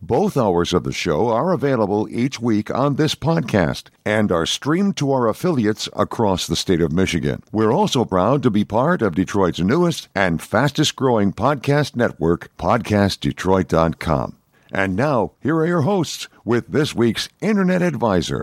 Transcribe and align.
Both 0.00 0.36
hours 0.36 0.72
of 0.72 0.84
the 0.84 0.92
show 0.92 1.28
are 1.30 1.52
available 1.52 2.08
each 2.08 2.40
week 2.40 2.70
on 2.70 2.94
this 2.94 3.16
podcast 3.16 3.88
and 4.04 4.30
are 4.30 4.46
streamed 4.46 4.96
to 4.98 5.10
our 5.10 5.26
affiliates 5.26 5.88
across 5.92 6.46
the 6.46 6.54
state 6.54 6.80
of 6.80 6.92
Michigan. 6.92 7.42
We're 7.50 7.72
also 7.72 8.04
proud 8.04 8.44
to 8.44 8.50
be 8.50 8.64
part 8.64 9.02
of 9.02 9.16
Detroit's 9.16 9.58
newest 9.58 10.08
and 10.14 10.40
fastest 10.40 10.94
growing 10.94 11.32
podcast 11.32 11.96
network, 11.96 12.56
PodcastDetroit.com. 12.58 14.36
And 14.70 14.94
now, 14.94 15.32
here 15.40 15.56
are 15.56 15.66
your 15.66 15.82
hosts 15.82 16.28
with 16.44 16.68
this 16.68 16.94
week's 16.94 17.28
Internet 17.40 17.82
Advisor. 17.82 18.42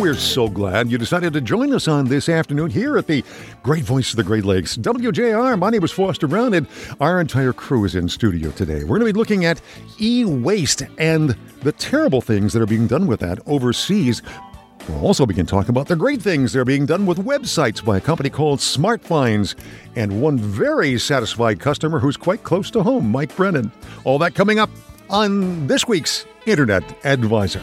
We're 0.00 0.14
so 0.14 0.48
glad 0.48 0.90
you 0.90 0.96
decided 0.96 1.34
to 1.34 1.42
join 1.42 1.74
us 1.74 1.86
on 1.86 2.06
this 2.06 2.30
afternoon 2.30 2.70
here 2.70 2.96
at 2.96 3.06
the 3.06 3.22
Great 3.62 3.84
Voice 3.84 4.12
of 4.12 4.16
the 4.16 4.24
Great 4.24 4.46
Lakes, 4.46 4.78
WJR. 4.78 5.58
My 5.58 5.68
name 5.68 5.84
is 5.84 5.92
Foster 5.92 6.26
Brown, 6.26 6.54
and 6.54 6.66
our 7.00 7.20
entire 7.20 7.52
crew 7.52 7.84
is 7.84 7.94
in 7.94 8.08
studio 8.08 8.50
today. 8.52 8.82
We're 8.82 8.98
going 8.98 9.08
to 9.08 9.12
be 9.12 9.18
looking 9.18 9.44
at 9.44 9.60
e 10.00 10.24
waste 10.24 10.84
and 10.96 11.36
the 11.60 11.72
terrible 11.72 12.22
things 12.22 12.54
that 12.54 12.62
are 12.62 12.66
being 12.66 12.86
done 12.86 13.08
with 13.08 13.20
that 13.20 13.40
overseas. 13.44 14.22
We'll 14.88 15.04
also 15.04 15.26
begin 15.26 15.44
talking 15.44 15.68
about 15.68 15.88
the 15.88 15.96
great 15.96 16.22
things 16.22 16.54
that 16.54 16.60
are 16.60 16.64
being 16.64 16.86
done 16.86 17.04
with 17.04 17.18
websites 17.18 17.84
by 17.84 17.98
a 17.98 18.00
company 18.00 18.30
called 18.30 18.60
SmartFinds 18.60 19.54
and 19.96 20.22
one 20.22 20.38
very 20.38 20.98
satisfied 20.98 21.60
customer 21.60 21.98
who's 21.98 22.16
quite 22.16 22.42
close 22.42 22.70
to 22.70 22.82
home, 22.82 23.12
Mike 23.12 23.36
Brennan. 23.36 23.70
All 24.04 24.18
that 24.20 24.34
coming 24.34 24.58
up 24.58 24.70
on 25.10 25.66
this 25.66 25.86
week's 25.86 26.24
Internet 26.46 26.84
Advisor. 27.04 27.60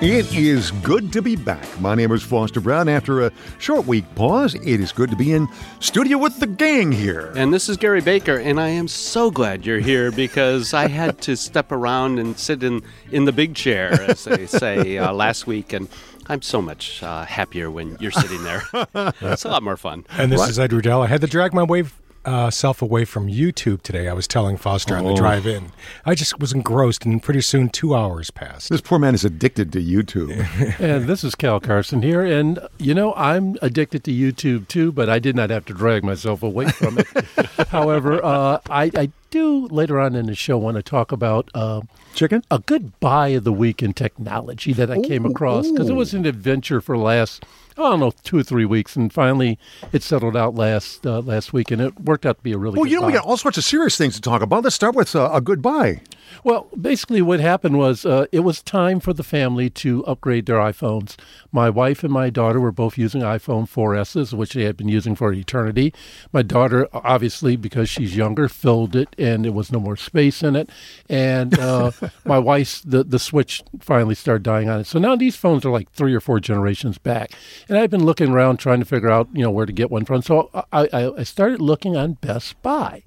It 0.00 0.32
is 0.32 0.70
good 0.70 1.12
to 1.12 1.20
be 1.20 1.34
back. 1.34 1.66
My 1.80 1.96
name 1.96 2.12
is 2.12 2.22
Foster 2.22 2.60
Brown. 2.60 2.88
After 2.88 3.26
a 3.26 3.32
short 3.58 3.84
week 3.84 4.04
pause, 4.14 4.54
it 4.54 4.80
is 4.80 4.92
good 4.92 5.10
to 5.10 5.16
be 5.16 5.32
in 5.32 5.48
studio 5.80 6.18
with 6.18 6.38
the 6.38 6.46
gang 6.46 6.92
here. 6.92 7.32
And 7.34 7.52
this 7.52 7.68
is 7.68 7.76
Gary 7.76 8.00
Baker, 8.00 8.36
and 8.36 8.60
I 8.60 8.68
am 8.68 8.86
so 8.86 9.28
glad 9.28 9.66
you're 9.66 9.80
here 9.80 10.12
because 10.12 10.72
I 10.72 10.86
had 10.86 11.20
to 11.22 11.36
step 11.36 11.72
around 11.72 12.20
and 12.20 12.38
sit 12.38 12.62
in, 12.62 12.84
in 13.10 13.24
the 13.24 13.32
big 13.32 13.56
chair, 13.56 13.90
as 14.02 14.22
they 14.22 14.46
say, 14.46 14.98
uh, 14.98 15.12
last 15.12 15.48
week. 15.48 15.72
And 15.72 15.88
I'm 16.28 16.42
so 16.42 16.62
much 16.62 17.02
uh, 17.02 17.24
happier 17.24 17.68
when 17.68 17.96
you're 17.98 18.12
sitting 18.12 18.44
there. 18.44 18.62
it's 19.20 19.44
a 19.44 19.48
lot 19.48 19.64
more 19.64 19.76
fun. 19.76 20.06
And 20.10 20.30
this 20.30 20.38
right. 20.38 20.50
is 20.50 20.60
Ed 20.60 20.70
Rudell. 20.70 21.02
I 21.02 21.08
had 21.08 21.22
to 21.22 21.26
drag 21.26 21.52
my 21.52 21.64
way 21.64 21.82
uh, 22.24 22.50
self 22.50 22.82
away 22.82 23.04
from 23.04 23.28
YouTube 23.28 23.82
today. 23.82 24.08
I 24.08 24.12
was 24.12 24.26
telling 24.26 24.56
Foster 24.56 24.94
oh. 24.94 24.98
on 24.98 25.04
the 25.04 25.10
oh. 25.10 25.16
drive 25.16 25.46
in. 25.46 25.72
I 26.04 26.14
just 26.14 26.38
was 26.38 26.52
engrossed, 26.52 27.04
and 27.04 27.22
pretty 27.22 27.40
soon 27.40 27.68
two 27.68 27.94
hours 27.94 28.30
passed. 28.30 28.70
This 28.70 28.80
poor 28.80 28.98
man 28.98 29.14
is 29.14 29.24
addicted 29.24 29.72
to 29.72 29.82
YouTube. 29.82 30.30
and 30.80 31.06
this 31.06 31.24
is 31.24 31.34
Cal 31.34 31.60
Carson 31.60 32.02
here. 32.02 32.24
And, 32.24 32.58
you 32.78 32.94
know, 32.94 33.14
I'm 33.14 33.56
addicted 33.62 34.04
to 34.04 34.10
YouTube 34.12 34.68
too, 34.68 34.92
but 34.92 35.08
I 35.08 35.18
did 35.18 35.36
not 35.36 35.50
have 35.50 35.64
to 35.66 35.74
drag 35.74 36.04
myself 36.04 36.42
away 36.42 36.68
from 36.68 36.98
it. 36.98 37.06
However, 37.68 38.24
uh, 38.24 38.60
I, 38.68 38.90
I, 38.94 39.10
do 39.30 39.66
later 39.66 40.00
on 40.00 40.14
in 40.14 40.24
the 40.24 40.34
show 40.34 40.56
want 40.56 40.76
to 40.76 40.82
talk 40.82 41.12
about 41.12 41.50
uh, 41.54 41.82
chicken 42.14 42.42
a 42.50 42.58
good 42.60 42.98
buy 42.98 43.28
of 43.28 43.44
the 43.44 43.52
week 43.52 43.82
in 43.82 43.92
technology 43.92 44.72
that 44.72 44.90
I 44.90 44.96
ooh, 44.96 45.02
came 45.02 45.26
across 45.26 45.70
because 45.70 45.90
it 45.90 45.94
was 45.94 46.14
an 46.14 46.24
adventure 46.24 46.80
for 46.80 46.96
last 46.96 47.44
I 47.78 47.90
don't 47.90 48.00
know, 48.00 48.12
two 48.24 48.38
or 48.38 48.42
three 48.42 48.64
weeks, 48.64 48.96
and 48.96 49.12
finally 49.12 49.58
it 49.92 50.02
settled 50.02 50.36
out 50.36 50.54
last 50.56 51.06
uh, 51.06 51.20
last 51.20 51.52
week, 51.52 51.70
and 51.70 51.80
it 51.80 52.00
worked 52.00 52.26
out 52.26 52.38
to 52.38 52.42
be 52.42 52.52
a 52.52 52.58
really. 52.58 52.74
Good 52.74 52.80
Well, 52.80 52.90
you 52.90 52.96
know, 52.96 53.02
buy. 53.02 53.06
we 53.06 53.12
got 53.12 53.24
all 53.24 53.36
sorts 53.36 53.56
of 53.56 53.64
serious 53.64 53.96
things 53.96 54.14
to 54.16 54.20
talk 54.20 54.42
about. 54.42 54.64
Let's 54.64 54.76
start 54.76 54.94
with 54.96 55.14
uh, 55.14 55.30
a 55.32 55.40
goodbye. 55.40 56.00
Well, 56.44 56.68
basically, 56.80 57.22
what 57.22 57.40
happened 57.40 57.78
was 57.78 58.04
uh, 58.04 58.26
it 58.32 58.40
was 58.40 58.62
time 58.62 59.00
for 59.00 59.12
the 59.12 59.22
family 59.22 59.70
to 59.70 60.04
upgrade 60.06 60.46
their 60.46 60.58
iPhones. 60.58 61.16
My 61.52 61.70
wife 61.70 62.04
and 62.04 62.12
my 62.12 62.30
daughter 62.30 62.60
were 62.60 62.72
both 62.72 62.98
using 62.98 63.22
iPhone 63.22 63.68
4Ss, 63.68 64.32
which 64.34 64.52
they 64.52 64.64
had 64.64 64.76
been 64.76 64.88
using 64.88 65.14
for 65.14 65.32
eternity. 65.32 65.92
My 66.32 66.42
daughter, 66.42 66.88
obviously, 66.92 67.56
because 67.56 67.88
she's 67.88 68.16
younger, 68.16 68.48
filled 68.48 68.94
it, 68.94 69.14
and 69.18 69.44
there 69.44 69.52
was 69.52 69.72
no 69.72 69.80
more 69.80 69.96
space 69.96 70.42
in 70.42 70.56
it. 70.56 70.70
And 71.08 71.58
uh, 71.58 71.92
my 72.24 72.38
wife's 72.38 72.80
the 72.82 73.04
the 73.04 73.18
switch 73.18 73.62
finally 73.80 74.14
started 74.14 74.42
dying 74.42 74.68
on 74.68 74.80
it. 74.80 74.86
So 74.86 74.98
now 74.98 75.16
these 75.16 75.36
phones 75.36 75.64
are 75.64 75.70
like 75.70 75.90
three 75.92 76.14
or 76.14 76.20
four 76.20 76.40
generations 76.40 76.98
back. 76.98 77.32
And 77.68 77.76
I've 77.76 77.90
been 77.90 78.04
looking 78.04 78.30
around 78.30 78.56
trying 78.56 78.80
to 78.80 78.86
figure 78.86 79.10
out, 79.10 79.28
you 79.32 79.42
know, 79.42 79.50
where 79.50 79.66
to 79.66 79.72
get 79.72 79.90
one 79.90 80.04
from. 80.04 80.22
So 80.22 80.50
I, 80.72 80.88
I, 80.92 81.22
started 81.22 81.60
looking 81.60 81.96
on 81.96 82.14
Best 82.14 82.60
Buy. 82.62 83.02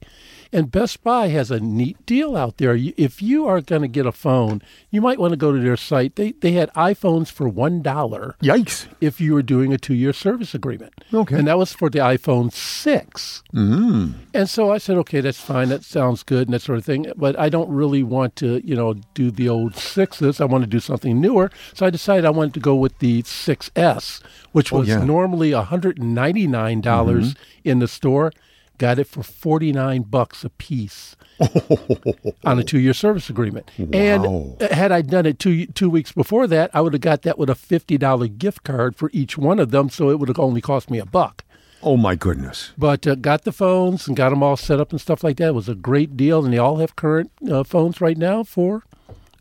And 0.53 0.69
Best 0.69 1.01
Buy 1.03 1.27
has 1.29 1.49
a 1.49 1.59
neat 1.61 2.05
deal 2.05 2.35
out 2.35 2.57
there. 2.57 2.75
If 2.75 3.21
you 3.21 3.47
are 3.47 3.61
going 3.61 3.83
to 3.83 3.87
get 3.87 4.05
a 4.05 4.11
phone, 4.11 4.61
you 4.89 4.99
might 5.01 5.17
want 5.19 5.31
to 5.31 5.37
go 5.37 5.53
to 5.53 5.59
their 5.59 5.77
site. 5.77 6.17
They 6.17 6.33
they 6.33 6.51
had 6.53 6.69
iPhones 6.73 7.31
for 7.31 7.47
one 7.47 7.81
dollar. 7.81 8.35
Yikes! 8.43 8.87
If 8.99 9.21
you 9.21 9.33
were 9.33 9.41
doing 9.43 9.71
a 9.73 9.77
two 9.77 9.93
year 9.93 10.11
service 10.11 10.53
agreement. 10.53 10.93
Okay. 11.13 11.37
And 11.37 11.47
that 11.47 11.57
was 11.57 11.71
for 11.73 11.89
the 11.89 11.99
iPhone 11.99 12.51
six. 12.51 13.43
Mm. 13.53 14.13
And 14.33 14.49
so 14.49 14.71
I 14.71 14.77
said, 14.77 14.97
okay, 14.97 15.21
that's 15.21 15.39
fine. 15.39 15.69
That 15.69 15.83
sounds 15.85 16.23
good 16.23 16.47
and 16.47 16.53
that 16.53 16.61
sort 16.61 16.79
of 16.79 16.85
thing. 16.85 17.11
But 17.15 17.39
I 17.39 17.47
don't 17.49 17.69
really 17.69 18.03
want 18.03 18.35
to, 18.37 18.61
you 18.67 18.75
know, 18.75 18.95
do 19.13 19.31
the 19.31 19.47
old 19.47 19.75
sixes. 19.75 20.41
I 20.41 20.45
want 20.45 20.63
to 20.63 20.69
do 20.69 20.79
something 20.79 21.21
newer. 21.21 21.49
So 21.73 21.85
I 21.85 21.89
decided 21.89 22.25
I 22.25 22.29
wanted 22.29 22.53
to 22.55 22.59
go 22.59 22.75
with 22.75 22.99
the 22.99 23.23
6S, 23.23 24.21
which 24.51 24.73
Oh, 24.73 24.79
was 24.79 24.87
yeah. 24.89 25.03
normally 25.03 25.51
$199 25.51 26.81
Mm-hmm. 26.81 27.31
in 27.63 27.79
the 27.79 27.87
store. 27.87 28.31
Got 28.77 28.97
it 28.99 29.07
for 29.07 29.21
49 29.21 30.01
bucks 30.03 30.43
a 30.43 30.49
piece 30.49 31.15
on 32.43 32.57
a 32.59 32.63
two-year 32.63 32.93
service 32.93 33.29
agreement. 33.29 33.69
Wow. 33.77 34.57
And 34.59 34.61
had 34.71 34.91
I 34.91 35.01
done 35.01 35.25
it 35.25 35.37
two 35.37 35.67
two 35.67 35.89
weeks 35.89 36.11
before 36.11 36.47
that, 36.47 36.71
I 36.73 36.81
would 36.81 36.93
have 36.93 37.01
got 37.01 37.21
that 37.21 37.37
with 37.37 37.49
a 37.49 37.53
$50 37.53 38.37
gift 38.37 38.63
card 38.63 38.95
for 38.95 39.09
each 39.13 39.37
one 39.37 39.59
of 39.59 39.71
them, 39.71 39.89
so 39.89 40.09
it 40.09 40.19
would 40.19 40.29
have 40.29 40.39
only 40.39 40.61
cost 40.61 40.89
me 40.89 40.97
a 40.97 41.05
buck. 41.05 41.43
Oh 41.83 41.97
my 41.97 42.15
goodness! 42.15 42.73
But 42.77 43.07
uh, 43.07 43.15
got 43.15 43.43
the 43.43 43.51
phones 43.51 44.07
and 44.07 44.15
got 44.15 44.29
them 44.29 44.43
all 44.43 44.55
set 44.55 44.79
up 44.79 44.91
and 44.91 45.01
stuff 45.01 45.23
like 45.23 45.37
that. 45.37 45.49
It 45.49 45.55
was 45.55 45.69
a 45.69 45.75
great 45.75 46.15
deal, 46.15 46.43
and 46.43 46.53
they 46.53 46.59
all 46.59 46.77
have 46.77 46.95
current 46.95 47.31
uh, 47.49 47.63
phones 47.63 47.99
right 48.01 48.17
now 48.17 48.43
for 48.43 48.83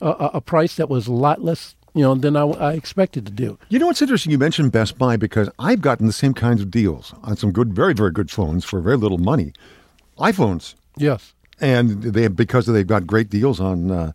uh, 0.00 0.30
a 0.32 0.36
a 0.38 0.40
price 0.40 0.74
that 0.76 0.88
was 0.88 1.06
a 1.06 1.12
lot 1.12 1.42
less, 1.44 1.76
you 1.94 2.02
know, 2.02 2.14
than 2.14 2.36
I, 2.36 2.42
I 2.44 2.72
expected 2.74 3.26
to 3.26 3.32
do. 3.32 3.58
You 3.68 3.78
know 3.78 3.86
what's 3.86 4.00
interesting? 4.02 4.30
You 4.32 4.38
mentioned 4.38 4.72
Best 4.72 4.96
Buy 4.98 5.16
because 5.16 5.48
I've 5.58 5.80
gotten 5.80 6.06
the 6.06 6.12
same 6.12 6.34
kinds 6.34 6.60
of 6.60 6.70
deals 6.70 7.12
on 7.22 7.36
some 7.36 7.50
good, 7.52 7.72
very, 7.74 7.94
very 7.94 8.10
good 8.12 8.30
phones 8.30 8.64
for 8.64 8.80
very 8.80 8.96
little 8.96 9.18
money, 9.18 9.52
iPhones, 10.18 10.74
Yes. 10.96 11.34
and 11.60 12.02
they 12.02 12.28
because 12.28 12.66
they've 12.66 12.86
got 12.86 13.06
great 13.06 13.30
deals 13.30 13.60
on 13.60 13.90
uh, 13.90 14.12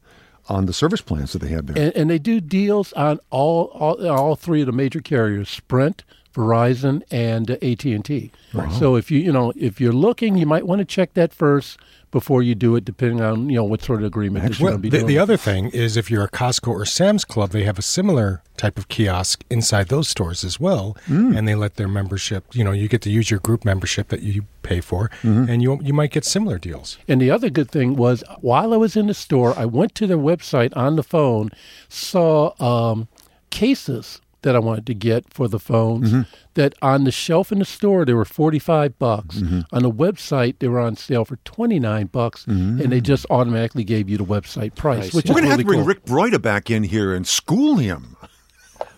on 0.48 0.68
the 0.68 0.74
service 0.74 1.02
plans 1.02 1.34
that 1.34 1.40
they 1.40 1.48
have 1.50 1.66
there. 1.68 1.84
And, 1.86 1.96
and 1.96 2.10
they 2.10 2.20
do 2.20 2.40
deals 2.40 2.94
on 2.94 3.20
all, 3.32 3.66
all 3.74 4.08
all 4.08 4.36
three 4.36 4.62
of 4.62 4.68
the 4.68 4.72
major 4.72 5.02
carriers: 5.02 5.50
Sprint, 5.50 6.04
Verizon, 6.34 7.02
and 7.12 7.50
uh, 7.52 7.58
AT 7.62 7.84
and 7.86 8.06
T. 8.06 8.32
So 8.78 8.96
if 8.96 9.10
you 9.10 9.20
you 9.20 9.32
know 9.32 9.52
if 9.56 9.82
you're 9.82 9.94
looking, 9.94 10.38
you 10.38 10.46
might 10.46 10.68
want 10.68 10.80
to 10.80 10.86
check 10.86 11.14
that 11.16 11.34
first 11.34 11.80
before 12.16 12.42
you 12.42 12.56
do 12.56 12.78
it, 12.78 12.86
depending 12.86 13.20
on 13.20 13.50
you 13.50 13.58
know 13.58 13.66
what 13.66 13.82
sort 13.84 14.00
of 14.00 14.06
agreement 14.06 14.58
you're 14.58 14.64
Well, 14.66 14.72
going 14.78 14.82
to 14.82 14.82
be 14.82 14.90
the, 14.90 14.98
doing. 15.00 15.08
the 15.08 15.20
other 15.20 15.36
thing 15.36 15.68
is 15.72 15.98
if 15.98 16.10
you're 16.10 16.24
a 16.24 16.30
Costco 16.30 16.70
or 16.70 16.86
Sam's 16.86 17.26
Club, 17.26 17.50
they 17.50 17.64
have 17.64 17.78
a 17.78 17.82
similar 17.82 18.42
type 18.56 18.78
of 18.78 18.88
kiosk 18.88 19.44
inside 19.50 19.90
those 19.90 20.08
stores 20.08 20.46
as 20.46 20.58
well, 20.58 20.96
and 21.08 21.46
they 21.46 21.56
let 21.56 21.76
their 21.76 21.90
membership. 21.90 22.46
You 22.54 22.64
know, 22.64 22.72
you 22.72 22.88
get 22.88 23.02
to 23.02 23.10
use 23.10 23.30
your 23.30 23.42
group 23.42 23.66
membership 23.66 24.08
that 24.08 24.22
you 24.22 24.46
pay 24.64 24.80
for, 24.80 25.12
and 25.24 25.62
you 25.62 25.78
you 25.84 25.94
might 25.94 26.12
get 26.12 26.24
similar 26.24 26.58
deals. 26.58 26.98
And 27.10 27.20
the 27.22 27.30
other 27.32 27.50
good 27.50 27.70
thing 27.70 27.98
was 27.98 28.24
while 28.40 28.74
I 28.74 28.78
was 28.78 28.96
in 28.96 29.08
the 29.08 29.14
store, 29.14 29.54
I 29.60 29.66
went 29.66 29.94
to 29.96 30.08
their 30.08 30.18
website 30.32 30.72
on 30.78 30.96
the 30.96 31.04
phone, 31.04 31.50
saw 31.90 32.54
um, 32.64 33.08
cases 33.50 34.22
that 34.46 34.56
I 34.56 34.60
wanted 34.60 34.86
to 34.86 34.94
get 34.94 35.34
for 35.34 35.48
the 35.48 35.60
phones. 35.60 36.12
Mm-hmm. 36.12 36.22
That 36.54 36.74
on 36.82 37.04
the 37.04 37.12
shelf 37.12 37.52
in 37.52 37.60
the 37.60 37.66
store 37.66 38.06
they 38.06 38.14
were 38.14 38.24
forty 38.24 38.60
five 38.60 38.98
bucks. 38.98 39.38
Mm-hmm. 39.38 39.62
On 39.74 39.82
the 39.82 39.92
website 39.92 40.60
they 40.60 40.70
were 40.70 40.80
on 40.80 40.96
sale 40.96 41.26
for 41.26 41.36
twenty 41.44 41.80
nine 41.80 42.06
bucks, 42.06 42.46
and 42.48 42.92
they 42.92 43.02
just 43.02 43.26
automatically 43.30 43.84
gave 43.84 44.08
you 44.08 44.18
the 44.18 44.24
website 44.24 44.76
price, 44.76 45.10
Price, 45.10 45.14
which. 45.14 45.26
We're 45.26 45.32
is 45.32 45.36
going 45.42 45.44
to 45.46 45.50
have 45.50 45.60
to 45.60 45.66
bring 45.66 45.80
cool. 45.80 45.88
Rick 45.88 46.06
Broida 46.06 46.42
back 46.42 46.70
in 46.70 46.84
here 46.84 47.14
and 47.14 47.28
school 47.28 47.76
him. 47.76 48.16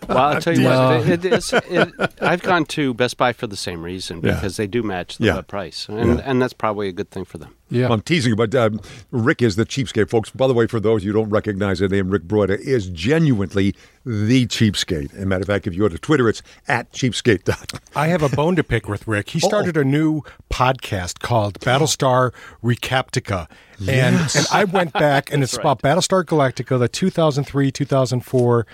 Well, 0.08 0.16
I'll 0.18 0.40
tell 0.40 0.54
you 0.56 0.62
Yeah. 0.62 0.98
what, 0.98 1.06
it 1.08 1.24
is, 1.24 1.52
it, 1.52 1.92
I've 2.22 2.42
gone 2.42 2.64
to 2.66 2.94
Best 2.94 3.18
Buy 3.18 3.34
for 3.34 3.46
the 3.46 3.56
same 3.56 3.82
reason 3.82 4.20
Yeah. 4.22 4.34
because 4.34 4.56
they 4.56 4.66
do 4.66 4.82
match 4.82 5.18
the 5.18 5.26
Yeah. 5.26 5.40
price, 5.42 5.86
and 5.88 6.18
Yeah. 6.18 6.22
and 6.24 6.40
that's 6.40 6.54
probably 6.54 6.88
a 6.88 6.92
good 6.92 7.10
thing 7.10 7.26
for 7.26 7.36
them. 7.36 7.50
Yeah. 7.70 7.88
I'm 7.92 8.00
teasing, 8.00 8.30
you, 8.30 8.36
but 8.36 8.54
um, 8.54 8.80
Rick 9.10 9.42
is 9.42 9.56
the 9.56 9.66
cheapskate, 9.66 10.08
folks. 10.08 10.30
By 10.30 10.46
the 10.46 10.54
way, 10.54 10.66
for 10.66 10.80
those 10.80 11.04
you 11.04 11.12
don't 11.12 11.28
recognize 11.28 11.80
the 11.80 11.88
name, 11.88 12.08
Rick 12.08 12.22
Broida 12.22 12.58
is 12.58 12.88
genuinely 12.88 13.74
the 14.06 14.46
cheapskate. 14.46 15.14
As 15.14 15.22
a 15.24 15.26
matter 15.26 15.42
of 15.42 15.46
fact, 15.48 15.66
if 15.66 15.74
you 15.74 15.80
go 15.80 15.88
to 15.88 15.98
Twitter, 15.98 16.30
it's 16.30 16.42
at 16.66 16.90
cheapskate. 16.92 17.78
I 17.94 18.06
have 18.06 18.22
a 18.22 18.30
bone 18.30 18.56
to 18.56 18.64
pick 18.64 18.88
with 18.88 19.06
Rick. 19.06 19.28
He 19.30 19.40
started 19.40 19.76
a 19.76 19.84
new 19.84 20.22
podcast 20.50 21.18
called 21.18 21.60
Battlestar 21.60 22.32
Recaptica. 22.64 23.46
And 23.86 24.16
and 24.34 24.46
I 24.50 24.64
went 24.64 24.94
back 24.94 25.30
and 25.32 25.42
it's 25.42 25.56
about 25.56 25.82
Battlestar 25.82 26.24
Galactica, 26.24 26.78
the 26.78 26.88
2003 26.88 27.70
2004 27.70 28.66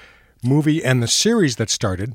movie 0.44 0.84
and 0.84 1.02
the 1.02 1.08
series 1.08 1.56
that 1.56 1.70
started. 1.70 2.14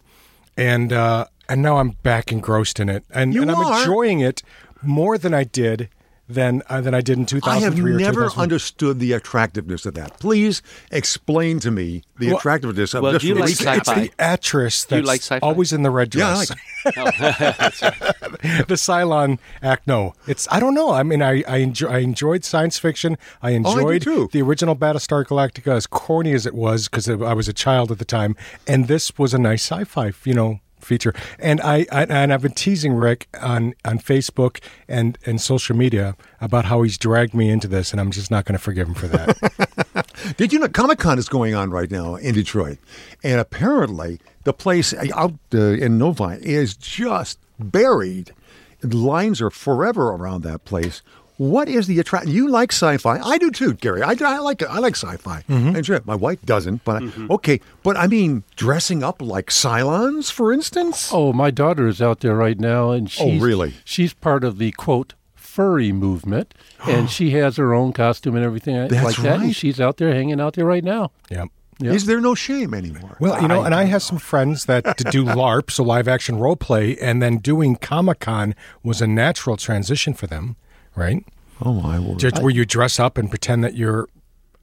And 0.58 0.92
uh, 0.92 1.26
and 1.48 1.62
now 1.62 1.78
I'm 1.78 1.92
back 2.04 2.32
engrossed 2.32 2.80
in 2.80 2.90
it. 2.90 3.04
And, 3.10 3.34
and 3.36 3.52
I'm 3.52 3.80
enjoying 3.80 4.20
it 4.20 4.44
more 4.82 5.18
than 5.18 5.34
I 5.34 5.44
did 5.44 5.90
than 6.30 6.62
uh, 6.70 6.80
than 6.80 6.94
I 6.94 7.02
did 7.02 7.18
in 7.18 7.26
2003 7.26 7.52
I 7.52 7.66
have 7.66 8.00
never 8.16 8.30
understood 8.40 9.00
the 9.00 9.14
attractiveness 9.14 9.86
of 9.86 9.96
that. 9.96 10.20
Please 10.20 10.62
explain 10.92 11.60
to 11.62 11.72
me 11.72 12.04
the 12.20 12.28
Well- 12.28 12.38
attractiveness 12.38 12.94
of 12.94 13.02
Well, 13.04 13.14
this 13.14 13.22
do 13.24 13.30
you 13.30 13.36
like 13.36 13.50
recap. 13.50 13.78
It's 13.80 13.90
sci-fi? 13.90 14.00
the 14.02 14.12
actress 14.20 14.84
that's 14.86 15.30
like 15.32 15.44
always 15.44 15.74
in 15.74 15.82
the 15.84 15.90
red 15.90 16.14
Yeah, 16.14 16.28
I 16.30 16.46
dress. 16.46 16.50
like 16.52 16.60
the 18.68 18.76
Cylon 18.76 19.40
act. 19.62 19.88
No, 19.88 20.14
it's 20.28 20.48
I 20.52 20.60
don't 20.60 20.74
know. 20.76 20.92
I 20.92 21.04
mean, 21.04 21.22
I 21.22 21.44
I, 21.48 21.58
enjoy, 21.58 21.88
I 21.90 21.98
enjoyed 22.00 22.44
science 22.46 22.78
fiction. 22.78 23.18
I 23.42 23.50
Oh, 23.50 23.52
I 23.52 23.56
enjoyed 23.56 24.30
the 24.32 24.42
original 24.44 24.76
Battlestar 24.76 25.26
Galactica, 25.26 25.74
as 25.76 25.88
corny 25.88 26.34
as 26.34 26.46
it 26.46 26.54
was, 26.54 26.88
because 26.88 27.10
I 27.10 27.34
was 27.34 27.48
a 27.48 27.54
child 27.54 27.92
at 27.92 27.98
the 28.00 28.06
time, 28.06 28.36
and 28.68 28.88
this 28.88 29.18
was 29.18 29.34
a 29.34 29.40
nice 29.40 29.64
sci-fi, 29.64 30.12
you 30.24 30.34
know, 30.36 30.60
feature. 30.90 31.14
And 31.38 31.62
I, 31.62 31.86
I 31.92 32.04
and 32.04 32.34
I've 32.34 32.42
been 32.42 32.52
teasing 32.52 32.94
Rick 32.94 33.28
on 33.40 33.76
on 33.86 34.00
Facebook 34.00 34.60
and 34.90 35.18
and 35.26 35.40
social 35.40 35.76
media 35.76 36.18
about 36.42 36.66
how 36.66 36.82
he's 36.82 36.98
dragged 36.98 37.34
me 37.34 37.50
into 37.50 37.68
this, 37.68 37.92
and 37.92 38.02
I'm 38.02 38.12
just 38.12 38.32
not 38.32 38.44
going 38.44 38.58
to 38.58 38.64
forgive 38.64 38.88
him 38.88 38.96
for 38.96 39.08
that. 39.08 40.34
Did 40.38 40.52
you 40.52 40.60
know 40.60 40.68
Comic 40.68 41.00
Con 41.00 41.18
is 41.18 41.30
going 41.30 41.54
on 41.54 41.70
right 41.70 41.90
now 41.90 42.16
in 42.16 42.34
Detroit, 42.34 42.80
and 43.24 43.40
apparently 43.40 44.20
the 44.44 44.54
place 44.54 44.94
out 45.14 45.36
uh, 45.54 45.60
in 45.60 45.98
Novi 45.98 46.40
is 46.42 46.76
just 46.76 47.40
buried. 47.60 48.34
Lines 48.82 49.42
are 49.42 49.50
forever 49.50 50.10
around 50.10 50.42
that 50.44 50.66
place. 50.66 51.02
What 51.40 51.70
is 51.70 51.88
the 51.88 52.00
attraction? 52.00 52.32
You 52.34 52.50
like 52.50 52.74
sci-fi? 52.74 53.18
I 53.18 53.38
do 53.38 53.50
too, 53.50 53.74
Gary. 53.76 54.02
I, 54.04 54.14
I 54.20 54.40
like 54.40 54.62
I 54.62 54.80
like 54.80 54.96
sci-fi. 54.98 55.42
Mm-hmm. 55.48 55.76
And 55.78 55.86
sure, 55.86 56.02
my 56.04 56.14
wife 56.16 56.42
doesn't, 56.44 56.84
but 56.84 56.98
I- 56.98 57.06
mm-hmm. 57.06 57.32
okay. 57.32 57.62
But 57.82 57.96
I 57.96 58.08
mean, 58.08 58.44
dressing 58.58 59.04
up 59.04 59.22
like 59.22 59.46
Cylons, 59.50 60.30
for 60.30 60.52
instance. 60.52 61.10
Oh, 61.14 61.32
my 61.32 61.50
daughter 61.50 61.88
is 61.88 62.02
out 62.02 62.20
there 62.20 62.36
right 62.36 62.60
now, 62.60 62.92
and 62.92 63.08
Oh, 63.08 63.10
she's 63.10 63.42
really? 63.42 63.74
she's 63.86 64.14
part 64.14 64.44
of 64.44 64.58
the 64.58 64.72
quote 64.74 65.14
furry 65.34 65.94
movement, 65.94 66.54
and 66.86 67.10
she 67.16 67.30
has 67.32 67.56
her 67.56 67.74
own 67.74 67.94
costume 67.94 68.36
and 68.36 68.44
everything 68.44 68.76
That's 68.90 69.02
like 69.04 69.16
that. 69.18 69.30
right. 69.38 69.40
And 69.46 69.56
she's 69.56 69.80
out 69.80 69.96
there 69.96 70.14
hanging 70.14 70.42
out 70.42 70.56
there 70.56 70.66
right 70.66 70.84
now. 70.84 71.12
yeah. 71.30 71.46
Yeah. 71.82 71.94
Is 71.94 72.08
there 72.08 72.20
no 72.20 72.36
shame 72.36 72.74
anymore? 72.74 73.16
Well, 73.22 73.42
you 73.42 73.48
know, 73.48 73.64
and 73.64 73.74
I 73.74 73.86
have 73.86 74.04
some 74.04 74.18
friends 74.18 74.66
that 74.66 74.98
do 75.12 75.24
LARP, 75.40 75.72
so 75.72 75.82
live 75.82 76.10
action 76.10 76.38
role 76.38 76.58
play, 76.58 76.98
and 76.98 77.22
then 77.22 77.38
doing 77.38 77.78
Comic 77.78 78.20
Con 78.20 78.54
was 78.84 79.02
a 79.02 79.08
natural 79.08 79.56
transition 79.56 80.14
for 80.14 80.28
them, 80.28 80.58
right? 81.00 81.26
oh 81.62 81.74
my 81.74 82.00
word! 82.00 82.20
Just 82.20 82.42
where 82.42 82.52
you 82.52 82.66
dress 82.66 83.00
up 83.00 83.18
and 83.18 83.30
pretend 83.30 83.64
that 83.64 83.76
you're. 83.76 84.08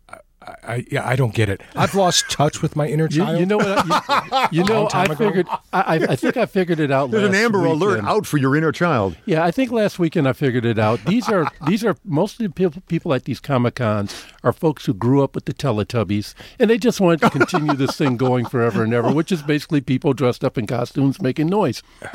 I, 0.09 0.53
I 0.75 0.87
yeah, 0.91 1.06
I 1.06 1.17
don't 1.17 1.35
get 1.35 1.49
it. 1.49 1.61
I've 1.75 1.94
lost 1.97 2.31
touch 2.31 2.62
with 2.62 2.77
my 2.77 2.87
inner 2.87 3.09
child. 3.09 3.41
you 3.41 3.47
know 3.47 3.56
what? 3.56 3.67
I- 3.69 4.49
You, 4.53 4.62
you 4.62 4.65
know, 4.69 4.88
I 4.93 5.12
figured. 5.15 5.49
I, 5.73 5.81
I 5.81 5.94
I 6.11 6.17
think 6.17 6.37
I 6.37 6.47
figured 6.47 6.79
it 6.79 6.91
out. 6.93 7.11
There's 7.11 7.25
an 7.25 7.33
last 7.33 7.41
Amber 7.43 7.65
Alert 7.65 8.05
out 8.05 8.27
for 8.27 8.37
your 8.38 8.55
inner 8.55 8.71
child. 8.71 9.17
Yeah, 9.27 9.44
I 9.44 9.50
think 9.50 9.73
last 9.73 9.99
weekend 9.99 10.29
I 10.29 10.33
figured 10.35 10.65
it 10.65 10.79
out. 10.79 11.05
These 11.05 11.29
are 11.29 11.50
these 11.67 11.85
are 11.85 11.97
mostly 12.05 12.47
people, 12.49 12.81
people 12.87 13.12
at 13.12 13.25
these 13.25 13.41
comic 13.41 13.75
cons 13.75 14.25
are 14.44 14.53
folks 14.53 14.87
who 14.87 14.94
grew 14.94 15.23
up 15.25 15.35
with 15.35 15.47
the 15.47 15.53
Teletubbies, 15.55 16.35
and 16.61 16.71
they 16.71 16.79
just 16.79 17.00
wanted 17.00 17.23
to 17.23 17.31
continue 17.31 17.75
this 17.75 17.97
thing 17.97 18.17
going 18.17 18.47
forever 18.47 18.85
and 18.85 18.94
ever, 18.94 19.11
which 19.12 19.33
is 19.33 19.43
basically 19.43 19.81
people 19.81 20.12
dressed 20.12 20.44
up 20.44 20.56
in 20.56 20.67
costumes 20.69 21.21
making 21.21 21.49
noise. 21.49 21.83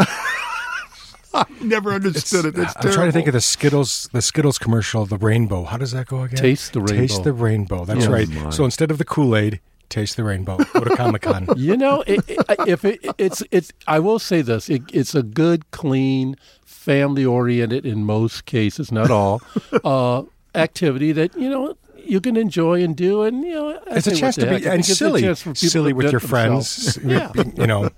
I 1.33 1.45
never 1.62 1.92
understood 1.94 2.45
it. 2.45 2.57
It's 2.57 2.74
I'm 2.78 2.92
trying 2.92 3.07
to 3.07 3.12
think 3.12 3.28
of 3.28 3.33
the 3.33 3.42
Skittles, 3.42 4.10
the 4.12 4.22
Skittles 4.22 4.57
commercial, 4.57 5.06
the 5.06 5.18
rainbow. 5.18 5.63
How 5.66 5.78
does 5.78 5.92
that 5.92 6.07
go 6.07 6.24
again? 6.24 6.38
Taste 6.39 6.74
the 6.74 6.81
rainbow. 6.81 6.95
Taste 6.95 7.24
the 7.24 7.33
rainbow. 7.33 7.86
That's 7.86 8.06
Yeah. 8.06 8.12
right. 8.12 8.28
Oh, 8.38 8.44
my. 8.45 8.50
So 8.50 8.66
instead 8.66 8.92
of 8.92 8.98
the 8.98 9.06
Kool 9.06 9.36
Aid, 9.36 9.60
taste 9.89 10.16
the 10.18 10.24
rainbow. 10.24 10.57
Go 10.57 10.81
to 10.81 10.95
Comic 10.95 11.22
Con. 11.24 11.48
You 11.57 11.78
know, 11.78 12.01
it, 12.07 12.22
it, 12.28 12.39
if 12.68 12.83
it, 12.86 13.00
it's 13.18 13.44
it's, 13.51 13.72
I 13.88 14.00
will 14.00 14.19
say 14.19 14.42
this: 14.42 14.69
it, 14.69 14.83
it's 14.94 15.16
a 15.16 15.24
good, 15.24 15.69
clean, 15.72 16.36
family-oriented, 16.66 17.86
in 17.86 18.04
most 18.04 18.45
cases, 18.45 18.92
not 18.92 19.10
all, 19.12 19.42
uh, 19.83 20.24
activity 20.56 21.12
that 21.13 21.36
you 21.38 21.50
know 21.50 21.75
you 22.04 22.19
can 22.19 22.36
enjoy 22.36 22.83
and 22.83 22.95
do, 22.95 23.22
and 23.24 23.44
you 23.44 23.54
know, 23.54 23.80
I 23.89 23.98
It's 23.98 24.07
a 24.07 24.16
chance 24.16 24.36
to 24.36 24.45
be 24.45 24.51
I 24.51 24.56
and 24.56 24.63
think 24.63 24.80
it's 24.80 24.89
a 24.89 24.95
silly, 24.95 25.22
chance 25.22 25.42
for 25.42 25.54
people 25.54 25.69
silly 25.69 25.94
with 25.94 26.12
your 26.12 26.19
vent 26.19 26.30
friends. 26.30 26.95
themselves. 26.95 27.57
You 27.57 27.68
know, 27.68 27.89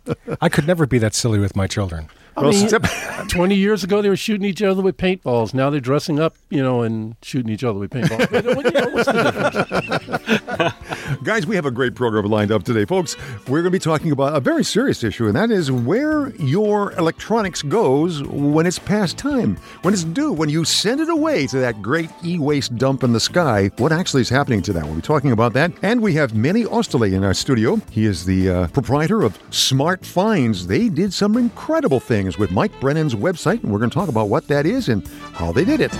I 0.41 0.49
could 0.49 0.67
never 0.67 0.85
be 0.85 0.97
that 0.99 1.15
silly 1.15 1.39
with 1.39 1.55
my 1.55 1.67
children. 1.67 2.09
I 2.35 2.49
mean, 2.49 2.67
step- 2.67 2.85
20 3.29 3.55
years 3.55 3.83
ago, 3.83 4.01
they 4.01 4.09
were 4.09 4.15
shooting 4.15 4.45
each 4.45 4.61
other 4.61 4.81
with 4.81 4.97
paintballs. 4.97 5.53
Now 5.53 5.69
they're 5.69 5.79
dressing 5.79 6.19
up, 6.19 6.35
you 6.49 6.61
know, 6.63 6.81
and 6.81 7.15
shooting 7.21 7.51
each 7.51 7.63
other 7.63 7.79
with 7.79 7.91
paintballs. 7.91 8.31
You 8.31 8.41
know, 8.41 8.89
what's 8.89 9.07
the? 9.07 10.73
Guys, 11.23 11.45
we 11.45 11.55
have 11.55 11.65
a 11.65 11.71
great 11.71 11.95
program 11.95 12.25
lined 12.25 12.51
up 12.51 12.63
today, 12.63 12.85
folks. 12.85 13.15
We're 13.47 13.61
going 13.61 13.65
to 13.65 13.71
be 13.71 13.79
talking 13.79 14.11
about 14.11 14.35
a 14.35 14.39
very 14.39 14.63
serious 14.63 15.03
issue, 15.03 15.27
and 15.27 15.35
that 15.35 15.51
is 15.51 15.71
where 15.71 16.29
your 16.37 16.91
electronics 16.93 17.61
goes 17.61 18.23
when 18.23 18.65
it's 18.65 18.79
past 18.79 19.17
time, 19.17 19.57
when 19.83 19.93
it's 19.93 20.03
due, 20.03 20.31
when 20.31 20.49
you 20.49 20.65
send 20.65 21.01
it 21.01 21.09
away 21.09 21.45
to 21.47 21.57
that 21.59 21.81
great 21.81 22.09
e-waste 22.25 22.75
dump 22.77 23.03
in 23.03 23.13
the 23.13 23.19
sky. 23.19 23.69
What 23.77 23.91
actually 23.91 24.21
is 24.21 24.29
happening 24.29 24.61
to 24.63 24.73
that? 24.73 24.85
We'll 24.85 24.95
be 24.95 25.01
talking 25.01 25.31
about 25.31 25.53
that. 25.53 25.71
And 25.81 26.01
we 26.01 26.13
have 26.13 26.33
Manny 26.33 26.65
Osterley 26.65 27.13
in 27.13 27.23
our 27.23 27.33
studio. 27.33 27.79
He 27.91 28.05
is 28.05 28.25
the 28.25 28.49
uh, 28.49 28.67
proprietor 28.67 29.21
of 29.23 29.37
Smart 29.49 30.05
Finds. 30.05 30.67
They 30.67 30.89
did 30.89 31.13
some 31.13 31.37
incredible 31.37 31.99
things 31.99 32.22
with 32.31 32.51
Mike 32.51 32.79
Brennan's 32.79 33.15
website, 33.15 33.63
and 33.63 33.71
we're 33.71 33.79
going 33.79 33.89
to 33.89 33.93
talk 33.93 34.09
about 34.09 34.29
what 34.29 34.47
that 34.47 34.65
is 34.65 34.89
and 34.89 35.07
how 35.33 35.51
they 35.51 35.65
did 35.65 35.81
it. 35.81 35.93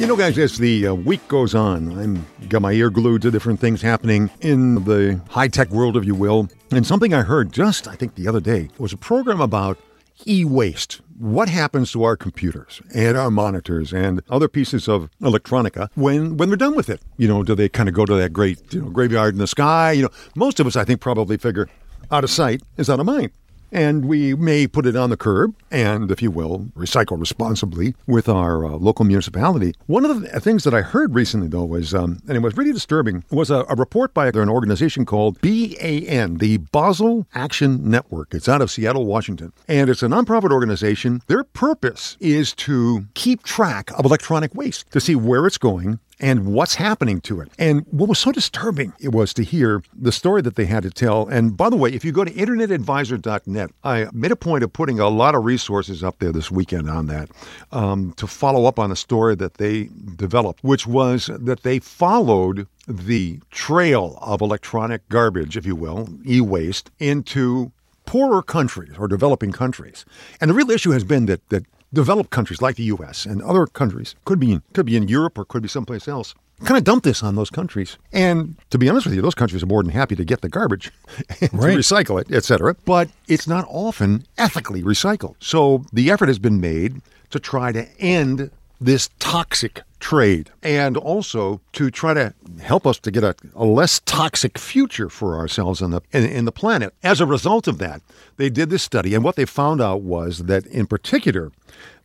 You 0.00 0.06
know, 0.06 0.16
guys, 0.16 0.36
as 0.38 0.58
the 0.58 0.88
uh, 0.88 0.94
week 0.94 1.26
goes 1.26 1.54
on, 1.54 1.98
I'm 1.98 2.26
got 2.48 2.62
my 2.62 2.72
ear 2.72 2.90
glued 2.90 3.22
to 3.22 3.30
different 3.30 3.60
things 3.60 3.82
happening 3.82 4.30
in 4.40 4.84
the 4.84 5.20
high 5.30 5.48
tech 5.48 5.70
world, 5.70 5.96
if 5.96 6.04
you 6.04 6.14
will. 6.14 6.48
And 6.70 6.86
something 6.86 7.14
I 7.14 7.22
heard 7.22 7.52
just, 7.52 7.88
I 7.88 7.94
think, 7.94 8.14
the 8.14 8.28
other 8.28 8.40
day 8.40 8.68
was 8.78 8.92
a 8.92 8.96
program 8.96 9.40
about 9.40 9.78
e 10.26 10.44
waste. 10.44 11.00
What 11.18 11.48
happens 11.48 11.92
to 11.92 12.04
our 12.04 12.16
computers 12.16 12.82
and 12.94 13.16
our 13.16 13.30
monitors 13.30 13.92
and 13.92 14.20
other 14.28 14.48
pieces 14.48 14.86
of 14.86 15.08
electronica 15.22 15.88
when, 15.94 16.36
when 16.36 16.50
they're 16.50 16.56
done 16.56 16.76
with 16.76 16.90
it? 16.90 17.00
You 17.16 17.26
know, 17.26 17.42
do 17.42 17.54
they 17.54 17.68
kind 17.68 17.88
of 17.88 17.94
go 17.94 18.04
to 18.04 18.14
that 18.14 18.32
great 18.32 18.74
you 18.74 18.82
know, 18.82 18.90
graveyard 18.90 19.34
in 19.34 19.38
the 19.38 19.46
sky? 19.46 19.92
You 19.92 20.02
know, 20.02 20.10
most 20.34 20.60
of 20.60 20.66
us, 20.66 20.76
I 20.76 20.84
think, 20.84 21.00
probably 21.00 21.38
figure 21.38 21.68
out 22.10 22.22
of 22.22 22.30
sight 22.30 22.62
is 22.76 22.90
out 22.90 23.00
of 23.00 23.06
mind. 23.06 23.32
And 23.72 24.04
we 24.04 24.34
may 24.34 24.66
put 24.66 24.86
it 24.86 24.96
on 24.96 25.10
the 25.10 25.16
curb 25.16 25.54
and, 25.70 26.10
if 26.10 26.22
you 26.22 26.30
will, 26.30 26.66
recycle 26.76 27.18
responsibly 27.18 27.94
with 28.06 28.28
our 28.28 28.64
uh, 28.64 28.70
local 28.70 29.04
municipality. 29.04 29.74
One 29.86 30.04
of 30.04 30.20
the 30.20 30.40
things 30.40 30.64
that 30.64 30.74
I 30.74 30.82
heard 30.82 31.14
recently, 31.14 31.48
though, 31.48 31.64
was, 31.64 31.94
um, 31.94 32.20
and 32.28 32.36
it 32.36 32.40
was 32.40 32.56
really 32.56 32.72
disturbing, 32.72 33.24
was 33.30 33.50
a, 33.50 33.64
a 33.68 33.74
report 33.74 34.14
by 34.14 34.28
an 34.28 34.48
organization 34.48 35.04
called 35.04 35.40
BAN, 35.40 36.36
the 36.38 36.58
Basel 36.72 37.26
Action 37.34 37.90
Network. 37.90 38.34
It's 38.34 38.48
out 38.48 38.62
of 38.62 38.70
Seattle, 38.70 39.04
Washington. 39.04 39.52
And 39.68 39.90
it's 39.90 40.02
a 40.02 40.06
nonprofit 40.06 40.52
organization. 40.52 41.22
Their 41.26 41.44
purpose 41.44 42.16
is 42.20 42.52
to 42.54 43.06
keep 43.14 43.42
track 43.42 43.90
of 43.98 44.04
electronic 44.04 44.54
waste, 44.54 44.90
to 44.92 45.00
see 45.00 45.16
where 45.16 45.46
it's 45.46 45.58
going, 45.58 45.98
and 46.18 46.46
what's 46.46 46.74
happening 46.76 47.20
to 47.22 47.40
it. 47.40 47.50
And 47.58 47.84
what 47.90 48.08
was 48.08 48.18
so 48.18 48.32
disturbing 48.32 48.92
it 49.00 49.12
was 49.12 49.34
to 49.34 49.42
hear 49.42 49.82
the 49.92 50.12
story 50.12 50.42
that 50.42 50.56
they 50.56 50.66
had 50.66 50.82
to 50.84 50.90
tell. 50.90 51.28
And 51.28 51.56
by 51.56 51.68
the 51.68 51.76
way, 51.76 51.90
if 51.90 52.04
you 52.04 52.12
go 52.12 52.24
to 52.24 52.30
internetadvisor.net, 52.30 53.70
I 53.84 54.08
made 54.12 54.32
a 54.32 54.36
point 54.36 54.64
of 54.64 54.72
putting 54.72 54.98
a 54.98 55.08
lot 55.08 55.34
of 55.34 55.44
resources 55.44 56.02
up 56.02 56.18
there 56.18 56.32
this 56.32 56.50
weekend 56.50 56.88
on 56.88 57.06
that 57.06 57.30
um, 57.72 58.12
to 58.14 58.26
follow 58.26 58.66
up 58.66 58.78
on 58.78 58.90
the 58.90 58.96
story 58.96 59.34
that 59.36 59.54
they 59.54 59.90
developed, 60.16 60.64
which 60.64 60.86
was 60.86 61.30
that 61.32 61.62
they 61.62 61.78
followed 61.78 62.66
the 62.88 63.40
trail 63.50 64.18
of 64.22 64.40
electronic 64.40 65.08
garbage, 65.08 65.56
if 65.56 65.66
you 65.66 65.74
will, 65.76 66.08
e 66.26 66.40
waste, 66.40 66.90
into 66.98 67.72
poorer 68.06 68.42
countries 68.42 68.92
or 68.98 69.08
developing 69.08 69.52
countries. 69.52 70.04
And 70.40 70.48
the 70.48 70.54
real 70.54 70.70
issue 70.70 70.92
has 70.92 71.04
been 71.04 71.26
that 71.26 71.46
that 71.48 71.66
developed 71.96 72.30
countries 72.30 72.62
like 72.62 72.76
the 72.76 72.84
U.S. 72.94 73.26
and 73.26 73.42
other 73.42 73.66
countries 73.66 74.14
could 74.24 74.38
be 74.38 74.52
in, 74.52 74.62
could 74.74 74.86
be 74.86 74.96
in 74.96 75.08
Europe 75.08 75.36
or 75.38 75.44
could 75.44 75.62
be 75.62 75.68
someplace 75.68 76.06
else. 76.06 76.34
Kind 76.64 76.78
of 76.78 76.84
dump 76.84 77.04
this 77.04 77.22
on 77.22 77.34
those 77.34 77.50
countries, 77.50 77.98
and 78.12 78.56
to 78.70 78.78
be 78.78 78.88
honest 78.88 79.04
with 79.06 79.14
you, 79.14 79.20
those 79.20 79.34
countries 79.34 79.62
are 79.62 79.66
more 79.66 79.82
than 79.82 79.92
happy 79.92 80.16
to 80.16 80.24
get 80.24 80.40
the 80.40 80.48
garbage 80.48 80.90
and 81.40 81.50
to 81.50 81.56
Right. 81.56 81.76
recycle 81.76 82.18
it, 82.20 82.32
etc. 82.32 82.74
But 82.86 83.10
it's 83.28 83.46
not 83.46 83.66
often 83.68 84.24
ethically 84.38 84.82
recycled. 84.82 85.34
So 85.38 85.84
the 85.92 86.10
effort 86.10 86.28
has 86.28 86.38
been 86.38 86.58
made 86.60 87.02
to 87.30 87.38
try 87.40 87.72
to 87.72 87.86
end 88.00 88.50
this 88.80 89.10
toxic 89.18 89.82
trade 90.00 90.50
and 90.62 90.96
also 90.96 91.60
to 91.72 91.90
try 91.90 92.14
to 92.14 92.34
help 92.60 92.86
us 92.86 92.98
to 92.98 93.10
get 93.10 93.24
a, 93.24 93.34
a 93.54 93.64
less 93.64 94.00
toxic 94.00 94.58
future 94.58 95.08
for 95.08 95.36
ourselves 95.36 95.80
and 95.80 95.92
the 95.92 96.02
in 96.12 96.44
the 96.44 96.52
planet. 96.52 96.94
As 97.02 97.20
a 97.20 97.26
result 97.26 97.66
of 97.66 97.78
that, 97.78 98.02
they 98.36 98.50
did 98.50 98.70
this 98.70 98.82
study, 98.82 99.14
and 99.14 99.24
what 99.24 99.36
they 99.36 99.44
found 99.44 99.80
out 99.80 100.02
was 100.02 100.44
that, 100.44 100.66
in 100.66 100.86
particular, 100.86 101.52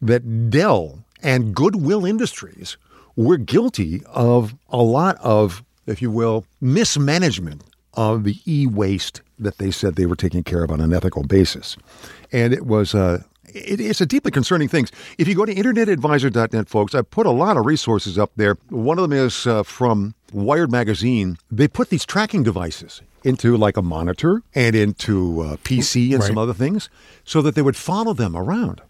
that 0.02 0.50
Dell 0.50 1.04
and 1.22 1.54
Goodwill 1.54 2.06
Industries 2.06 2.78
were 3.16 3.38
guilty 3.38 4.02
of 4.08 4.56
a 4.70 4.82
lot 4.82 5.18
of, 5.22 5.64
if 5.86 6.02
you 6.02 6.10
will, 6.10 6.46
mismanagement 6.60 7.64
of 7.94 8.24
the 8.24 8.38
e-waste 8.46 9.22
that 9.38 9.58
they 9.58 9.70
said 9.70 9.96
they 9.96 10.06
were 10.06 10.16
taking 10.16 10.44
care 10.44 10.64
of 10.64 10.72
on 10.72 10.80
an 10.80 10.94
ethical 10.94 11.24
basis, 11.24 11.76
and 12.32 12.54
it 12.54 12.66
was 12.66 12.96
uh, 12.96 13.22
it, 13.22 13.31
it's 13.46 14.02
a 14.02 14.06
deeply 14.06 14.32
concerning 14.32 14.68
thing. 14.68 14.88
If 15.18 15.28
you 15.28 15.36
go 15.36 15.46
to 15.46 15.54
internetadvisor.net, 15.54 16.70
folks, 16.70 16.96
I 16.96 17.02
put 17.02 17.26
a 17.26 17.32
lot 17.32 17.58
of 17.58 17.66
resources 17.66 18.18
up 18.18 18.32
there. 18.36 18.58
One 18.70 18.98
of 18.98 19.04
them 19.04 19.14
is 19.14 19.48
uh, 19.48 19.64
from 19.64 20.16
Wired 20.32 20.72
Magazine. 20.72 21.38
They 21.52 21.68
put 21.68 21.90
these 21.90 22.06
tracking 22.06 22.44
devices 22.44 23.02
into 23.24 23.56
like 23.58 23.78
a 23.78 23.82
monitor 23.82 24.42
and 24.56 24.76
into 24.76 25.42
uh, 25.42 25.58
PC 25.58 26.14
and 26.14 26.24
some 26.24 26.38
other 26.38 26.54
things 26.54 26.90
so 27.24 27.42
that 27.42 27.56
they 27.56 27.62
would 27.62 27.76
follow 27.76 28.14
them 28.14 28.36
around. 28.36 28.82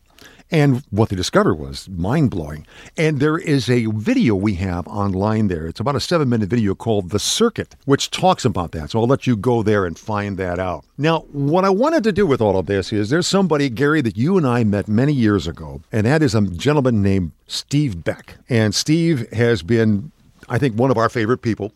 And 0.51 0.83
what 0.89 1.07
they 1.07 1.15
discovered 1.15 1.55
was 1.55 1.87
mind 1.89 2.29
blowing. 2.29 2.67
And 2.97 3.21
there 3.21 3.37
is 3.37 3.69
a 3.69 3.85
video 3.85 4.35
we 4.35 4.55
have 4.55 4.85
online 4.87 5.47
there. 5.47 5.65
It's 5.65 5.79
about 5.79 5.95
a 5.95 6.01
seven 6.01 6.27
minute 6.27 6.49
video 6.49 6.75
called 6.75 7.09
The 7.09 7.19
Circuit, 7.19 7.77
which 7.85 8.11
talks 8.11 8.43
about 8.43 8.73
that. 8.73 8.91
So 8.91 8.99
I'll 8.99 9.07
let 9.07 9.25
you 9.25 9.37
go 9.37 9.63
there 9.63 9.85
and 9.85 9.97
find 9.97 10.37
that 10.37 10.59
out. 10.59 10.83
Now, 10.97 11.21
what 11.31 11.63
I 11.63 11.69
wanted 11.69 12.03
to 12.03 12.11
do 12.11 12.25
with 12.25 12.41
all 12.41 12.59
of 12.59 12.65
this 12.65 12.91
is 12.91 13.09
there's 13.09 13.27
somebody, 13.27 13.69
Gary, 13.69 14.01
that 14.01 14.17
you 14.17 14.37
and 14.37 14.45
I 14.45 14.65
met 14.65 14.89
many 14.89 15.13
years 15.13 15.47
ago, 15.47 15.81
and 15.91 16.05
that 16.05 16.21
is 16.21 16.35
a 16.35 16.41
gentleman 16.41 17.01
named 17.01 17.31
Steve 17.47 18.03
Beck. 18.03 18.35
And 18.49 18.75
Steve 18.75 19.31
has 19.31 19.63
been, 19.63 20.11
I 20.49 20.57
think, 20.57 20.77
one 20.77 20.91
of 20.91 20.97
our 20.97 21.09
favorite 21.09 21.41
people 21.41 21.71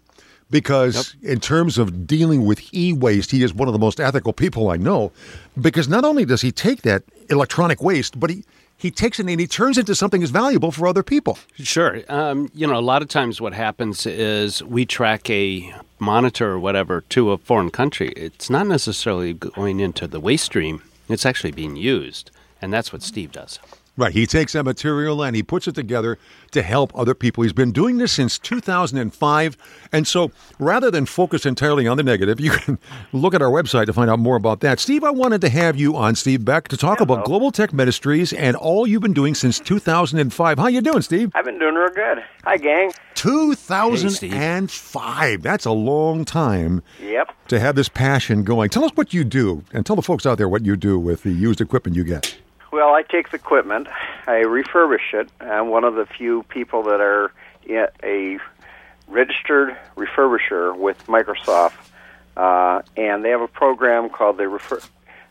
because 0.51 1.15
in 1.23 1.39
terms 1.39 1.77
of 1.77 2.05
dealing 2.05 2.45
with 2.45 2.73
e-waste 2.73 3.31
he 3.31 3.41
is 3.41 3.53
one 3.53 3.67
of 3.67 3.73
the 3.73 3.79
most 3.79 3.99
ethical 3.99 4.31
people 4.31 4.69
i 4.69 4.77
know 4.77 5.11
because 5.59 5.87
not 5.89 6.05
only 6.05 6.23
does 6.23 6.41
he 6.41 6.51
take 6.51 6.83
that 6.83 7.03
electronic 7.31 7.81
waste 7.81 8.19
but 8.19 8.29
he 8.29 8.43
he 8.77 8.91
takes 8.91 9.19
it 9.19 9.27
and 9.27 9.39
he 9.39 9.47
turns 9.47 9.77
it 9.77 9.81
into 9.81 9.95
something 9.95 10.21
that's 10.21 10.31
valuable 10.31 10.71
for 10.71 10.87
other 10.87 11.03
people 11.03 11.37
Sure. 11.57 12.01
Um, 12.09 12.49
you 12.53 12.67
know, 12.67 12.77
a 12.77 12.81
lot 12.81 13.01
of 13.01 13.07
times 13.07 13.41
what 13.41 13.53
happens 13.53 14.05
is 14.05 14.61
we 14.63 14.85
track 14.85 15.29
a 15.29 15.73
monitor 15.99 16.51
or 16.51 16.59
whatever 16.59 17.01
to 17.09 17.31
a 17.31 17.37
foreign 17.37 17.71
country. 17.71 18.09
It's 18.15 18.49
not 18.49 18.67
necessarily 18.67 19.33
going 19.33 19.79
into 19.79 20.07
the 20.07 20.19
waste 20.19 20.45
stream, 20.45 20.81
it's 21.09 21.25
actually 21.25 21.51
being 21.51 21.75
used. 21.75 22.31
And 22.61 22.73
that's 22.73 22.91
what 22.91 23.01
Steve 23.01 23.31
does. 23.31 23.59
Right 23.97 24.13
he 24.13 24.25
takes 24.25 24.53
that 24.53 24.63
material 24.63 25.23
and 25.23 25.35
he 25.35 25.43
puts 25.43 25.67
it 25.67 25.75
together 25.75 26.17
to 26.51 26.61
help 26.61 26.91
other 26.97 27.13
people 27.13 27.43
he's 27.43 27.53
been 27.53 27.71
doing 27.71 27.97
this 27.97 28.11
since 28.11 28.37
2005 28.39 29.57
and 29.91 30.07
so 30.07 30.31
rather 30.59 30.89
than 30.91 31.05
focus 31.05 31.45
entirely 31.45 31.87
on 31.87 31.97
the 31.97 32.03
negative 32.03 32.39
you 32.39 32.51
can 32.51 32.77
look 33.13 33.33
at 33.33 33.41
our 33.41 33.49
website 33.49 33.85
to 33.85 33.93
find 33.93 34.09
out 34.09 34.19
more 34.19 34.35
about 34.35 34.59
that 34.61 34.79
steve 34.79 35.03
i 35.03 35.09
wanted 35.09 35.41
to 35.41 35.49
have 35.49 35.75
you 35.77 35.95
on 35.95 36.15
steve 36.15 36.43
beck 36.45 36.67
to 36.67 36.77
talk 36.77 37.01
about 37.01 37.25
global 37.25 37.51
tech 37.51 37.73
ministries 37.73 38.33
and 38.33 38.55
all 38.57 38.87
you've 38.87 39.01
been 39.01 39.13
doing 39.13 39.35
since 39.35 39.59
2005 39.59 40.57
how 40.57 40.67
you 40.67 40.81
doing 40.81 41.01
steve 41.01 41.31
I've 41.35 41.45
been 41.45 41.59
doing 41.59 41.75
real 41.75 41.89
good. 41.89 42.23
Hi, 42.45 42.57
gang. 42.57 42.91
2005. 43.15 45.41
That's 45.41 45.65
a 45.65 45.71
long 45.71 46.25
time 46.25 46.81
Yep. 47.01 47.31
to 47.49 47.59
have 47.59 47.75
this 47.75 47.89
passion 47.89 48.43
going. 48.43 48.69
Tell 48.69 48.83
us 48.85 48.91
what 48.95 49.13
you 49.13 49.23
do, 49.23 49.63
and 49.73 49.85
tell 49.85 49.95
the 49.95 50.01
folks 50.01 50.25
out 50.25 50.37
there 50.37 50.49
what 50.49 50.65
you 50.65 50.75
do 50.75 50.97
with 50.99 51.23
the 51.23 51.31
used 51.31 51.61
equipment 51.61 51.95
you 51.95 52.03
get. 52.03 52.37
Well, 52.75 52.93
I 52.93 53.03
take 53.03 53.29
the 53.29 53.37
equipment, 53.37 53.87
I 54.27 54.41
refurbish 54.41 55.13
it. 55.13 55.29
I'm 55.39 55.69
one 55.69 55.85
of 55.85 55.95
the 55.95 56.05
few 56.05 56.43
people 56.43 56.83
that 56.83 56.99
are 56.99 57.31
a 58.03 58.37
registered 59.07 59.77
refurbisher 59.95 60.77
with 60.77 60.97
Microsoft, 61.07 61.77
uh, 62.35 62.81
and 62.97 63.23
they 63.23 63.29
have 63.29 63.39
a 63.39 63.47
program 63.47 64.09
called 64.09 64.35
the 64.35 64.49
refer- 64.49 64.81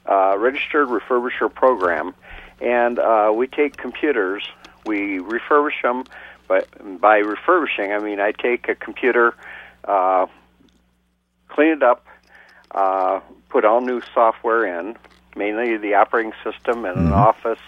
uh, 0.07 0.39
Registered 0.39 0.89
Refurbisher 0.89 1.53
Program. 1.53 2.15
And 2.63 2.99
uh, 2.99 3.31
we 3.37 3.47
take 3.47 3.77
computers, 3.77 4.49
we 4.87 5.19
refurbish 5.19 5.83
them. 5.83 6.05
But 6.49 6.67
by 6.99 7.19
refurbishing, 7.19 7.93
I 7.93 7.99
mean 7.99 8.21
I 8.21 8.33
take 8.33 8.71
a 8.71 8.75
computer, 8.75 9.35
uh, 9.85 10.29
clean 11.49 11.73
it 11.73 11.83
up, 11.83 12.07
uh, 12.71 13.21
put 13.51 13.67
all 13.67 13.83
new 13.83 14.01
software 14.15 14.65
in, 14.81 14.97
mainly 15.37 15.77
the 15.77 15.95
operating 15.95 16.33
system 16.43 16.85
and 16.85 16.97
an 16.99 17.13
office 17.13 17.59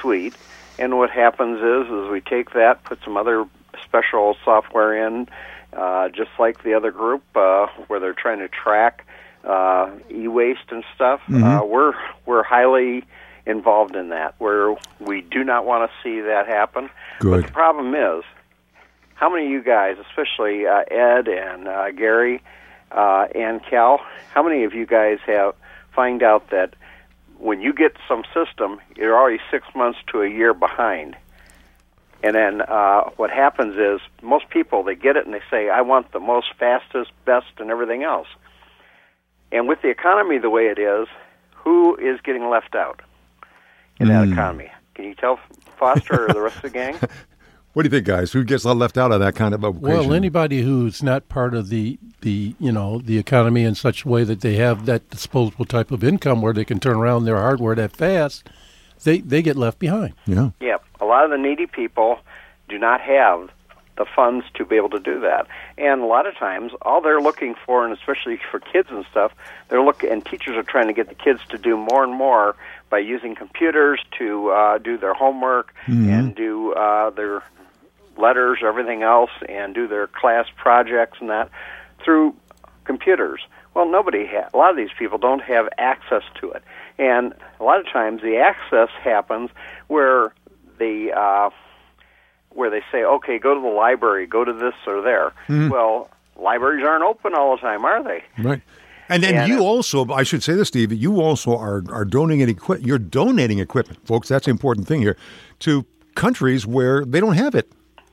suite. 0.00 0.34
And 0.78 0.96
what 0.96 1.10
happens 1.10 1.58
is, 1.60 1.92
is 1.92 2.10
we 2.10 2.20
take 2.20 2.52
that, 2.52 2.82
put 2.84 2.98
some 3.04 3.16
other 3.16 3.46
special 3.84 4.36
software 4.44 5.06
in, 5.06 5.28
uh, 5.72 6.08
just 6.08 6.30
like 6.38 6.62
the 6.62 6.74
other 6.74 6.90
group, 6.90 7.22
uh, 7.36 7.66
where 7.86 8.00
they're 8.00 8.12
trying 8.14 8.38
to 8.40 8.48
track 8.48 9.06
uh, 9.44 9.90
e-waste 10.10 10.70
and 10.70 10.84
stuff. 10.94 11.20
Uh, 11.32 11.64
we're 11.64 11.94
we're 12.26 12.42
highly 12.42 13.04
involved 13.46 13.96
in 13.96 14.10
that. 14.10 14.34
Where 14.38 14.76
we 15.00 15.20
do 15.20 15.44
not 15.44 15.66
want 15.66 15.90
to 15.90 15.96
see 16.02 16.20
that 16.20 16.46
happen. 16.46 16.90
Good. 17.20 17.30
But 17.30 17.46
the 17.46 17.52
problem 17.52 17.94
is, 17.94 18.24
how 19.14 19.30
many 19.30 19.46
of 19.46 19.50
you 19.50 19.62
guys, 19.62 19.96
especially 20.08 20.66
uh, 20.66 20.84
Ed 20.90 21.28
and 21.28 21.68
uh, 21.68 21.90
Gary 21.92 22.42
uh, 22.90 23.26
and 23.34 23.64
Cal, 23.64 24.00
how 24.32 24.42
many 24.42 24.64
of 24.64 24.74
you 24.74 24.86
guys 24.86 25.18
have 25.26 25.54
find 25.94 26.22
out 26.22 26.50
that 26.50 26.74
when 27.42 27.60
you 27.60 27.72
get 27.72 27.96
some 28.06 28.22
system, 28.32 28.80
you're 28.96 29.16
already 29.16 29.40
six 29.50 29.66
months 29.74 29.98
to 30.12 30.22
a 30.22 30.28
year 30.28 30.54
behind? 30.54 31.16
And 32.22 32.36
then 32.36 32.62
uh, 32.62 33.10
what 33.16 33.30
happens 33.30 33.74
is 33.76 34.00
most 34.22 34.48
people 34.48 34.84
they 34.84 34.94
get 34.94 35.16
it 35.16 35.26
and 35.26 35.34
they 35.34 35.42
say, 35.50 35.68
"I 35.68 35.80
want 35.80 36.12
the 36.12 36.20
most 36.20 36.54
fastest, 36.56 37.10
best, 37.24 37.48
and 37.58 37.68
everything 37.68 38.04
else." 38.04 38.28
And 39.50 39.66
with 39.66 39.82
the 39.82 39.88
economy 39.88 40.38
the 40.38 40.50
way 40.50 40.68
it 40.68 40.78
is, 40.78 41.08
who 41.56 41.96
is 41.96 42.20
getting 42.20 42.48
left 42.48 42.76
out 42.76 43.02
in 43.98 44.06
that 44.06 44.28
economy? 44.28 44.70
Can 44.94 45.06
you 45.06 45.14
tell 45.14 45.40
Foster 45.78 46.28
or 46.28 46.32
the 46.32 46.40
rest 46.40 46.56
of 46.56 46.62
the 46.62 46.70
gang? 46.70 46.96
What 47.72 47.84
do 47.84 47.86
you 47.86 47.90
think, 47.90 48.06
guys? 48.06 48.32
Who 48.32 48.44
gets 48.44 48.66
left 48.66 48.98
out 48.98 49.12
of 49.12 49.20
that 49.20 49.34
kind 49.34 49.54
of 49.54 49.64
equation? 49.64 50.08
Well, 50.08 50.12
anybody 50.12 50.60
who's 50.60 51.02
not 51.02 51.28
part 51.28 51.54
of 51.54 51.70
the 51.70 51.98
the 52.20 52.54
you 52.58 52.70
know 52.70 52.98
the 52.98 53.18
economy 53.18 53.64
in 53.64 53.74
such 53.74 54.04
a 54.04 54.08
way 54.08 54.24
that 54.24 54.42
they 54.42 54.56
have 54.56 54.84
that 54.86 55.08
disposable 55.08 55.64
type 55.64 55.90
of 55.90 56.04
income 56.04 56.42
where 56.42 56.52
they 56.52 56.66
can 56.66 56.78
turn 56.80 56.96
around 56.96 57.24
their 57.24 57.38
hardware 57.38 57.74
that 57.74 57.92
fast, 57.92 58.48
they 59.04 59.18
they 59.20 59.40
get 59.40 59.56
left 59.56 59.78
behind. 59.78 60.12
yeah. 60.26 60.50
Yeah, 60.60 60.76
a 61.00 61.06
lot 61.06 61.24
of 61.24 61.30
the 61.30 61.38
needy 61.38 61.66
people 61.66 62.18
do 62.68 62.78
not 62.78 63.00
have 63.00 63.50
the 63.96 64.06
funds 64.16 64.46
to 64.54 64.64
be 64.64 64.76
able 64.76 64.88
to 64.90 64.98
do 64.98 65.20
that. 65.20 65.46
And 65.76 66.00
a 66.00 66.06
lot 66.06 66.26
of 66.26 66.34
times, 66.36 66.72
all 66.80 67.00
they're 67.00 67.20
looking 67.20 67.54
for, 67.66 67.84
and 67.84 67.96
especially 67.96 68.40
for 68.50 68.58
kids 68.58 68.88
and 68.90 69.04
stuff, 69.10 69.32
they're 69.68 69.82
look 69.82 70.02
and 70.02 70.24
teachers 70.24 70.56
are 70.56 70.62
trying 70.62 70.88
to 70.88 70.94
get 70.94 71.08
the 71.08 71.14
kids 71.14 71.40
to 71.50 71.58
do 71.58 71.76
more 71.76 72.02
and 72.04 72.12
more 72.12 72.56
by 72.90 72.98
using 72.98 73.34
computers 73.34 74.00
to 74.18 74.50
uh, 74.50 74.78
do 74.78 74.96
their 74.98 75.14
homework 75.14 75.74
and 75.86 76.34
do 76.34 76.72
uh, 76.72 77.10
their 77.10 77.42
letters, 78.22 78.60
everything 78.64 79.02
else, 79.02 79.30
and 79.48 79.74
do 79.74 79.86
their 79.86 80.06
class 80.06 80.46
projects 80.56 81.18
and 81.20 81.28
that 81.28 81.50
through 82.02 82.34
computers. 82.84 83.40
Well, 83.74 83.90
nobody, 83.90 84.26
ha- 84.26 84.48
a 84.54 84.56
lot 84.56 84.70
of 84.70 84.76
these 84.76 84.94
people 84.98 85.18
don't 85.18 85.42
have 85.42 85.68
access 85.78 86.22
to 86.40 86.50
it, 86.52 86.62
and 86.98 87.34
a 87.60 87.64
lot 87.64 87.80
of 87.80 87.86
times 87.86 88.22
the 88.22 88.36
access 88.36 88.88
happens 89.02 89.50
where 89.88 90.32
the 90.78 91.12
uh, 91.12 91.50
where 92.50 92.70
they 92.70 92.82
say, 92.92 93.02
okay, 93.02 93.38
go 93.38 93.54
to 93.54 93.60
the 93.60 93.74
library, 93.84 94.26
go 94.26 94.44
to 94.44 94.52
this 94.52 94.74
or 94.86 95.00
there. 95.00 95.32
Well, 95.48 96.10
libraries 96.36 96.84
aren't 96.84 97.04
open 97.04 97.34
all 97.34 97.56
the 97.56 97.60
time, 97.62 97.84
are 97.84 98.02
they? 98.04 98.22
Right. 98.38 98.62
And 99.08 99.22
then 99.22 99.34
And, 99.34 99.48
you 99.48 99.60
uh, 99.60 99.64
also, 99.64 100.10
I 100.10 100.22
should 100.22 100.42
say 100.42 100.54
this, 100.54 100.68
Steve. 100.68 100.92
You 100.92 101.20
also 101.20 101.56
are 101.56 101.82
are 101.90 102.04
donating 102.04 102.48
equipment. 102.48 102.86
You're 102.86 102.98
donating 102.98 103.58
equipment, 103.58 104.06
folks. 104.06 104.28
That's 104.28 104.44
the 104.44 104.50
important 104.50 104.86
thing 104.86 105.00
here 105.00 105.16
to 105.60 105.86
countries 106.14 106.66
where 106.66 107.04
they 107.04 107.20
don't 107.20 107.34
have 107.34 107.54
it. 107.54 107.72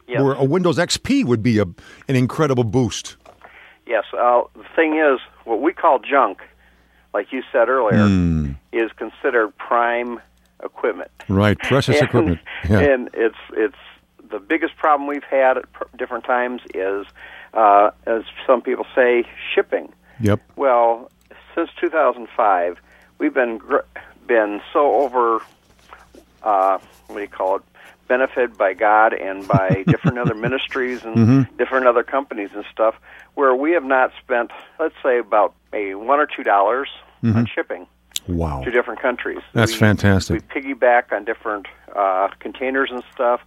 Yes. 0.09 0.23
Where 0.23 0.33
a 0.33 0.43
Windows 0.43 0.77
XP 0.77 1.23
would 1.25 1.43
be 1.43 1.59
a 1.59 1.63
an 1.63 2.15
incredible 2.15 2.63
boost. 2.63 3.15
Yes. 3.85 4.05
Uh, 4.11 4.41
the 4.55 4.65
thing 4.75 4.97
is, 4.97 5.19
what 5.45 5.61
we 5.61 5.71
call 5.71 5.99
junk, 5.99 6.41
like 7.13 7.31
you 7.31 7.43
said 7.51 7.69
earlier, 7.69 8.55
is 8.71 8.91
considered 8.93 9.55
prime 9.57 10.19
equipment. 10.63 11.11
Right, 11.27 11.57
precious 11.59 11.99
and, 11.99 12.07
equipment. 12.07 12.39
Yeah. 12.69 12.79
And 12.79 13.09
it's 13.13 13.37
it's 13.53 13.77
the 14.31 14.39
biggest 14.39 14.75
problem 14.77 15.07
we've 15.07 15.23
had 15.23 15.57
at 15.57 15.71
pr- 15.73 15.85
different 15.95 16.25
times 16.25 16.61
is, 16.73 17.05
uh, 17.53 17.91
as 18.05 18.23
some 18.45 18.61
people 18.61 18.85
say, 18.95 19.25
shipping. 19.53 19.93
Yep. 20.21 20.41
Well, 20.55 21.11
since 21.55 21.69
2005, 21.79 22.79
we've 23.19 23.33
been 23.33 23.57
gr- 23.57 23.77
been 24.27 24.61
so 24.73 24.95
over 25.01 25.41
uh, 26.43 26.79
what 27.07 27.15
do 27.15 27.21
you 27.21 27.27
call 27.27 27.57
it, 27.57 27.63
benefited 28.13 28.57
by 28.57 28.73
God 28.73 29.13
and 29.13 29.47
by 29.47 29.83
different 29.87 30.17
other 30.17 30.35
ministries 30.35 31.05
and 31.05 31.47
different 31.57 31.87
other 31.87 32.03
companies 32.03 32.49
and 32.53 32.65
stuff, 32.69 32.95
where 33.35 33.55
we 33.55 33.71
have 33.71 33.85
not 33.85 34.11
spent, 34.21 34.51
let's 34.79 34.95
say, 35.01 35.19
about 35.19 35.53
a 35.71 35.95
one 35.95 36.19
or 36.19 36.25
two 36.27 36.43
dollars 36.43 36.89
on 37.23 37.45
shipping 37.45 37.87
Wow. 38.27 38.63
to 38.63 38.71
different 38.71 39.01
countries. 39.01 39.39
That's 39.53 39.71
We- 39.73 39.77
fantastic. 39.79 40.41
We 40.53 40.61
piggyback 40.61 41.13
on 41.13 41.23
different 41.23 41.67
uh, 41.95 42.27
containers 42.39 42.89
and 42.91 43.03
stuff. 43.13 43.39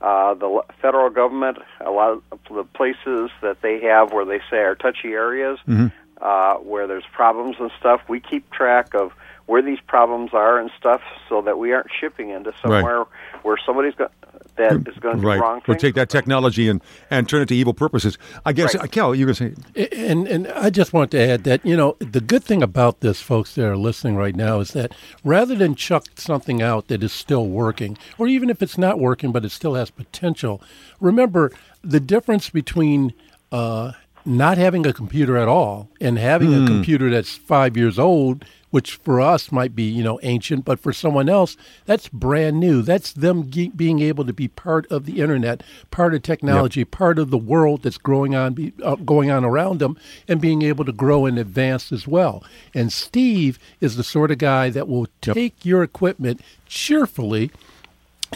Uh, 0.00 0.34
the 0.34 0.62
federal 0.80 1.10
government, 1.10 1.58
a 1.80 1.90
lot 1.90 2.10
of 2.12 2.22
the 2.50 2.64
places 2.64 3.30
that 3.42 3.60
they 3.62 3.80
have 3.80 4.12
where 4.12 4.24
they 4.24 4.40
say 4.50 4.58
are 4.58 4.74
touchy 4.74 5.12
areas, 5.12 5.58
Mm-hmm. 5.68 5.88
uh, 6.22 6.54
where 6.54 6.86
there's 6.86 7.04
problems 7.12 7.56
and 7.60 7.70
stuff, 7.78 8.00
we 8.08 8.18
keep 8.20 8.50
track 8.50 8.94
of 8.94 9.12
where 9.50 9.62
these 9.62 9.80
problems 9.88 10.30
are 10.32 10.60
and 10.60 10.70
stuff, 10.78 11.00
so 11.28 11.42
that 11.42 11.58
we 11.58 11.72
aren't 11.72 11.88
shipping 12.00 12.30
into 12.30 12.52
somewhere 12.62 13.04
where 13.42 13.56
somebody's 13.66 13.94
got 13.96 14.12
that 14.56 14.72
is 14.86 14.96
going 15.00 15.16
to 15.16 15.22
do 15.22 15.26
Right. 15.26 15.40
wrong 15.40 15.60
We'll 15.66 15.76
take 15.76 15.94
that 15.94 16.08
technology 16.08 16.68
and, 16.68 16.80
and 17.10 17.28
turn 17.28 17.42
it 17.42 17.48
to 17.48 17.54
evil 17.56 17.74
purposes. 17.74 18.18
I 18.44 18.52
guess, 18.52 18.74
Right. 18.74 18.90
Cal, 18.92 19.14
you 19.14 19.26
were 19.26 19.32
going 19.32 19.54
to 19.54 19.84
say, 19.84 19.88
And 20.10 20.28
and 20.28 20.46
I 20.48 20.70
just 20.70 20.92
want 20.92 21.10
to 21.12 21.18
add 21.20 21.44
that 21.44 21.64
you 21.64 21.76
know 21.76 21.96
the 21.98 22.20
good 22.20 22.44
thing 22.44 22.62
about 22.62 23.00
this, 23.00 23.20
folks 23.20 23.54
that 23.56 23.66
are 23.66 23.76
listening 23.76 24.16
right 24.16 24.36
now, 24.36 24.60
is 24.60 24.70
that 24.72 24.94
rather 25.24 25.54
than 25.56 25.74
chuck 25.74 26.04
something 26.14 26.62
out 26.62 26.86
that 26.88 27.02
is 27.02 27.12
still 27.12 27.46
working, 27.48 27.98
or 28.18 28.28
even 28.28 28.50
if 28.50 28.62
it's 28.62 28.78
not 28.78 29.00
working 29.00 29.32
but 29.32 29.44
it 29.44 29.50
still 29.50 29.74
has 29.74 29.90
potential, 29.90 30.62
remember 31.00 31.50
the 31.82 32.00
difference 32.00 32.50
between 32.50 33.14
uh, 33.50 33.92
not 34.24 34.58
having 34.58 34.86
a 34.86 34.92
computer 34.92 35.36
at 35.36 35.48
all 35.48 35.88
and 36.00 36.18
having 36.18 36.52
a 36.54 36.66
computer 36.66 37.10
that's 37.10 37.36
five 37.36 37.76
years 37.76 37.98
old, 37.98 38.44
which 38.70 38.94
for 38.96 39.20
us 39.20 39.50
might 39.50 39.74
be 39.74 39.82
you 39.82 40.02
know 40.02 40.20
ancient, 40.22 40.64
but 40.64 40.78
for 40.78 40.92
someone 40.92 41.28
else 41.28 41.56
that's 41.86 42.08
brand 42.08 42.60
new. 42.60 42.82
That's 42.82 43.12
them 43.12 43.50
ge- 43.50 43.74
being 43.74 44.00
able 44.00 44.24
to 44.24 44.32
be 44.32 44.48
part 44.48 44.86
of 44.90 45.06
the 45.06 45.20
internet, 45.20 45.62
part 45.90 46.14
of 46.14 46.22
technology, 46.22 46.84
part 46.84 47.18
of 47.18 47.30
the 47.30 47.38
world 47.38 47.82
that's 47.82 47.98
growing 47.98 48.34
on, 48.34 48.54
be, 48.54 48.72
uh, 48.82 48.96
going 48.96 49.30
on 49.30 49.44
around 49.44 49.78
them, 49.80 49.96
and 50.28 50.40
being 50.40 50.62
able 50.62 50.84
to 50.84 50.92
grow 50.92 51.26
and 51.26 51.38
advance 51.38 51.90
as 51.90 52.06
well. 52.06 52.44
And 52.74 52.92
Steve 52.92 53.58
is 53.80 53.96
the 53.96 54.04
sort 54.04 54.30
of 54.30 54.38
guy 54.38 54.70
that 54.70 54.88
will 54.88 55.08
take 55.20 55.64
your 55.64 55.82
equipment 55.82 56.40
cheerfully. 56.66 57.50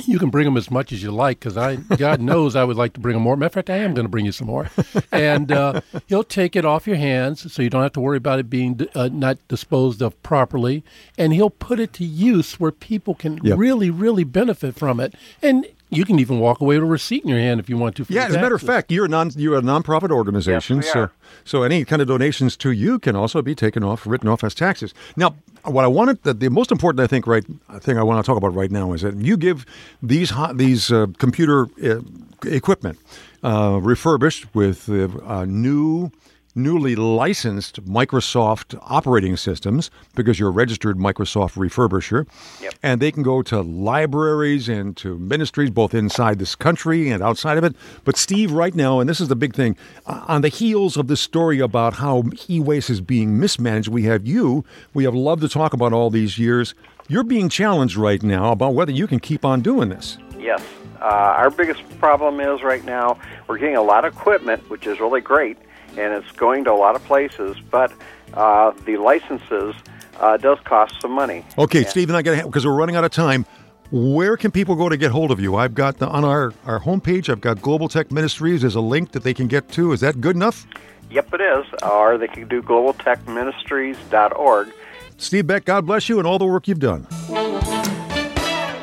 You 0.06 0.18
can 0.18 0.30
bring 0.30 0.44
them 0.44 0.56
as 0.56 0.70
much 0.70 0.92
as 0.92 1.02
you 1.02 1.12
like 1.12 1.38
because 1.38 1.56
I, 1.56 1.76
God 1.76 2.20
knows, 2.20 2.56
I 2.56 2.64
would 2.64 2.76
like 2.76 2.94
to 2.94 3.00
bring 3.00 3.14
them 3.14 3.22
more. 3.22 3.36
Matter 3.36 3.46
of 3.46 3.52
fact, 3.54 3.70
I 3.70 3.76
am 3.76 3.94
going 3.94 4.04
to 4.04 4.08
bring 4.10 4.26
you 4.26 4.32
some 4.32 4.48
more, 4.48 4.68
and 5.12 5.52
uh, 5.52 5.80
he'll 6.08 6.24
take 6.24 6.56
it 6.56 6.64
off 6.64 6.86
your 6.86 6.96
hands, 6.96 7.52
so 7.52 7.62
you 7.62 7.70
don't 7.70 7.82
have 7.82 7.92
to 7.92 8.00
worry 8.00 8.16
about 8.16 8.38
it 8.40 8.50
being 8.50 8.88
uh, 8.94 9.08
not 9.12 9.38
disposed 9.48 10.02
of 10.02 10.20
properly, 10.22 10.82
and 11.16 11.32
he'll 11.32 11.48
put 11.50 11.78
it 11.78 11.92
to 11.94 12.04
use 12.04 12.58
where 12.58 12.72
people 12.72 13.14
can 13.14 13.38
Yep. 13.44 13.58
really, 13.58 13.90
really 13.90 14.24
benefit 14.24 14.74
from 14.74 14.98
it, 15.00 15.14
and 15.42 15.66
you 15.90 16.04
can 16.04 16.18
even 16.18 16.38
walk 16.40 16.60
away 16.60 16.76
with 16.76 16.84
a 16.84 16.90
receipt 16.90 17.22
in 17.22 17.28
your 17.28 17.38
hand 17.38 17.60
if 17.60 17.68
you 17.68 17.76
want 17.76 17.96
to. 17.96 18.06
Yeah, 18.08 18.26
as 18.26 18.34
a 18.34 18.40
matter 18.40 18.54
of 18.54 18.62
fact, 18.62 18.90
you're 18.90 19.04
a 19.04 19.08
non 19.08 19.30
you're 19.36 19.56
a 19.56 19.62
nonprofit 19.62 20.10
organization, 20.10 20.78
Yes, 20.78 20.92
so 20.92 21.00
are. 21.00 21.12
so 21.44 21.62
any 21.62 21.84
kind 21.84 22.02
of 22.02 22.08
donations 22.08 22.56
to 22.58 22.70
you 22.70 22.98
can 22.98 23.14
also 23.16 23.42
be 23.42 23.54
taken 23.54 23.84
off, 23.84 24.06
written 24.06 24.28
off 24.28 24.42
as 24.44 24.54
taxes. 24.54 24.92
Now, 25.16 25.36
what 25.64 25.84
I 25.84 25.88
wanted, 25.88 26.22
the, 26.22 26.34
the 26.34 26.50
most 26.50 26.70
important, 26.72 27.00
I 27.00 27.06
think, 27.06 27.26
right 27.26 27.44
thing 27.80 27.98
I 27.98 28.02
want 28.02 28.24
to 28.24 28.28
talk 28.28 28.36
about 28.36 28.54
right 28.54 28.70
now 28.70 28.92
is 28.92 29.02
that 29.02 29.16
you 29.16 29.36
give 29.36 29.64
these 30.02 30.30
hot, 30.30 30.58
these 30.58 30.90
uh, 30.92 31.06
computer 31.18 31.66
uh, 31.82 32.00
equipment 32.44 32.98
uh, 33.42 33.78
refurbished 33.82 34.54
with 34.54 34.88
uh, 34.88 35.08
uh, 35.26 35.44
new. 35.46 36.10
Newly 36.56 36.94
licensed 36.94 37.84
Microsoft 37.84 38.78
operating 38.82 39.36
systems 39.36 39.90
because 40.14 40.38
you're 40.38 40.50
a 40.50 40.52
registered 40.52 40.96
Microsoft 40.98 41.56
refurbisher. 41.56 42.26
Yep. 42.60 42.74
And 42.82 43.00
they 43.00 43.10
can 43.10 43.24
go 43.24 43.42
to 43.42 43.60
libraries 43.60 44.68
and 44.68 44.96
to 44.98 45.18
ministries 45.18 45.70
both 45.70 45.94
inside 45.94 46.38
this 46.38 46.54
country 46.54 47.10
and 47.10 47.22
outside 47.22 47.58
of 47.58 47.64
it. 47.64 47.74
But 48.04 48.16
Steve, 48.16 48.52
right 48.52 48.74
now, 48.74 49.00
and 49.00 49.08
this 49.08 49.20
is 49.20 49.26
the 49.26 49.36
big 49.36 49.54
thing, 49.54 49.76
uh, 50.06 50.24
on 50.28 50.42
the 50.42 50.48
heels 50.48 50.96
of 50.96 51.08
this 51.08 51.20
story 51.20 51.58
about 51.58 51.94
how 51.94 52.22
e-waste 52.48 52.88
is 52.88 53.00
being 53.00 53.40
mismanaged, 53.40 53.88
we 53.88 54.04
have 54.04 54.24
you. 54.24 54.64
We 54.92 55.02
have 55.04 55.14
loved 55.14 55.42
to 55.42 55.48
talk 55.48 55.72
about 55.72 55.92
all 55.92 56.08
these 56.08 56.38
years. 56.38 56.74
You're 57.08 57.24
being 57.24 57.48
challenged 57.48 57.96
right 57.96 58.22
now 58.22 58.52
about 58.52 58.74
whether 58.74 58.92
you 58.92 59.06
can 59.06 59.18
keep 59.18 59.44
on 59.44 59.60
doing 59.60 59.88
this. 59.88 60.18
Yes. 60.38 60.62
Uh, 61.00 61.34
our 61.36 61.50
biggest 61.50 61.82
problem 61.98 62.40
is 62.40 62.62
right 62.62 62.84
now 62.84 63.18
we're 63.48 63.58
getting 63.58 63.76
a 63.76 63.82
lot 63.82 64.04
of 64.04 64.14
equipment, 64.14 64.70
which 64.70 64.86
is 64.86 65.00
really 65.00 65.20
great, 65.20 65.58
and 65.98 66.12
it's 66.12 66.30
going 66.32 66.64
to 66.64 66.72
a 66.72 66.78
lot 66.78 66.96
of 66.96 67.04
places, 67.04 67.56
but 67.70 67.92
uh, 68.34 68.72
the 68.84 68.96
licenses 68.96 69.74
uh, 70.20 70.36
does 70.36 70.58
cost 70.64 71.00
some 71.00 71.12
money. 71.12 71.44
Okay, 71.58 71.82
Yeah. 71.82 71.88
Steve 71.88 72.08
and 72.08 72.16
I 72.16 72.22
got 72.22 72.36
to 72.40 72.46
because 72.46 72.66
we're 72.66 72.74
running 72.74 72.96
out 72.96 73.04
of 73.04 73.10
time. 73.10 73.46
Where 73.90 74.36
can 74.36 74.50
people 74.50 74.74
go 74.74 74.88
to 74.88 74.96
get 74.96 75.10
hold 75.12 75.30
of 75.30 75.38
you? 75.40 75.54
I've 75.56 75.74
got 75.74 75.98
the, 75.98 76.08
on 76.08 76.24
our, 76.24 76.52
our 76.64 76.80
homepage, 76.80 77.28
I've 77.28 77.40
got 77.40 77.60
Global 77.62 77.88
Tech 77.88 78.10
Ministries. 78.10 78.62
There's 78.62 78.74
a 78.74 78.80
link 78.80 79.12
that 79.12 79.22
they 79.22 79.34
can 79.34 79.46
get 79.46 79.68
to. 79.70 79.92
Is 79.92 80.00
that 80.00 80.20
good 80.20 80.34
enough? 80.34 80.66
Yep, 81.10 81.34
it 81.34 81.40
is. 81.40 81.64
Or 81.82 82.18
they 82.18 82.26
can 82.26 82.48
do 82.48 82.60
globaltechministries.org. 82.62 84.72
Steve 85.16 85.46
Beck, 85.46 85.64
God 85.64 85.86
bless 85.86 86.08
you 86.08 86.18
and 86.18 86.26
all 86.26 86.38
the 86.40 86.46
work 86.46 86.66
you've 86.66 86.80
done. 86.80 87.06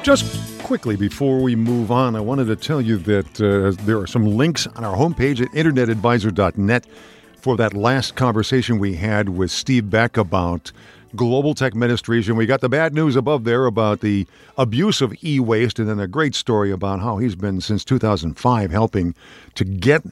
Just 0.04 0.24
quickly 0.63 0.95
before 0.95 1.41
we 1.41 1.56
move 1.56 1.91
on, 1.91 2.15
I 2.15 2.19
wanted 2.19 2.45
to 2.45 2.56
tell 2.56 2.82
you 2.82 2.97
that 2.97 3.41
uh, 3.41 3.71
there 3.86 4.00
are 4.00 4.08
some 4.08 4.26
links 4.26 4.67
on 4.67 4.84
our 4.84 4.95
homepage 4.95 5.41
at 5.41 5.50
internetadvisor.net 5.50 6.86
for 7.41 7.58
that 7.58 7.74
last 7.74 8.15
conversation 8.15 8.80
we 8.80 8.95
had 8.95 9.30
with 9.30 9.52
Steve 9.52 9.89
Beck 9.89 10.17
about 10.17 10.71
Global 11.15 11.54
Tech 11.54 11.76
Ministries. 11.76 12.28
And 12.28 12.38
we 12.38 12.45
got 12.45 12.62
the 12.62 12.69
bad 12.69 12.93
news 12.93 13.15
above 13.15 13.43
there 13.43 13.65
about 13.65 14.02
the 14.02 14.26
abuse 14.58 15.02
of 15.02 15.13
e 15.24 15.39
waste, 15.39 15.80
and 15.80 15.89
then 15.89 16.00
a 16.00 16.08
great 16.08 16.36
story 16.36 16.71
about 16.71 17.00
how 17.00 17.17
he's 17.17 17.36
been 17.36 17.62
since 17.62 17.84
2005 17.84 18.71
helping 18.71 19.15
to 19.56 19.65
get 19.65 20.04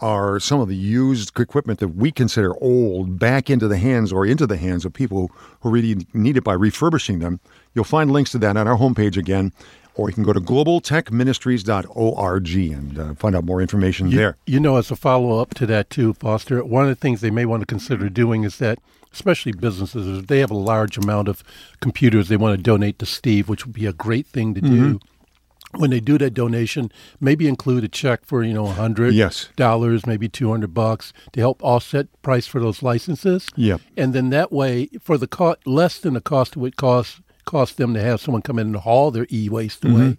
are 0.00 0.38
some 0.38 0.60
of 0.60 0.68
the 0.68 0.76
used 0.76 1.38
equipment 1.40 1.80
that 1.80 1.88
we 1.88 2.12
consider 2.12 2.54
old 2.62 3.18
back 3.18 3.50
into 3.50 3.66
the 3.66 3.78
hands 3.78 4.12
or 4.12 4.24
into 4.24 4.46
the 4.46 4.56
hands 4.56 4.84
of 4.84 4.92
people 4.92 5.30
who 5.60 5.70
really 5.70 6.06
need 6.14 6.36
it 6.36 6.44
by 6.44 6.52
refurbishing 6.52 7.18
them. 7.18 7.40
You'll 7.74 7.84
find 7.84 8.10
links 8.10 8.30
to 8.32 8.38
that 8.38 8.56
on 8.56 8.68
our 8.68 8.76
homepage 8.76 9.16
again, 9.16 9.52
or 9.98 10.08
you 10.08 10.14
can 10.14 10.22
go 10.22 10.32
to 10.32 10.40
globaltechministries.org 10.40 12.48
and 12.72 12.98
uh, 12.98 13.14
find 13.14 13.36
out 13.36 13.44
more 13.44 13.60
information 13.60 14.10
You, 14.10 14.16
there. 14.16 14.36
you 14.46 14.60
know, 14.60 14.76
as 14.76 14.90
a 14.90 14.96
follow 14.96 15.40
up 15.40 15.54
to 15.54 15.66
that, 15.66 15.90
too, 15.90 16.14
Foster, 16.14 16.64
one 16.64 16.84
of 16.84 16.88
the 16.88 16.94
things 16.94 17.20
they 17.20 17.30
may 17.30 17.44
want 17.44 17.60
to 17.62 17.66
consider 17.66 18.08
doing 18.08 18.44
is 18.44 18.58
that, 18.58 18.78
especially 19.12 19.52
businesses, 19.52 20.18
if 20.20 20.26
they 20.28 20.38
have 20.38 20.50
a 20.50 20.56
large 20.56 20.96
amount 20.96 21.28
of 21.28 21.42
computers 21.80 22.28
they 22.28 22.36
want 22.36 22.56
to 22.56 22.62
donate 22.62 22.98
to 23.00 23.06
Steve, 23.06 23.48
which 23.48 23.66
would 23.66 23.74
be 23.74 23.86
a 23.86 23.92
great 23.92 24.26
thing 24.26 24.54
to 24.54 24.60
do. 24.60 25.00
When 25.76 25.90
they 25.90 26.00
do 26.00 26.16
that 26.16 26.32
donation, 26.32 26.90
maybe 27.20 27.46
include 27.46 27.84
a 27.84 27.88
check 27.88 28.24
for 28.24 28.42
you 28.42 28.54
know 28.54 28.68
a 28.68 28.72
hundred 28.72 29.12
Yes. 29.12 29.50
dollars, 29.54 30.06
maybe 30.06 30.26
two 30.26 30.48
hundred 30.50 30.72
bucks 30.72 31.12
to 31.32 31.40
help 31.40 31.62
offset 31.62 32.06
price 32.22 32.46
for 32.46 32.58
those 32.58 32.82
licenses. 32.82 33.48
Yep. 33.54 33.82
and 33.94 34.14
then 34.14 34.30
that 34.30 34.50
way, 34.50 34.88
for 35.02 35.18
the 35.18 35.26
co- 35.26 35.56
less 35.66 35.98
than 35.98 36.14
the 36.14 36.22
cost 36.22 36.56
it 36.56 36.60
would 36.60 36.76
cost 36.76 37.20
cost 37.48 37.76
them 37.78 37.94
to 37.94 38.00
have 38.00 38.20
someone 38.20 38.42
come 38.42 38.58
in 38.58 38.68
and 38.68 38.76
haul 38.76 39.10
their 39.10 39.26
e 39.32 39.48
waste 39.48 39.84
away. 39.84 40.16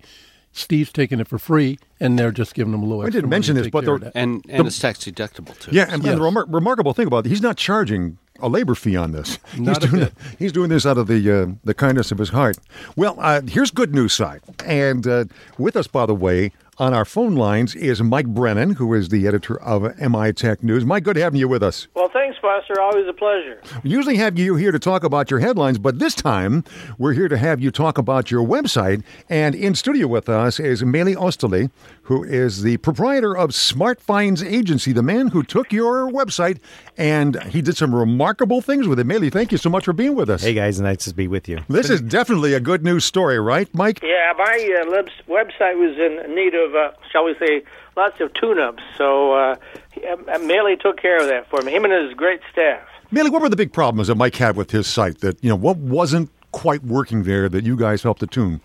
Steve's 0.52 0.92
taking 0.92 1.20
it 1.20 1.28
for 1.28 1.38
free, 1.38 1.78
and 2.00 2.18
they're 2.18 2.32
just 2.32 2.56
giving 2.56 2.72
them 2.72 2.82
a 2.82 2.86
little. 2.86 3.02
Mm-hmm. 3.02 3.08
I 3.08 3.12
didn't 3.12 3.30
mention 3.30 3.56
this, 3.56 3.70
but 3.70 3.86
care 3.86 3.94
of 3.94 4.00
the- 4.00 4.06
that. 4.08 4.13
And 4.15 4.44
and 4.50 4.68
it's 4.68 4.80
tax 4.80 5.00
deductible 5.00 5.58
too. 5.60 5.72
Yeah, 5.72 5.84
and, 5.84 6.04
and 6.06 6.18
the 6.20 6.24
remar- 6.24 6.52
remarkable 6.52 6.94
thing 6.94 7.06
about 7.08 7.26
it, 7.26 7.30
he's 7.30 7.42
not 7.42 7.56
charging 7.56 8.18
a 8.42 8.50
labor 8.50 8.74
fee 8.74 8.96
on 8.96 9.12
this. 9.12 9.38
He's 9.54 9.78
doing 9.78 10.00
bit. 10.06 10.13
he's 10.39 10.52
doing 10.52 10.70
this 10.70 10.86
out 10.86 10.98
of 10.98 11.08
the 11.08 11.32
uh, 11.32 11.54
the 11.63 11.74
kindness 11.76 12.12
of 12.12 12.18
his 12.18 12.30
heart. 12.30 12.58
Well, 12.96 13.15
uh, 13.20 13.42
here's 13.48 13.70
good 13.70 13.94
news 13.94 14.13
side, 14.13 14.42
and 14.65 15.06
uh, 15.08 15.26
with 15.60 15.76
us, 15.76 15.86
by 15.88 16.08
the 16.08 16.15
way, 16.15 16.52
on 16.80 16.94
our 16.94 17.04
phone 17.06 17.36
lines 17.36 17.76
is 17.76 18.02
Mike 18.02 18.28
Brennan, 18.28 18.72
who 18.76 18.94
is 18.94 19.10
the 19.10 19.28
editor 19.28 19.62
of 19.62 20.00
MI 20.00 20.32
Tech 20.32 20.63
News. 20.63 20.86
Mike, 20.86 21.04
good 21.04 21.18
having 21.18 21.39
you 21.39 21.48
with 21.48 21.62
us. 21.62 21.88
Well, 21.94 22.10
thanks, 22.10 22.38
Foster. 22.42 22.80
Always 22.80 23.08
a 23.08 23.13
pleasure. 23.13 23.62
We 23.84 23.89
usually 23.89 24.15
have 24.18 24.39
you 24.39 24.56
here 24.56 24.72
to 24.72 24.80
talk 24.80 25.04
about 25.04 25.30
your 25.30 25.39
headlines, 25.39 25.78
but 25.78 26.00
this 26.00 26.15
time 26.15 26.63
we're 26.98 27.13
here 27.13 27.28
to 27.28 27.38
have 27.38 27.60
you 27.60 27.70
talk 27.70 27.98
about 27.98 28.32
your 28.32 28.46
website. 28.46 29.04
And 29.28 29.56
in 29.56 29.76
studio 29.76 30.08
with 30.08 30.30
us 30.30 30.60
is 30.60 30.84
Meli 30.84 31.15
Osterle, 31.15 31.70
who 32.10 32.24
is 32.24 32.63
the 32.63 32.76
proprietor 32.78 33.38
of 33.38 33.54
Smart 33.54 34.02
Finds 34.02 34.41
Agency, 34.41 34.91
the 34.91 35.04
man 35.04 35.28
who 35.28 35.43
took 35.43 35.72
your 35.72 36.10
website 36.10 36.58
and 36.98 37.41
he 37.43 37.62
did 37.62 37.78
some 37.78 37.93
remarkable 37.93 38.62
things 38.62 38.88
with 38.88 39.00
it. 39.00 39.04
Meli, 39.04 39.30
thank 39.30 39.52
you 39.52 39.60
so 39.60 39.69
much 39.69 39.86
for 39.86 39.93
being 39.93 40.15
with 40.15 40.28
us. 40.28 40.41
Hey 40.41 40.56
guys, 40.56 40.82
nice 40.82 41.06
to 41.06 41.13
be 41.13 41.28
with 41.28 41.48
you. 41.48 41.60
This 41.69 41.91
is 41.91 42.02
definitely 42.02 42.56
a 42.56 42.60
good 42.60 42.84
news 42.84 43.06
story, 43.06 43.39
right, 43.39 43.72
Mike? 43.76 44.02
Yeah, 44.02 44.34
my 44.36 44.82
uh, 44.82 44.89
libs- 44.89 45.22
website 45.28 45.78
was 45.78 46.00
in 46.00 46.34
need 46.34 46.56
of, 46.56 46.74
uh, 46.74 46.93
shall 47.12 47.26
we 47.26 47.36
say, 47.38 47.62
lots 47.95 48.19
of 48.19 48.34
tune-ups. 48.34 48.82
So 48.98 49.34
uh, 49.34 49.56
uh, 49.98 50.15
Maley 50.39 50.82
took 50.82 51.00
care 51.00 51.22
of 51.22 51.28
that 51.28 51.48
for 51.48 51.62
me. 51.62 51.72
Him 51.72 51.86
and 51.86 51.93
his 51.93 52.15
great 52.15 52.41
staff. 52.52 52.82
Meli, 53.12 53.30
what 53.30 53.43
were 53.43 53.50
the 53.50 53.56
big 53.56 53.72
problems 53.72 54.08
that 54.08 54.15
Mike 54.15 54.36
had 54.36 54.56
with 54.56 54.72
his 54.72 54.88
site 54.88 55.19
that, 55.19 55.43
you 55.43 55.50
know, 55.50 55.56
what 55.56 55.78
wasn't 55.78 56.32
quite 56.52 56.84
working 56.84 57.22
there 57.22 57.48
that 57.50 57.65
you 57.65 57.76
guys 57.76 58.02
helped 58.02 58.22
to 58.22 58.28
tune? 58.28 58.62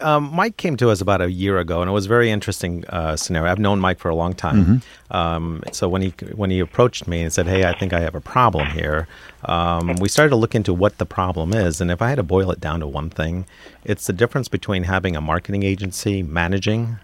Um, 0.00 0.30
Mike 0.34 0.56
came 0.56 0.76
to 0.76 0.90
us 0.90 1.00
about 1.00 1.20
a 1.20 1.30
year 1.30 1.58
ago, 1.58 1.80
and 1.80 1.88
it 1.88 1.92
was 1.92 2.06
a 2.06 2.08
very 2.08 2.30
interesting 2.30 2.84
uh, 2.88 3.16
scenario. 3.16 3.50
I've 3.50 3.58
known 3.58 3.80
Mike 3.80 3.98
for 3.98 4.08
a 4.08 4.14
long 4.14 4.32
time. 4.34 4.82
Um, 5.10 5.62
so 5.72 5.88
when 5.88 6.02
he 6.02 6.10
when 6.34 6.50
he 6.50 6.60
approached 6.60 7.06
me 7.08 7.22
and 7.22 7.32
said, 7.32 7.46
"Hey, 7.46 7.64
I 7.64 7.72
think 7.78 7.92
I 7.92 8.00
have 8.00 8.14
a 8.14 8.20
problem 8.20 8.68
here," 8.68 9.08
um, 9.44 9.96
we 10.00 10.08
started 10.08 10.30
to 10.30 10.36
look 10.36 10.54
into 10.54 10.72
what 10.72 10.98
the 10.98 11.06
problem 11.06 11.52
is. 11.52 11.80
And 11.80 11.90
if 11.90 12.00
I 12.02 12.08
had 12.08 12.16
to 12.16 12.22
boil 12.22 12.50
it 12.50 12.60
down 12.60 12.80
to 12.80 12.86
one 12.86 13.10
thing, 13.10 13.46
it's 13.84 14.06
the 14.06 14.12
difference 14.12 14.48
between 14.48 14.84
having 14.84 15.16
a 15.16 15.20
marketing 15.20 15.62
agency 15.62 16.22
managing 16.22 16.98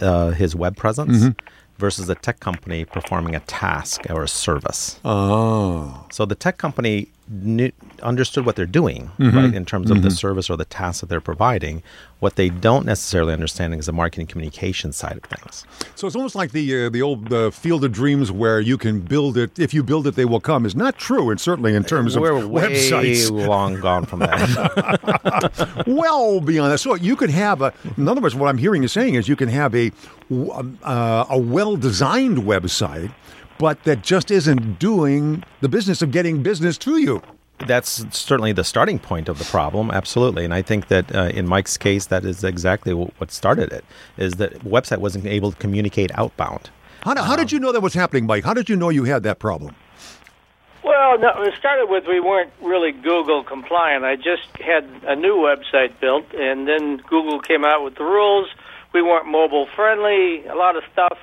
uh, 0.00 0.30
his 0.30 0.54
web 0.54 0.76
presence 0.76 1.34
versus 1.78 2.08
a 2.08 2.14
tech 2.14 2.40
company 2.40 2.84
performing 2.84 3.34
a 3.34 3.40
task 3.40 4.02
or 4.10 4.22
a 4.22 4.28
service. 4.28 4.98
Oh. 5.04 6.06
So 6.10 6.26
the 6.26 6.34
tech 6.34 6.58
company 6.58 7.08
knew, 7.28 7.70
understood 8.02 8.46
what 8.46 8.56
they're 8.56 8.66
doing, 8.66 9.10
right, 9.18 9.54
in 9.54 9.64
terms 9.64 9.90
of 9.90 10.02
the 10.02 10.10
service 10.10 10.48
or 10.50 10.56
the 10.56 10.64
task 10.64 11.00
that 11.00 11.08
they're 11.08 11.20
providing. 11.20 11.82
What 12.20 12.34
they 12.34 12.48
don't 12.48 12.84
necessarily 12.84 13.32
understand 13.32 13.74
is 13.74 13.86
the 13.86 13.92
marketing 13.92 14.26
communication 14.26 14.92
side 14.92 15.16
of 15.18 15.22
things. 15.22 15.64
So 15.94 16.06
it's 16.08 16.16
almost 16.16 16.34
like 16.34 16.50
the 16.50 16.86
uh, 16.86 16.88
the 16.88 17.00
old 17.00 17.32
uh, 17.32 17.50
Field 17.50 17.84
of 17.84 17.92
Dreams, 17.92 18.32
where 18.32 18.60
you 18.60 18.76
can 18.76 19.00
build 19.00 19.36
it. 19.36 19.56
If 19.58 19.72
you 19.72 19.84
build 19.84 20.06
it, 20.06 20.16
they 20.16 20.24
will 20.24 20.40
come. 20.40 20.66
Is 20.66 20.74
not 20.74 20.98
true, 20.98 21.30
and 21.30 21.40
certainly 21.40 21.74
in 21.74 21.84
terms 21.84 22.16
of 22.16 22.22
We're 22.22 22.44
way 22.46 22.62
websites. 22.62 23.30
long 23.30 23.80
gone 23.80 24.04
from 24.04 24.20
that. 24.20 25.84
well 25.86 26.40
beyond 26.40 26.72
that. 26.72 26.78
So 26.78 26.94
you 26.94 27.14
could 27.16 27.30
have 27.30 27.62
a. 27.62 27.72
In 27.96 28.08
other 28.08 28.20
words, 28.20 28.34
what 28.34 28.48
I'm 28.48 28.58
hearing 28.58 28.82
you 28.82 28.88
saying 28.88 29.14
is 29.14 29.28
you 29.28 29.36
can 29.36 29.48
have 29.48 29.74
a 29.74 29.92
uh, 30.82 31.24
a 31.30 31.38
well 31.38 31.76
designed 31.76 32.38
website, 32.38 33.12
but 33.58 33.84
that 33.84 34.02
just 34.02 34.30
isn't 34.30 34.78
doing 34.78 35.44
the 35.60 35.68
business 35.68 36.02
of 36.02 36.10
getting 36.10 36.42
business 36.42 36.76
to 36.78 36.98
you. 36.98 37.22
That's 37.66 38.04
certainly 38.16 38.52
the 38.52 38.64
starting 38.64 38.98
point 38.98 39.28
of 39.28 39.38
the 39.38 39.44
problem, 39.44 39.90
absolutely. 39.90 40.44
And 40.44 40.54
I 40.54 40.62
think 40.62 40.88
that 40.88 41.14
uh, 41.14 41.30
in 41.34 41.46
Mike's 41.46 41.76
case, 41.76 42.06
that 42.06 42.24
is 42.24 42.44
exactly 42.44 42.94
what 42.94 43.30
started 43.32 43.72
it. 43.72 43.84
Is 44.16 44.34
that 44.34 44.60
website 44.60 44.98
wasn't 44.98 45.26
able 45.26 45.50
to 45.52 45.56
communicate 45.58 46.10
outbound. 46.14 46.70
How, 47.02 47.14
do- 47.14 47.22
how 47.22 47.36
did 47.36 47.52
you 47.52 47.58
know 47.58 47.72
that 47.72 47.80
was 47.80 47.94
happening, 47.94 48.26
Mike? 48.26 48.44
How 48.44 48.54
did 48.54 48.68
you 48.68 48.76
know 48.76 48.88
you 48.90 49.04
had 49.04 49.22
that 49.24 49.38
problem? 49.38 49.74
Well, 50.84 51.18
no, 51.18 51.42
it 51.42 51.54
started 51.58 51.86
with 51.88 52.04
we 52.06 52.20
weren't 52.20 52.52
really 52.62 52.92
Google 52.92 53.42
compliant. 53.44 54.04
I 54.04 54.16
just 54.16 54.46
had 54.60 54.84
a 55.06 55.16
new 55.16 55.36
website 55.36 55.98
built, 56.00 56.24
and 56.34 56.66
then 56.68 56.98
Google 57.08 57.40
came 57.40 57.64
out 57.64 57.84
with 57.84 57.96
the 57.96 58.04
rules. 58.04 58.48
We 58.94 59.02
weren't 59.02 59.26
mobile 59.26 59.66
friendly, 59.76 60.46
a 60.46 60.54
lot 60.54 60.76
of 60.76 60.84
stuff. 60.92 61.18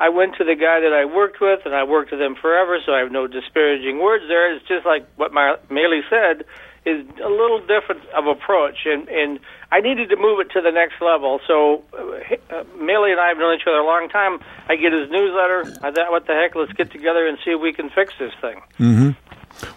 I 0.00 0.08
went 0.08 0.36
to 0.36 0.44
the 0.44 0.54
guy 0.54 0.80
that 0.80 0.92
I 0.92 1.04
worked 1.04 1.40
with, 1.40 1.60
and 1.64 1.74
I 1.74 1.84
worked 1.84 2.10
with 2.10 2.20
him 2.20 2.34
forever, 2.34 2.78
so 2.84 2.92
I 2.92 2.98
have 3.00 3.12
no 3.12 3.26
disparaging 3.26 4.00
words 4.00 4.24
there. 4.28 4.54
It's 4.54 4.66
just 4.66 4.84
like 4.84 5.06
what 5.16 5.32
my 5.32 5.56
Maley 5.70 6.00
said 6.10 6.44
is 6.84 7.06
a 7.22 7.28
little 7.28 7.60
different 7.60 8.04
of 8.10 8.26
approach, 8.26 8.86
and 8.86 9.08
and 9.08 9.38
I 9.70 9.80
needed 9.80 10.08
to 10.10 10.16
move 10.16 10.40
it 10.40 10.50
to 10.50 10.60
the 10.60 10.72
next 10.72 11.00
level. 11.00 11.40
So, 11.46 11.84
uh, 11.92 12.54
uh, 12.54 12.64
Maley 12.76 13.12
and 13.12 13.20
I 13.20 13.28
have 13.28 13.38
known 13.38 13.54
each 13.54 13.66
other 13.66 13.78
a 13.78 13.86
long 13.86 14.08
time. 14.08 14.40
I 14.68 14.76
get 14.76 14.92
his 14.92 15.08
newsletter. 15.10 15.78
I 15.82 15.92
thought, 15.92 16.10
what 16.10 16.26
the 16.26 16.34
heck? 16.34 16.54
Let's 16.56 16.72
get 16.72 16.90
together 16.90 17.26
and 17.26 17.38
see 17.44 17.52
if 17.52 17.60
we 17.60 17.72
can 17.72 17.88
fix 17.90 18.12
this 18.18 18.32
thing. 18.40 18.60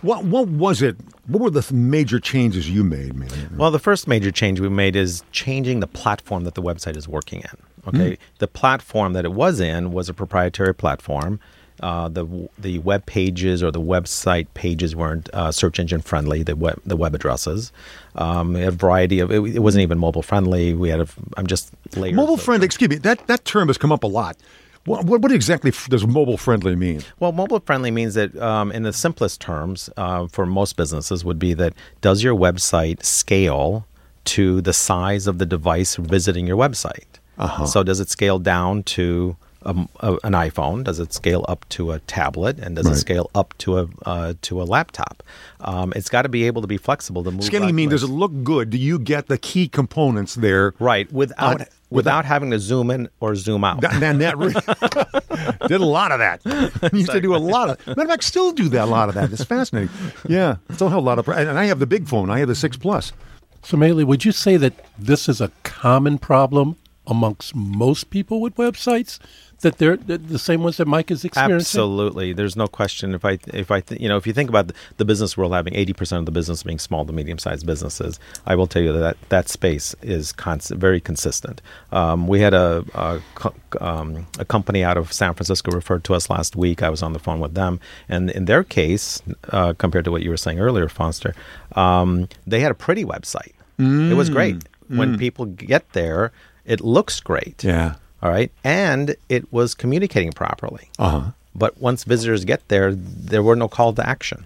What 0.02 0.26
what 0.26 0.48
was 0.48 0.82
it? 0.82 0.96
What 1.28 1.42
were 1.42 1.50
the 1.50 1.74
major 1.74 2.20
changes 2.20 2.70
you 2.70 2.84
made, 2.84 3.16
man? 3.16 3.56
Well, 3.58 3.72
the 3.72 3.80
first 3.80 4.08
major 4.08 4.32
change 4.32 4.60
we 4.60 4.70
made 4.70 4.96
is 4.96 5.24
changing 5.32 5.80
the 5.80 5.88
platform 5.88 6.44
that 6.46 6.56
the 6.56 6.62
website 6.62 6.96
is 6.96 7.08
working 7.08 7.42
in. 7.42 7.75
Okay, 7.88 8.18
the 8.40 8.48
platform 8.48 9.14
that 9.14 9.26
it 9.26 9.34
was 9.34 9.60
in 9.60 9.92
was 9.92 10.10
a 10.10 10.14
proprietary 10.14 10.74
platform. 10.74 11.40
Uh, 11.82 12.08
the 12.08 12.50
the 12.58 12.80
web 12.80 13.06
pages 13.06 13.62
or 13.62 13.70
the 13.70 13.82
website 13.82 14.48
pages 14.54 14.96
weren't 14.96 15.30
uh, 15.34 15.52
search 15.52 15.78
engine 15.78 16.02
friendly. 16.02 16.42
The 16.42 16.56
web 16.56 16.82
the 16.86 16.96
web 16.96 17.14
addresses, 17.14 17.74
um, 18.16 18.56
a 18.56 18.72
variety 18.72 19.20
of. 19.20 19.30
It, 19.30 19.56
it 19.56 19.60
wasn't 19.60 19.82
even 19.82 19.98
mobile 19.98 20.22
friendly. 20.22 20.74
We 20.74 20.90
had 20.90 21.02
a. 21.02 21.08
I'm 21.36 21.48
just 21.48 21.74
Mobile 21.96 22.38
friendly. 22.38 22.66
Excuse 22.66 22.90
me. 22.90 22.96
That 22.96 23.28
that 23.28 23.44
term 23.44 23.68
has 23.68 23.78
come 23.78 23.92
up 23.92 24.04
a 24.04 24.08
lot. 24.08 24.38
What, 24.86 25.06
what, 25.06 25.22
what 25.22 25.32
exactly 25.32 25.72
does 25.90 26.06
mobile 26.06 26.38
friendly 26.38 26.76
mean? 26.76 27.02
Well, 27.20 27.32
mobile 27.32 27.60
friendly 27.60 27.90
means 27.90 28.14
that, 28.14 28.38
um, 28.38 28.72
in 28.72 28.84
the 28.84 28.94
simplest 28.94 29.42
terms, 29.42 29.90
uh, 29.98 30.28
for 30.28 30.46
most 30.46 30.78
businesses, 30.78 31.26
would 31.26 31.40
be 31.40 31.56
that 31.56 31.74
does 32.02 32.24
your 32.24 32.36
website 32.36 33.04
scale 33.04 33.88
to 34.26 34.62
the 34.62 34.74
size 34.74 35.26
of 35.26 35.40
the 35.40 35.46
device 35.46 35.96
visiting 35.96 36.46
your 36.46 36.58
website? 36.58 37.20
Uh-huh. 37.38 37.66
So, 37.66 37.84
does 37.84 38.00
it 38.00 38.10
scale 38.10 38.40
down 38.40 38.84
to 38.84 39.36
a, 39.64 39.76
a, 40.02 40.14
an 40.24 40.34
iPhone? 40.34 40.84
Does 40.84 41.00
it 41.00 41.12
scale 41.14 41.44
up 41.48 41.66
to 41.70 41.92
a 41.92 42.00
tablet? 42.00 42.60
And 42.60 42.76
does 42.76 42.86
Right. 42.86 42.96
it 42.96 43.00
scale 43.00 43.30
up 43.36 43.54
to 43.60 43.80
a 43.80 43.88
uh, 44.06 44.34
to 44.44 44.62
a 44.62 44.66
laptop? 44.66 45.24
Um, 45.62 45.92
it's 45.96 46.10
got 46.10 46.22
to 46.22 46.30
be 46.30 46.46
able 46.46 46.62
to 46.62 46.68
be 46.68 46.78
flexible 46.78 47.24
to 47.24 47.32
move. 47.32 47.44
Scanning 47.44 47.76
mean 47.76 47.90
does 47.90 48.04
it 48.04 48.08
look 48.08 48.32
good? 48.44 48.70
Do 48.70 48.78
you 48.78 49.00
get 49.00 49.28
the 49.28 49.38
key 49.38 49.68
components 49.68 50.36
there? 50.36 50.74
right 50.80 51.12
without 51.12 51.62
Uh, 51.62 51.66
without 51.90 52.26
having 52.26 52.52
to 52.52 52.60
zoom 52.60 52.92
in 52.92 53.10
or 53.20 53.36
zoom 53.36 53.64
out? 53.64 53.82
That, 53.82 54.02
and 54.04 54.22
that 54.22 54.38
re- 54.38 54.54
did 55.68 55.82
a 55.82 55.86
lot 55.86 56.12
of 56.12 56.20
that. 56.20 56.42
used 56.94 57.12
to 57.12 57.22
do 57.22 57.36
a 57.36 57.38
lot 57.38 57.70
of. 57.70 57.88
Matter 57.88 58.02
of 58.04 58.08
fact, 58.10 58.24
still 58.24 58.52
do 58.52 58.70
that 58.70 58.84
a 58.84 58.92
lot 58.92 59.10
of 59.10 59.16
that. 59.16 59.32
It's 59.32 59.44
fascinating. 59.44 59.90
Yeah, 60.28 60.58
still 60.74 60.90
have 60.90 60.98
a 60.98 61.02
lot 61.02 61.20
of. 61.20 61.28
And 61.30 61.58
I 61.58 61.66
have 61.66 61.80
the 61.80 61.88
big 61.88 62.08
phone. 62.08 62.30
I 62.30 62.40
have 62.40 62.48
the 62.48 62.56
six 62.56 62.78
plus. 62.78 63.12
So, 63.64 63.78
Maley, 63.78 64.04
would 64.06 64.24
you 64.26 64.32
say 64.32 64.58
that 64.58 64.74
this 65.00 65.28
is 65.28 65.42
a 65.42 65.50
common 65.64 66.18
problem 66.20 66.76
amongst 67.08 67.56
most 67.56 68.10
people 68.10 68.42
with 68.42 68.56
websites? 68.56 69.20
That 69.62 69.78
they're 69.78 69.96
they're 69.96 70.18
the 70.18 70.38
same 70.38 70.64
ones 70.64 70.78
that 70.78 70.86
Mike 70.86 71.10
is 71.10 71.24
experiencing? 71.24 71.56
Absolutely, 71.80 72.34
there's 72.34 72.58
no 72.58 72.68
question. 72.68 73.16
If 73.16 73.24
I 73.24 73.40
if 73.48 73.72
I 73.72 73.80
th- 73.80 74.02
you 74.02 74.10
know 74.10 74.18
if 74.18 74.28
you 74.28 74.34
think 74.34 74.50
about 74.50 74.68
the, 74.68 74.74
the 74.98 75.06
business 75.06 75.38
world 75.38 75.54
having 75.54 75.74
80 75.74 75.94
percent 75.94 76.20
of 76.20 76.26
the 76.26 76.34
business 76.34 76.62
being 76.62 76.78
small 76.78 77.06
to 77.06 77.14
medium 77.14 77.40
sized 77.40 77.66
businesses, 77.66 78.20
I 78.46 78.56
will 78.56 78.68
tell 78.68 78.82
you 78.82 78.92
that 78.92 79.16
that 79.30 79.48
space 79.48 79.96
is 80.02 80.34
constant, 80.34 80.82
very 80.82 81.00
consistent. 81.00 81.62
Um, 81.94 82.28
we 82.28 82.42
had 82.42 82.54
a 82.54 82.84
a, 82.96 83.22
co- 83.36 83.56
um, 83.80 84.28
a 84.40 84.46
company 84.46 84.84
out 84.84 84.98
of 84.98 85.14
San 85.14 85.34
Francisco 85.34 85.72
referred 85.72 86.04
to 86.04 86.14
us 86.14 86.30
last 86.30 86.58
week. 86.58 86.84
I 86.84 86.90
was 86.90 87.02
on 87.02 87.14
the 87.14 87.20
phone 87.20 87.40
with 87.40 87.54
them, 87.54 87.80
and 88.10 88.30
in 88.32 88.46
their 88.46 88.64
case, 88.64 89.22
uh, 89.52 89.74
compared 89.78 90.04
to 90.06 90.12
what 90.12 90.22
you 90.22 90.30
were 90.30 90.38
saying 90.38 90.60
earlier, 90.60 90.90
Foster, 90.90 91.34
um, 91.78 92.28
they 92.46 92.60
had 92.60 92.72
a 92.72 92.76
pretty 92.76 93.06
website. 93.06 93.54
It 93.80 94.16
was 94.16 94.30
great. 94.30 94.64
When 94.90 95.18
people 95.18 95.46
get 95.46 95.94
there, 95.94 96.32
it 96.66 96.82
looks 96.82 97.20
great. 97.20 97.64
Yeah. 97.64 97.96
All 98.24 98.30
right. 98.32 98.52
And 98.64 99.16
it 99.30 99.52
was 99.52 99.74
communicating 99.76 100.32
properly. 100.32 100.90
Uh 101.00 101.10
huh. 101.10 101.32
But 101.54 101.80
once 101.80 102.04
visitors 102.04 102.44
get 102.44 102.68
there, 102.68 102.94
there 102.96 103.42
were 103.44 103.56
no 103.56 103.68
call 103.68 103.94
to 103.94 104.08
action. 104.08 104.46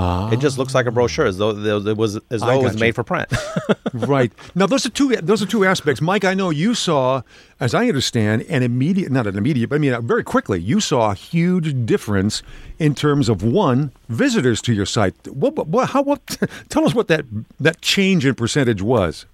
It 0.00 0.38
just 0.38 0.58
looks 0.58 0.76
like 0.76 0.86
a 0.86 0.92
brochure, 0.92 1.26
as 1.26 1.38
though 1.38 1.50
it 1.50 1.96
was 1.96 2.16
as 2.30 2.40
though 2.40 2.60
it 2.60 2.62
was 2.62 2.72
gotcha. 2.72 2.78
made 2.80 2.94
for 2.94 3.02
print. 3.04 3.28
Right 3.94 4.30
now, 4.54 4.66
those 4.66 4.84
are 4.86 4.90
two. 4.90 5.16
Those 5.16 5.42
are 5.42 5.46
two 5.46 5.64
aspects, 5.64 6.00
Mike. 6.00 6.24
I 6.24 6.34
know 6.34 6.50
you 6.50 6.74
saw, 6.74 7.22
as 7.58 7.74
I 7.74 7.88
understand, 7.88 8.42
an 8.42 8.62
immediate, 8.62 9.10
not 9.10 9.26
an 9.26 9.36
immediate, 9.36 9.70
but 9.70 9.76
I 9.76 9.78
mean, 9.78 9.94
uh, 9.94 10.00
very 10.02 10.22
quickly, 10.22 10.60
you 10.60 10.78
saw 10.78 11.10
a 11.10 11.14
huge 11.14 11.86
difference 11.86 12.42
in 12.78 12.94
terms 12.94 13.28
of 13.28 13.42
one 13.42 13.90
visitors 14.08 14.60
to 14.62 14.72
your 14.74 14.86
site. 14.86 15.14
What? 15.26 15.56
what- 15.56 15.66
what 15.68 15.88
how? 15.90 16.02
What? 16.02 16.24
Tell 16.68 16.84
us 16.86 16.94
what 16.94 17.08
that 17.08 17.24
that 17.58 17.80
change 17.80 18.24
in 18.26 18.34
percentage 18.36 18.82
was. 18.82 19.26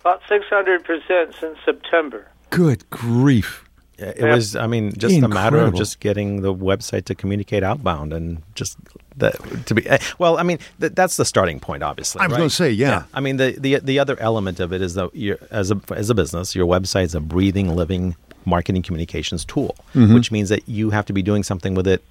About 0.00 0.22
600% 0.22 1.38
since 1.40 1.58
September. 1.64 2.26
Good 2.50 2.88
grief! 2.90 3.64
it 3.98 4.22
was, 4.24 4.56
I 4.56 4.66
mean, 4.66 4.92
just 4.94 5.20
a 5.22 5.28
matter 5.28 5.58
of 5.58 5.74
just 5.74 6.00
getting 6.00 6.40
the 6.40 6.54
website 6.54 7.04
to 7.04 7.14
communicate 7.14 7.62
outbound 7.62 8.14
and 8.14 8.42
just 8.54 8.78
that 9.18 9.34
to 9.66 9.74
be. 9.74 9.86
eh, 9.86 9.98
Well, 10.18 10.38
I 10.38 10.42
mean, 10.42 10.58
th- 10.80 10.92
that's 10.94 11.16
the 11.18 11.24
starting 11.26 11.60
point, 11.60 11.82
obviously. 11.82 12.20
I 12.22 12.24
was 12.26 12.32
right? 12.32 12.38
gonna 12.38 12.48
say, 12.50 12.70
yeah. 12.70 13.02
I 13.12 13.20
mean, 13.20 13.36
the, 13.36 13.56
the 13.60 13.78
the 13.80 13.98
other 13.98 14.18
element 14.18 14.58
of 14.58 14.72
it 14.72 14.80
is 14.80 14.94
that 14.94 15.10
you're, 15.14 15.36
as 15.50 15.70
a 15.70 15.78
as 15.94 16.08
a 16.08 16.14
business, 16.14 16.54
your 16.54 16.66
website 16.66 17.04
is 17.04 17.14
a 17.14 17.20
breathing, 17.20 17.76
living 17.76 18.16
marketing 18.46 18.80
communications 18.82 19.44
tool, 19.44 19.76
Mm-hmm. 19.94 20.14
which 20.14 20.32
means 20.32 20.48
that 20.48 20.66
you 20.66 20.88
have 20.90 21.04
to 21.04 21.12
be 21.12 21.20
doing 21.20 21.42
something 21.42 21.74
with 21.74 21.86
it 21.86 22.02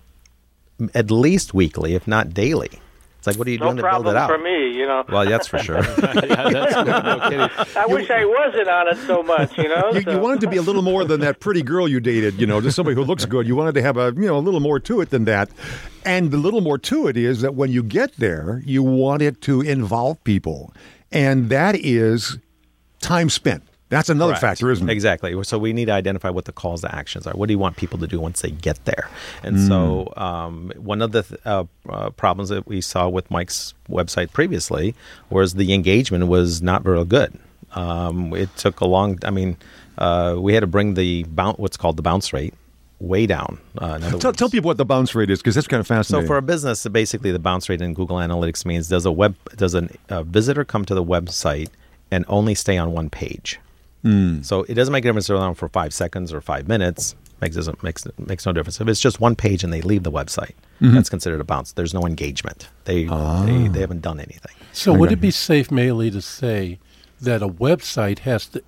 at 0.94 1.10
least 1.10 1.56
weekly, 1.56 1.96
if 1.96 2.08
not 2.08 2.36
daily. 2.36 2.70
It's 3.20 3.28
like, 3.28 3.36
what 3.36 3.48
are 3.48 3.52
you 3.52 3.58
No 3.58 3.66
doing 3.66 3.78
to 3.78 3.84
build 3.84 4.08
it 4.08 4.16
out? 4.16 4.30
for 4.30 4.38
me, 4.38 4.72
you 4.72 4.88
know. 4.88 5.04
Well, 5.10 5.26
that's 5.26 5.46
for 5.46 5.60
sure. 5.60 5.76
yeah, 5.84 5.84
that's 5.84 6.76
good. 6.76 7.04
No 7.04 7.20
kidding. 7.30 7.76
I 7.76 7.86
wish 7.86 8.10
I 8.10 8.24
wasn't 8.24 8.70
on 8.70 8.88
it 8.88 8.98
so 9.06 9.22
much, 9.22 9.58
you 9.58 9.68
know. 9.68 9.92
You, 9.92 10.02
so. 10.04 10.12
you 10.12 10.20
wanted 10.20 10.40
to 10.40 10.48
be 10.48 10.56
a 10.56 10.62
little 10.62 10.82
more 10.82 11.04
than 11.04 11.20
that 11.20 11.42
pretty 11.42 11.62
girl 11.62 11.86
you 11.86 12.00
dated, 12.00 12.40
you 12.40 12.48
know, 12.48 12.62
just 12.62 12.78
somebody 12.78 12.96
who 12.96 13.04
looks 13.04 13.26
good. 13.26 13.46
You 13.46 13.58
wanted 13.58 13.76
to 13.76 13.82
have 13.82 13.98
a, 13.98 14.14
you 14.16 14.26
know, 14.26 14.38
a 14.38 14.40
little 14.40 14.62
more 14.62 14.80
to 14.80 15.02
it 15.02 15.10
than 15.10 15.26
that. 15.26 15.50
And 16.06 16.32
the 16.32 16.38
little 16.38 16.62
more 16.62 16.78
to 16.78 17.08
it 17.08 17.18
is 17.18 17.42
that 17.42 17.56
when 17.56 17.74
you 17.74 17.84
get 17.84 18.16
there, 18.16 18.62
you 18.66 18.84
want 18.84 19.22
it 19.22 19.42
to 19.42 19.60
involve 19.60 20.24
people. 20.24 20.74
And 21.12 21.50
that 21.50 21.76
is 21.76 22.38
time 23.02 23.30
spent. 23.30 23.64
That's 23.90 24.10
another 24.10 24.34
Correct. 24.34 24.42
factor, 24.42 24.72
isn't 24.72 24.88
it? 24.88 24.92
Exactly. 24.92 25.44
So 25.44 25.58
we 25.58 25.74
need 25.74 25.86
to 25.86 25.94
identify 25.94 26.30
what 26.30 26.46
the 26.46 26.52
calls 26.52 26.82
to 26.82 26.94
actions 26.94 27.26
are. 27.26 27.34
What 27.34 27.48
do 27.48 27.54
you 27.54 27.60
want 27.60 27.76
people 27.76 27.98
to 28.00 28.08
do 28.08 28.20
once 28.20 28.42
they 28.42 28.52
get 28.52 28.84
there? 28.86 29.10
And 29.42 29.60
so 29.60 30.14
um, 30.16 30.72
one 30.78 31.02
of 31.02 31.12
the 31.12 31.24
th- 31.24 31.42
uh, 31.44 31.64
uh, 31.90 32.12
problems 32.12 32.50
that 32.50 32.68
we 32.68 32.82
saw 32.82 33.10
with 33.10 33.30
Mike's 33.32 33.74
website 33.90 34.32
previously 34.32 34.94
was 35.32 35.56
the 35.56 35.74
engagement 35.74 36.28
was 36.28 36.62
not 36.62 36.84
very 36.84 37.04
good. 37.04 37.34
Um, 37.74 38.34
it 38.36 38.56
took 38.58 38.80
a 38.80 38.86
long. 38.86 39.18
I 39.24 39.32
mean, 39.32 39.58
uh, 39.98 40.36
we 40.38 40.54
had 40.54 40.62
to 40.62 40.68
bring 40.68 40.94
the 40.94 41.24
bounce, 41.24 41.58
what's 41.58 41.78
called 41.78 41.98
the 41.98 42.04
bounce 42.04 42.32
rate, 42.32 42.54
way 43.00 43.26
down. 43.26 43.60
Uh, 43.78 43.98
Tell, 44.20 44.34
tell 44.34 44.50
people 44.50 44.68
what 44.68 44.78
the 44.78 44.86
bounce 44.86 45.16
rate 45.16 45.30
is 45.30 45.40
because 45.40 45.56
that's 45.56 45.68
kind 45.68 45.82
of 45.82 45.88
fascinating. 45.88 46.26
so 46.26 46.28
for 46.28 46.38
a 46.38 46.42
business, 46.42 46.86
basically 46.88 47.32
the 47.32 47.40
bounce 47.40 47.70
rate 47.70 47.82
in 47.82 47.94
Google 47.96 48.18
Analytics 48.18 48.66
means 48.66 48.88
does 48.88 49.06
a 49.06 49.12
web 49.12 49.36
does 49.56 49.74
an, 49.74 49.90
a 50.10 50.24
visitor 50.24 50.64
come 50.64 50.86
to 50.86 50.94
the 50.94 51.04
website 51.04 51.70
and 52.12 52.26
only 52.28 52.54
stay 52.56 52.78
on 52.78 52.92
one 52.92 53.10
page? 53.10 53.60
Mm. 54.04 54.46
So 54.46 54.64
it 54.64 54.76
doesn't 54.76 54.92
make 54.92 55.04
a 55.04 55.08
difference 55.08 55.30
if 55.30 55.36
they're 55.36 55.44
on 55.44 55.56
for 55.56 55.70
five 55.70 55.94
seconds 55.94 56.34
or 56.34 56.42
five 56.42 56.68
minutes. 56.68 57.16
Makes 57.42 57.56
doesn't 57.56 57.84
makes 57.84 58.06
makes 58.18 58.46
no 58.46 58.52
difference. 58.52 58.82
If 58.82 58.88
it's 58.88 59.00
just 59.00 59.22
one 59.22 59.36
page 59.36 59.64
and 59.64 59.72
they 59.72 59.82
leave 59.82 60.04
the 60.04 60.12
website, 60.12 60.56
mm-hmm. 60.82 60.94
that's 60.94 61.10
considered 61.10 61.40
a 61.40 61.46
bounce. 61.46 61.72
There's 61.72 61.94
no 61.94 62.06
engagement. 62.06 62.70
They, 62.84 63.04
they 63.04 63.10
ah. 63.10 63.46
they 63.72 63.80
haven't 63.80 64.02
done 64.02 64.20
anything. 64.20 64.56
So 64.74 64.94
would 64.94 65.12
it 65.12 65.22
be 65.22 65.32
safe, 65.32 65.70
Maley, 65.70 66.12
to 66.12 66.22
say 66.22 66.80
that 67.22 67.42
a 67.42 67.48
website 67.48 68.20
has 68.20 68.48
to? 68.48 68.64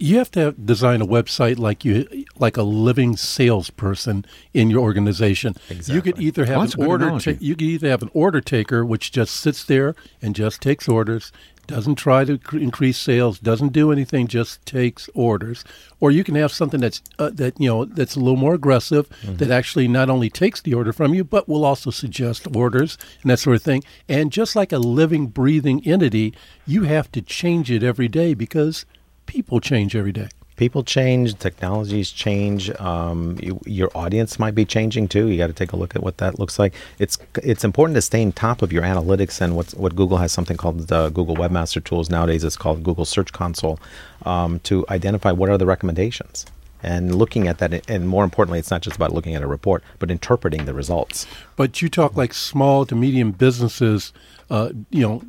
You 0.00 0.18
have 0.18 0.30
to 0.32 0.40
have, 0.40 0.64
design 0.64 1.02
a 1.02 1.06
website 1.06 1.58
like 1.58 1.84
you 1.84 2.24
like 2.36 2.56
a 2.56 2.62
living 2.62 3.16
salesperson 3.16 4.24
in 4.54 4.70
your 4.70 4.80
organization. 4.80 5.56
Exactly. 5.68 5.94
You 5.96 6.02
could 6.02 6.22
either 6.22 6.44
have 6.44 6.56
Well, 6.56 6.66
that's 6.66 6.76
a 6.76 6.80
an 6.80 6.86
order. 6.86 7.18
Ta- 7.18 7.38
you 7.40 7.56
could 7.56 7.66
either 7.66 7.88
have 7.88 8.02
an 8.02 8.10
order 8.14 8.40
taker, 8.40 8.84
which 8.84 9.10
just 9.10 9.34
sits 9.34 9.64
there 9.64 9.96
and 10.22 10.36
just 10.36 10.62
takes 10.62 10.88
orders, 10.88 11.32
doesn't 11.68 11.94
try 11.94 12.24
to 12.24 12.36
cr- 12.38 12.58
increase 12.58 12.98
sales, 12.98 13.38
doesn't 13.38 13.72
do 13.72 13.92
anything, 13.92 14.26
just 14.26 14.64
takes 14.66 15.08
orders, 15.14 15.64
or 16.00 16.10
you 16.10 16.24
can 16.24 16.34
have 16.34 16.50
something 16.50 16.80
that's 16.80 17.00
uh, 17.20 17.30
that 17.34 17.60
you 17.60 17.68
know 17.68 17.84
that's 17.84 18.16
a 18.16 18.20
little 18.20 18.36
more 18.36 18.54
aggressive, 18.54 19.08
that 19.22 19.50
actually 19.52 19.86
not 19.86 20.10
only 20.10 20.28
takes 20.30 20.60
the 20.60 20.74
order 20.74 20.92
from 20.92 21.14
you, 21.14 21.22
but 21.22 21.48
will 21.48 21.64
also 21.64 21.90
suggest 21.90 22.48
orders 22.56 22.98
and 23.22 23.30
that 23.30 23.38
sort 23.38 23.54
of 23.54 23.62
thing. 23.62 23.84
And 24.08 24.32
just 24.32 24.56
like 24.56 24.72
a 24.72 24.78
living, 24.78 25.28
breathing 25.28 25.86
entity, 25.86 26.34
you 26.66 26.82
have 26.84 27.12
to 27.12 27.22
change 27.22 27.70
it 27.70 27.84
every 27.84 28.08
day 28.08 28.34
because 28.34 28.84
people 29.26 29.60
change 29.60 29.94
every 29.94 30.12
day. 30.12 30.28
People 30.58 30.82
change, 30.82 31.38
technologies 31.38 32.10
change. 32.10 32.68
Um, 32.80 33.38
you, 33.40 33.60
your 33.64 33.90
audience 33.94 34.38
might 34.38 34.54
be 34.54 34.64
changing 34.64 35.08
too. 35.08 35.28
You 35.28 35.38
got 35.38 35.46
to 35.46 35.52
take 35.52 35.72
a 35.72 35.76
look 35.76 35.96
at 35.96 36.02
what 36.02 36.18
that 36.18 36.38
looks 36.38 36.58
like. 36.58 36.74
It's 36.98 37.16
it's 37.42 37.64
important 37.64 37.94
to 37.94 38.02
stay 38.02 38.24
on 38.24 38.32
top 38.32 38.60
of 38.60 38.72
your 38.72 38.82
analytics 38.82 39.40
and 39.40 39.56
what's 39.56 39.72
what 39.74 39.94
Google 39.94 40.18
has 40.18 40.32
something 40.32 40.56
called 40.56 40.88
the 40.88 41.10
Google 41.10 41.36
Webmaster 41.36 41.82
Tools 41.82 42.10
nowadays. 42.10 42.44
It's 42.44 42.56
called 42.56 42.82
Google 42.82 43.04
Search 43.04 43.32
Console 43.32 43.78
um, 44.26 44.58
to 44.60 44.84
identify 44.90 45.30
what 45.32 45.48
are 45.48 45.56
the 45.56 45.66
recommendations 45.66 46.44
and 46.82 47.14
looking 47.14 47.48
at 47.48 47.58
that. 47.58 47.88
And 47.88 48.08
more 48.08 48.24
importantly, 48.24 48.58
it's 48.58 48.70
not 48.70 48.82
just 48.82 48.96
about 48.96 49.12
looking 49.12 49.34
at 49.34 49.42
a 49.42 49.46
report, 49.46 49.82
but 49.98 50.10
interpreting 50.10 50.64
the 50.64 50.74
results. 50.74 51.26
But 51.56 51.82
you 51.82 51.88
talk 51.88 52.16
like 52.16 52.34
small 52.34 52.84
to 52.86 52.94
medium 52.94 53.32
businesses, 53.32 54.12
uh, 54.50 54.70
you 54.90 55.02
know, 55.02 55.22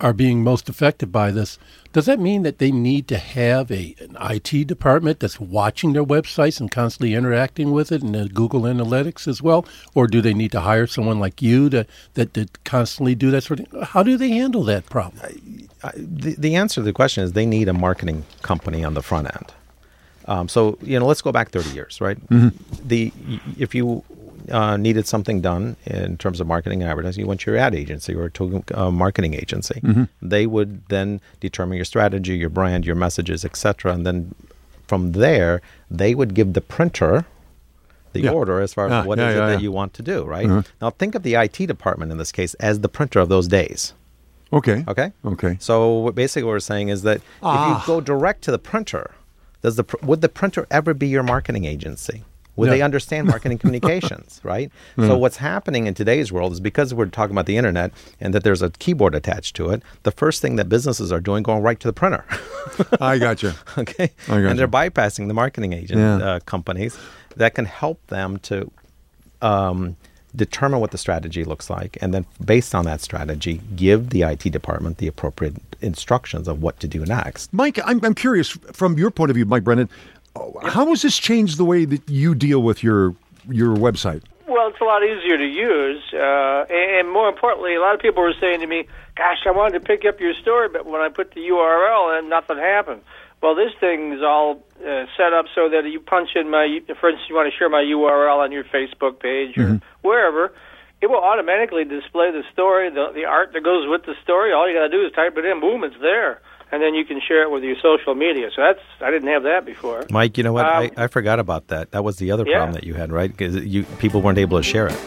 are 0.00 0.12
being 0.12 0.42
most 0.42 0.68
affected 0.68 1.12
by 1.12 1.30
this. 1.30 1.58
Does 1.92 2.06
that 2.06 2.18
mean 2.18 2.42
that 2.42 2.58
they 2.58 2.70
need 2.70 3.06
to 3.08 3.18
have 3.18 3.70
a 3.70 3.94
an 4.00 4.16
IT 4.20 4.66
department 4.66 5.20
that's 5.20 5.38
watching 5.38 5.92
their 5.92 6.04
websites 6.04 6.60
and 6.60 6.70
constantly 6.70 7.14
interacting 7.14 7.70
with 7.72 7.92
it, 7.92 8.02
and 8.02 8.16
uh, 8.16 8.24
Google 8.32 8.62
Analytics 8.62 9.28
as 9.28 9.42
well, 9.42 9.66
or 9.94 10.06
do 10.06 10.20
they 10.20 10.34
need 10.34 10.52
to 10.52 10.60
hire 10.60 10.86
someone 10.86 11.20
like 11.20 11.42
you 11.42 11.68
to 11.70 11.86
that 12.14 12.34
to 12.34 12.46
constantly 12.64 13.14
do 13.14 13.30
that 13.30 13.42
sort 13.42 13.60
of? 13.60 13.68
thing? 13.68 13.82
How 13.82 14.02
do 14.02 14.16
they 14.16 14.30
handle 14.30 14.62
that 14.64 14.86
problem? 14.86 15.68
the, 15.94 16.34
the 16.38 16.54
answer 16.54 16.76
to 16.76 16.82
the 16.82 16.92
question 16.92 17.24
is 17.24 17.32
they 17.32 17.46
need 17.46 17.68
a 17.68 17.72
marketing 17.72 18.24
company 18.42 18.84
on 18.84 18.94
the 18.94 19.02
front 19.02 19.26
end. 19.34 19.52
Um, 20.26 20.48
so 20.48 20.78
you 20.82 20.98
know, 20.98 21.06
let's 21.06 21.22
go 21.22 21.32
back 21.32 21.50
30 21.50 21.70
years, 21.70 22.00
right? 22.00 22.18
The 22.86 23.12
if 23.58 23.74
you 23.74 24.04
uh, 24.50 24.76
needed 24.76 25.06
something 25.06 25.40
done 25.40 25.76
in 25.86 26.16
terms 26.16 26.40
of 26.40 26.46
marketing 26.46 26.82
and 26.82 26.90
advertising, 26.90 27.22
you 27.22 27.26
went 27.26 27.40
to 27.42 27.50
your 27.50 27.60
ad 27.60 27.74
agency 27.74 28.14
or 28.14 28.28
to 28.30 28.64
a 28.74 28.90
marketing 28.90 29.34
agency. 29.34 29.80
Mm-hmm. 29.80 30.04
They 30.20 30.46
would 30.46 30.86
then 30.88 31.20
determine 31.40 31.76
your 31.76 31.84
strategy, 31.84 32.36
your 32.36 32.48
brand, 32.48 32.86
your 32.86 32.96
messages, 32.96 33.44
etc. 33.44 33.92
And 33.92 34.06
then 34.06 34.34
from 34.86 35.12
there, 35.12 35.60
they 35.90 36.14
would 36.14 36.34
give 36.34 36.52
the 36.52 36.60
printer 36.60 37.24
the 38.12 38.20
Yeah. 38.20 38.32
order 38.32 38.60
as 38.60 38.74
far 38.74 38.86
as 38.86 38.90
Yeah, 38.90 39.04
what 39.04 39.18
is 39.18 39.22
yeah, 39.22 39.30
it 39.30 39.34
yeah, 39.36 39.46
that 39.46 39.62
you 39.62 39.72
want 39.72 39.94
to 39.94 40.02
do, 40.02 40.24
right? 40.24 40.46
Mm-hmm. 40.46 40.68
Now 40.80 40.90
think 40.90 41.14
of 41.14 41.22
the 41.22 41.34
IT 41.34 41.66
department 41.66 42.12
in 42.12 42.18
this 42.18 42.32
case 42.32 42.54
as 42.54 42.80
the 42.80 42.88
printer 42.88 43.20
of 43.20 43.28
those 43.28 43.48
days. 43.48 43.94
Okay. 44.52 44.84
Okay. 44.86 45.12
Okay. 45.24 45.56
So 45.60 45.94
what 45.94 46.14
basically, 46.14 46.42
what 46.44 46.50
we're 46.50 46.60
saying 46.60 46.90
is 46.90 47.02
that 47.02 47.16
if 47.16 47.22
you 47.22 47.26
ah. 47.42 47.84
go 47.86 48.00
direct 48.00 48.42
to 48.44 48.50
the 48.50 48.58
printer, 48.58 49.12
does 49.62 49.76
the 49.76 49.84
pr- 49.84 50.04
would 50.04 50.20
the 50.20 50.28
printer 50.28 50.66
ever 50.70 50.92
be 50.92 51.08
your 51.08 51.22
marketing 51.22 51.64
agency? 51.64 52.24
Would 52.56 52.66
No. 52.66 52.72
they 52.74 52.82
understand 52.82 53.26
marketing 53.28 53.58
communications, 53.62 54.40
right? 54.42 54.70
So 54.98 55.16
what's 55.16 55.38
happening 55.38 55.86
in 55.86 55.94
today's 55.94 56.30
world 56.30 56.52
is 56.52 56.60
because 56.60 56.92
we're 56.92 57.06
talking 57.06 57.34
about 57.34 57.46
the 57.46 57.56
internet 57.56 57.92
and 58.20 58.34
that 58.34 58.44
there's 58.44 58.60
a 58.62 58.70
keyboard 58.70 59.14
attached 59.14 59.56
to 59.56 59.70
it. 59.70 59.82
The 60.02 60.10
first 60.10 60.42
thing 60.42 60.56
that 60.56 60.68
businesses 60.68 61.10
are 61.12 61.20
doing 61.20 61.42
going 61.42 61.62
right 61.62 61.80
to 61.80 61.88
the 61.88 61.92
printer, 61.94 62.24
I 63.00 63.18
got 63.18 63.42
you. 63.42 63.52
okay, 63.78 64.10
I 64.28 64.40
got 64.42 64.50
and 64.50 64.58
they're 64.58 64.68
bypassing 64.68 65.28
the 65.28 65.34
marketing 65.34 65.72
agent 65.72 65.98
Yeah. 66.00 66.16
uh, 66.16 66.40
companies 66.40 66.98
that 67.36 67.54
can 67.54 67.64
help 67.64 68.06
them 68.08 68.38
to 68.40 68.70
um, 69.40 69.96
determine 70.36 70.80
what 70.80 70.90
the 70.90 70.98
strategy 70.98 71.44
looks 71.44 71.68
like, 71.70 71.96
and 72.00 72.12
then 72.14 72.26
based 72.44 72.74
on 72.74 72.84
that 72.84 73.00
strategy, 73.00 73.60
give 73.76 74.10
the 74.10 74.22
IT 74.22 74.42
department 74.50 74.98
the 74.98 75.06
appropriate 75.06 75.56
instructions 75.80 76.48
of 76.48 76.62
what 76.62 76.78
to 76.80 76.86
do 76.88 77.04
next. 77.04 77.52
Mike, 77.52 77.78
I'm, 77.84 78.02
I'm 78.04 78.14
curious 78.14 78.50
from 78.50 78.98
your 78.98 79.10
point 79.10 79.30
of 79.30 79.36
view, 79.36 79.44
Mike 79.44 79.64
Brennan, 79.64 79.88
uh, 80.36 80.68
how 80.68 80.86
has 80.86 81.02
this 81.02 81.18
changed 81.18 81.58
the 81.58 81.64
way 81.64 81.84
that 81.84 82.08
you 82.08 82.34
deal 82.34 82.62
with 82.62 82.82
your 82.82 83.14
your 83.48 83.74
website? 83.76 84.22
Well, 84.46 84.68
it's 84.68 84.80
a 84.80 84.84
lot 84.84 85.02
easier 85.02 85.38
to 85.38 85.46
use, 85.46 86.02
uh, 86.12 86.66
and 86.68 87.10
more 87.10 87.28
importantly, 87.28 87.74
a 87.74 87.80
lot 87.80 87.94
of 87.94 88.00
people 88.00 88.22
were 88.22 88.34
saying 88.40 88.60
to 88.60 88.66
me, 88.66 88.86
"Gosh, 89.16 89.38
I 89.46 89.50
wanted 89.50 89.78
to 89.78 89.80
pick 89.80 90.04
up 90.04 90.20
your 90.20 90.34
story, 90.34 90.68
but 90.68 90.86
when 90.86 91.00
I 91.00 91.08
put 91.08 91.32
the 91.32 91.40
URL 91.40 92.18
in, 92.18 92.28
nothing 92.28 92.58
happened." 92.58 93.02
Well, 93.42 93.56
this 93.56 93.72
thing 93.80 94.12
is 94.12 94.22
all 94.22 94.62
uh, 94.86 95.06
set 95.16 95.32
up 95.32 95.46
so 95.54 95.68
that 95.68 95.84
you 95.90 95.98
punch 95.98 96.30
in 96.36 96.48
my, 96.48 96.80
for 97.00 97.10
instance, 97.10 97.28
you 97.28 97.34
want 97.34 97.52
to 97.52 97.58
share 97.58 97.68
my 97.68 97.82
URL 97.82 98.38
on 98.38 98.52
your 98.52 98.62
Facebook 98.64 99.18
page 99.18 99.58
or 99.58 99.80
wherever, 100.02 100.52
it 101.00 101.10
will 101.10 101.22
automatically 101.22 101.84
display 101.84 102.30
the 102.30 102.44
story, 102.52 102.88
the 102.88 103.10
the 103.12 103.24
art 103.24 103.52
that 103.52 103.62
goes 103.64 103.88
with 103.88 104.04
the 104.04 104.14
story. 104.22 104.52
All 104.52 104.68
you 104.68 104.74
got 104.74 104.86
to 104.86 104.88
do 104.88 105.04
is 105.04 105.12
type 105.12 105.36
it 105.36 105.44
in, 105.44 105.60
boom, 105.60 105.82
it's 105.82 105.96
there, 106.00 106.40
and 106.72 106.82
then 106.82 106.94
you 106.94 107.04
can 107.04 107.20
share 107.20 107.42
it 107.42 107.50
with 107.50 107.62
your 107.62 107.76
social 107.80 108.14
media. 108.14 108.50
So 108.56 108.62
that's 108.62 108.80
I 109.00 109.10
didn't 109.10 109.28
have 109.28 109.42
that 109.44 109.64
before. 109.64 110.04
Mike, 110.10 110.36
you 110.38 110.44
know 110.44 110.52
what? 110.52 110.66
Um, 110.66 110.90
I, 110.96 111.04
I 111.04 111.06
forgot 111.06 111.38
about 111.38 111.68
that. 111.68 111.92
That 111.92 112.02
was 112.02 112.16
the 112.16 112.30
other 112.32 112.44
Yeah. 112.46 112.56
problem 112.56 112.72
that 112.74 112.84
you 112.84 112.94
had, 112.94 113.12
right? 113.12 113.30
Because 113.30 113.54
you 113.64 113.84
people 113.98 114.22
weren't 114.22 114.38
able 114.38 114.56
to 114.58 114.62
share 114.64 114.88
it. 114.88 114.98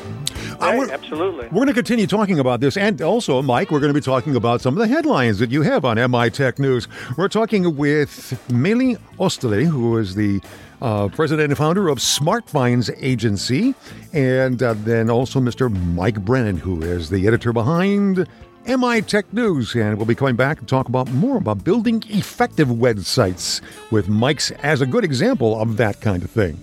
Right, 0.61 0.77
we're- 0.79 0.91
absolutely. 0.91 1.45
We're 1.47 1.65
going 1.65 1.67
to 1.67 1.73
continue 1.73 2.07
talking 2.07 2.39
about 2.39 2.61
this. 2.61 2.77
And 2.77 3.01
also, 3.01 3.41
Mike, 3.41 3.71
we're 3.71 3.81
going 3.81 3.93
to 3.93 3.99
be 3.99 4.03
talking 4.03 4.35
about 4.37 4.61
some 4.61 4.73
of 4.75 4.79
the 4.79 4.87
headlines 4.87 5.39
that 5.39 5.51
you 5.51 5.63
have 5.63 5.83
on 5.83 5.97
MI 6.09 6.29
Tech 6.29 6.59
News. 6.59 6.87
We're 7.17 7.27
talking 7.27 7.75
with 7.75 8.39
Meli 8.49 8.95
Ostele, 9.19 9.65
who 9.65 9.97
is 9.97 10.15
the 10.15 10.39
uh, 10.81 11.09
president 11.09 11.49
and 11.49 11.57
founder 11.57 11.89
of 11.89 12.01
Smart 12.01 12.49
Finds 12.49 12.89
Agency, 13.01 13.75
and 14.13 14.61
uh, 14.63 14.75
then 14.77 15.09
also 15.09 15.39
Mr. 15.41 15.69
Mike 15.93 16.21
Brennan, 16.23 16.57
who 16.57 16.81
is 16.81 17.09
the 17.09 17.27
editor 17.27 17.51
behind 17.51 18.25
MI 18.67 19.01
Tech 19.01 19.31
News. 19.33 19.75
And 19.75 19.97
we'll 19.97 20.05
be 20.05 20.15
coming 20.15 20.35
back 20.35 20.59
and 20.59 20.67
talk 20.67 20.87
about 20.87 21.11
more 21.11 21.37
about 21.37 21.63
building 21.63 22.03
effective 22.09 22.67
websites 22.67 23.61
with 23.91 24.09
Mike's 24.09 24.51
as 24.51 24.81
a 24.81 24.85
good 24.85 25.03
example 25.03 25.59
of 25.59 25.77
that 25.77 26.01
kind 26.01 26.23
of 26.23 26.31
thing. 26.31 26.59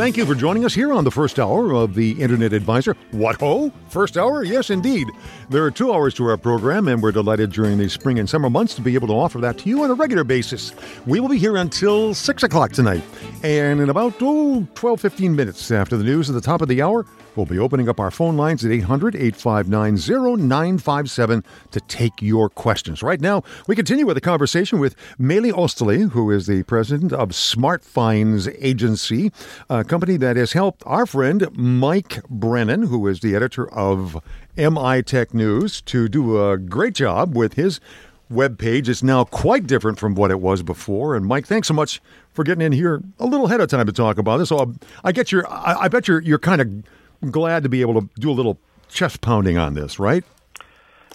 Thank 0.00 0.16
you 0.16 0.24
for 0.24 0.34
joining 0.34 0.64
us 0.64 0.72
here 0.72 0.94
on 0.94 1.04
the 1.04 1.10
first 1.10 1.38
hour 1.38 1.74
of 1.74 1.94
the 1.94 2.12
Internet 2.12 2.54
Advisor. 2.54 2.96
What 3.10 3.38
ho? 3.38 3.70
First 3.90 4.16
hour? 4.16 4.42
Yes, 4.42 4.70
indeed. 4.70 5.06
There 5.50 5.62
are 5.62 5.70
two 5.70 5.92
hours 5.92 6.14
to 6.14 6.26
our 6.26 6.38
program, 6.38 6.88
and 6.88 7.02
we're 7.02 7.12
delighted 7.12 7.52
during 7.52 7.76
the 7.76 7.86
spring 7.90 8.18
and 8.18 8.26
summer 8.26 8.48
months 8.48 8.74
to 8.76 8.80
be 8.80 8.94
able 8.94 9.08
to 9.08 9.12
offer 9.12 9.38
that 9.40 9.58
to 9.58 9.68
you 9.68 9.84
on 9.84 9.90
a 9.90 9.94
regular 9.94 10.24
basis. 10.24 10.72
We 11.04 11.20
will 11.20 11.28
be 11.28 11.36
here 11.36 11.58
until 11.58 12.14
6 12.14 12.42
o'clock 12.42 12.72
tonight. 12.72 13.02
And 13.42 13.78
in 13.78 13.90
about 13.90 14.14
oh, 14.22 14.66
12, 14.74 14.98
15 15.02 15.36
minutes 15.36 15.70
after 15.70 15.98
the 15.98 16.04
news 16.04 16.30
at 16.30 16.34
the 16.34 16.40
top 16.40 16.62
of 16.62 16.68
the 16.68 16.80
hour, 16.80 17.04
we'll 17.40 17.46
be 17.46 17.58
opening 17.58 17.88
up 17.88 17.98
our 17.98 18.10
phone 18.10 18.36
lines 18.36 18.66
at 18.66 18.70
800 18.70 19.16
859 19.16 19.96
0957 19.96 21.42
to 21.70 21.80
take 21.80 22.20
your 22.20 22.50
questions. 22.50 23.02
Right 23.02 23.18
now, 23.18 23.42
we 23.66 23.74
continue 23.74 24.04
with 24.04 24.18
a 24.18 24.20
conversation 24.20 24.78
with 24.78 24.94
Meli 25.18 25.50
Ostele, 25.50 26.10
who 26.10 26.30
is 26.30 26.46
the 26.46 26.64
president 26.64 27.14
of 27.14 27.34
Smart 27.34 27.82
Finds 27.82 28.46
Agency, 28.58 29.32
a 29.70 29.84
company 29.84 30.18
that 30.18 30.36
has 30.36 30.52
helped 30.52 30.82
our 30.84 31.06
friend 31.06 31.48
Mike 31.52 32.22
Brennan, 32.28 32.82
who 32.82 33.08
is 33.08 33.20
the 33.20 33.34
editor 33.34 33.72
of 33.72 34.22
MI 34.58 35.02
Tech 35.02 35.32
News, 35.32 35.80
to 35.82 36.08
do 36.08 36.46
a 36.46 36.58
great 36.58 36.92
job 36.92 37.34
with 37.34 37.54
his 37.54 37.80
web 38.28 38.58
page. 38.58 38.86
It's 38.86 39.02
now 39.02 39.24
quite 39.24 39.66
different 39.66 39.98
from 39.98 40.14
what 40.14 40.30
it 40.30 40.40
was 40.40 40.62
before. 40.62 41.16
And 41.16 41.24
Mike, 41.24 41.46
thanks 41.46 41.68
so 41.68 41.74
much 41.74 42.02
for 42.34 42.44
getting 42.44 42.66
in 42.66 42.72
here 42.72 43.02
a 43.18 43.24
little 43.24 43.46
ahead 43.46 43.62
of 43.62 43.70
time 43.70 43.86
to 43.86 43.92
talk 43.92 44.18
about 44.18 44.36
this. 44.36 44.50
So 44.50 44.58
um, 44.58 44.78
I 45.04 45.12
get 45.12 45.32
your, 45.32 45.50
I, 45.50 45.84
I 45.84 45.88
bet 45.88 46.06
you're 46.06 46.20
you're 46.20 46.38
kind 46.38 46.60
of 46.60 46.99
glad 47.28 47.62
to 47.64 47.68
be 47.68 47.80
able 47.80 48.00
to 48.00 48.08
do 48.18 48.30
a 48.30 48.32
little 48.32 48.58
chest 48.88 49.20
pounding 49.20 49.58
on 49.58 49.74
this, 49.74 49.98
right? 49.98 50.24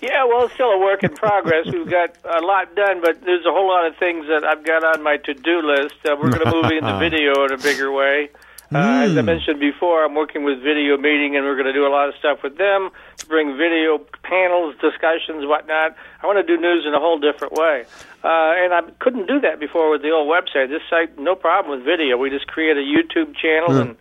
Yeah, 0.02 0.26
well, 0.26 0.46
it's 0.46 0.54
still 0.54 0.72
a 0.72 0.80
work 0.80 1.04
in 1.04 1.14
progress. 1.16 1.66
We've 1.72 1.90
got 1.90 2.16
a 2.26 2.42
lot 2.42 2.76
done, 2.76 3.02
but 3.02 3.22
there's 3.22 3.46
a 3.46 3.52
whole 3.52 3.68
lot 3.68 3.88
of 3.88 3.96
things 3.98 4.28
that 4.28 4.44
I've 4.44 4.64
got 4.66 4.84
on 4.84 5.02
my 5.02 5.18
to-do 5.18 5.62
list. 5.62 5.96
Uh, 6.06 6.16
we're 6.22 6.30
going 6.30 6.44
to 6.44 6.52
move 6.52 6.72
into 6.72 7.00
video 7.00 7.46
in 7.46 7.54
a 7.54 7.58
bigger 7.58 7.92
way. 7.92 8.30
Uh, 8.74 9.06
As 9.08 9.18
I 9.18 9.22
mentioned 9.22 9.60
before, 9.60 10.04
I'm 10.04 10.16
working 10.16 10.44
with 10.44 10.62
Video 10.62 10.98
Meeting, 10.98 11.36
and 11.38 11.46
we're 11.46 11.56
going 11.56 11.68
to 11.68 11.74
do 11.74 11.86
a 11.88 11.94
lot 11.94 12.10
of 12.10 12.16
stuff 12.16 12.44
with 12.44 12.58
them 12.58 12.90
to 13.18 13.26
bring 13.28 13.56
video 13.58 14.00
panels, 14.24 14.76
discussions, 14.82 15.46
whatnot. 15.46 15.96
I 16.22 16.28
want 16.28 16.46
to 16.46 16.56
do 16.56 16.60
news 16.62 16.84
in 16.86 16.94
a 16.94 17.00
whole 17.00 17.20
different 17.20 17.54
way. 17.54 17.86
Uh, 18.24 18.54
and 18.58 18.74
I 18.74 18.82
couldn't 19.00 19.28
do 19.28 19.40
that 19.42 19.60
before 19.60 19.90
with 19.92 20.02
the 20.02 20.10
old 20.12 20.28
website. 20.28 20.70
This 20.70 20.82
site, 20.90 21.18
no 21.18 21.36
problem 21.36 21.78
with 21.78 21.86
video. 21.86 22.18
We 22.18 22.30
just 22.32 22.48
create 22.48 22.76
a 22.76 22.82
YouTube 22.82 23.36
channel 23.36 23.78
and 23.80 23.96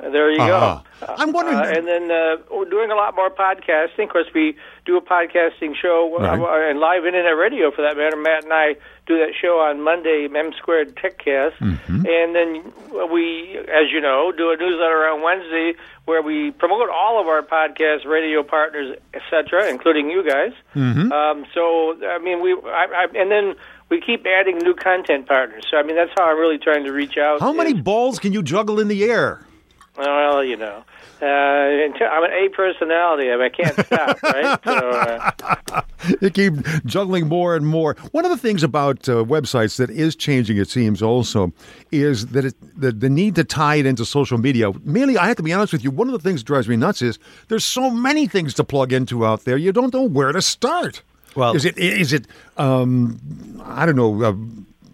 There 0.00 0.30
you 0.30 0.36
Ah. 0.40 0.82
go. 1.00 1.14
I'm 1.18 1.32
wondering- 1.32 1.58
Uh, 1.58 1.74
and 1.76 1.86
then 1.86 2.10
uh, 2.10 2.36
we're 2.50 2.64
doing 2.64 2.90
a 2.90 2.94
lot 2.94 3.14
more 3.16 3.28
podcasting. 3.30 4.04
Of 4.04 4.08
course, 4.10 4.26
we 4.34 4.56
do 4.84 4.96
a 4.96 5.00
podcasting 5.00 5.74
show 5.76 6.16
uh, 6.18 6.36
Right. 6.36 6.70
and 6.70 6.78
live 6.80 7.04
internet 7.06 7.36
radio 7.36 7.70
for 7.70 7.82
that 7.82 7.96
matter. 7.96 8.16
Matt 8.16 8.44
and 8.44 8.52
I 8.52 8.76
do 9.06 9.18
that 9.18 9.34
show 9.40 9.58
on 9.60 9.80
Monday, 9.82 10.28
M 10.32 10.52
Squared 10.56 10.94
TechCast. 10.96 11.54
Mm-hmm. 11.60 12.06
And 12.06 12.34
then 12.36 12.72
we, 13.12 13.58
as 13.68 13.90
you 13.90 14.00
know, 14.00 14.32
do 14.32 14.50
a 14.50 14.56
newsletter 14.56 15.06
on 15.08 15.22
Wednesday 15.22 15.74
where 16.04 16.22
we 16.22 16.50
promote 16.52 16.88
all 16.88 17.20
of 17.20 17.26
our 17.28 17.42
podcast 17.42 18.04
radio 18.06 18.42
partners, 18.42 18.96
etc., 19.14 19.68
including 19.68 20.08
you 20.10 20.22
guys. 20.22 20.52
Mm-hmm. 20.74 21.10
Um, 21.12 21.46
so, 21.54 21.96
I 22.06 22.18
mean, 22.18 22.40
we, 22.40 22.52
I, 22.54 22.86
I, 22.94 23.06
and 23.16 23.30
then 23.30 23.54
we 23.88 24.00
keep 24.00 24.24
adding 24.26 24.58
new 24.58 24.74
content 24.74 25.26
partners. 25.26 25.64
So, 25.70 25.76
I 25.78 25.82
mean, 25.82 25.96
that's 25.96 26.10
how 26.16 26.24
I'm 26.30 26.38
really 26.38 26.58
trying 26.58 26.84
to 26.84 26.92
reach 26.92 27.18
out. 27.18 27.40
How 27.40 27.52
many 27.52 27.74
balls 27.74 28.18
can 28.18 28.32
you 28.32 28.42
juggle 28.42 28.78
in 28.80 28.88
the 28.88 29.04
air? 29.04 29.40
Well, 29.96 30.42
you 30.42 30.56
know, 30.56 30.84
uh, 31.20 31.24
I'm 31.24 32.24
an 32.24 32.32
A 32.32 32.48
personality. 32.48 33.30
I, 33.30 33.36
mean, 33.36 33.42
I 33.42 33.48
can't 33.48 33.86
stop, 33.86 34.22
right? 34.24 34.58
So, 34.64 34.90
uh, 34.90 35.82
you 36.20 36.30
keep 36.30 36.54
juggling 36.84 37.28
more 37.28 37.54
and 37.54 37.66
more. 37.66 37.94
One 38.10 38.24
of 38.24 38.30
the 38.30 38.36
things 38.36 38.62
about 38.62 39.08
uh, 39.08 39.24
websites 39.24 39.76
that 39.76 39.90
is 39.90 40.16
changing, 40.16 40.56
it 40.56 40.68
seems, 40.68 41.02
also, 41.02 41.52
is 41.90 42.28
that 42.28 42.46
it, 42.46 42.54
the 42.80 42.90
the 42.90 43.08
need 43.08 43.34
to 43.36 43.44
tie 43.44 43.76
it 43.76 43.86
into 43.86 44.04
social 44.04 44.38
media. 44.38 44.72
Mainly, 44.84 45.18
I 45.18 45.28
have 45.28 45.36
to 45.36 45.42
be 45.42 45.52
honest 45.52 45.72
with 45.72 45.84
you. 45.84 45.90
One 45.90 46.08
of 46.08 46.12
the 46.12 46.18
things 46.18 46.40
that 46.40 46.46
drives 46.46 46.68
me 46.68 46.76
nuts 46.76 47.02
is 47.02 47.18
there's 47.48 47.64
so 47.64 47.90
many 47.90 48.26
things 48.26 48.54
to 48.54 48.64
plug 48.64 48.92
into 48.92 49.26
out 49.26 49.44
there. 49.44 49.56
You 49.56 49.72
don't 49.72 49.92
know 49.92 50.02
where 50.02 50.32
to 50.32 50.42
start. 50.42 51.02
Well- 51.36 51.54
is 51.54 51.64
it 51.64 51.78
is 51.78 52.12
it 52.12 52.26
um, 52.56 53.20
I 53.64 53.86
don't 53.86 53.96
know. 53.96 54.22
Uh, 54.22 54.34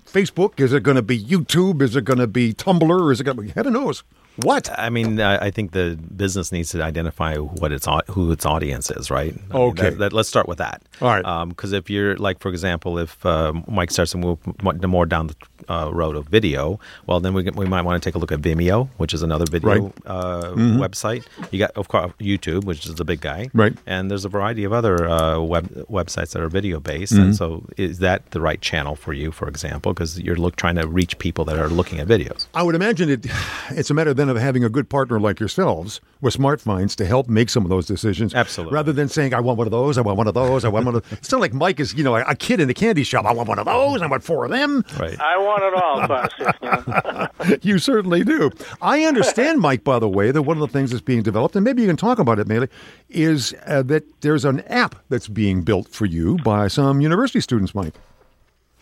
Facebook? 0.07 0.59
Is 0.59 0.73
it 0.73 0.83
going 0.83 0.97
to 0.97 1.03
be 1.03 1.23
YouTube? 1.23 1.83
Is 1.83 1.95
it 1.95 2.03
going 2.03 2.19
to 2.19 2.27
be 2.27 2.55
Tumblr? 2.55 3.13
Is 3.13 3.21
it 3.21 3.25
going 3.25 3.37
to 3.37 3.43
be 3.43 3.51
heaven 3.51 3.75
knows 3.75 4.03
what? 4.43 4.69
I 4.79 4.89
mean, 4.91 5.21
I 5.21 5.47
I 5.47 5.51
think 5.51 5.73
the 5.73 5.99
business 6.17 6.53
needs 6.53 6.71
to 6.71 6.83
identify 6.83 7.37
what 7.37 7.73
its 7.73 7.87
who 8.09 8.33
its 8.33 8.45
audience 8.47 8.91
is, 8.91 9.11
right? 9.11 9.35
I 9.51 9.55
mean, 9.55 9.63
Okay. 9.71 9.83
that- 9.91 9.99
that- 9.99 10.13
let's 10.13 10.29
start 10.29 10.47
with 10.49 10.59
that. 10.59 10.83
All 11.03 11.09
right. 11.09 11.49
Because 11.49 11.73
if 11.73 11.89
you're 11.91 12.17
like, 12.17 12.39
for 12.41 12.49
example, 12.49 12.99
if 12.99 13.25
um, 13.27 13.65
Mike 13.69 13.91
starts 13.91 14.13
to 14.13 14.19
move 14.19 14.39
more 14.63 15.07
down 15.07 15.27
the 15.29 15.37
uh, 15.69 15.91
road 15.93 16.17
of 16.17 16.27
video, 16.29 16.79
well, 17.07 17.21
then 17.21 17.33
we 17.35 17.43
we 17.63 17.67
might 17.67 17.83
want 17.83 18.01
to 18.03 18.07
take 18.09 18.15
a 18.15 18.19
look 18.19 18.33
at 18.33 18.41
Vimeo, 18.41 18.89
which 18.97 19.13
is 19.15 19.23
another 19.23 19.45
video 19.51 19.69
Right. 19.69 19.83
Mm-hmm. 20.05 20.81
uh, 20.81 20.89
website. 20.89 21.23
You 21.51 21.59
got, 21.65 21.73
of 21.77 21.89
course, 21.89 22.13
YouTube, 22.21 22.65
which 22.65 22.87
is 22.87 22.95
the 22.95 23.05
big 23.05 23.21
guy, 23.21 23.49
Right. 23.55 23.75
And 23.87 24.11
there's 24.11 24.25
a 24.25 24.29
variety 24.39 24.65
of 24.65 24.73
other 24.73 24.95
uh, 25.09 25.41
web 25.55 25.67
websites 25.99 26.31
that 26.33 26.41
are 26.43 26.49
video 26.49 26.81
based. 26.81 27.13
Mm-hmm. 27.13 27.23
And 27.23 27.37
so, 27.37 27.65
is 27.77 27.99
that 27.99 28.31
the 28.31 28.41
right 28.41 28.61
channel 28.61 28.95
for 28.97 29.13
you, 29.13 29.31
for 29.33 29.47
example? 29.49 29.93
Because 29.93 30.19
you're 30.21 30.37
look 30.45 30.57
trying 30.57 30.77
to 30.77 30.87
reach 30.87 31.19
people 31.19 31.45
that 31.49 31.59
are 31.59 31.69
looking 31.69 31.99
at 32.01 32.07
videos. 32.09 32.47
I 32.55 32.63
would 32.63 32.75
imagine 32.75 33.09
it. 33.11 33.27
It's 33.79 33.91
a 33.91 33.95
matter 33.95 34.15
then 34.15 34.28
of 34.31 34.37
having 34.37 34.65
a 34.65 34.69
good 34.69 34.89
partner 34.89 35.19
like 35.21 35.41
yourselves 35.41 36.01
with 36.21 36.37
SmartFinds 36.37 36.95
to 36.97 37.07
help 37.07 37.29
make 37.29 37.51
some 37.51 37.65
of 37.65 37.69
those 37.71 37.87
decisions. 37.87 38.35
Absolutely. 38.35 38.75
Rather 38.75 38.93
than 38.93 39.09
saying, 39.09 39.35
"I 39.35 39.41
want 39.41 39.59
one 39.59 39.67
of 39.67 39.71
those, 39.71 39.99
I 39.99 40.01
want 40.01 40.19
one 40.19 40.27
of 40.27 40.35
those, 40.35 40.65
I 40.65 40.69
want 40.69 40.87
one 40.87 40.97
of." 40.97 41.13
It's 41.13 41.31
not 41.31 41.41
like 41.41 41.53
Mike 41.53 41.81
is, 41.81 41.95
you 41.95 42.05
know, 42.05 42.17
a 42.17 42.35
kid 42.35 42.61
in 42.61 42.69
the 42.69 42.75
candy 42.75 43.05
shop. 43.05 43.25
I 43.25 43.33
want 43.33 43.49
one 43.49 43.59
of 43.59 43.67
those. 43.67 44.03
I 44.03 44.07
want 44.07 44.23
four 44.25 44.45
of 44.45 44.51
them. 44.51 44.85
Right. 44.99 45.19
I 45.21 45.37
want 45.39 45.63
it 45.63 45.75
all, 45.75 46.09
Buster. 46.09 47.29
You? 47.51 47.59
You 47.69 47.79
certainly 47.79 48.25
do. 48.25 48.51
I 48.83 49.05
understand, 49.05 49.61
Mike. 49.61 49.85
By 49.85 49.99
the 49.99 50.09
way, 50.09 50.31
that 50.31 50.43
one 50.43 50.57
of 50.57 50.61
the 50.61 50.73
things 50.73 50.91
that's 50.91 51.03
being 51.03 51.23
developed, 51.23 51.55
and 51.57 51.65
maybe 51.65 51.83
you 51.83 51.89
can 51.89 51.97
talk 51.97 52.19
about 52.19 52.39
it, 52.39 52.47
Melee, 52.47 52.69
is 53.09 53.55
uh, 53.67 53.83
that 53.85 54.21
there's 54.23 54.45
an 54.45 54.61
app 54.63 54.97
that's 55.09 55.29
being 55.29 55.63
built 55.63 55.89
for 55.89 56.07
you 56.07 56.37
by 56.39 56.69
some 56.69 57.01
university 57.01 57.41
students, 57.41 57.75
Mike. 57.75 57.95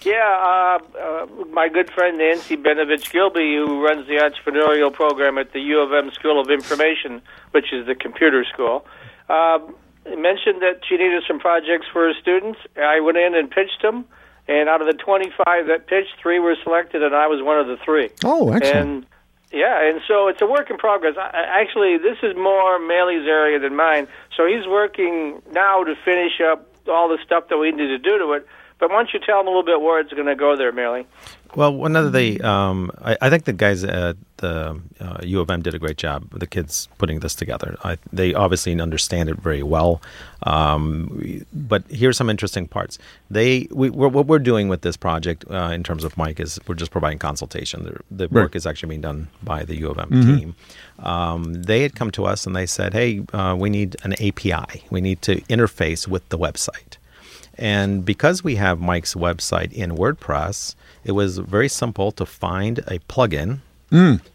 Yeah, 0.03 0.79
uh, 0.79 0.99
uh, 0.99 1.27
my 1.53 1.69
good 1.69 1.91
friend 1.91 2.19
Nancy 2.19 2.57
Benovich 2.57 3.11
Gilby, 3.11 3.57
who 3.57 3.83
runs 3.85 4.07
the 4.07 4.17
entrepreneurial 4.17 4.93
program 4.93 5.39
at 5.39 5.53
the 5.53 5.61
U 5.61 5.81
of 5.81 5.93
M 5.93 6.11
School 6.13 6.41
of 6.41 6.51
Information, 6.51 7.23
which 7.53 7.73
is 7.73 7.87
the 7.87 7.95
computer 7.95 8.45
school, 8.45 8.87
uh, 9.29 9.59
mentioned 10.05 10.63
that 10.63 10.81
she 10.89 10.97
needed 10.97 11.23
some 11.27 11.41
projects 11.41 11.87
for 11.93 12.07
her 12.07 12.15
students. 12.21 12.59
I 12.77 13.01
went 13.01 13.17
in 13.17 13.35
and 13.35 13.51
pitched 13.51 13.81
them, 13.83 14.05
and 14.47 14.69
out 14.69 14.81
of 14.81 14.87
the 14.87 14.93
25 14.93 15.67
that 15.67 15.87
pitched, 15.87 16.15
three 16.21 16.39
were 16.39 16.57
selected, 16.63 17.03
and 17.03 17.15
I 17.15 17.27
was 17.27 17.43
one 17.43 17.59
of 17.59 17.67
the 17.67 17.79
three. 17.85 18.11
Oh, 18.23 18.53
excellent. 18.53 18.77
And 18.77 19.07
yeah, 19.53 19.89
and 19.89 20.01
so 20.07 20.29
it's 20.29 20.43
a 20.43 20.47
work 20.47 20.71
in 20.71 20.77
progress. 20.77 21.15
I, 21.19 21.31
actually, 21.61 21.99
this 21.99 22.19
is 22.23 22.37
more 22.37 22.79
Maley's 22.79 23.27
area 23.27 23.59
than 23.59 23.75
mine. 23.75 24.09
So 24.37 24.47
he's 24.47 24.67
working 24.67 25.41
now 25.53 25.85
to 25.85 25.95
finish 26.05 26.41
up 26.45 26.69
all 26.89 27.09
the 27.09 27.19
stuff 27.25 27.49
that 27.49 27.57
we 27.57 27.71
need 27.71 27.89
to 27.89 27.99
do 27.99 28.19
to 28.19 28.33
it. 28.33 28.47
But 28.79 28.91
why 28.91 28.97
don't 28.97 29.13
you 29.15 29.21
tell 29.21 29.39
them 29.39 29.47
a 29.47 29.51
little 29.51 29.63
bit 29.65 29.81
where 29.81 30.01
it's 30.01 30.13
going 30.13 30.27
to 30.27 30.35
go 30.37 30.55
there, 30.55 30.71
Maley? 30.71 31.07
Well, 31.55 31.75
one 31.75 31.97
of 31.97 32.13
the, 32.13 32.39
um, 32.43 32.91
I, 33.03 33.17
I 33.23 33.31
think 33.31 33.45
the 33.47 33.55
guys 33.55 33.83
at 33.85 34.17
the 34.37 34.79
uh, 35.01 35.19
U 35.23 35.41
of 35.41 35.49
M 35.49 35.63
did 35.63 35.75
a 35.75 35.79
great 35.79 35.97
job. 35.97 36.29
The 36.39 36.47
kids 36.47 36.87
putting 36.99 37.21
this 37.21 37.35
together. 37.35 37.77
I, 37.83 37.97
they 38.13 38.35
obviously 38.35 38.79
understand 38.79 39.31
it 39.31 39.39
very 39.39 39.63
well. 39.63 40.03
Um, 40.43 41.11
we- 41.19 41.45
but 41.55 41.85
here's 41.89 42.19
some 42.19 42.29
interesting 42.29 42.69
parts. 42.69 42.99
They, 43.31 43.67
we, 43.71 43.89
we're, 43.89 44.09
what 44.09 44.27
we're 44.27 44.39
doing 44.39 44.69
with 44.69 44.83
this 44.83 44.99
project 44.99 45.47
uh, 45.51 45.71
in 45.73 45.83
terms 45.83 46.05
of 46.05 46.15
Mike 46.19 46.39
is 46.39 46.61
we're 46.69 46.75
just 46.75 46.91
providing 46.91 47.19
consultation. 47.19 47.85
The, 47.85 48.27
the 48.27 48.29
work 48.29 48.55
is 48.55 48.67
actually 48.67 48.91
being 48.91 49.01
done 49.01 49.29
by 49.43 49.65
the 49.65 49.77
U 49.77 49.91
of 49.91 49.99
M 49.99 50.11
team. 50.11 50.55
Um, 50.99 51.63
they 51.63 51.81
had 51.81 51.95
come 51.95 52.11
to 52.11 52.27
us 52.27 52.47
and 52.47 52.55
they 52.55 52.67
said, 52.67 52.93
"Hey, 52.93 53.23
uh, 53.33 53.57
we 53.59 53.71
need 53.71 53.97
an 54.03 54.13
API. 54.15 54.85
We 54.91 55.01
need 55.01 55.23
to 55.23 55.41
interface 55.43 56.07
with 56.07 56.29
the 56.29 56.37
website." 56.39 56.99
And 57.59 58.05
because 58.05 58.45
we 58.45 58.57
have 58.57 58.81
Mike's 58.81 59.15
website 59.15 59.73
in 59.73 59.93
WordPress, 59.93 60.75
it 61.05 61.13
was 61.13 61.39
very 61.39 61.69
simple 61.69 62.13
to 62.13 62.27
find 62.27 62.79
a 62.81 62.99
plugin 63.09 63.61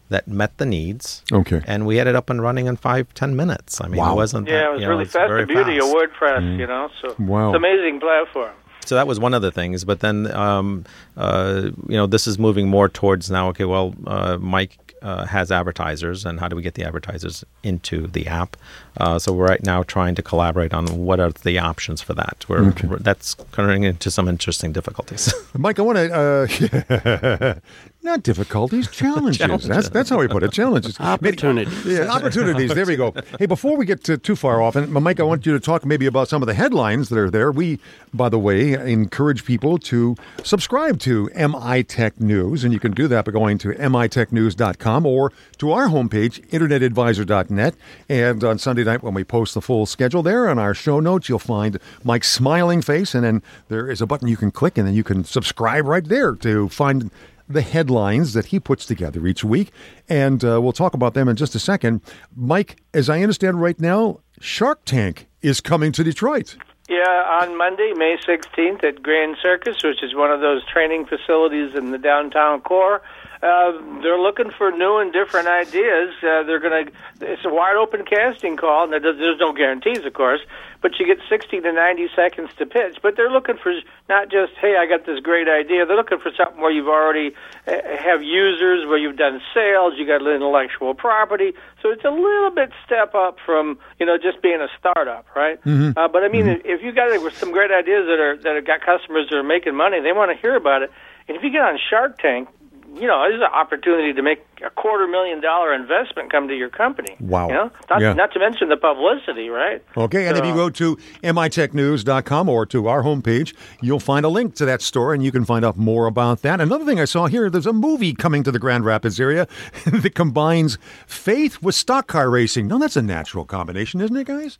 that 0.08 0.26
met 0.26 0.56
the 0.58 0.66
needs. 0.66 1.22
Okay. 1.30 1.62
And 1.66 1.86
we 1.86 1.96
had 1.96 2.06
it 2.08 2.16
up 2.16 2.30
and 2.30 2.42
running 2.42 2.66
in 2.66 2.76
five, 2.76 3.12
ten 3.14 3.36
minutes. 3.36 3.80
I 3.80 3.86
mean, 3.88 4.00
Wow. 4.00 4.12
it 4.12 4.16
wasn't. 4.16 4.48
Yeah, 4.48 4.54
that- 4.54 4.64
it 4.64 4.72
was 4.72 4.80
you 4.80 4.86
know, 4.86 4.90
really 4.92 5.02
it's 5.04 5.12
fast. 5.12 5.30
The 5.30 5.46
beauty 5.46 5.78
fast. 5.78 5.86
of 5.94 5.94
WordPress, 5.94 6.58
you 6.58 6.66
know. 6.66 6.88
So 7.00 7.14
Wow. 7.18 7.50
it's 7.50 7.56
an 7.56 7.64
amazing 7.64 8.00
platform. 8.00 8.50
So 8.84 8.96
that 8.96 9.06
was 9.06 9.20
one 9.20 9.32
of 9.34 9.42
the 9.42 9.52
things. 9.52 9.84
But 9.84 10.00
then, 10.00 10.28
um, 10.34 10.84
uh, 11.16 11.70
you 11.86 11.96
know, 11.96 12.06
this 12.08 12.26
is 12.26 12.36
moving 12.40 12.66
more 12.68 12.88
towards 12.88 13.30
now. 13.30 13.48
Okay, 13.50 13.64
well, 13.64 13.94
uh, 14.08 14.38
Mike 14.40 14.76
uh, 15.02 15.26
has 15.26 15.50
advertisers, 15.50 16.24
and 16.24 16.40
how 16.40 16.48
do 16.48 16.56
we 16.56 16.62
get 16.62 16.74
the 16.74 16.84
advertisers 16.84 17.44
into 17.62 18.06
the 18.06 18.26
app? 18.26 18.56
Uh, 18.98 19.18
so 19.18 19.32
we're 19.32 19.46
right 19.46 19.62
now 19.64 19.82
trying 19.82 20.14
to 20.14 20.22
collaborate 20.22 20.72
on 20.74 20.86
what 21.04 21.20
are 21.20 21.30
the 21.32 21.58
options 21.58 22.00
for 22.00 22.14
that. 22.14 22.44
We're, 22.48 22.70
we're- 22.84 22.98
that's 23.00 23.36
running 23.56 23.84
into 23.84 24.10
some 24.10 24.28
interesting 24.28 24.72
difficulties. 24.72 25.32
Mike, 25.56 25.78
I 25.78 25.82
want 25.82 25.98
to 25.98 26.14
uh, 26.14 27.54
not 28.02 28.22
difficulties, 28.22 28.88
challenges. 28.90 29.66
That's 29.66 29.88
that's 29.88 30.10
how 30.10 30.18
we 30.18 30.28
put 30.28 30.42
it. 30.42 30.52
Challenges, 30.52 30.98
Opportunities. 30.98 31.84
Yeah, 31.84 32.08
opportunities. 32.08 32.74
There 32.74 32.86
we 32.86 32.96
go. 32.96 33.14
Hey, 33.38 33.46
before 33.46 33.76
we 33.76 33.86
get 33.86 34.04
to, 34.04 34.18
too 34.18 34.36
far 34.36 34.60
off, 34.60 34.76
and 34.76 34.92
Mike, 34.92 35.18
I 35.18 35.22
want 35.22 35.46
you 35.46 35.52
to 35.52 35.60
talk 35.60 35.86
maybe 35.86 36.06
about 36.06 36.28
some 36.28 36.42
of 36.42 36.46
the 36.46 36.54
headlines 36.54 37.08
that 37.08 37.18
are 37.18 37.30
there. 37.30 37.50
We, 37.50 37.78
by 38.12 38.28
the 38.28 38.38
way, 38.38 38.74
encourage 38.74 39.44
people 39.44 39.78
to 39.78 40.16
subscribe 40.44 40.98
to 41.00 41.30
MI 41.34 41.82
Tech 41.82 42.20
News, 42.20 42.62
and 42.62 42.72
you 42.72 42.78
can 42.80 42.92
do 42.92 43.08
that 43.08 43.24
by 43.24 43.32
going 43.32 43.58
to 43.58 43.68
mitechnews.com 43.70 45.06
or 45.06 45.32
to 45.58 45.72
our 45.72 45.88
homepage, 45.88 46.46
internetadvisor.net. 46.50 47.74
And 48.08 48.44
on 48.44 48.58
Sunday 48.58 48.84
night, 48.84 49.02
when 49.02 49.14
we 49.14 49.24
post 49.24 49.54
the 49.54 49.62
full 49.62 49.86
schedule 49.86 50.22
there 50.22 50.48
on 50.48 50.58
our 50.58 50.74
show 50.74 51.00
notes, 51.00 51.28
you'll 51.28 51.38
find 51.38 51.78
Mike's 52.04 52.30
smiling 52.30 52.82
face, 52.82 53.14
and 53.14 53.24
then 53.24 53.42
there 53.68 53.90
is 53.90 54.00
a 54.00 54.06
button 54.06 54.28
you 54.28 54.36
can 54.36 54.50
click, 54.50 54.76
and 54.78 54.86
then 54.86 54.94
you 54.94 55.04
can 55.04 55.24
subscribe 55.24 55.86
right 55.86 56.04
there 56.04 56.34
to 56.36 56.68
find 56.68 57.10
the 57.48 57.62
headlines 57.62 58.32
that 58.32 58.46
he 58.46 58.60
puts 58.60 58.86
together 58.86 59.26
each 59.26 59.44
week. 59.44 59.70
And 60.08 60.44
uh, 60.44 60.60
we'll 60.60 60.72
talk 60.72 60.94
about 60.94 61.14
them 61.14 61.28
in 61.28 61.36
just 61.36 61.54
a 61.54 61.58
second. 61.58 62.00
Mike, 62.34 62.82
as 62.94 63.08
I 63.08 63.22
understand 63.22 63.60
right 63.60 63.78
now, 63.80 64.20
Shark 64.40 64.84
Tank 64.84 65.26
is 65.40 65.60
coming 65.60 65.92
to 65.92 66.04
Detroit. 66.04 66.56
Yeah, 66.88 67.38
on 67.40 67.56
Monday, 67.56 67.92
May 67.96 68.16
16th 68.26 68.84
at 68.84 69.02
Grand 69.02 69.36
Circus, 69.40 69.82
which 69.82 70.02
is 70.02 70.14
one 70.14 70.30
of 70.30 70.40
those 70.40 70.64
training 70.66 71.06
facilities 71.06 71.74
in 71.74 71.90
the 71.90 71.98
downtown 71.98 72.60
core. 72.60 73.02
Uh, 73.42 73.72
they're 74.02 74.20
looking 74.20 74.50
for 74.50 74.70
new 74.70 74.98
and 74.98 75.12
different 75.12 75.48
ideas. 75.48 76.14
Uh, 76.22 76.44
they're 76.44 76.60
going 76.60 76.86
to. 76.86 76.92
It's 77.20 77.44
a 77.44 77.52
wide 77.52 77.74
open 77.74 78.04
casting 78.04 78.56
call, 78.56 78.84
and 78.84 78.92
there's, 78.92 79.18
there's 79.18 79.40
no 79.40 79.52
guarantees, 79.52 80.04
of 80.04 80.12
course. 80.12 80.40
But 80.80 80.98
you 80.98 81.06
get 81.06 81.18
60 81.28 81.60
to 81.60 81.72
90 81.72 82.08
seconds 82.14 82.50
to 82.58 82.66
pitch. 82.66 82.98
But 83.02 83.16
they're 83.16 83.30
looking 83.30 83.56
for 83.56 83.72
not 84.08 84.30
just, 84.30 84.52
hey, 84.60 84.76
I 84.76 84.86
got 84.86 85.06
this 85.06 85.18
great 85.20 85.48
idea. 85.48 85.86
They're 85.86 85.96
looking 85.96 86.20
for 86.20 86.30
something 86.36 86.60
where 86.60 86.70
you've 86.70 86.88
already 86.88 87.34
uh, 87.66 87.72
have 87.98 88.22
users, 88.22 88.86
where 88.86 88.98
you've 88.98 89.16
done 89.16 89.40
sales, 89.52 89.94
you 89.96 90.06
got 90.06 90.22
intellectual 90.22 90.94
property. 90.94 91.52
So 91.82 91.90
it's 91.90 92.04
a 92.04 92.10
little 92.10 92.50
bit 92.50 92.70
step 92.86 93.14
up 93.16 93.38
from 93.44 93.78
you 93.98 94.06
know 94.06 94.18
just 94.18 94.40
being 94.40 94.60
a 94.60 94.68
startup, 94.78 95.26
right? 95.34 95.58
Uh, 95.96 96.06
but 96.06 96.22
I 96.22 96.28
mean, 96.28 96.46
if 96.64 96.80
you 96.82 96.92
got 96.92 97.10
some 97.34 97.50
great 97.50 97.72
ideas 97.72 98.06
that 98.06 98.20
are 98.20 98.36
that 98.36 98.54
have 98.54 98.66
got 98.66 98.80
customers 98.82 99.26
that 99.30 99.36
are 99.36 99.42
making 99.42 99.74
money, 99.74 100.00
they 100.00 100.12
want 100.12 100.30
to 100.30 100.40
hear 100.40 100.54
about 100.54 100.82
it. 100.82 100.92
And 101.26 101.36
if 101.36 101.42
you 101.42 101.50
get 101.50 101.62
on 101.62 101.78
Shark 101.90 102.18
Tank, 102.18 102.48
you 102.94 103.06
know, 103.06 103.24
this 103.28 103.36
is 103.36 103.40
an 103.42 103.52
opportunity 103.52 104.12
to 104.12 104.22
make 104.22 104.44
a 104.64 104.70
quarter 104.70 105.06
million 105.08 105.40
dollar 105.40 105.72
investment 105.74 106.30
come 106.30 106.48
to 106.48 106.54
your 106.54 106.68
company. 106.68 107.16
Wow. 107.20 107.48
You 107.48 107.54
know, 107.54 107.70
not, 107.90 108.00
Yeah. 108.00 108.12
not 108.12 108.32
to 108.32 108.38
mention 108.38 108.68
the 108.68 108.76
publicity, 108.76 109.48
right? 109.48 109.82
Okay, 109.96 110.26
and 110.28 110.36
if 110.38 110.44
you 110.44 110.54
go 110.54 110.70
to 110.70 110.96
mitechnews.com 111.22 112.48
or 112.48 112.66
to 112.66 112.88
our 112.88 113.02
homepage, 113.02 113.54
you'll 113.80 114.00
find 114.00 114.24
a 114.24 114.28
link 114.28 114.54
to 114.56 114.64
that 114.66 114.82
store 114.82 115.14
and 115.14 115.22
you 115.24 115.32
can 115.32 115.44
find 115.44 115.64
out 115.64 115.76
more 115.76 116.06
about 116.06 116.42
that. 116.42 116.60
Another 116.60 116.84
thing 116.84 117.00
I 117.00 117.04
saw 117.04 117.26
here, 117.26 117.50
there's 117.50 117.66
a 117.66 117.72
movie 117.72 118.14
coming 118.14 118.42
to 118.44 118.52
the 118.52 118.58
Grand 118.58 118.84
Rapids 118.84 119.18
area 119.20 119.46
that 119.86 120.14
combines 120.14 120.78
faith 121.06 121.62
with 121.62 121.74
stock 121.74 122.06
car 122.06 122.30
racing. 122.30 122.68
Now, 122.68 122.78
that's 122.78 122.96
a 122.96 123.02
natural 123.02 123.44
combination, 123.44 124.00
isn't 124.00 124.16
it, 124.16 124.26
guys? 124.26 124.58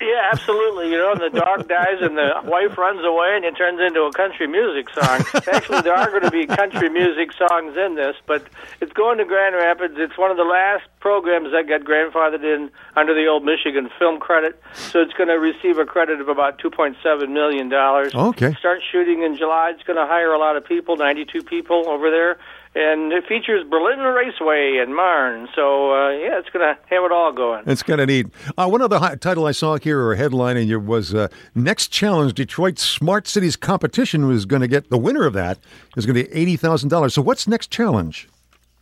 Yeah, 0.00 0.28
absolutely. 0.32 0.90
You 0.90 0.98
know, 0.98 1.12
and 1.12 1.20
the 1.20 1.40
dog 1.40 1.68
dies 1.68 2.00
and 2.00 2.16
the 2.16 2.42
wife 2.44 2.76
runs 2.76 3.04
away 3.04 3.32
and 3.36 3.44
it 3.44 3.56
turns 3.56 3.80
into 3.80 4.02
a 4.02 4.12
country 4.12 4.46
music 4.46 4.90
song. 4.90 5.24
Actually, 5.52 5.82
there 5.82 5.94
are 5.94 6.10
going 6.10 6.22
to 6.22 6.30
be 6.30 6.46
country 6.46 6.90
music 6.90 7.32
songs 7.32 7.76
in 7.76 7.94
this, 7.94 8.16
but 8.26 8.46
it's 8.80 8.92
going 8.92 9.18
to 9.18 9.24
Grand 9.24 9.54
Rapids. 9.54 9.94
It's 9.96 10.18
one 10.18 10.30
of 10.30 10.36
the 10.36 10.44
last 10.44 10.84
programs 11.00 11.52
that 11.52 11.68
got 11.68 11.82
grandfathered 11.82 12.44
in 12.44 12.70
under 12.94 13.14
the 13.14 13.26
old 13.26 13.44
Michigan 13.44 13.88
film 13.98 14.20
credit. 14.20 14.60
So 14.74 15.00
it's 15.00 15.14
going 15.14 15.28
to 15.28 15.38
receive 15.38 15.78
a 15.78 15.86
credit 15.86 16.20
of 16.20 16.28
about 16.28 16.58
$2.7 16.58 17.30
million. 17.30 17.72
Okay. 17.72 18.54
Start 18.54 18.80
shooting 18.90 19.22
in 19.22 19.36
July. 19.36 19.72
It's 19.74 19.82
going 19.84 19.98
to 19.98 20.06
hire 20.06 20.32
a 20.32 20.38
lot 20.38 20.56
of 20.56 20.64
people, 20.64 20.96
92 20.96 21.42
people 21.44 21.88
over 21.88 22.10
there. 22.10 22.38
And 22.78 23.10
it 23.10 23.24
features 23.26 23.64
Berlin 23.70 24.00
Raceway 24.00 24.76
and 24.82 24.94
Marne. 24.94 25.48
So, 25.54 25.94
uh, 25.94 26.10
yeah, 26.10 26.38
it's 26.38 26.50
going 26.50 26.60
to 26.62 26.78
have 26.90 27.04
it 27.04 27.10
all 27.10 27.32
going. 27.32 27.62
It's 27.66 27.82
kind 27.82 28.02
of 28.02 28.08
neat. 28.08 28.26
Uh, 28.58 28.68
one 28.68 28.82
other 28.82 28.98
hi- 28.98 29.14
title 29.14 29.46
I 29.46 29.52
saw 29.52 29.78
here, 29.78 29.98
or 29.98 30.14
headline, 30.14 30.58
and 30.58 30.70
it 30.70 30.76
was 30.76 31.14
uh, 31.14 31.28
Next 31.54 31.88
Challenge 31.88 32.34
Detroit 32.34 32.78
Smart 32.78 33.26
Cities 33.26 33.56
Competition 33.56 34.26
was 34.26 34.44
going 34.44 34.60
to 34.60 34.68
get 34.68 34.90
the 34.90 34.98
winner 34.98 35.24
of 35.24 35.32
that 35.32 35.58
is 35.96 36.04
going 36.04 36.22
to 36.22 36.28
be 36.28 36.56
$80,000. 36.58 37.12
So, 37.12 37.22
what's 37.22 37.48
Next 37.48 37.70
Challenge? 37.70 38.28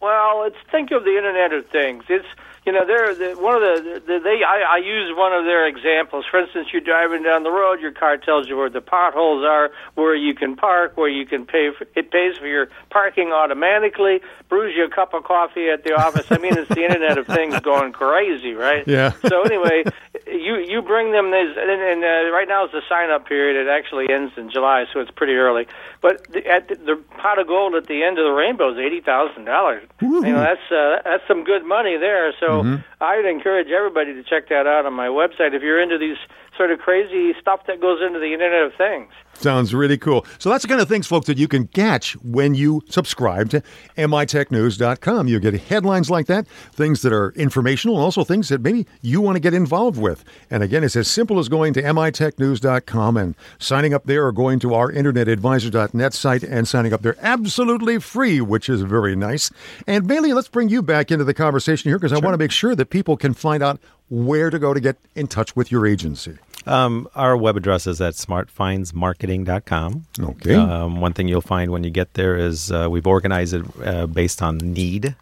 Well, 0.01 0.43
it's 0.45 0.57
think 0.73 0.91
of 0.91 1.05
the 1.05 1.17
Internet 1.17 1.53
of 1.53 1.67
Things. 1.69 2.03
It's 2.09 2.27
you 2.67 2.73
know 2.73 2.87
they're 2.87 3.15
the, 3.15 3.41
one 3.41 3.57
of 3.57 3.63
the, 3.63 4.03
the 4.07 4.21
they 4.23 4.43
I, 4.43 4.77
I 4.77 4.79
use 4.79 5.15
one 5.17 5.33
of 5.33 5.45
their 5.45 5.67
examples. 5.67 6.25
For 6.31 6.41
instance, 6.41 6.69
you're 6.73 6.83
driving 6.83 7.23
down 7.23 7.43
the 7.43 7.51
road, 7.51 7.81
your 7.81 7.93
car 7.93 8.17
tells 8.17 8.49
you 8.49 8.57
where 8.57 8.71
the 8.71 8.81
potholes 8.81 9.45
are, 9.45 9.71
where 9.95 10.15
you 10.15 10.35
can 10.35 10.57
park, 10.57 10.97
where 10.97 11.09
you 11.09 11.27
can 11.27 11.47
pay. 11.47 11.71
For, 11.77 11.87
it 11.95 12.11
pays 12.11 12.37
for 12.37 12.47
your 12.47 12.69
parking 12.91 13.33
automatically, 13.33 14.21
brews 14.49 14.75
you 14.77 14.85
a 14.85 14.91
cup 14.91 15.15
of 15.15 15.25
coffee 15.25 15.69
at 15.69 15.85
the 15.85 15.93
office. 15.93 16.27
I 16.31 16.39
mean, 16.39 16.57
it's 16.57 16.69
the 16.69 16.85
Internet 16.85 17.19
of 17.19 17.27
Things 17.27 17.59
going 17.61 17.93
crazy, 17.93 18.55
right? 18.55 18.87
Yeah. 18.87 19.13
So 19.29 19.43
anyway, 19.43 19.85
you 20.27 20.57
you 20.57 20.83
bring 20.83 21.13
them 21.13 21.31
this, 21.31 21.57
and, 21.57 21.71
and 21.71 22.05
uh, 22.05 22.33
right 22.33 22.49
now 22.49 22.65
is 22.65 22.73
the 22.73 22.83
sign 22.89 23.11
up 23.11 23.27
period. 23.27 23.67
It 23.67 23.71
actually 23.71 24.07
ends 24.11 24.33
in 24.37 24.51
July, 24.51 24.87
so 24.93 25.01
it's 25.01 25.11
pretty 25.11 25.35
early. 25.35 25.67
But 26.01 26.31
the, 26.33 26.47
at 26.47 26.69
the, 26.69 26.77
the 26.77 26.97
pot 27.19 27.39
of 27.39 27.47
gold 27.47 27.75
at 27.75 27.87
the 27.87 28.03
end 28.03 28.19
of 28.19 28.25
the 28.25 28.33
rainbow 28.33 28.73
is 28.73 28.79
eighty 28.79 29.01
thousand 29.01 29.45
dollars. 29.45 29.87
You 30.01 30.33
know 30.33 30.41
that's 30.41 30.73
uh, 30.73 31.03
that's 31.05 31.27
some 31.29 31.45
good 31.45 31.65
money 31.65 31.97
there. 31.97 32.33
So 32.41 32.54
Mm-hmm. 32.63 33.03
I'd 33.03 33.25
encourage 33.25 33.69
everybody 33.69 34.15
to 34.15 34.23
check 34.23 34.49
that 34.49 34.67
out 34.67 34.87
on 34.87 34.93
my 34.93 35.09
website. 35.09 35.55
If 35.55 35.63
you're 35.63 35.81
into 35.81 35.99
these 35.99 36.17
sort 36.57 36.71
of 36.71 36.79
crazy 36.79 37.35
stuff 37.41 37.61
that 37.67 37.81
goes 37.81 38.01
into 38.05 38.19
the 38.19 38.33
Internet 38.33 38.63
of 38.63 38.75
Things. 38.75 39.11
Sounds 39.35 39.75
really 39.75 39.99
cool. 39.99 40.25
So 40.39 40.49
that's 40.49 40.63
the 40.63 40.69
kind 40.69 40.81
of 40.81 40.89
things, 40.89 41.07
folks, 41.07 41.27
that 41.27 41.39
you 41.39 41.49
can 41.49 41.67
catch 41.67 42.13
when 42.23 42.55
you 42.55 42.83
subscribe 42.89 43.51
to 43.51 43.63
mitechnews.com. 43.97 45.29
You 45.29 45.41
get 45.41 45.55
headlines 45.55 46.09
like 46.11 46.27
that, 46.27 46.47
things 46.73 47.03
that 47.03 47.13
are 47.13 47.33
informational, 47.33 47.97
and 47.97 48.05
also 48.05 48.25
things 48.25 48.49
that 48.49 48.63
maybe 48.63 48.87
you 49.03 49.21
want 49.21 49.37
to 49.37 49.41
get 49.41 49.53
involved 49.53 50.01
with. 50.01 50.25
And 50.51 50.63
again, 50.63 50.85
it's 50.85 50.97
as 50.97 51.09
simple 51.09 51.39
as 51.39 51.49
going 51.49 51.73
to 51.75 51.83
mitechnews.com 51.83 53.17
and 53.17 53.35
signing 53.59 53.93
up 53.93 54.05
there 54.05 54.27
or 54.27 54.33
going 54.33 54.61
to 54.61 54.75
our 54.75 54.93
internetadvisor.net 54.93 56.15
site 56.15 56.43
and 56.45 56.69
signing 56.69 56.93
up 56.93 57.03
there 57.03 57.17
absolutely 57.21 57.99
free, 57.99 58.41
which 58.41 58.69
is 58.69 58.83
very 58.83 59.17
nice. 59.17 59.51
And 59.87 60.07
Bailey, 60.07 60.33
let's 60.33 60.49
bring 60.49 60.69
you 60.69 60.83
back 60.83 61.11
into 61.11 61.25
the 61.25 61.35
conversation 61.35 61.91
here 61.91 61.99
because 61.99 62.13
I 62.13 62.19
want 62.19 62.35
to 62.35 62.39
make 62.39 62.53
sure 62.53 62.75
that 62.77 62.91
people 62.91 63.17
can 63.17 63.35
find 63.35 63.63
out 63.63 63.81
where 64.09 64.51
to 64.51 64.59
go 64.59 64.75
to 64.75 64.81
get 64.81 64.97
in 65.15 65.27
touch 65.27 65.57
with 65.57 65.71
your 65.73 65.87
agency. 65.87 66.39
Um, 66.67 67.09
our 67.15 67.37
web 67.37 67.57
address 67.59 67.87
is 67.87 68.01
at 68.01 68.15
smartfindsmarketing.com. 68.15 70.07
Okay. 70.21 70.55
Um, 70.55 71.01
one 71.01 71.13
thing 71.13 71.29
you'll 71.29 71.41
find 71.43 71.71
when 71.71 71.85
you 71.85 71.91
get 71.91 72.15
there 72.15 72.37
is 72.37 72.73
uh, 72.73 72.89
we've 72.91 73.07
organized 73.07 73.55
it 73.55 73.65
uh, 73.85 74.07
based 74.07 74.41
on 74.43 74.59
need. 74.59 75.15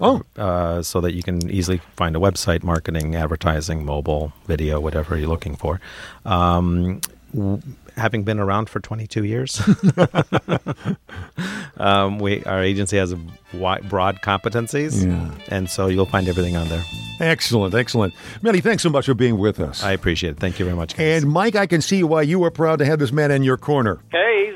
Oh, 0.00 0.22
Uh, 0.36 0.82
so 0.82 1.00
that 1.00 1.14
you 1.14 1.22
can 1.22 1.48
easily 1.50 1.78
find 1.96 2.16
a 2.16 2.18
website, 2.18 2.62
marketing, 2.62 3.14
advertising, 3.14 3.84
mobile, 3.86 4.32
video, 4.46 4.80
whatever 4.80 5.16
you're 5.16 5.28
looking 5.28 5.56
for. 5.56 5.80
Um, 6.26 7.00
having 7.96 8.22
been 8.24 8.38
around 8.38 8.68
for 8.70 8.80
22 8.80 9.24
years, 9.24 9.60
um, 11.76 12.18
we 12.18 12.42
our 12.44 12.62
agency 12.62 12.96
has 12.96 13.12
a 13.12 13.18
wide, 13.54 13.88
broad 13.88 14.20
competencies, 14.22 15.04
Yeah. 15.06 15.30
and 15.48 15.68
so 15.68 15.86
you'll 15.88 16.06
find 16.06 16.28
everything 16.28 16.56
on 16.56 16.68
there. 16.68 16.82
excellent, 17.20 17.74
excellent. 17.74 18.14
Melly, 18.42 18.60
thanks 18.60 18.82
so 18.82 18.90
much 18.90 19.06
for 19.06 19.14
being 19.14 19.38
with 19.38 19.60
us. 19.60 19.82
I 19.82 19.92
appreciate 19.92 20.30
it. 20.30 20.38
Thank 20.38 20.58
you 20.58 20.64
very 20.64 20.76
much. 20.76 20.96
guys. 20.96 21.22
And 21.22 21.30
Mike, 21.32 21.54
I 21.56 21.66
can 21.66 21.80
see 21.80 22.02
why 22.02 22.22
you 22.22 22.38
were 22.38 22.50
proud 22.50 22.78
to 22.80 22.84
have 22.84 22.98
this 22.98 23.12
man 23.12 23.30
in 23.30 23.42
your 23.42 23.56
corner. 23.56 24.00
Hey, 24.10 24.52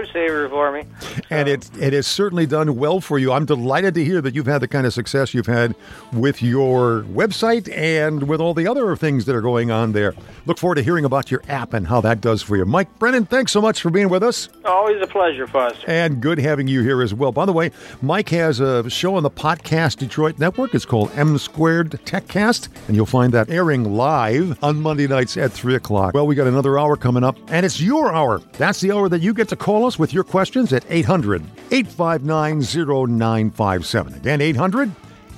he's 0.00 0.10
been 0.12 0.22
a 0.22 0.28
lifesaver 0.28 0.50
for 0.50 0.72
me. 0.72 0.84
And 1.30 1.48
it, 1.48 1.70
it 1.78 1.92
has 1.92 2.06
certainly 2.06 2.46
done 2.46 2.76
well 2.76 3.00
for 3.00 3.18
you. 3.18 3.32
I'm 3.32 3.44
delighted 3.44 3.94
to 3.94 4.04
hear 4.04 4.20
that 4.20 4.34
you've 4.34 4.46
had 4.46 4.58
the 4.58 4.68
kind 4.68 4.86
of 4.86 4.92
success 4.92 5.34
you've 5.34 5.46
had 5.46 5.74
with 6.12 6.42
your 6.42 7.02
website 7.04 7.70
and 7.76 8.28
with 8.28 8.40
all 8.40 8.54
the 8.54 8.66
other 8.66 8.94
things 8.96 9.24
that 9.26 9.34
are 9.34 9.40
going 9.40 9.70
on 9.70 9.92
there. 9.92 10.14
Look 10.46 10.58
forward 10.58 10.76
to 10.76 10.82
hearing 10.82 11.04
about 11.04 11.30
your 11.30 11.42
app 11.48 11.74
and 11.74 11.86
how 11.86 12.00
that 12.02 12.20
does 12.20 12.42
for 12.42 12.56
you. 12.56 12.64
Mike 12.64 12.98
Brennan, 12.98 13.26
thanks 13.26 13.52
so 13.52 13.60
much 13.60 13.80
for 13.80 13.90
being 13.90 14.08
with 14.08 14.22
us. 14.22 14.48
Always 14.64 15.00
a 15.02 15.06
pleasure, 15.06 15.46
Foster. 15.46 15.90
And 15.90 16.20
good 16.20 16.38
having 16.38 16.68
you 16.68 16.82
here 16.82 17.02
as 17.02 17.12
well. 17.14 17.32
By 17.32 17.44
the 17.44 17.52
way, 17.52 17.70
Mike 18.02 18.28
has 18.30 18.60
a 18.60 18.88
show 18.88 19.16
on 19.16 19.22
the 19.22 19.30
Podcast 19.30 19.98
Detroit 19.98 20.38
Network. 20.38 20.74
It's 20.74 20.84
called 20.84 21.10
M 21.14 21.38
Squared 21.38 21.92
TechCast, 22.04 22.68
and 22.86 22.96
you'll 22.96 23.06
find 23.06 23.32
that 23.32 23.50
airing 23.50 23.96
live 23.96 24.62
on 24.62 24.80
Monday 24.80 25.06
nights 25.06 25.36
at 25.36 25.52
3 25.52 25.74
o'clock. 25.74 26.14
Well, 26.14 26.26
we 26.26 26.34
got 26.34 26.46
another 26.46 26.78
hour 26.78 26.96
coming 26.96 27.24
up, 27.24 27.36
and 27.48 27.66
it's 27.66 27.80
your 27.80 28.12
hour. 28.12 28.40
That's 28.52 28.80
the 28.80 28.92
hour 28.92 29.08
that 29.08 29.20
you 29.20 29.34
get 29.34 29.48
to 29.48 29.56
call 29.56 29.85
us 29.86 29.98
with 29.98 30.12
your 30.12 30.24
questions 30.24 30.72
at 30.72 30.84
800 30.88 31.42
859 31.70 32.60
0957. 32.60 34.14
Again, 34.14 34.40
800 34.40 34.90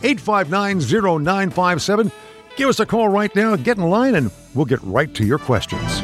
859 0.03 0.81
0957. 1.25 2.13
Give 2.57 2.69
us 2.69 2.81
a 2.81 2.87
call 2.87 3.09
right 3.09 3.35
now, 3.37 3.55
get 3.57 3.77
in 3.77 3.85
line, 3.85 4.15
and 4.15 4.31
we'll 4.55 4.65
get 4.65 4.83
right 4.83 5.13
to 5.15 5.25
your 5.25 5.39
questions. 5.39 6.03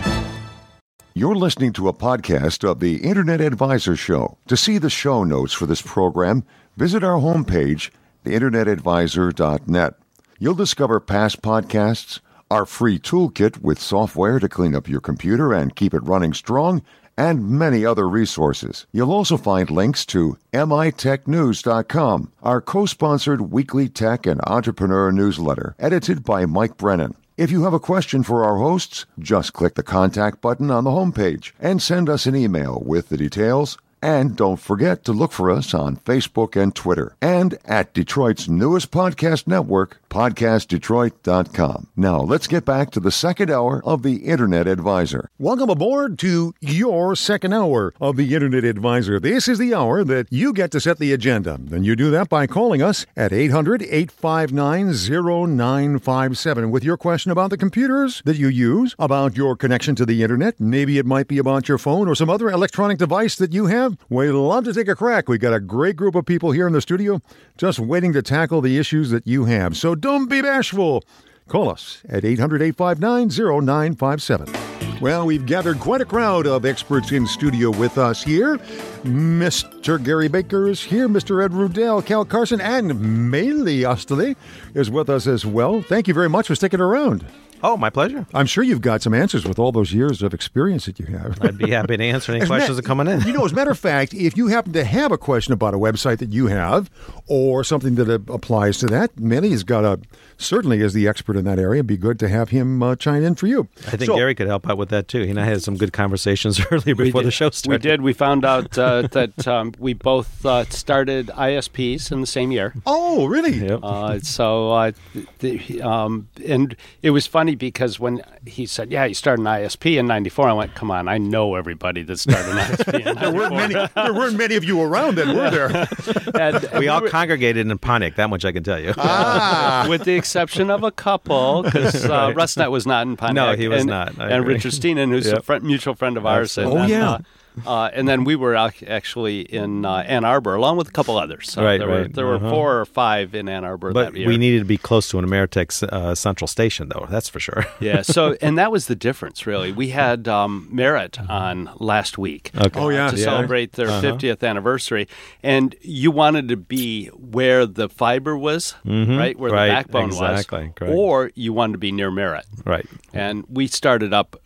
You're 1.17 1.37
listening 1.37 1.73
to 1.75 1.89
a 1.89 1.93
podcast 1.93 2.69
of 2.69 2.81
the 2.81 2.97
Internet 2.97 3.41
Advisor 3.41 3.97
Show. 3.97 4.37
To 4.49 4.57
see 4.57 4.79
the 4.79 4.91
show 4.91 5.23
notes 5.23 5.53
for 5.53 5.67
this 5.67 5.83
program, 5.83 6.45
visit 6.77 7.05
our 7.05 7.21
homepage, 7.21 7.91
theinternetadvisor.net. 8.25 9.95
You'll 10.41 10.55
discover 10.55 10.99
past 10.99 11.41
podcasts, 11.41 12.19
our 12.51 12.67
free 12.67 12.99
toolkit 12.99 13.63
with 13.63 13.81
software 13.81 14.41
to 14.41 14.49
clean 14.49 14.75
up 14.75 14.89
your 14.89 15.01
computer 15.01 15.53
and 15.53 15.77
keep 15.77 15.95
it 15.95 16.03
running 16.03 16.35
strong, 16.35 16.83
and 17.17 17.49
many 17.49 17.85
other 17.85 18.09
resources. 18.09 18.87
You'll 18.93 19.13
also 19.13 19.37
find 19.37 19.71
links 19.71 20.05
to 20.07 20.39
mitechnews.com, 20.53 22.33
our 22.43 22.61
co-sponsored 22.61 23.53
weekly 23.53 23.89
tech 23.89 24.27
and 24.27 24.41
entrepreneur 24.47 25.13
newsletter, 25.13 25.75
edited 25.79 26.25
by 26.25 26.47
Mike 26.47 26.77
Brennan. 26.77 27.15
If 27.37 27.51
you 27.51 27.65
have 27.65 27.75
a 27.75 27.81
question 27.81 28.23
for 28.23 28.45
our 28.45 28.59
hosts, 28.59 29.07
just 29.19 29.53
click 29.53 29.75
the 29.75 29.83
contact 29.83 30.41
button 30.41 30.71
on 30.71 30.85
the 30.85 30.91
homepage 30.91 31.51
and 31.59 31.83
send 31.83 32.09
us 32.09 32.27
an 32.27 32.37
email 32.37 32.81
with 32.87 33.09
the 33.09 33.17
details. 33.17 33.77
And 34.05 34.37
don't 34.37 34.61
forget 34.61 35.03
to 35.07 35.13
look 35.13 35.33
for 35.33 35.51
us 35.51 35.73
on 35.73 35.97
Facebook 35.97 36.61
and 36.61 36.75
Twitter 36.75 37.17
and 37.23 37.57
at 37.65 37.95
Detroit's 37.95 38.51
newest 38.51 38.91
podcast 38.91 39.47
network, 39.47 39.99
podcastdetroit.com. 40.11 41.87
Now, 41.97 42.21
let's 42.21 42.47
get 42.47 42.67
back 42.67 42.91
to 42.91 43.01
the 43.01 43.11
second 43.11 43.51
hour 43.51 43.83
of 43.83 44.03
the 44.03 44.17
Internet 44.17 44.67
Advisor. 44.67 45.31
Welcome 45.39 45.71
aboard 45.71 46.19
to 46.19 46.53
your 46.61 47.17
second 47.17 47.55
hour 47.55 47.95
of 47.99 48.17
the 48.17 48.35
Internet 48.35 48.65
Advisor. 48.65 49.19
This 49.19 49.49
is 49.49 49.59
the 49.59 49.73
hour 49.73 50.05
that 50.05 50.27
you 50.31 50.53
get 50.53 50.71
to 50.73 50.81
set 50.81 50.99
the 50.99 51.15
agenda. 51.15 51.55
And 51.55 51.87
you 51.87 51.97
do 51.97 52.11
that 52.11 52.29
by 52.29 52.47
calling 52.47 52.83
us 52.83 53.07
at 53.17 53.33
800 53.33 53.85
859 53.85 55.57
0957 55.57 56.71
with 56.71 56.85
your 56.85 56.99
question 56.99 57.31
about 57.31 57.49
the 57.49 57.57
computers 57.57 58.21
that 58.27 58.37
you 58.37 58.49
use, 58.49 58.95
about 58.99 59.35
your 59.35 59.57
connection 59.57 59.95
to 59.95 60.05
the 60.05 60.23
Internet. 60.23 60.61
Maybe 60.61 60.99
it 60.99 61.07
might 61.07 61.27
be 61.27 61.39
about 61.39 61.71
your 61.71 61.79
phone 61.79 62.07
or 62.07 62.15
some 62.15 62.29
other 62.29 62.51
electronic 62.51 62.99
device 62.99 63.37
that 63.37 63.55
you 63.55 63.65
have. 63.65 63.94
We'd 64.09 64.31
love 64.31 64.65
to 64.65 64.73
take 64.73 64.89
a 64.89 64.95
crack. 64.95 65.29
We've 65.29 65.41
got 65.41 65.55
a 65.55 65.61
great 65.61 65.97
group 65.97 66.15
of 66.15 66.27
people 66.27 66.53
here 66.53 66.67
in 66.67 66.73
the 66.73 66.81
studio 66.81 67.21
just 67.57 67.79
waiting 67.79 68.13
to 68.13 68.23
tackle 68.23 68.61
the 68.61 68.79
issues 68.79 69.11
that 69.11 69.27
you 69.27 69.45
have. 69.47 69.77
So 69.77 69.95
don't 69.95 70.29
be 70.29 70.43
bashful. 70.43 71.05
Call 71.49 71.69
us 71.71 72.03
at 72.09 72.25
800 72.25 72.63
859 72.63 73.29
0957. 73.29 74.75
Well, 75.01 75.27
we've 75.27 75.45
gathered 75.45 75.81
quite 75.81 76.01
a 76.01 76.05
crowd 76.05 76.47
of 76.47 76.65
experts 76.65 77.13
in 77.13 77.27
studio 77.27 77.71
with 77.71 77.99
us 77.99 78.23
here. 78.23 78.59
Mr. 79.03 80.03
Gary 80.03 80.29
Baker 80.29 80.69
is 80.69 80.83
here, 80.83 81.09
Mr. 81.09 81.45
Ed 81.45 81.51
Rudell, 81.51 82.05
Cal 82.05 82.25
Carson, 82.25 82.61
and 82.61 82.93
Maylee 82.93 83.87
Ostley 83.87 84.37
is 84.73 84.91
with 84.91 85.11
us 85.11 85.27
as 85.27 85.45
well. 85.45 85.83
Thank 85.83 86.09
you 86.09 86.15
very 86.15 86.29
much 86.29 86.47
for 86.47 86.55
sticking 86.55 86.81
around. 86.81 87.27
Oh, 87.67 87.79
my 87.79 87.89
pleasure. 87.89 88.27
I'm 88.35 88.45
sure 88.45 88.63
you've 88.63 88.83
got 88.83 89.01
some 89.01 89.15
answers 89.15 89.47
with 89.47 89.59
all 89.59 89.73
those 89.73 89.91
years 89.95 90.21
of 90.23 90.35
experience 90.35 90.85
that 90.85 90.99
you 91.01 91.07
have. 91.07 91.39
I'd 91.43 91.57
be 91.57 91.71
happy 91.71 91.97
to 91.97 92.05
answer 92.05 92.31
any 92.33 92.43
As 92.43 92.49
questions 92.49 92.77
ma- 92.77 92.77
that 92.77 92.85
coming 92.85 93.07
in. 93.09 93.23
You 93.23 93.33
know, 93.33 93.43
as 93.47 93.53
a 93.53 93.55
matter 93.55 93.71
of 93.71 93.79
fact, 93.79 94.13
if 94.13 94.37
you 94.37 94.49
happen 94.49 94.75
to 94.75 94.85
have 94.85 95.13
a 95.13 95.17
question 95.17 95.55
about 95.55 95.73
a 95.73 95.79
website 95.79 96.19
that 96.19 96.31
you 96.31 96.49
have 96.49 96.91
or 97.27 97.65
something 97.65 97.95
that 97.95 98.11
uh, 98.11 98.19
applies 98.31 98.77
to 98.81 98.87
that, 98.89 99.19
Manny's 99.19 99.63
got 99.63 99.83
a 99.87 99.99
certainly 100.37 100.81
is 100.81 100.93
the 100.93 101.09
expert 101.09 101.37
in 101.37 101.45
that 101.47 101.59
area. 101.59 101.79
It'd 101.79 101.87
be 101.87 101.97
good 101.97 102.19
to 102.19 102.29
have 102.29 102.51
him 102.51 102.83
uh, 102.83 102.97
chime 102.97 103.25
in 103.25 103.35
for 103.35 103.47
you. 103.47 103.69
I 103.87 103.93
think 103.97 104.05
So- 104.05 104.17
Gary 104.17 104.35
could 104.35 104.47
help 104.47 104.69
out 104.69 104.77
with 104.77 104.91
that 104.91 105.09
too. 105.09 105.23
He 105.23 105.31
and 105.31 105.41
I 105.41 105.45
had 105.47 105.63
some 105.63 105.77
good 105.79 105.95
conversations 105.95 106.61
earlier 106.71 106.95
before 106.95 107.23
the 107.23 107.31
show 107.31 107.49
started. 107.49 107.83
We 107.83 107.91
did. 107.91 108.03
We 108.03 108.13
found 108.13 108.45
out 108.55 108.77
uh, 108.77 109.03
that 109.13 109.49
um, 109.49 109.73
we 109.79 109.95
both 109.95 110.45
uh, 110.45 110.65
started 110.67 111.29
ISPs 111.29 112.13
in 112.13 112.21
the 112.21 112.27
same 112.27 112.53
year. 112.53 112.75
Oh, 112.85 113.25
really? 113.25 113.53
Yep. 113.53 113.81
Uh, 113.83 114.19
so, 114.21 114.73
uh, 114.73 114.93
the, 115.39 115.81
um, 115.81 116.29
and 116.47 116.77
it 117.03 117.11
was 117.11 117.27
funny 117.27 117.54
because 117.55 117.99
when 118.01 118.23
he 118.47 118.67
said, 118.67 118.91
"Yeah, 118.91 119.05
you 119.05 119.15
started 119.15 119.41
an 119.43 119.47
ISP 119.47 119.99
in 119.99 120.07
'94," 120.07 120.49
I 120.49 120.53
went, 120.53 120.75
"Come 120.75 120.91
on, 120.91 121.09
I 121.09 121.19
know 121.19 121.55
everybody 121.55 122.03
that 122.03 122.19
started 122.19 122.51
an 122.53 122.59
ISP 122.59 123.07
in 123.07 123.17
There 123.17 123.33
weren't 123.33 123.53
'94." 123.55 123.57
many. 123.57 123.89
There 123.95 124.15
weren't 124.15 124.37
many 124.37 124.57
of 124.57 124.65
you 124.65 124.81
around 124.83 125.17
then, 125.17 125.37
were 125.37 125.51
there? 125.51 125.67
And- 126.35 126.65
and 126.65 126.79
we 126.81 126.89
all 126.89 127.01
were- 127.01 127.09
congregated 127.09 127.67
in 127.71 127.79
Pontiac. 127.79 128.17
That 128.17 128.29
much 128.31 128.45
I 128.45 128.53
can 128.53 128.63
tell 128.65 128.79
you. 128.81 128.93
ah, 128.99 129.87
with 129.89 130.05
the 130.05 130.15
exception 130.15 130.71
of 130.71 130.83
a 130.83 130.91
couple, 130.91 131.63
because 131.63 132.05
uh, 132.05 132.31
Rusnet 132.33 132.71
was 132.71 132.87
not 132.87 133.07
in 133.07 133.17
Pontiac. 133.17 133.35
No, 133.35 133.57
he 133.57 133.69
was 133.69 133.83
and, 133.83 133.91
not. 133.91 134.19
I 134.19 134.25
and 134.31 134.43
agree. 134.43 134.55
Richard 134.55 134.73
Steenan, 134.73 135.11
who's 135.11 135.27
a 135.29 135.41
friend, 135.43 135.63
mutual 135.65 135.95
friend 135.95 136.17
of 136.17 136.27
ours. 136.27 136.59
And, 136.59 136.69
Oh, 136.73 136.75
then, 136.77 136.89
yeah. 136.89 137.11
Uh, 137.11 137.19
uh, 137.67 137.91
and 137.93 138.07
then 138.09 138.25
we 138.25 138.37
were 138.37 138.55
actually 138.57 139.41
in 139.43 139.85
uh, 139.85 139.97
Ann 140.07 140.25
Arbor, 140.25 140.55
along 140.55 140.77
with 140.77 140.89
a 140.89 140.93
couple 140.93 141.17
others. 141.19 141.51
So 141.51 141.63
Right, 141.65 141.79
there 141.79 141.89
Were, 141.89 142.03
right. 142.03 142.13
there 142.13 142.27
were 142.27 142.37
Uh-huh. 142.37 142.51
four 142.51 142.81
or 142.81 142.85
five 142.85 143.35
in 143.35 143.49
Ann 143.49 143.65
Arbor 143.65 143.93
but 143.93 144.13
that 144.13 144.19
year. 144.19 144.27
we 144.29 144.37
needed 144.37 144.59
to 144.61 144.65
be 144.65 144.77
close 144.79 145.09
to 145.11 145.19
an 145.19 145.27
Ameritech 145.27 145.83
uh, 145.93 146.15
central 146.15 146.49
station, 146.49 146.89
though. 146.89 147.07
That's 147.09 147.29
for 147.29 147.41
sure. 147.41 147.65
yeah. 147.81 148.03
So, 148.03 148.37
and 148.43 148.59
that 148.59 148.73
was 148.73 148.87
the 148.87 148.97
difference, 148.97 149.47
really. 149.47 149.73
We 149.73 149.91
had 149.91 150.27
um, 150.29 150.69
Merit 150.71 151.19
on 151.31 151.71
last 151.79 152.19
week. 152.19 152.51
Okay. 152.57 152.79
Oh, 152.81 152.89
yeah. 152.89 153.11
to 153.11 153.17
Yeah. 153.17 153.25
celebrate 153.25 153.73
their 153.73 153.89
50th 153.89 154.43
anniversary, 154.43 155.09
and 155.43 155.75
you 155.81 156.11
wanted 156.11 156.49
to 156.49 156.57
be 156.57 157.07
where 157.09 157.67
the 157.67 157.89
fiber 157.89 158.37
was, 158.37 158.75
right, 158.85 159.39
where 159.39 159.51
Mm-hmm. 159.51 159.55
Right, 159.55 159.67
the 159.69 159.73
backbone 159.75 160.05
exactly, 160.07 160.65
was, 160.65 160.73
correct. 160.75 160.95
or 160.95 161.31
you 161.35 161.53
wanted 161.53 161.73
to 161.73 161.79
be 161.79 161.93
near 161.93 162.11
Merit. 162.11 162.47
Right. 162.65 162.87
And 163.13 163.45
we 163.49 163.67
started 163.69 164.13
up 164.13 164.37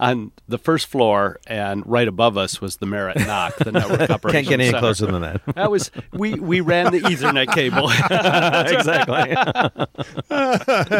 on 0.00 0.32
the 0.48 0.58
first 0.58 0.86
floor, 0.88 1.38
and 1.46 1.86
right 1.86 2.08
above 2.08 2.36
us 2.36 2.60
was 2.60 2.78
the 2.78 2.86
Merritt 2.86 3.18
Knock, 3.26 3.56
the 3.56 3.70
network 3.70 4.10
operations 4.10 4.32
Can't 4.32 4.48
get 4.48 4.54
any 4.60 4.66
center. 4.70 4.78
closer 4.80 5.06
than 5.06 5.22
that. 5.22 5.42
That 5.54 5.70
was 5.70 5.90
we 6.12 6.34
we 6.34 6.60
ran 6.60 6.90
the 6.92 7.00
Ethernet 7.00 7.52
cable. 7.54 7.88
exactly. 8.76 9.34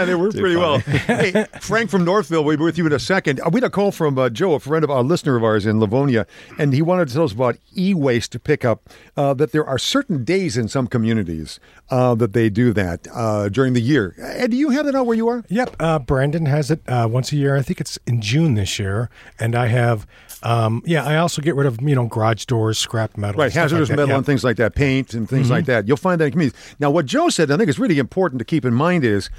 they 0.07 0.15
worked 0.15 0.37
pretty 0.39 0.57
well. 0.57 0.79
Hey, 0.79 1.45
Frank 1.61 1.91
from 1.91 2.05
Northville, 2.05 2.45
we'll 2.45 2.57
be 2.57 2.63
with 2.65 2.79
you 2.79 2.87
in 2.87 2.93
a 2.93 2.99
second. 2.99 3.41
Uh, 3.41 3.51
We 3.53 3.57
had 3.61 3.65
a 3.65 3.71
call 3.71 3.93
from 3.93 4.19
uh, 4.19 4.29
Joe, 4.31 4.55
a 4.55 4.61
friend 4.61 4.85
of 4.85 4.91
our 4.91 5.03
listener 5.03 5.37
of 5.37 5.45
ours 5.45 5.67
in 5.67 5.81
Livonia, 5.81 6.27
and 6.59 6.73
he 6.73 6.83
wanted 6.83 7.09
to 7.09 7.15
tell 7.15 7.25
us 7.25 7.33
about 7.33 7.57
e-waste 7.77 8.43
pickup. 8.45 8.89
Uh, 9.17 9.35
that 9.35 9.53
there 9.53 9.65
are 9.67 9.79
certain 9.79 10.25
days 10.25 10.57
in 10.57 10.69
some 10.69 10.87
communities 10.87 11.59
uh, 11.91 12.15
that 12.15 12.33
they 12.33 12.49
do 12.49 12.73
that 12.73 13.07
uh, 13.15 13.49
during 13.49 13.73
the 13.75 13.81
year. 13.81 14.15
Ed, 14.19 14.51
do 14.51 14.57
you 14.57 14.71
have 14.71 14.87
that 14.87 14.95
out 14.95 15.07
where 15.07 15.17
you 15.17 15.29
are? 15.29 15.45
Yep, 15.49 15.77
uh, 15.81 15.99
Brandon 15.99 16.47
has 16.47 16.71
it 16.71 16.81
uh, 16.89 17.09
once 17.11 17.33
a 17.33 17.37
year. 17.37 17.57
I 17.57 17.63
think 17.63 17.81
it's 17.81 17.99
in 18.07 18.21
June 18.21 18.55
this 18.55 18.79
year, 18.79 18.90
and 19.39 19.55
I 19.55 19.67
have, 19.67 20.07
um, 20.43 20.83
yeah, 20.87 21.05
I 21.05 21.17
also 21.17 21.43
get 21.43 21.55
rid 21.55 21.67
of 21.67 21.81
you 21.83 21.95
know 21.95 22.07
garage 22.07 22.45
doors, 22.47 22.79
scrap 22.79 23.17
metal, 23.17 23.41
Right, 23.41 23.51
stuff 23.51 23.63
like 23.65 23.71
hazardous 23.71 23.89
metal 23.91 24.09
yeah. 24.09 24.17
and 24.17 24.27
things 24.27 24.43
like 24.45 24.57
that, 24.57 24.75
paint 24.75 25.15
and 25.15 25.29
things 25.29 25.51
like 25.51 25.67
that. 25.67 25.87
You'll 25.89 25.97
find 25.97 26.21
that 26.21 26.27
in 26.27 26.31
communities. 26.33 26.77
Now, 26.79 26.91
what 26.91 27.07
Joe 27.07 27.29
said, 27.29 27.51
I 27.51 27.57
think 27.57 27.69
is 27.69 27.79
really 27.79 27.99
important 27.99 28.39
to 28.41 28.45
keep 28.45 28.65
in 28.65 28.75
mind 28.75 29.05
is 29.05 29.31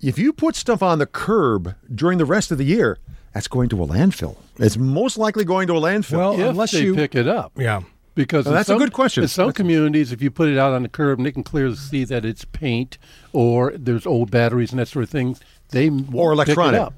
if 0.00 0.18
you 0.18 0.32
put 0.32 0.56
stuff 0.56 0.82
on 0.82 0.98
the 0.98 1.06
curb 1.06 1.74
during 1.94 2.18
the 2.18 2.24
rest 2.24 2.50
of 2.50 2.58
the 2.58 2.64
year, 2.64 2.98
that's 3.34 3.48
going 3.48 3.68
to 3.70 3.82
a 3.82 3.86
landfill. 3.86 4.36
It's 4.58 4.76
most 4.76 5.16
likely 5.18 5.44
going 5.44 5.66
to 5.68 5.74
a 5.74 5.80
landfill. 5.80 6.18
Well, 6.18 6.32
if 6.34 6.40
unless 6.50 6.72
they 6.72 6.82
you 6.82 6.94
pick 6.94 7.14
it 7.14 7.28
up. 7.28 7.52
yeah. 7.56 7.82
Because 8.16 8.44
Well, 8.44 8.54
in 8.54 8.58
that's 8.58 8.68
a 8.68 8.76
good 8.76 8.92
question. 8.92 9.22
In 9.22 9.28
some 9.28 9.46
That's- 9.46 9.56
communities, 9.56 10.10
if 10.10 10.20
you 10.20 10.30
put 10.32 10.48
it 10.48 10.58
out 10.58 10.72
on 10.72 10.82
the 10.82 10.88
curb 10.88 11.18
and 11.20 11.26
they 11.26 11.30
can 11.32 11.44
clearly 11.44 11.76
see 11.76 12.04
that 12.04 12.24
it's 12.24 12.44
paint 12.44 12.98
or 13.32 13.72
there's 13.76 14.04
old 14.04 14.30
batteries 14.32 14.72
and 14.72 14.80
that 14.80 14.88
sort 14.88 15.04
of 15.04 15.10
thing, 15.10 15.36
they 15.70 15.88
won't 15.90 16.14
Or 16.14 16.32
electronic. 16.32 16.92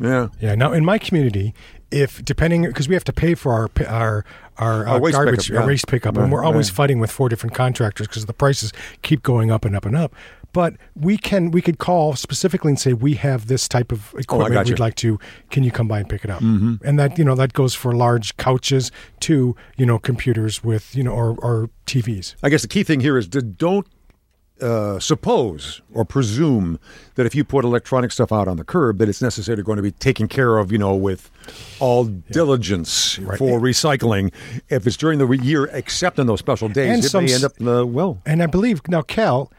Pick 0.00 0.08
it 0.10 0.12
up. 0.12 0.32
yeah. 0.40 0.48
Yeah. 0.50 0.54
Now, 0.54 0.72
in 0.72 0.84
my 0.84 0.98
community, 0.98 1.54
if 1.90 2.24
depending 2.24 2.62
because 2.62 2.88
we 2.88 2.94
have 2.94 3.04
to 3.04 3.12
pay 3.12 3.34
for 3.34 3.52
our 3.52 3.68
our 3.86 4.24
our, 4.58 4.86
Our 4.86 4.96
uh, 4.96 5.10
garbage 5.10 5.48
pickup, 5.48 5.60
our 5.62 5.66
waste 5.66 5.86
pickup, 5.88 6.16
Right, 6.16 6.22
and 6.24 6.32
we're 6.32 6.44
always 6.44 6.70
right. 6.70 6.76
fighting 6.76 6.98
with 7.00 7.10
four 7.10 7.28
different 7.28 7.54
contractors 7.54 8.06
because 8.06 8.26
the 8.26 8.32
prices 8.34 8.72
keep 9.02 9.22
going 9.22 9.50
up 9.50 9.64
and 9.64 9.74
up 9.74 9.86
and 9.86 9.96
up. 9.96 10.14
But 10.52 10.74
we 10.96 11.16
can 11.16 11.50
we 11.52 11.62
could 11.62 11.78
call 11.78 12.16
specifically 12.16 12.70
and 12.70 12.78
say 12.78 12.92
we 12.92 13.14
have 13.14 13.46
this 13.46 13.68
type 13.68 13.92
of 13.92 14.12
equipment 14.18 14.52
got 14.52 14.66
you. 14.66 14.72
we'd 14.72 14.80
like 14.80 14.96
to. 14.96 15.18
Can 15.50 15.62
you 15.62 15.70
come 15.70 15.86
by 15.88 16.00
and 16.00 16.08
pick 16.08 16.24
it 16.24 16.30
up? 16.30 16.40
Mm-hmm. 16.42 16.74
And 16.84 16.98
that 16.98 17.16
you 17.18 17.24
know 17.24 17.36
that 17.36 17.52
goes 17.52 17.74
for 17.74 17.92
large 17.92 18.36
couches 18.36 18.90
to 19.20 19.54
you 19.76 19.86
know 19.86 19.98
computers 19.98 20.62
with 20.64 20.94
you 20.96 21.04
know 21.04 21.12
or 21.12 21.36
or 21.40 21.70
TVs. 21.86 22.34
I 22.42 22.48
guess 22.50 22.62
the 22.62 22.68
key 22.68 22.82
thing 22.82 23.00
here 23.00 23.16
is 23.16 23.28
to 23.28 23.42
don't 23.42 23.86
uh, 24.62 24.98
suppose 24.98 25.82
or 25.92 26.04
presume 26.04 26.78
that 27.14 27.26
if 27.26 27.34
you 27.34 27.44
put 27.44 27.64
electronic 27.64 28.12
stuff 28.12 28.32
out 28.32 28.48
on 28.48 28.56
the 28.56 28.64
curb, 28.64 28.98
that 28.98 29.08
it's 29.08 29.22
necessarily 29.22 29.62
going 29.62 29.76
to 29.76 29.82
be 29.82 29.90
taken 29.90 30.28
care 30.28 30.58
of, 30.58 30.70
you 30.72 30.78
know, 30.78 30.94
with 30.94 31.30
all 31.78 32.04
diligence 32.04 33.14
for 33.14 33.60
recycling. 33.60 34.32
If 34.68 34.86
it's 34.86 34.96
during 34.96 35.18
the 35.18 35.28
year, 35.28 35.66
except 35.72 36.18
on 36.18 36.26
those 36.26 36.38
special 36.38 36.68
days, 36.68 36.90
And 36.94 37.04
it 37.04 37.08
some 37.08 37.24
may 37.24 37.34
end 37.34 37.44
up 37.44 37.52
uh, 37.60 37.86
well. 37.86 38.20
And 38.26 38.42
I 38.42 38.46
believe 38.46 38.80
now 38.88 39.02
Cal, 39.02 39.52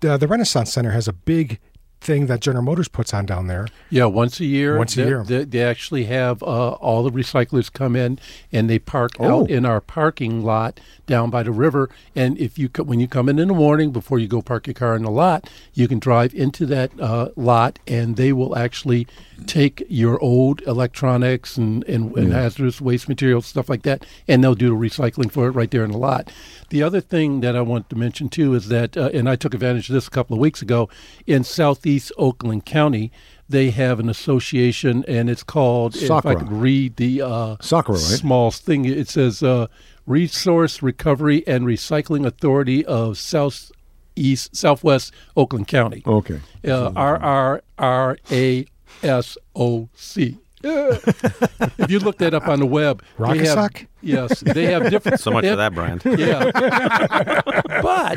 the, 0.00 0.16
the 0.16 0.28
Renaissance 0.28 0.72
Center 0.72 0.90
has 0.90 1.08
a 1.08 1.12
big 1.12 1.58
thing 2.02 2.26
that 2.26 2.40
General 2.40 2.64
Motors 2.64 2.88
puts 2.88 3.14
on 3.14 3.24
down 3.26 3.46
there. 3.46 3.66
Yeah, 3.88 4.06
once 4.06 4.40
a 4.40 4.44
year. 4.44 4.76
Once 4.76 4.94
a 4.96 5.02
they, 5.02 5.06
year. 5.08 5.24
They, 5.24 5.44
they 5.44 5.62
actually 5.62 6.04
have 6.04 6.42
uh, 6.42 6.72
all 6.72 7.02
the 7.02 7.10
recyclers 7.10 7.72
come 7.72 7.94
in 7.96 8.18
and 8.50 8.68
they 8.68 8.78
park 8.78 9.12
Oh. 9.18 9.42
out 9.42 9.50
in 9.50 9.64
our 9.64 9.80
parking 9.80 10.42
lot 10.44 10.80
down 11.06 11.30
by 11.30 11.42
the 11.42 11.52
river. 11.52 11.88
And 12.16 12.36
if 12.38 12.58
you 12.58 12.68
when 12.78 12.98
you 13.00 13.06
come 13.08 13.28
in 13.28 13.38
in 13.38 13.48
the 13.48 13.54
morning 13.54 13.92
before 13.92 14.18
you 14.18 14.26
go 14.28 14.42
park 14.42 14.66
your 14.66 14.74
car 14.74 14.96
in 14.96 15.02
the 15.02 15.10
lot, 15.10 15.48
you 15.74 15.86
can 15.88 15.98
drive 15.98 16.34
into 16.34 16.66
that 16.66 16.90
uh, 17.00 17.28
lot 17.36 17.78
and 17.86 18.16
they 18.16 18.32
will 18.32 18.56
actually 18.56 19.06
take 19.42 19.84
your 19.88 20.18
old 20.20 20.62
electronics 20.62 21.56
and, 21.56 21.84
and, 21.84 22.16
and 22.16 22.32
hazardous 22.32 22.80
waste 22.80 23.08
materials 23.08 23.46
stuff 23.46 23.68
like 23.68 23.82
that, 23.82 24.06
and 24.26 24.42
they'll 24.42 24.54
do 24.54 24.70
the 24.70 24.74
recycling 24.74 25.30
for 25.30 25.48
it 25.48 25.52
right 25.52 25.70
there 25.70 25.84
in 25.84 25.92
the 25.92 25.98
lot. 25.98 26.32
The 26.70 26.82
other 26.82 27.00
thing 27.00 27.40
that 27.40 27.54
I 27.56 27.60
want 27.60 27.90
to 27.90 27.96
mention 27.96 28.28
too 28.28 28.54
is 28.54 28.68
that, 28.68 28.96
uh, 28.96 29.10
and 29.12 29.28
I 29.28 29.36
took 29.36 29.54
advantage 29.54 29.88
of 29.88 29.94
this 29.94 30.06
a 30.06 30.10
couple 30.10 30.34
of 30.34 30.40
weeks 30.40 30.62
ago 30.62 30.88
in 31.26 31.44
southeast 31.44 32.12
Oakland 32.16 32.64
County 32.64 33.12
they 33.52 33.70
have 33.70 34.00
an 34.00 34.08
association, 34.08 35.04
and 35.06 35.30
it's 35.30 35.42
called. 35.42 35.94
If 35.94 36.10
I 36.10 36.34
could 36.34 36.50
read 36.50 36.96
the 36.96 37.22
uh, 37.22 37.56
SOCRRA, 37.56 37.90
right? 37.90 37.98
small 37.98 38.50
thing, 38.50 38.84
it 38.84 39.08
says 39.08 39.42
uh, 39.42 39.68
Resource 40.06 40.82
Recovery 40.82 41.46
and 41.46 41.64
Recycling 41.64 42.26
Authority 42.26 42.84
of 42.84 43.18
Southeast 43.18 44.56
Southwest 44.56 45.12
Oakland 45.36 45.68
County. 45.68 46.02
Okay. 46.06 46.40
Uh, 46.66 46.92
R 46.96 47.18
R 47.18 47.62
R 47.78 48.18
A 48.30 48.66
S 49.02 49.36
O 49.54 49.88
C. 49.94 50.38
If 50.64 51.90
you 51.90 51.98
look 51.98 52.18
that 52.18 52.34
up 52.34 52.46
on 52.46 52.60
the 52.60 52.66
web, 52.66 53.02
Rock-a-sock? 53.18 53.86
Yes, 54.02 54.40
they 54.40 54.66
have 54.66 54.90
different. 54.90 55.20
So 55.20 55.30
much 55.30 55.42
they 55.42 55.50
for 55.50 55.56
that 55.56 55.74
brand. 55.74 56.02
yeah. 56.18 56.50
but 57.80 58.16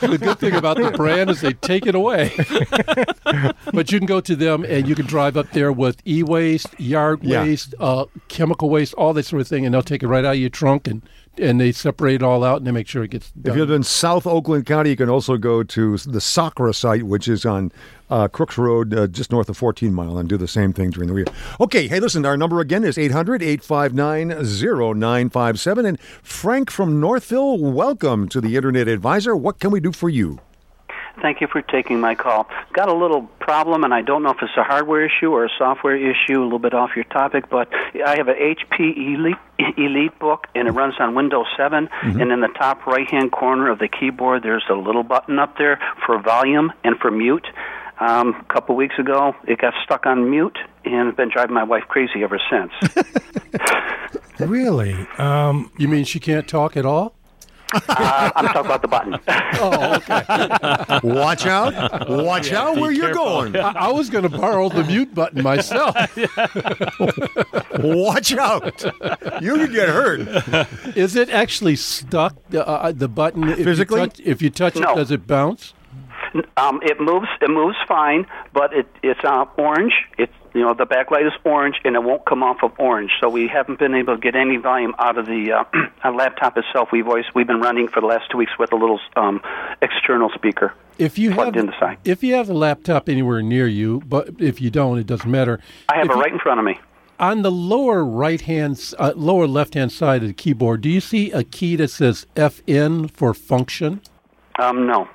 the 0.00 0.18
good 0.20 0.38
thing 0.38 0.54
about 0.54 0.76
the 0.76 0.90
brand 0.90 1.30
is 1.30 1.40
they 1.40 1.52
take 1.52 1.86
it 1.86 1.94
away. 1.94 2.32
but 3.72 3.92
you 3.92 3.98
can 3.98 4.06
go 4.06 4.20
to 4.20 4.36
them 4.36 4.64
and 4.64 4.88
you 4.88 4.94
can 4.94 5.06
drive 5.06 5.36
up 5.36 5.50
there 5.52 5.72
with 5.72 6.02
e 6.06 6.22
waste, 6.22 6.78
yard 6.78 7.20
Yeah. 7.22 7.42
waste, 7.42 7.74
uh, 7.78 8.06
chemical 8.28 8.68
waste, 8.68 8.94
all 8.94 9.12
that 9.14 9.24
sort 9.24 9.40
of 9.40 9.48
thing, 9.48 9.64
and 9.64 9.74
they'll 9.74 9.82
take 9.82 10.02
it 10.02 10.08
right 10.08 10.24
out 10.24 10.34
of 10.34 10.40
your 10.40 10.50
trunk 10.50 10.88
and, 10.88 11.02
and 11.38 11.60
they 11.60 11.72
separate 11.72 12.16
it 12.16 12.22
all 12.22 12.44
out 12.44 12.58
and 12.58 12.66
they 12.66 12.72
make 12.72 12.88
sure 12.88 13.04
it 13.04 13.10
gets 13.12 13.32
If 13.44 13.54
you 13.54 13.60
live 13.60 13.70
in 13.70 13.84
South 13.84 14.26
Oakland 14.26 14.66
County, 14.66 14.90
you 14.90 14.96
can 14.96 15.08
also 15.08 15.36
go 15.36 15.62
to 15.62 15.96
the 15.98 16.20
SOCRRA 16.20 16.74
site, 16.74 17.04
which 17.04 17.28
is 17.28 17.46
on 17.46 17.72
uh, 18.10 18.28
Crooks 18.28 18.58
Road, 18.58 18.92
uh, 18.92 19.06
just 19.06 19.32
north 19.32 19.48
of 19.48 19.56
14 19.56 19.94
Mile, 19.94 20.18
and 20.18 20.28
do 20.28 20.36
the 20.36 20.46
same 20.46 20.74
thing 20.74 20.90
during 20.90 21.08
the 21.08 21.14
week. 21.14 21.28
Okay, 21.58 21.88
hey, 21.88 21.98
listen, 21.98 22.26
our 22.26 22.36
number 22.36 22.60
again 22.60 22.84
is 22.84 22.98
800 22.98 23.42
859 23.42 24.44
0957. 25.12 25.86
And 25.86 26.00
Frank 26.00 26.70
from 26.70 27.00
Northville, 27.00 27.58
welcome 27.58 28.28
to 28.28 28.40
the 28.40 28.56
Internet 28.56 28.88
Advisor. 28.88 29.36
What 29.36 29.58
can 29.58 29.70
we 29.70 29.80
do 29.80 29.92
for 29.92 30.08
you? 30.08 30.40
Thank 31.20 31.40
you 31.40 31.46
for 31.46 31.60
taking 31.60 32.00
my 32.00 32.14
call. 32.14 32.48
Got 32.72 32.88
a 32.88 32.94
little 32.94 33.22
problem, 33.38 33.84
and 33.84 33.92
I 33.92 34.00
don't 34.00 34.22
know 34.22 34.30
if 34.30 34.38
it's 34.40 34.56
a 34.56 34.62
hardware 34.62 35.04
issue 35.04 35.30
or 35.30 35.44
a 35.44 35.50
software 35.58 35.94
issue, 35.94 36.40
a 36.40 36.44
little 36.44 36.58
bit 36.58 36.72
off 36.72 36.90
your 36.96 37.04
topic, 37.04 37.50
but 37.50 37.68
I 37.74 38.16
have 38.16 38.28
an 38.28 38.36
HP 38.36 38.96
Elite, 38.96 39.36
Elite 39.76 40.18
book, 40.18 40.46
and 40.54 40.68
it 40.68 40.70
runs 40.70 40.94
on 40.98 41.14
Windows 41.14 41.46
7. 41.56 41.88
And 42.02 42.32
in 42.32 42.40
the 42.40 42.48
top 42.48 42.86
right 42.86 43.08
hand 43.10 43.30
corner 43.30 43.70
of 43.70 43.78
the 43.78 43.88
keyboard, 43.88 44.42
there's 44.42 44.64
a 44.70 44.74
little 44.74 45.02
button 45.02 45.38
up 45.38 45.58
there 45.58 45.78
for 46.06 46.18
volume 46.18 46.72
and 46.82 46.98
for 46.98 47.10
mute. 47.10 47.46
Um, 48.00 48.34
a 48.34 48.52
couple 48.52 48.74
weeks 48.74 48.98
ago, 48.98 49.36
it 49.46 49.58
got 49.58 49.74
stuck 49.84 50.06
on 50.06 50.30
mute, 50.30 50.58
and 50.84 51.08
it's 51.08 51.16
been 51.16 51.30
driving 51.30 51.54
my 51.54 51.62
wife 51.62 51.84
crazy 51.88 52.24
ever 52.24 52.40
since. 52.50 52.72
Really? 54.48 54.94
Um, 55.18 55.70
You 55.78 55.88
mean 55.88 56.04
she 56.04 56.20
can't 56.20 56.46
talk 56.48 56.76
at 56.76 56.84
all? 56.86 57.14
uh, 57.88 58.30
I'm 58.36 58.44
talking 58.48 58.66
about 58.66 58.82
the 58.82 58.88
button. 58.88 59.18
Oh, 59.54 59.94
okay. 59.96 61.00
Watch 61.08 61.46
out. 61.46 62.06
Watch 62.10 62.52
out 62.52 62.76
where 62.76 62.90
you're 62.92 63.14
going. 63.14 63.56
I, 63.56 63.70
I 63.86 63.92
was 63.92 64.10
going 64.10 64.24
to 64.24 64.28
borrow 64.28 64.68
the 64.68 64.84
mute 64.84 65.14
button 65.14 65.42
myself. 65.42 65.96
Watch 67.78 68.34
out. 68.34 68.82
You 69.42 69.54
could 69.56 69.72
get 69.72 69.88
hurt. 69.88 70.20
Is 70.96 71.16
it 71.16 71.30
actually 71.30 71.76
stuck? 71.76 72.36
Uh, 72.52 72.58
uh, 72.58 72.92
the 72.92 73.08
button 73.08 73.48
if 73.48 73.64
Physically? 73.64 74.00
You 74.02 74.06
touch, 74.06 74.20
if 74.20 74.42
you 74.42 74.50
touch 74.50 74.76
No. 74.76 74.92
it, 74.92 74.96
does 74.96 75.10
it 75.10 75.26
bounce? 75.26 75.72
Um, 76.56 76.80
it 76.82 77.00
moves. 77.00 77.28
It 77.40 77.50
moves 77.50 77.76
fine, 77.86 78.26
but 78.52 78.72
it, 78.72 78.86
it's 79.02 79.20
uh, 79.24 79.44
orange. 79.58 79.92
It's 80.18 80.32
you 80.54 80.62
know 80.62 80.74
the 80.74 80.86
backlight 80.86 81.26
is 81.26 81.32
orange, 81.44 81.76
and 81.84 81.94
it 81.96 82.02
won't 82.02 82.24
come 82.24 82.42
off 82.42 82.58
of 82.62 82.72
orange. 82.78 83.10
So 83.20 83.28
we 83.28 83.48
haven't 83.48 83.78
been 83.78 83.94
able 83.94 84.14
to 84.16 84.20
get 84.20 84.34
any 84.34 84.56
volume 84.56 84.94
out 84.98 85.18
of 85.18 85.26
the 85.26 85.52
uh, 85.52 86.10
laptop 86.12 86.56
itself. 86.56 86.90
We've 86.92 87.06
always 87.06 87.26
we've 87.34 87.46
been 87.46 87.60
running 87.60 87.88
for 87.88 88.00
the 88.00 88.06
last 88.06 88.30
two 88.30 88.38
weeks 88.38 88.52
with 88.58 88.72
a 88.72 88.76
little 88.76 89.00
um, 89.16 89.40
external 89.82 90.30
speaker. 90.34 90.74
If 90.98 91.18
you 91.18 91.32
Plugged 91.32 91.56
have 91.56 91.64
in 91.64 91.70
the 91.70 91.78
side. 91.80 91.98
if 92.04 92.22
you 92.22 92.34
have 92.34 92.46
the 92.46 92.54
laptop 92.54 93.08
anywhere 93.08 93.42
near 93.42 93.66
you, 93.66 94.02
but 94.06 94.28
if 94.38 94.60
you 94.60 94.70
don't, 94.70 94.98
it 94.98 95.06
doesn't 95.06 95.30
matter. 95.30 95.58
I 95.88 95.96
have 95.96 96.04
If 96.06 96.10
it 96.12 96.14
you- 96.16 96.22
right 96.22 96.32
in 96.32 96.38
front 96.38 96.60
of 96.60 96.66
me. 96.66 96.78
on 97.18 97.42
the 97.42 97.50
lower 97.50 98.04
right 98.04 98.40
hand, 98.42 98.94
uh, 98.98 99.12
lower 99.16 99.46
left 99.46 99.74
hand 99.74 99.90
side 99.92 100.22
of 100.22 100.28
the 100.28 100.34
keyboard. 100.34 100.80
Do 100.82 100.88
you 100.90 101.00
see 101.00 101.30
a 101.32 101.44
key 101.44 101.76
that 101.76 101.88
says 101.88 102.26
FN 102.36 103.10
for 103.10 103.32
function? 103.34 104.00
Um, 104.58 104.86
no, 104.86 105.08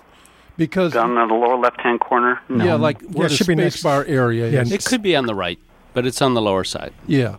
Because 0.58 0.94
down 0.94 1.18
in 1.18 1.28
the 1.28 1.34
lower 1.34 1.58
left-hand 1.58 2.00
corner. 2.00 2.40
No. 2.50 2.66
yeah, 2.66 2.74
like 2.76 3.02
where 3.04 3.28
it 3.28 3.30
the 3.30 3.36
should 3.36 3.48
be 3.48 3.56
next- 3.56 3.84
bar 3.84 4.04
area 4.08 4.50
Yeah, 4.50 4.62
is. 4.62 4.72
It 4.72 4.84
could 4.86 5.02
be 5.02 5.16
on 5.16 5.26
the 5.28 5.36
right, 5.36 5.60
but 5.94 6.06
it's 6.08 6.22
on 6.22 6.34
the 6.34 6.42
lower 6.42 6.64
side. 6.64 6.94
Yeah. 7.06 7.36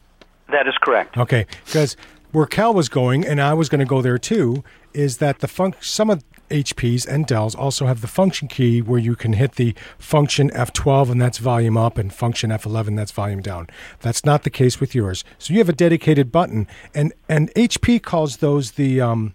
That 0.49 0.67
is 0.67 0.75
correct. 0.81 1.17
Okay, 1.17 1.45
because 1.65 1.97
where 2.31 2.45
Cal 2.45 2.73
was 2.73 2.89
going, 2.89 3.25
and 3.25 3.41
I 3.41 3.53
was 3.53 3.69
going 3.69 3.79
to 3.79 3.85
go 3.85 4.01
there 4.01 4.17
too, 4.17 4.63
is 4.93 5.17
that 5.17 5.39
the 5.39 5.47
func- 5.47 5.83
some 5.83 6.09
of 6.09 6.23
HPs 6.49 7.07
and 7.07 7.25
Dells 7.25 7.55
also 7.55 7.85
have 7.85 8.01
the 8.01 8.07
function 8.07 8.47
key 8.47 8.81
where 8.81 8.99
you 8.99 9.15
can 9.15 9.33
hit 9.33 9.53
the 9.53 9.73
function 9.97 10.49
F12 10.51 11.11
and 11.11 11.21
that's 11.21 11.37
volume 11.37 11.77
up, 11.77 11.97
and 11.97 12.13
function 12.13 12.49
F11 12.49 12.95
that's 12.97 13.11
volume 13.11 13.41
down. 13.41 13.67
That's 14.01 14.25
not 14.25 14.43
the 14.43 14.49
case 14.49 14.79
with 14.79 14.93
yours. 14.93 15.23
So 15.37 15.53
you 15.53 15.59
have 15.59 15.69
a 15.69 15.73
dedicated 15.73 16.31
button, 16.31 16.67
and 16.93 17.13
and 17.27 17.53
HP 17.53 18.01
calls 18.01 18.37
those 18.37 18.71
the 18.71 19.01
um, 19.01 19.33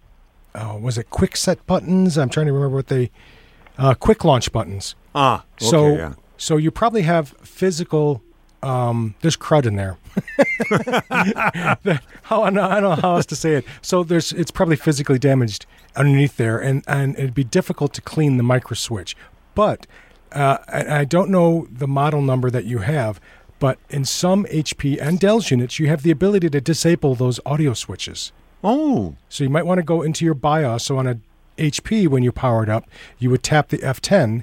oh, 0.54 0.78
was 0.78 0.98
it 0.98 1.10
quick 1.10 1.36
set 1.36 1.64
buttons? 1.66 2.18
I'm 2.18 2.28
trying 2.28 2.46
to 2.46 2.52
remember 2.52 2.76
what 2.76 2.88
they 2.88 3.10
uh, 3.78 3.94
quick 3.94 4.24
launch 4.24 4.52
buttons. 4.52 4.94
Ah, 5.14 5.44
okay, 5.56 5.66
So 5.66 5.96
yeah. 5.96 6.14
so 6.36 6.56
you 6.56 6.70
probably 6.70 7.02
have 7.02 7.28
physical. 7.42 8.22
Um, 8.64 9.14
there's 9.20 9.36
crud 9.36 9.66
in 9.66 9.76
there. 9.76 9.98
how 12.22 12.42
I, 12.42 12.50
don't 12.50 12.54
know 12.54 12.94
how 12.94 13.16
else 13.16 13.26
to 13.26 13.36
say 13.36 13.54
it. 13.54 13.64
So 13.82 14.02
there's 14.02 14.32
it's 14.32 14.50
probably 14.50 14.76
physically 14.76 15.18
damaged 15.18 15.66
underneath 15.96 16.36
there, 16.36 16.58
and 16.58 16.82
and 16.86 17.14
it'd 17.16 17.34
be 17.34 17.44
difficult 17.44 17.92
to 17.94 18.00
clean 18.00 18.38
the 18.38 18.42
micro 18.42 18.74
switch. 18.74 19.16
But 19.54 19.86
uh, 20.32 20.58
I, 20.66 21.00
I 21.00 21.04
don't 21.04 21.30
know 21.30 21.68
the 21.70 21.86
model 21.86 22.22
number 22.22 22.50
that 22.50 22.64
you 22.64 22.78
have. 22.78 23.20
But 23.60 23.78
in 23.88 24.04
some 24.04 24.44
HP 24.46 25.00
and 25.00 25.18
Dell's 25.18 25.50
units, 25.50 25.78
you 25.78 25.88
have 25.88 26.02
the 26.02 26.10
ability 26.10 26.50
to 26.50 26.60
disable 26.60 27.14
those 27.14 27.40
audio 27.46 27.72
switches. 27.72 28.32
Oh, 28.62 29.14
So 29.28 29.44
you 29.44 29.50
might 29.50 29.64
want 29.64 29.78
to 29.78 29.84
go 29.84 30.02
into 30.02 30.24
your 30.24 30.34
BIOS. 30.34 30.84
So 30.84 30.98
on 30.98 31.06
a 31.06 31.18
HP, 31.56 32.08
when 32.08 32.22
you 32.22 32.32
power 32.32 32.62
it 32.62 32.68
up, 32.68 32.88
you 33.18 33.30
would 33.30 33.42
tap 33.42 33.68
the 33.68 33.78
F10, 33.78 34.42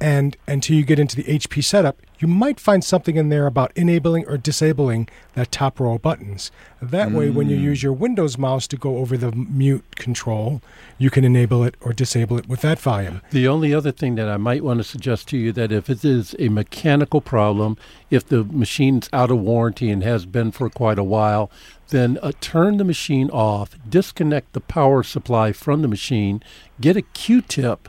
and 0.00 0.36
until 0.46 0.76
you 0.76 0.84
get 0.84 0.98
into 0.98 1.16
the 1.16 1.24
HP 1.24 1.64
setup, 1.64 2.00
you 2.18 2.28
might 2.28 2.58
find 2.58 2.82
something 2.82 3.16
in 3.16 3.28
there 3.28 3.46
about 3.46 3.72
enabling 3.76 4.26
or 4.26 4.38
disabling 4.38 5.08
that 5.34 5.52
top 5.52 5.78
row 5.78 5.94
of 5.94 6.02
buttons. 6.02 6.50
That 6.80 7.12
way, 7.12 7.30
when 7.30 7.48
you 7.48 7.56
use 7.56 7.82
your 7.82 7.92
Windows 7.92 8.38
mouse 8.38 8.66
to 8.68 8.76
go 8.76 8.98
over 8.98 9.16
the 9.16 9.32
mute 9.32 9.96
control, 9.96 10.62
you 10.98 11.10
can 11.10 11.24
enable 11.24 11.62
it 11.64 11.74
or 11.80 11.92
disable 11.92 12.38
it 12.38 12.48
with 12.48 12.62
that 12.62 12.78
volume. 12.78 13.20
The 13.30 13.48
only 13.48 13.74
other 13.74 13.92
thing 13.92 14.14
that 14.14 14.28
I 14.28 14.36
might 14.38 14.64
want 14.64 14.78
to 14.78 14.84
suggest 14.84 15.28
to 15.28 15.36
you 15.36 15.52
that 15.52 15.72
if 15.72 15.90
it 15.90 16.04
is 16.04 16.34
a 16.38 16.48
mechanical 16.48 17.20
problem, 17.20 17.76
if 18.10 18.26
the 18.26 18.44
machine's 18.44 19.10
out 19.12 19.30
of 19.30 19.40
warranty 19.40 19.90
and 19.90 20.02
has 20.02 20.24
been 20.26 20.52
for 20.52 20.70
quite 20.70 20.98
a 20.98 21.04
while, 21.04 21.50
then 21.88 22.18
uh, 22.22 22.32
turn 22.40 22.78
the 22.78 22.84
machine 22.84 23.30
off, 23.30 23.76
disconnect 23.88 24.52
the 24.52 24.60
power 24.60 25.02
supply 25.02 25.52
from 25.52 25.82
the 25.82 25.88
machine, 25.88 26.42
get 26.80 26.96
a 26.96 27.02
Q-tip, 27.02 27.88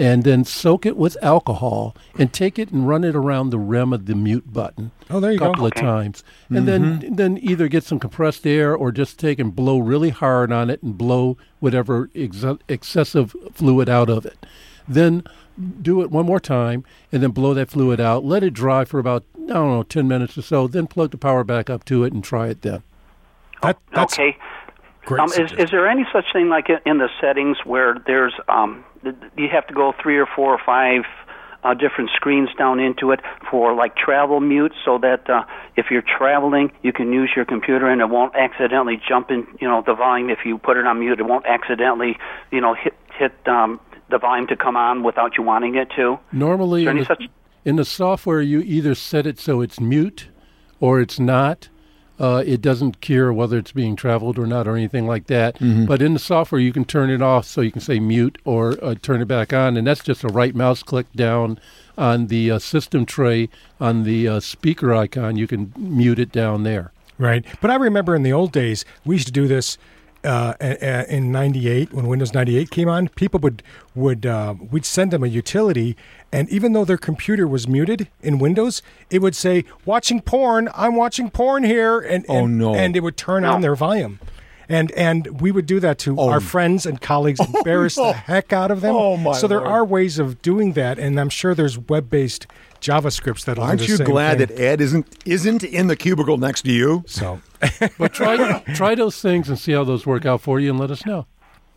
and 0.00 0.24
then 0.24 0.44
soak 0.46 0.86
it 0.86 0.96
with 0.96 1.16
alcohol 1.22 1.94
and 2.18 2.32
take 2.32 2.58
it 2.58 2.70
and 2.70 2.88
run 2.88 3.04
it 3.04 3.14
around 3.14 3.50
the 3.50 3.58
rim 3.58 3.92
of 3.92 4.06
the 4.06 4.14
mute 4.14 4.50
button. 4.50 4.90
Oh, 5.10 5.20
there 5.20 5.30
you 5.30 5.36
a 5.36 5.40
go. 5.40 5.50
couple 5.52 5.66
of 5.66 5.74
times, 5.74 6.24
and 6.48 6.66
then 6.66 7.14
then 7.14 7.38
either 7.42 7.68
get 7.68 7.84
some 7.84 8.00
compressed 8.00 8.46
air 8.46 8.74
or 8.74 8.90
just 8.92 9.18
take 9.18 9.38
and 9.38 9.54
blow 9.54 9.78
really 9.78 10.08
hard 10.08 10.50
on 10.50 10.70
it 10.70 10.82
and 10.82 10.96
blow 10.96 11.36
whatever 11.60 12.08
ex- 12.14 12.44
excessive 12.68 13.36
fluid 13.52 13.88
out 13.90 14.08
of 14.08 14.24
it. 14.24 14.46
Then 14.88 15.22
do 15.82 16.00
it 16.00 16.10
one 16.10 16.24
more 16.24 16.40
time 16.40 16.84
and 17.12 17.22
then 17.22 17.32
blow 17.32 17.52
that 17.52 17.68
fluid 17.68 18.00
out. 18.00 18.24
Let 18.24 18.42
it 18.42 18.54
dry 18.54 18.86
for 18.86 18.98
about 18.98 19.24
I 19.36 19.52
don't 19.52 19.70
know 19.70 19.82
ten 19.82 20.08
minutes 20.08 20.38
or 20.38 20.42
so. 20.42 20.66
Then 20.66 20.86
plug 20.86 21.10
the 21.10 21.18
power 21.18 21.44
back 21.44 21.68
up 21.68 21.84
to 21.86 22.04
it 22.04 22.12
and 22.14 22.24
try 22.24 22.48
it 22.48 22.62
then. 22.62 22.82
That, 23.62 23.76
that's 23.94 24.14
okay. 24.14 24.38
great. 25.04 25.20
Um, 25.20 25.30
is, 25.32 25.52
is 25.58 25.70
there 25.70 25.86
any 25.86 26.06
such 26.10 26.24
thing 26.32 26.48
like 26.48 26.70
in- 26.70 26.80
in 26.86 26.96
the 26.96 27.10
settings 27.20 27.58
where 27.64 27.96
there's 28.06 28.32
um, 28.48 28.82
th- 28.82 28.89
you 29.02 29.48
have 29.50 29.66
to 29.68 29.74
go 29.74 29.92
three 30.02 30.18
or 30.18 30.26
four 30.26 30.52
or 30.52 30.60
five 30.64 31.02
uh, 31.62 31.74
different 31.74 32.10
screens 32.14 32.48
down 32.56 32.80
into 32.80 33.10
it 33.10 33.20
for 33.50 33.74
like 33.74 33.96
travel 33.96 34.40
mute, 34.40 34.72
so 34.84 34.98
that 34.98 35.28
uh, 35.28 35.44
if 35.76 35.86
you're 35.90 36.02
traveling, 36.02 36.72
you 36.82 36.92
can 36.92 37.12
use 37.12 37.30
your 37.36 37.44
computer 37.44 37.88
and 37.88 38.00
it 38.00 38.08
won't 38.08 38.34
accidentally 38.34 39.00
jump 39.06 39.30
in. 39.30 39.46
You 39.60 39.68
know 39.68 39.82
the 39.84 39.94
volume. 39.94 40.30
If 40.30 40.40
you 40.44 40.58
put 40.58 40.76
it 40.76 40.86
on 40.86 41.00
mute, 41.00 41.20
it 41.20 41.24
won't 41.24 41.46
accidentally 41.46 42.18
you 42.50 42.60
know 42.60 42.74
hit 42.74 42.94
hit 43.18 43.32
um, 43.46 43.80
the 44.10 44.18
volume 44.18 44.46
to 44.48 44.56
come 44.56 44.76
on 44.76 45.02
without 45.02 45.36
you 45.36 45.44
wanting 45.44 45.76
it 45.76 45.88
to. 45.96 46.18
Normally, 46.32 46.86
in 46.86 46.98
the, 46.98 47.04
such? 47.04 47.24
in 47.64 47.76
the 47.76 47.84
software, 47.84 48.40
you 48.40 48.60
either 48.60 48.94
set 48.94 49.26
it 49.26 49.38
so 49.38 49.60
it's 49.60 49.80
mute 49.80 50.28
or 50.80 51.00
it's 51.00 51.20
not. 51.20 51.68
Uh, 52.20 52.42
it 52.46 52.60
doesn't 52.60 53.00
care 53.00 53.32
whether 53.32 53.56
it's 53.56 53.72
being 53.72 53.96
traveled 53.96 54.38
or 54.38 54.46
not 54.46 54.68
or 54.68 54.76
anything 54.76 55.06
like 55.06 55.26
that. 55.28 55.56
But 55.86 56.02
in 56.02 56.12
the 56.12 56.18
software, 56.20 56.60
you 56.60 56.70
can 56.72 56.84
turn 56.84 57.08
it 57.08 57.22
off 57.22 57.46
so 57.46 57.62
you 57.62 57.72
can 57.72 57.80
say 57.80 57.98
mute 57.98 58.36
or 58.44 58.76
uh, 58.84 58.94
turn 59.00 59.22
it 59.22 59.28
back 59.28 59.54
on, 59.54 59.76
and 59.78 59.86
that's 59.86 60.04
just 60.04 60.22
a 60.22 60.28
right 60.28 60.54
mouse 60.54 60.82
click 60.82 61.06
down 61.16 61.58
on 61.96 62.26
the 62.26 62.50
uh, 62.50 62.58
system 62.58 63.06
tray 63.06 63.48
on 63.80 64.04
the 64.04 64.28
uh, 64.28 64.40
speaker 64.40 64.94
icon. 64.94 65.36
You 65.36 65.46
can 65.46 65.72
mute 65.78 66.18
it 66.18 66.30
down 66.30 66.62
there. 66.64 66.92
Right. 67.18 67.44
But 67.60 67.70
I 67.70 67.76
remember 67.76 68.14
in 68.14 68.22
the 68.22 68.32
old 68.32 68.52
days, 68.52 68.84
we 69.04 69.14
used 69.16 69.26
to 69.26 69.32
do 69.32 69.46
this 69.48 69.76
uh, 70.24 70.54
in 71.08 71.32
'98 71.32 71.92
when 71.92 72.06
Windows 72.06 72.34
98 72.34 72.70
came 72.70 72.88
on. 72.88 73.08
People 73.08 73.40
would 73.40 73.62
would 73.94 74.26
uh, 74.26 74.54
we'd 74.70 74.84
send 74.84 75.10
them 75.12 75.22
a 75.24 75.26
utility, 75.26 75.96
and 76.32 76.48
even 76.50 76.72
though 76.72 76.84
their 76.84 76.98
computer 76.98 77.46
was 77.46 77.66
muted 77.66 78.08
in 78.22 78.38
Windows, 78.38 78.82
it 79.10 79.20
would 79.20 79.34
say 79.34 79.64
"watching 79.84 80.20
porn." 80.20 80.68
I'm 80.74 80.94
watching 80.96 81.30
porn 81.30 81.64
here, 81.64 81.98
and 82.00 82.24
Oh, 82.28 82.44
and, 82.44 82.58
no. 82.58 82.74
and 82.74 82.96
it 82.96 83.00
would 83.00 83.16
turn 83.16 83.44
on 83.44 83.60
their 83.62 83.74
volume. 83.74 84.18
And 84.68 84.92
and 84.92 85.40
we 85.40 85.50
would 85.50 85.66
do 85.66 85.80
that 85.80 85.98
to 86.00 86.16
our 86.20 86.38
friends 86.38 86.86
and 86.86 87.00
colleagues, 87.00 87.40
embarrass 87.54 87.96
no. 87.96 88.08
the 88.08 88.12
heck 88.12 88.52
out 88.52 88.70
of 88.70 88.82
them. 88.82 88.94
Oh, 88.94 89.16
my 89.16 89.32
so 89.32 89.48
there 89.48 89.58
Lord. 89.58 89.70
are 89.72 89.84
ways 89.84 90.18
of 90.20 90.40
doing 90.42 90.74
that, 90.74 90.96
and 90.96 91.18
I'm 91.18 91.28
sure 91.28 91.56
there's 91.56 91.76
web-based 91.76 92.46
JavaScripts 92.80 93.44
that 93.44 93.58
Aren't 93.58 93.86
you 93.88 93.98
glad 93.98 94.38
that 94.38 94.50
Ed 94.52 94.80
isn't 94.80 95.06
isn't 95.24 95.62
in 95.62 95.86
the 95.86 95.96
cubicle 95.96 96.38
next 96.38 96.62
to 96.62 96.72
you? 96.72 97.04
So 97.06 97.40
But 97.98 98.12
try 98.12 98.60
try 98.74 98.94
those 98.94 99.20
things 99.20 99.48
and 99.48 99.58
see 99.58 99.72
how 99.72 99.84
those 99.84 100.06
work 100.06 100.26
out 100.26 100.40
for 100.40 100.60
you, 100.60 100.70
and 100.70 100.78
let 100.80 100.90
us 100.90 101.04
know. 101.04 101.26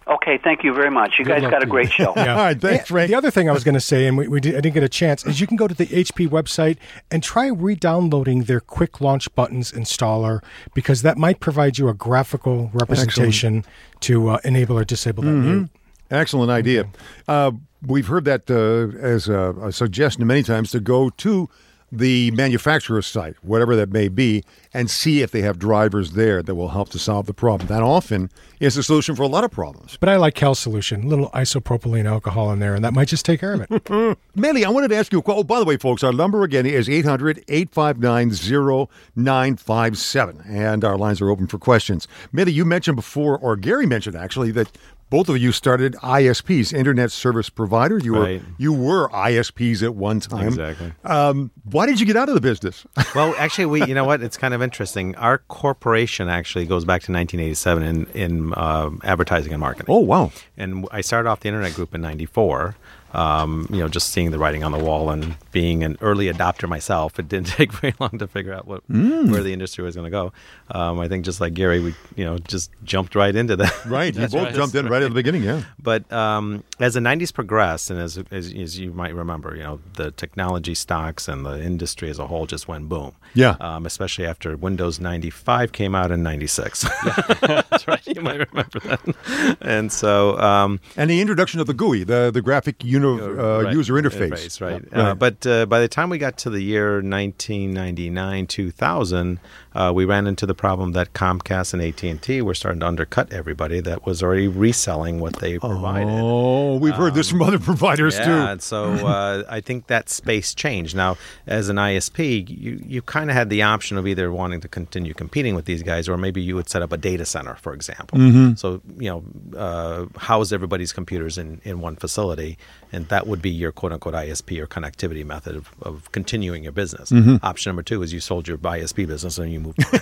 Okay, 0.06 0.38
thank 0.44 0.64
you 0.66 0.74
very 0.74 0.92
much. 0.92 1.18
You 1.18 1.24
Good 1.24 1.42
guys 1.42 1.50
got 1.50 1.64
a 1.64 1.66
great 1.66 1.90
show. 1.90 2.08
All 2.16 2.16
right, 2.16 2.60
thanks, 2.60 2.90
Yeah, 2.90 2.94
Frank. 2.94 3.10
The 3.10 3.16
other 3.16 3.32
thing 3.32 3.50
I 3.50 3.54
was 3.54 3.64
going 3.64 3.76
to 3.76 3.82
say, 3.82 4.06
and 4.06 4.18
we, 4.18 4.28
we 4.28 4.42
did, 4.42 4.54
I 4.54 4.60
didn't 4.60 4.74
get 4.74 4.84
a 4.84 4.90
chance, 4.90 5.26
is 5.26 5.40
you 5.40 5.48
can 5.48 5.56
go 5.56 5.66
to 5.66 5.74
the 5.74 5.86
HP 5.86 6.28
website 6.28 6.78
and 7.10 7.24
try 7.24 7.48
re-downloading 7.48 8.44
their 8.44 8.60
Quick 8.60 9.00
Launch 9.00 9.34
Buttons 9.34 9.72
installer 9.72 10.44
because 10.74 11.04
that 11.04 11.18
might 11.18 11.40
provide 11.40 11.78
you 11.78 11.88
a 11.88 11.94
graphical 11.94 12.70
representation 12.74 13.64
to 14.02 14.28
uh, 14.30 14.40
enable 14.44 14.78
or 14.78 14.84
disable 14.84 15.24
that 15.24 15.32
mute. 15.32 15.70
Excellent 16.12 16.52
idea. 16.52 16.90
Uh, 17.28 17.52
we've 17.86 18.08
heard 18.08 18.26
that 18.26 18.50
uh, 18.50 18.98
as 19.00 19.28
a, 19.28 19.54
a 19.62 19.72
suggestion 19.72 20.26
many 20.26 20.44
times 20.44 20.72
to 20.72 20.80
go 20.80 21.10
to 21.10 21.50
the 21.98 22.32
manufacturer's 22.32 23.06
site, 23.06 23.36
whatever 23.44 23.76
that 23.76 23.92
may 23.92 24.08
be, 24.08 24.44
and 24.74 24.90
see 24.90 25.22
if 25.22 25.30
they 25.30 25.42
have 25.42 25.60
drivers 25.60 26.14
there 26.14 26.42
that 26.42 26.56
will 26.56 26.70
help 26.70 26.90
to 26.90 26.98
solve 26.98 27.28
the 27.28 27.34
problem. 27.34 27.68
That 27.68 27.84
often 27.84 28.32
is 28.60 28.74
the 28.74 28.82
solution 28.82 29.16
for 29.16 29.22
a 29.22 29.28
lot 29.28 29.44
of 29.44 29.52
problems. 29.52 29.98
But 30.00 30.10
I 30.10 30.16
like 30.16 30.34
Cal's 30.34 30.58
solution, 30.58 31.04
a 31.04 31.08
little 31.08 31.30
isopropylene 31.30 32.06
alcohol 32.06 32.52
in 32.52 32.58
there, 32.58 32.74
and 32.74 32.84
that 32.84 32.94
might 32.94 33.10
just 33.10 33.26
take 33.26 33.40
care 33.40 33.54
of 33.54 33.68
it. 33.70 34.18
Manny, 34.36 34.66
I 34.66 34.70
wanted 34.70 34.88
to 34.88 34.96
ask 34.96 35.12
you 35.14 35.20
a 35.20 35.22
question. 35.22 35.42
Oh, 35.42 35.44
by 35.44 35.60
the 35.60 35.66
way, 35.66 35.78
folks, 35.78 36.04
our 36.04 36.12
number 36.12 36.44
again 36.44 36.66
is 36.66 36.90
800 36.90 37.44
859 37.48 38.88
0957. 39.16 40.44
And 40.48 40.84
our 40.84 40.98
lines 40.98 41.22
are 41.22 41.30
open 41.30 41.46
for 41.46 41.60
questions. 41.60 42.08
Manny, 42.32 42.52
you 42.52 42.66
mentioned 42.66 42.96
before, 42.96 43.38
or 43.38 43.56
Gary 43.56 43.86
mentioned 43.86 44.16
actually, 44.16 44.50
that 44.52 44.76
both 45.14 45.30
of 45.30 45.38
you 45.38 45.52
started 45.52 45.94
ISPs, 46.02 46.74
Internet 46.74 47.12
Service 47.12 47.48
Provider. 47.48 48.00
You 48.00 48.16
Right. 48.16 48.42
were 48.42 48.48
you 48.58 48.74
were 48.74 49.10
ISPs 49.10 49.84
at 49.84 49.94
one 49.94 50.20
time. 50.20 50.48
Exactly. 50.48 50.92
Um, 51.04 51.52
why 51.66 51.86
did 51.86 52.00
you 52.00 52.08
get 52.08 52.18
out 52.18 52.30
of 52.30 52.34
the 52.34 52.42
business? 52.42 52.84
well, 53.16 53.36
actually, 53.38 53.68
we 53.68 53.86
you 53.86 53.94
know 53.94 54.06
what? 54.06 54.24
It's 54.24 54.38
kind 54.38 54.56
of 54.56 54.64
interesting. 54.64 55.16
Our 55.18 55.38
corporation 55.38 56.30
actually 56.30 56.66
goes 56.66 56.84
back 56.84 57.04
to 57.04 57.12
1987 57.12 57.84
in 57.84 58.06
in 58.16 58.54
uh, 58.56 58.90
advertising 59.04 59.54
and 59.54 59.60
marketing. 59.62 59.94
oh, 59.94 60.00
wow. 60.00 60.32
And 60.58 60.88
I 60.92 61.02
started 61.02 61.30
off 61.30 61.42
the 61.42 61.48
internet 61.50 61.76
group 61.76 61.94
in 61.94 62.02
'94. 62.02 62.74
Um, 63.14 63.68
you 63.70 63.80
know, 63.80 63.88
just 63.88 64.10
seeing 64.10 64.32
the 64.32 64.40
writing 64.40 64.64
on 64.64 64.72
the 64.72 64.80
wall 64.80 65.10
and 65.10 65.36
being 65.52 65.84
an 65.84 65.98
early 66.02 66.32
adopter 66.32 66.68
myself, 66.68 67.20
it 67.20 67.28
didn't 67.28 67.48
take 67.60 67.72
very 67.72 67.94
long 68.00 68.18
to 68.18 68.28
figure 68.28 68.54
out 68.54 68.68
what 68.68 68.84
where 68.90 69.44
the 69.44 69.54
industry 69.54 69.84
was 69.84 69.96
going 69.96 70.06
to 70.06 70.12
go. 70.12 70.34
Um, 70.72 71.00
I 71.00 71.08
think 71.08 71.26
just 71.26 71.40
like 71.40 71.54
Gary, 71.54 71.80
we 71.80 71.96
you 72.16 72.26
know 72.26 72.38
just 72.40 72.72
jumped 72.84 73.16
right 73.16 73.36
into 73.36 73.56
that. 73.58 73.86
Right. 73.86 74.14
You 74.14 74.22
both 74.28 74.34
right. 74.34 74.54
jumped 74.56 74.76
in 74.76 74.88
right 74.88 75.02
at 75.02 75.10
the 75.10 75.16
beginning, 75.16 75.44
yeah. 75.44 75.64
But 75.82 76.12
um, 76.12 76.64
as 76.80 76.96
the 76.96 77.00
'90s 77.00 77.34
progressed, 77.34 77.90
and 77.90 78.00
as, 78.00 78.18
as 78.32 78.54
as 78.54 78.80
you 78.80 78.92
might 78.92 79.14
remember, 79.14 79.56
you 79.56 79.64
know 79.64 79.80
the 79.94 80.12
technology 80.12 80.76
stocks 80.76 81.28
and 81.28 81.46
the 81.46 81.62
industry 81.62 82.10
as 82.10 82.20
a 82.20 82.28
whole 82.28 82.46
just 82.46 82.68
went 82.68 82.90
boom. 82.90 83.14
Yeah. 83.34 83.56
Um, 83.60 83.86
especially 83.86 84.26
after 84.26 84.56
Windows 84.56 85.00
95 85.00 85.72
came 85.72 85.96
out 85.96 86.12
in 86.12 86.24
'96. 86.24 86.86
That's 87.42 87.88
right. 87.88 88.06
You 88.06 88.22
might 88.22 88.48
remember 88.52 88.80
that. 88.82 89.58
And 89.62 89.92
so, 89.92 90.38
um, 90.40 90.80
And 90.98 91.10
the 91.10 91.22
introduction 91.22 91.60
of 91.60 91.68
the 91.68 91.74
GUI, 91.74 92.04
the, 92.04 92.32
the 92.32 92.42
graphic 92.42 92.84
uh, 93.12 93.64
right, 93.64 93.74
user 93.74 93.94
interface. 93.94 94.62
right? 94.62 94.84
Yeah. 94.92 95.10
Uh, 95.10 95.16
but 95.16 95.46
uh, 95.46 95.66
by 95.66 95.80
the 95.80 95.88
time 95.88 96.10
we 96.10 96.18
got 96.18 96.38
to 96.40 96.50
the 96.50 96.62
year 96.62 96.96
1999, 96.96 98.48
2000, 98.48 99.40
uh, 99.76 99.92
we 99.94 100.06
ran 100.06 100.28
into 100.28 100.46
the 100.46 100.54
problem 100.54 100.92
that 100.94 101.14
Comcast 101.14 101.74
and 101.74 101.82
AT 101.82 102.04
and 102.04 102.22
T 102.22 102.42
were 102.42 102.54
starting 102.54 102.80
to 102.82 102.88
undercut 102.88 103.32
everybody 103.34 103.80
that 103.82 104.06
was 104.06 104.22
already 104.22 104.48
reselling 104.48 105.20
what 105.20 105.38
they 105.38 105.58
provided. 105.60 106.10
Oh, 106.10 106.78
we've 106.78 106.94
heard 106.94 107.14
this 107.14 107.30
from 107.30 107.42
other 107.42 107.60
providers 107.60 108.18
Yeah, 108.18 108.26
too. 108.26 108.32
and 108.32 108.62
so 108.62 108.86
uh, 109.06 109.44
I 109.50 109.62
think 109.62 109.88
that 109.88 110.10
space 110.10 110.54
changed. 110.54 110.96
Now, 110.96 111.18
as 111.48 111.70
an 111.70 111.78
ISP, 111.78 112.48
you, 112.50 112.82
you 112.86 113.02
kind 113.02 113.30
of 113.30 113.36
had 113.36 113.50
the 113.50 113.64
option 113.64 113.98
of 113.98 114.08
either 114.08 114.32
wanting 114.32 114.62
to 114.62 114.68
continue 114.68 115.14
competing 115.14 115.56
with 115.56 115.66
these 115.66 115.84
guys, 115.84 116.08
or 116.08 116.18
maybe 116.18 116.42
you 116.42 116.56
would 116.56 116.70
set 116.70 116.82
up 116.82 116.92
a 116.92 116.98
data 116.98 117.26
center, 117.26 117.56
for 117.56 117.74
example. 117.74 118.18
Mm-hmm. 118.18 118.56
So 118.56 118.82
you 118.98 119.10
know, 119.10 119.58
uh, 119.58 120.06
house 120.20 120.52
everybody's 120.52 120.94
computers 120.94 121.38
in, 121.38 121.62
in 121.64 121.80
one 121.82 121.96
facility, 121.96 122.58
and 122.92 123.08
that 123.08 123.28
would 123.28 123.42
be 123.42 123.50
your 123.50 123.72
quote 123.72 123.92
unquote 123.92 124.14
ISP 124.14 124.60
or 124.60 124.68
connectivity 124.68 125.26
method 125.26 125.56
of, 125.56 125.70
of 125.82 126.12
continuing 126.12 126.64
your 126.64 126.72
business. 126.72 127.12
Mm-hmm. 127.12 127.44
Option 127.44 127.72
number 127.72 127.84
two 127.84 128.02
is 128.04 128.14
you 128.14 128.20
sold 128.20 128.48
your 128.48 128.58
ISP 128.58 129.08
business 129.08 129.38
and 129.38 129.52
you 129.52 129.60
moved. 129.64 129.84
on. 129.84 130.00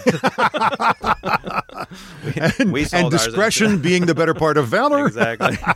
and, 2.60 2.72
we 2.74 2.82
and 2.82 2.90
sold 2.90 3.14
ours- 3.14 3.26
discretion 3.26 3.82
being 3.82 4.06
the 4.06 4.16
better 4.16 4.34
part 4.34 4.58
of 4.58 4.68
valor. 4.68 5.06
exactly. 5.08 5.58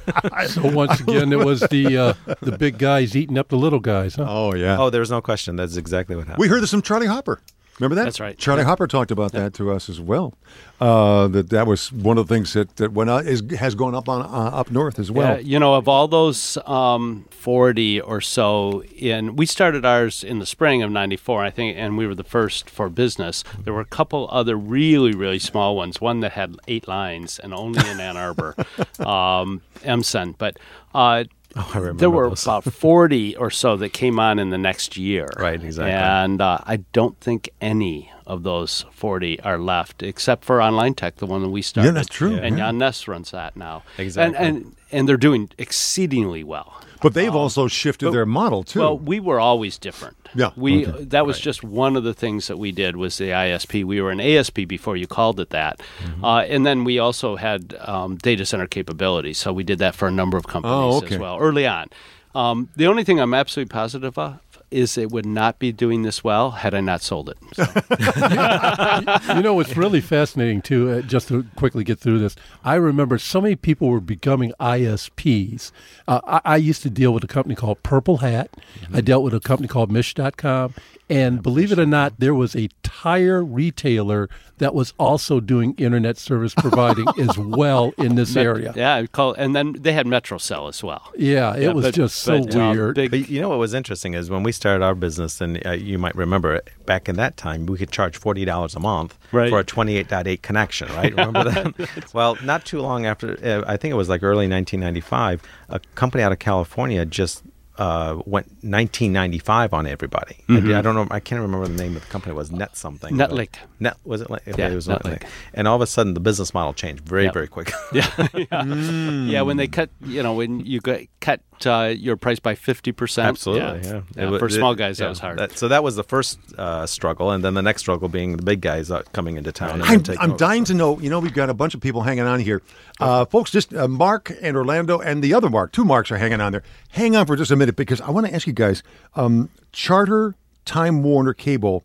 So 0.47 0.69
once 0.69 0.99
again, 0.99 1.31
it 1.33 1.39
was 1.39 1.61
the 1.61 1.97
uh, 1.97 2.13
the 2.41 2.57
big 2.57 2.77
guys 2.77 3.15
eating 3.15 3.37
up 3.37 3.47
the 3.49 3.57
little 3.57 3.79
guys. 3.79 4.15
Huh? 4.15 4.25
Oh, 4.27 4.53
yeah. 4.53 4.77
oh, 4.79 4.89
there's 4.89 5.09
no 5.09 5.21
question. 5.21 5.55
That's 5.55 5.75
exactly 5.77 6.15
what 6.15 6.27
happened. 6.27 6.41
We 6.41 6.47
heard 6.47 6.61
this 6.61 6.71
from 6.71 6.81
Charlie 6.81 7.07
Hopper. 7.07 7.41
Remember 7.79 7.95
that? 7.95 8.05
That's 8.05 8.21
right. 8.21 8.37
Charlie 8.37 8.61
Yeah. 8.61 8.67
Hopper 8.67 8.87
talked 8.87 9.11
about 9.11 9.33
that 9.33 9.53
to 9.55 9.71
us 9.71 9.89
as 9.89 9.99
well. 9.99 10.33
Uh, 10.79 11.27
that 11.27 11.49
that 11.49 11.67
was 11.67 11.91
one 11.91 12.17
of 12.17 12.27
the 12.27 12.33
things 12.33 12.53
that 12.53 12.77
that 12.77 12.93
went 12.93 13.09
out, 13.09 13.25
is 13.25 13.43
has 13.57 13.75
gone 13.75 13.93
up 13.93 14.07
on 14.07 14.21
uh, 14.21 14.55
up 14.57 14.71
north 14.71 14.97
as 14.97 15.11
well. 15.11 15.35
Yeah, 15.35 15.39
you 15.39 15.59
know, 15.59 15.75
of 15.75 15.87
all 15.87 16.07
those 16.07 16.57
um, 16.65 17.25
40 17.31 17.99
or 18.01 18.21
so, 18.21 18.83
in 18.95 19.35
we 19.35 19.45
started 19.45 19.85
ours 19.85 20.23
in 20.23 20.39
the 20.39 20.45
spring 20.45 20.83
of 20.83 20.91
'94, 20.91 21.43
I 21.43 21.49
think, 21.49 21.77
and 21.77 21.97
we 21.97 22.07
were 22.07 22.15
the 22.15 22.23
first 22.23 22.69
for 22.69 22.87
business. 22.89 23.43
There 23.63 23.73
were 23.73 23.81
a 23.81 23.85
couple 23.85 24.27
other 24.31 24.55
really, 24.55 25.13
really 25.13 25.39
small 25.39 25.75
ones. 25.75 25.99
One 25.99 26.21
that 26.21 26.31
had 26.31 26.55
eight 26.69 26.87
lines 26.87 27.39
and 27.39 27.53
only 27.53 27.87
in 27.89 27.99
Ann 27.99 28.15
Arbor, 28.15 28.55
um, 28.99 29.61
MSN. 29.83 30.35
But 30.37 30.57
uh, 30.93 31.25
Oh, 31.55 31.71
I 31.73 31.77
remember 31.77 31.99
there 31.99 32.09
were 32.09 32.29
those. 32.29 32.43
about 32.43 32.63
40 32.73 33.37
or 33.37 33.49
so 33.49 33.77
that 33.77 33.93
came 33.93 34.19
on 34.19 34.39
in 34.39 34.49
the 34.49 34.57
next 34.57 34.97
year. 34.97 35.29
Right, 35.37 35.61
exactly. 35.61 35.91
And 35.93 36.41
uh, 36.41 36.59
I 36.65 36.77
don't 36.77 37.19
think 37.19 37.49
any 37.61 38.11
of 38.27 38.43
those 38.43 38.85
40 38.91 39.39
are 39.41 39.57
left, 39.59 40.01
except 40.03 40.43
for 40.45 40.61
Online 40.61 40.93
Tech, 40.93 41.17
the 41.17 41.25
one 41.25 41.41
that 41.41 41.49
we 41.49 41.61
started. 41.61 41.89
Yeah, 41.89 41.93
that's 41.93 42.07
true, 42.09 42.35
And 42.35 42.57
yeah. 42.57 42.65
Yan 42.67 42.77
Ness 42.77 43.07
runs 43.07 43.31
that 43.31 43.55
now. 43.55 43.83
Exactly. 43.97 44.37
And, 44.37 44.57
and, 44.57 44.75
and 44.91 45.09
they're 45.09 45.17
doing 45.17 45.49
exceedingly 45.57 46.43
well. 46.43 46.81
But 47.01 47.13
they've 47.13 47.35
also 47.35 47.67
shifted 47.67 48.11
their 48.11 48.25
model 48.25 48.63
too. 48.63 48.79
Well, 48.79 48.97
we 48.97 49.19
were 49.19 49.39
always 49.39 49.77
different. 49.77 50.17
Yeah, 50.33 50.51
we 50.55 50.87
okay. 50.87 51.03
that 51.05 51.25
was 51.27 51.39
just 51.39 51.63
one 51.63 51.95
of 51.95 52.03
the 52.03 52.13
things 52.15 52.47
that 52.47 52.57
we 52.57 52.71
did 52.71 52.95
was 52.97 53.17
the 53.19 53.25
ISP. 53.29 53.83
We 53.83 54.01
were 54.01 54.09
an 54.11 54.19
ASP 54.19 54.61
before 54.67 54.97
you 54.97 55.05
called 55.05 55.39
it 55.39 55.51
that, 55.51 55.79
Mm-hmm. 56.03 56.25
uh, 56.25 56.41
and 56.43 56.65
then 56.65 56.83
we 56.83 56.97
also 56.97 57.35
had 57.35 57.75
um, 57.81 58.15
data 58.17 58.45
center 58.45 58.65
capabilities. 58.65 59.37
So 59.37 59.53
we 59.53 59.63
did 59.63 59.77
that 59.79 59.93
for 59.93 60.07
a 60.07 60.11
number 60.11 60.35
of 60.37 60.47
companies 60.47 60.73
Oh, 60.75 60.97
okay. 60.97 61.15
as 61.15 61.21
well 61.21 61.37
early 61.37 61.67
on. 61.67 61.87
Um, 62.33 62.69
the 62.75 62.87
only 62.87 63.03
thing 63.03 63.19
I'm 63.19 63.33
absolutely 63.33 63.69
positive 63.71 64.17
of 64.17 64.39
is 64.71 64.97
it 64.97 65.11
would 65.11 65.25
not 65.25 65.59
be 65.59 65.71
doing 65.71 66.01
this 66.01 66.23
well 66.23 66.51
had 66.51 66.73
I 66.73 66.81
not 66.81 67.01
sold 67.01 67.29
it. 67.29 67.37
So, 67.53 67.63
you 69.35 69.41
know 69.41 69.53
what's 69.53 69.77
really 69.77 70.01
fascinating 70.01 70.61
too 70.61 70.89
uh, 70.91 71.01
just 71.01 71.27
to 71.29 71.45
quickly 71.55 71.83
get 71.83 71.99
through 71.99 72.19
this 72.19 72.35
i 72.63 72.75
remember 72.75 73.17
so 73.17 73.41
many 73.41 73.55
people 73.55 73.89
were 73.89 73.99
becoming 73.99 74.53
isps 74.59 75.71
uh, 76.07 76.21
I, 76.25 76.41
I 76.45 76.57
used 76.57 76.81
to 76.83 76.89
deal 76.89 77.13
with 77.13 77.23
a 77.23 77.27
company 77.27 77.55
called 77.55 77.81
purple 77.83 78.17
hat. 78.17 78.49
I 78.93 79.01
dealt 79.01 79.23
with 79.23 79.33
a 79.33 79.39
company 79.39 79.67
called 79.67 79.91
mish.com 79.91 80.73
and 81.09 81.43
believe 81.43 81.71
it 81.71 81.79
or 81.79 81.85
not 81.85 82.13
there 82.19 82.33
was 82.33 82.55
a 82.55 82.67
tire 82.83 83.43
retailer 83.43 84.29
that 84.57 84.73
was 84.73 84.93
also 84.97 85.39
doing 85.41 85.73
internet 85.77 86.17
service 86.17 86.53
providing 86.57 87.05
as 87.19 87.37
well 87.37 87.93
in 87.97 88.15
this 88.15 88.35
area 88.37 88.73
yeah, 88.75 89.05
call, 89.07 89.33
and 89.33 89.55
then 89.55 89.73
they 89.79 89.91
had 89.93 90.05
MetroCell 90.05 90.69
as 90.69 90.81
well. 90.83 91.11
yeah 91.17 91.53
it 91.55 91.63
Yeah, 91.63 91.73
was 91.73 91.85
but- 91.85 91.93
just 91.93 92.15
so 92.17 92.41
but, 92.43 92.55
um, 92.55 92.71
weird 92.75 92.95
big- 92.95 93.11
But 93.11 93.29
you 93.29 93.41
know 93.41 93.49
what 93.49 93.59
was 93.59 93.73
interesting 93.73 94.13
is 94.13 94.29
when 94.29 94.43
we 94.43 94.51
started 94.51 94.83
our 94.83 94.95
business, 94.95 95.41
and 95.41 95.63
uh, 95.65 95.71
you 95.71 95.97
might 95.99 96.15
remember 96.15 96.61
back 96.85 97.09
in 97.09 97.15
that 97.17 97.35
time, 97.37 97.65
we 97.65 97.77
could 97.77 97.91
charge 97.91 98.15
forty 98.17 98.45
dollars 98.45 98.75
a 98.75 98.79
month 98.79 99.17
Right. 99.31 99.49
for 99.49 99.59
a 99.59 99.63
twenty-eight 99.63 100.07
point 100.07 100.27
eight 100.27 100.41
connection. 100.41 100.87
Right? 100.93 101.11
Remember 101.15 101.43
that? 101.43 102.13
well, 102.13 102.37
not 102.43 102.65
too 102.65 102.79
long 102.81 103.05
after, 103.05 103.37
uh, 103.43 103.63
I 103.67 103.75
think 103.77 103.91
it 103.91 103.95
was 103.95 104.07
like 104.09 104.23
early 104.23 104.47
1995, 104.47 105.41
a 105.69 105.79
company 105.95 106.23
out 106.23 106.31
of 106.31 106.39
California 106.39 107.05
just 107.05 107.43
uh, 107.77 108.21
went 108.25 108.47
1995 108.63 109.73
on 109.73 109.85
everybody. 109.87 110.37
I, 110.47 110.51
Mm-hmm. 110.53 110.73
I 110.75 110.81
don't 110.81 110.95
know. 110.95 111.07
I 111.11 111.19
can't 111.19 111.41
remember 111.41 111.67
the 111.67 111.75
name 111.81 111.95
of 111.95 112.01
the 112.03 112.07
company. 112.09 112.31
It 112.33 112.37
was 112.37 112.51
Net 112.51 112.75
something. 112.77 113.13
Netlink. 113.15 113.55
Net 113.79 113.97
was 114.03 114.21
it? 114.21 114.29
Like, 114.29 114.43
Yeah, 114.45 114.69
it 114.69 114.75
was 114.75 114.87
Netlink. 114.87 115.23
And 115.53 115.67
all 115.67 115.75
of 115.75 115.81
a 115.81 115.87
sudden, 115.87 116.13
the 116.13 116.19
business 116.19 116.53
model 116.53 116.73
changed 116.73 117.03
very 117.07 117.25
Yep. 117.25 117.33
very 117.33 117.47
quick. 117.47 117.71
Yeah, 117.93 118.27
yeah. 118.33 118.63
yeah. 119.33 119.41
When 119.41 119.57
they 119.57 119.67
cut, 119.67 119.89
you 120.01 120.23
know, 120.23 120.33
when 120.33 120.59
you 120.61 120.79
cut 120.81 121.41
uh, 121.65 121.93
your 121.95 122.15
price 122.17 122.39
by 122.39 122.55
fifty 122.55 122.91
percent. 122.91 123.27
Absolutely, 123.27 123.87
yeah. 123.87 124.01
Yeah, 124.15 124.23
It 124.23 124.31
wa- 124.31 124.39
for 124.39 124.47
it- 124.47 124.51
small 124.53 124.73
guys, 124.73 124.99
yeah, 124.99 125.05
that 125.05 125.09
was 125.09 125.19
hard. 125.19 125.37
that- 125.39 125.57
so 125.57 125.67
that 125.67 125.83
was 125.83 125.95
the 125.95 126.03
first 126.03 126.39
uh, 126.57 126.85
struggle, 126.87 127.29
and 127.31 127.43
then 127.43 127.53
the 127.53 127.61
next 127.61 127.81
struggle 127.81 128.09
being 128.09 128.37
the 128.37 128.43
big 128.43 128.61
guys 128.61 128.89
uh, 128.89 129.03
coming 129.13 129.37
into 129.37 129.51
town. 129.51 129.81
and 129.81 130.09
I'm, 130.09 130.17
I'm 130.19 130.29
over. 130.31 130.37
dying 130.37 130.63
to 130.65 130.73
know. 130.73 130.99
You 130.99 131.09
know, 131.11 131.19
we've 131.19 131.33
got 131.33 131.49
a 131.49 131.53
bunch 131.53 131.75
of 131.75 131.81
people 131.81 132.01
hanging 132.01 132.25
on 132.25 132.39
here. 132.39 132.61
Uh, 132.99 133.25
folks, 133.25 133.51
just 133.51 133.73
uh, 133.75 133.87
Mark 133.87 134.31
and 134.41 134.57
Orlando 134.57 134.99
and 134.99 135.23
the 135.23 135.33
other 135.33 135.49
Mark, 135.49 135.71
two 135.71 135.85
Marks 135.85 136.09
are 136.11 136.17
hanging 136.17 136.41
on 136.41 136.51
there. 136.51 136.63
Hang 136.89 137.15
on 137.15 137.25
for 137.27 137.35
just 137.35 137.51
a 137.51 137.55
minute 137.55 137.75
because 137.75 138.01
I 138.01 138.09
want 138.09 138.25
to 138.27 138.33
ask 138.33 138.47
you 138.47 138.53
guys 138.53 138.81
um, 139.15 139.49
Charter, 139.71 140.35
Time 140.65 141.03
Warner 141.03 141.33
Cable 141.33 141.83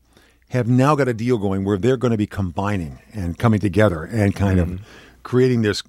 have 0.51 0.67
now 0.67 0.97
got 0.97 1.07
a 1.07 1.15
deal 1.15 1.39
going 1.39 1.65
where 1.65 1.79
they're 1.79 1.97
going 1.97 2.11
to 2.11 2.17
be 2.19 2.27
combining 2.27 2.99
and 3.13 3.39
coming 3.39 3.61
together 3.61 4.03
and 4.05 4.35
kind 4.35 4.59
Mm-hmm. 4.59 4.73
of 4.75 4.81
creating 5.23 5.63
this 5.63 5.83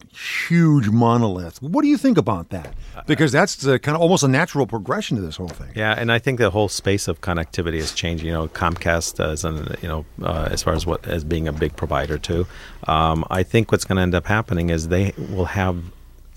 huge 0.47 0.89
monolith. 0.89 1.61
What 1.61 1.81
do 1.81 1.87
you 1.87 1.97
think 1.97 2.17
about 2.17 2.49
that? 2.49 2.73
Because 3.07 3.31
that's 3.31 3.55
the 3.55 3.79
kind 3.79 3.95
of 3.95 4.01
almost 4.01 4.23
a 4.23 4.27
natural 4.27 4.67
progression 4.67 5.17
to 5.17 5.23
this 5.23 5.37
whole 5.37 5.47
thing. 5.47 5.69
Yeah, 5.75 5.95
and 5.97 6.11
I 6.11 6.19
think 6.19 6.39
the 6.39 6.49
whole 6.49 6.69
space 6.69 7.07
of 7.07 7.21
connectivity 7.21 7.75
is 7.75 7.93
changing. 7.93 8.27
You 8.27 8.33
know, 8.33 8.47
Comcast 8.47 9.23
as 9.23 9.43
an 9.43 9.75
you 9.81 9.87
know 9.87 10.05
uh, 10.21 10.49
as 10.51 10.63
far 10.63 10.73
as 10.73 10.85
what 10.85 11.07
as 11.07 11.23
being 11.23 11.47
a 11.47 11.53
big 11.53 11.75
provider 11.75 12.17
too. 12.17 12.45
Um, 12.87 13.25
I 13.29 13.43
think 13.43 13.71
what's 13.71 13.85
going 13.85 13.97
to 13.97 14.01
end 14.01 14.15
up 14.15 14.25
happening 14.25 14.69
is 14.69 14.87
they 14.87 15.13
will 15.17 15.45
have 15.45 15.83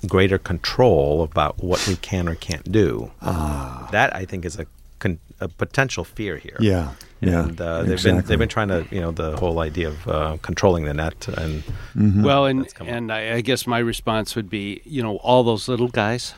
greater 0.06 0.38
control 0.38 1.22
about 1.22 1.62
what 1.62 1.86
we 1.88 1.96
can 1.96 2.28
or 2.28 2.34
can't 2.34 2.70
do. 2.70 3.10
That 3.22 4.14
I 4.14 4.24
think 4.24 4.44
is 4.44 4.58
a, 4.58 4.66
con- 4.98 5.18
a 5.40 5.48
potential 5.48 6.04
fear 6.04 6.36
here. 6.36 6.56
Yeah, 6.60 6.92
yeah, 7.20 7.44
and 7.44 7.60
uh, 7.60 7.82
they've 7.82 8.02
been 8.02 8.22
they've 8.22 8.38
been 8.38 8.48
trying 8.48 8.68
to 8.68 8.86
you 8.90 9.00
know 9.00 9.10
the 9.10 9.36
whole 9.36 9.58
idea 9.60 9.88
of 9.88 10.08
uh, 10.08 10.36
controlling 10.42 10.84
the 10.84 10.94
net 10.94 11.28
and 11.28 11.62
Well, 11.94 12.46
and 12.46 12.62
That's 12.62 12.72
come 12.72 12.88
and 12.88 13.12
I, 13.12 13.34
I 13.34 13.40
guess 13.40 13.66
my 13.66 13.78
response 13.78 14.36
would 14.36 14.50
be, 14.50 14.80
you 14.84 15.02
know, 15.02 15.16
all 15.16 15.42
those 15.42 15.68
little 15.68 15.88
guys 15.88 16.34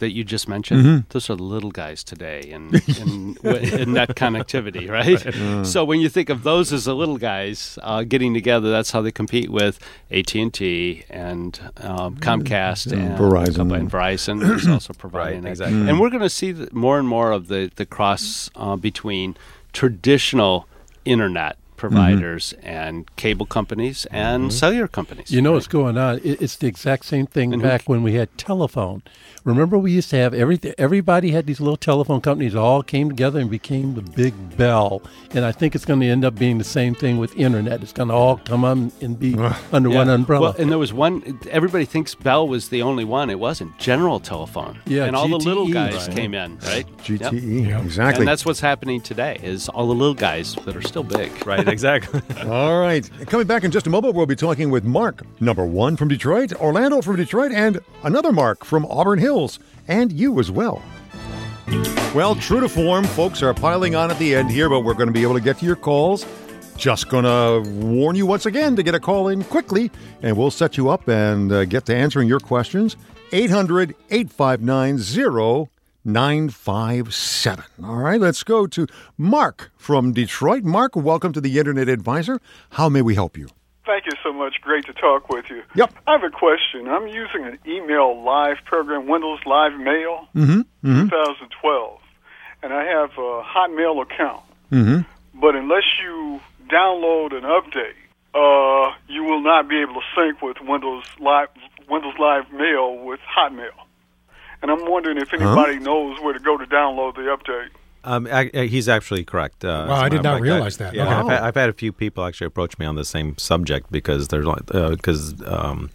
that 0.00 0.10
you 0.12 0.24
just 0.24 0.48
mentioned, 0.48 1.04
those 1.10 1.30
are 1.30 1.36
the 1.36 1.42
little 1.44 1.70
guys 1.70 2.02
today 2.04 2.40
in 2.40 2.70
in, 2.98 3.36
in 3.44 3.92
net 3.92 4.10
connectivity, 4.16 4.90
right? 4.90 5.20
So 5.66 5.84
when 5.84 6.00
you 6.00 6.08
think 6.08 6.28
of 6.30 6.42
those 6.42 6.72
as 6.72 6.84
the 6.84 6.94
little 6.94 7.18
guys 7.18 7.78
uh, 7.82 8.02
getting 8.02 8.34
together, 8.34 8.70
that's 8.70 8.90
how 8.90 9.00
they 9.02 9.12
compete 9.12 9.50
with 9.50 9.78
AT 10.10 10.34
and 10.34 11.04
and 11.10 11.60
um, 11.76 12.16
Comcast 12.16 12.92
and 12.92 13.16
Verizon. 13.18 13.74
and 13.78 13.90
Verizon 13.90 14.56
is 14.56 14.66
also 14.66 14.92
providing 15.04 15.44
Right, 15.44 15.50
exactly. 15.50 15.88
And 15.88 16.00
we're 16.00 16.10
going 16.10 16.22
to 16.22 16.30
see 16.30 16.52
more 16.72 16.98
and 16.98 17.06
more 17.06 17.30
of 17.32 17.48
the 17.48 17.70
the 17.76 17.86
cross 17.86 18.50
uh, 18.56 18.76
between 18.76 19.36
traditional 19.72 20.66
internet 21.04 21.56
Mm-hmm. 21.80 21.96
providers 21.96 22.54
and 22.62 23.16
cable 23.16 23.46
companies 23.46 24.06
and 24.10 24.44
mm-hmm. 24.44 24.50
cellular 24.50 24.88
companies. 24.88 25.30
You 25.30 25.40
know 25.40 25.50
right? 25.50 25.54
what's 25.54 25.66
going 25.66 25.96
on? 25.96 26.20
It's 26.22 26.56
the 26.56 26.66
exact 26.66 27.06
same 27.06 27.26
thing 27.26 27.52
And 27.52 27.62
who- 27.62 27.68
back 27.68 27.88
when 27.88 28.02
we 28.02 28.14
had 28.14 28.36
telephone. 28.36 29.02
Remember, 29.44 29.78
we 29.78 29.92
used 29.92 30.10
to 30.10 30.16
have 30.16 30.34
everything. 30.34 30.74
Everybody 30.76 31.30
had 31.30 31.46
these 31.46 31.60
little 31.60 31.78
telephone 31.78 32.20
companies 32.20 32.54
all 32.54 32.82
came 32.82 33.08
together 33.08 33.40
and 33.40 33.50
became 33.50 33.94
the 33.94 34.02
big 34.02 34.34
bell. 34.58 35.00
And 35.30 35.46
I 35.46 35.52
think 35.52 35.74
it's 35.74 35.86
going 35.86 36.00
to 36.00 36.06
end 36.06 36.26
up 36.26 36.34
being 36.34 36.58
the 36.58 36.64
same 36.64 36.94
thing 36.94 37.16
with 37.16 37.34
internet. 37.36 37.82
It's 37.82 37.92
going 37.92 38.10
to 38.10 38.14
all 38.14 38.36
come 38.36 38.66
on 38.66 38.92
and 39.00 39.18
be 39.18 39.34
under 39.72 39.88
one 39.88 40.10
umbrella. 40.10 40.50
Well, 40.50 40.56
and 40.58 40.70
there 40.70 40.78
was 40.78 40.92
one. 40.92 41.40
Everybody 41.50 41.86
thinks 41.86 42.14
Bell 42.14 42.46
was 42.46 42.68
the 42.68 42.82
only 42.82 43.04
one. 43.04 43.30
It 43.30 43.38
wasn't. 43.38 43.78
General 43.78 44.20
Telephone. 44.20 44.78
Yeah, 44.84 45.04
and 45.04 45.16
all 45.16 45.28
the 45.28 45.38
little 45.38 45.68
guys 45.68 46.08
right. 46.08 46.16
came 46.16 46.34
in, 46.34 46.58
right? 46.58 46.86
Yep. 47.08 47.32
GTE, 47.32 47.82
exactly. 47.82 48.22
And 48.22 48.28
that's 48.28 48.44
what's 48.44 48.60
happening 48.60 49.00
today. 49.00 49.40
Is 49.42 49.70
all 49.70 49.88
the 49.88 49.94
little 49.94 50.14
guys 50.14 50.54
that 50.66 50.76
are 50.76 50.82
still 50.82 51.04
big. 51.04 51.46
right 51.46 51.66
exactly. 51.72 52.20
All 52.46 52.80
right. 52.80 53.08
Coming 53.26 53.46
back 53.46 53.64
in 53.64 53.70
just 53.70 53.86
a 53.86 53.90
moment, 53.90 54.14
we'll 54.14 54.26
be 54.26 54.36
talking 54.36 54.70
with 54.70 54.84
Mark, 54.84 55.22
number 55.40 55.64
one 55.64 55.96
from 55.96 56.08
Detroit, 56.08 56.52
Orlando 56.54 57.00
from 57.00 57.16
Detroit, 57.16 57.52
and 57.52 57.80
another 58.04 58.32
Mark 58.32 58.64
from 58.64 58.84
Auburn 58.86 59.18
Hills, 59.18 59.58
and 59.88 60.12
you 60.12 60.38
as 60.40 60.50
well. 60.50 60.82
Well, 62.14 62.34
true 62.34 62.60
to 62.60 62.68
form, 62.68 63.04
folks 63.04 63.42
are 63.42 63.54
piling 63.54 63.94
on 63.94 64.10
at 64.10 64.18
the 64.18 64.34
end 64.34 64.50
here, 64.50 64.68
but 64.68 64.80
we're 64.80 64.94
going 64.94 65.06
to 65.06 65.12
be 65.12 65.22
able 65.22 65.34
to 65.34 65.40
get 65.40 65.58
to 65.58 65.66
your 65.66 65.76
calls. 65.76 66.26
Just 66.76 67.08
going 67.08 67.24
to 67.24 67.70
warn 67.70 68.16
you 68.16 68.26
once 68.26 68.46
again 68.46 68.74
to 68.74 68.82
get 68.82 68.94
a 68.94 69.00
call 69.00 69.28
in 69.28 69.44
quickly, 69.44 69.90
and 70.22 70.36
we'll 70.36 70.50
set 70.50 70.76
you 70.76 70.88
up 70.88 71.06
and 71.08 71.52
uh, 71.52 71.64
get 71.66 71.86
to 71.86 71.94
answering 71.94 72.26
your 72.26 72.40
questions. 72.40 72.96
800 73.32 73.94
859 74.10 74.98
0957. 76.04 77.64
All 77.84 77.96
right, 77.96 78.20
let's 78.20 78.42
go 78.42 78.66
to 78.66 78.86
Mark 79.18 79.70
from 79.76 80.12
Detroit. 80.12 80.62
Mark, 80.64 80.96
welcome 80.96 81.32
to 81.32 81.40
the 81.40 81.58
Internet 81.58 81.88
Advisor. 81.88 82.40
How 82.70 82.88
may 82.88 83.02
we 83.02 83.14
help 83.14 83.36
you? 83.36 83.48
Thank 83.86 84.06
you 84.06 84.12
so 84.22 84.32
much. 84.32 84.60
Great 84.60 84.84
to 84.86 84.92
talk 84.92 85.28
with 85.28 85.50
you. 85.50 85.62
Yep. 85.74 85.92
I 86.06 86.12
have 86.12 86.22
a 86.22 86.30
question. 86.30 86.88
I'm 86.88 87.06
using 87.08 87.44
an 87.44 87.58
email 87.66 88.22
live 88.22 88.58
program, 88.64 89.06
Windows 89.08 89.40
Live 89.46 89.72
Mail, 89.78 90.28
Mm-hmm. 90.34 90.60
2012, 91.08 92.00
and 92.62 92.72
I 92.72 92.84
have 92.84 93.10
a 93.18 93.42
Hotmail 93.42 94.02
account. 94.02 94.42
Mm-hmm. 94.70 95.40
But 95.40 95.56
unless 95.56 95.84
you 96.02 96.40
download 96.68 97.34
an 97.34 97.42
update, 97.42 97.96
uh, 98.34 98.94
you 99.08 99.24
will 99.24 99.42
not 99.42 99.68
be 99.68 99.80
able 99.80 99.94
to 99.94 100.00
sync 100.14 100.40
with 100.40 100.58
Windows 100.62 101.04
Live 101.18 101.48
Windows 101.88 102.14
Live 102.20 102.52
Mail 102.52 102.96
with 103.04 103.18
Hotmail. 103.36 103.70
And 104.62 104.70
I'm 104.70 104.90
wondering 104.90 105.16
if 105.18 105.32
anybody 105.32 105.78
knows 105.78 106.20
where 106.20 106.32
to 106.32 106.38
go 106.38 106.56
to 106.58 106.66
download 106.66 107.14
the 107.14 107.22
update. 107.22 107.68
Um, 108.04 108.26
ac- 108.26 108.50
uh, 108.54 108.62
he's 108.62 108.88
actually 108.88 109.24
correct. 109.24 109.64
Uh, 109.64 109.86
Wow, 109.88 109.96
I 109.96 110.08
did 110.08 110.22
not 110.22 110.40
realize 110.40 110.80
I- 110.80 110.84
that. 110.84 110.94
Yeah, 110.94 111.02
Okay. 111.04 111.12
I've, 111.12 111.26
had, 111.28 111.42
I've 111.42 111.54
had 111.54 111.68
a 111.68 111.72
few 111.74 111.92
people 111.92 112.24
actually 112.24 112.46
approach 112.46 112.78
me 112.78 112.86
on 112.86 112.94
the 112.96 113.04
same 113.04 113.36
subject 113.38 113.90
because 113.92 114.28
there's 114.28 114.46
like 114.46 114.64
because 114.66 115.34
um, 115.46 115.90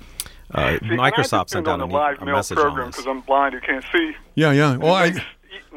uh, 0.53 0.77
Microsoft 0.83 1.49
sent 1.49 1.67
out 1.67 1.79
on 1.79 1.81
a, 1.81 1.87
the 1.87 1.93
live 1.93 2.21
a 2.21 2.25
mail 2.25 2.35
message 2.35 2.57
on 2.57 2.63
program 2.63 2.87
because 2.91 3.07
I'm 3.07 3.21
blind 3.21 3.53
you 3.53 3.61
can't 3.61 3.83
see. 3.91 4.13
Yeah, 4.35 4.51
yeah. 4.51 4.77
Well, 4.77 4.95
it 4.95 4.99
I, 4.99 5.09
makes 5.11 5.19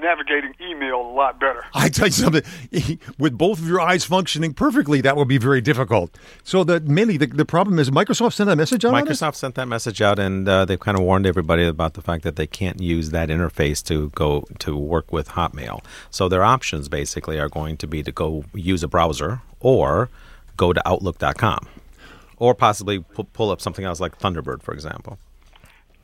navigating 0.01 0.55
email 0.61 1.01
a 1.01 1.11
lot 1.12 1.38
better. 1.40 1.64
I 1.74 1.88
tell 1.88 2.07
you 2.07 2.12
something. 2.12 2.42
With 3.18 3.36
both 3.36 3.59
of 3.59 3.68
your 3.68 3.80
eyes 3.80 4.05
functioning 4.05 4.55
perfectly, 4.55 5.01
that 5.01 5.16
would 5.16 5.28
be 5.28 5.38
very 5.38 5.61
difficult. 5.61 6.16
So, 6.42 6.64
the 6.64 6.80
mainly 6.80 7.16
the, 7.16 7.26
the 7.26 7.44
problem 7.44 7.78
is 7.78 7.90
Microsoft 7.90 8.34
sent 8.34 8.51
a 8.51 8.57
message 8.57 8.84
out. 8.84 8.94
Microsoft 8.94 9.36
sent 9.36 9.55
that 9.57 9.66
message 9.66 10.01
out, 10.01 10.18
and 10.18 10.49
uh, 10.49 10.64
they've 10.64 10.80
kind 10.80 10.96
of 10.96 11.05
warned 11.05 11.26
everybody 11.26 11.64
about 11.64 11.94
the 11.94 12.03
fact 12.03 12.24
that 12.24 12.36
they 12.36 12.46
can't 12.46 12.80
use 12.80 13.11
that 13.11 13.28
interface 13.28 13.84
to 13.84 14.09
go 14.11 14.44
to 14.59 14.76
work 14.76 15.12
with 15.12 15.30
Hotmail. 15.30 15.82
So 16.11 16.28
their 16.28 16.44
options 16.44 16.88
basically 16.88 17.38
are 17.38 17.49
going 17.49 17.76
to 17.78 17.86
be 17.86 18.03
to 18.03 18.12
go 18.12 18.44
use 18.55 18.82
a 18.82 18.88
browser 18.88 19.40
or 19.61 20.09
go 20.57 20.72
to 20.72 20.88
Outlook.com, 20.88 21.68
or 22.36 22.55
possibly 22.55 23.01
pu- 23.01 23.24
pull 23.24 23.51
up 23.51 23.61
something 23.61 23.84
else 23.84 24.01
like 24.01 24.18
Thunderbird, 24.18 24.62
for 24.62 24.72
example. 24.74 25.18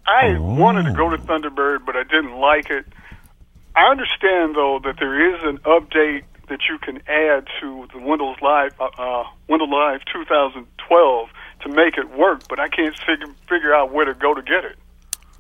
I 0.07 0.39
wanted 0.39 0.85
to 0.85 0.93
go 0.93 1.09
to 1.09 1.17
Thunderbird, 1.17 1.87
but 1.87 1.97
I 1.97 2.03
didn't 2.03 2.37
like 2.39 2.71
it. 2.71 2.85
I 3.77 3.91
understand 3.91 4.55
though 4.55 4.81
that 4.85 4.97
there 4.99 5.35
is 5.35 5.43
an 5.43 5.59
update 5.59 6.23
that 6.49 6.61
you 6.69 6.79
can 6.79 7.03
add 7.09 7.47
to 7.61 7.89
the 7.93 7.99
Windows 7.99 8.37
Live 8.41 8.75
uh, 8.81 8.89
uh, 8.99 9.25
Windows 9.49 9.69
Live 9.71 10.05
2012 10.13 11.29
to 11.63 11.69
make 11.69 11.97
it 11.97 12.11
work, 12.17 12.47
but 12.49 12.61
I 12.61 12.69
can't 12.69 12.97
figure 12.99 13.27
figure 13.49 13.75
out 13.75 13.93
where 13.93 14.05
to 14.05 14.15
go 14.15 14.35
to 14.35 14.43
get 14.43 14.65
it. 14.65 14.77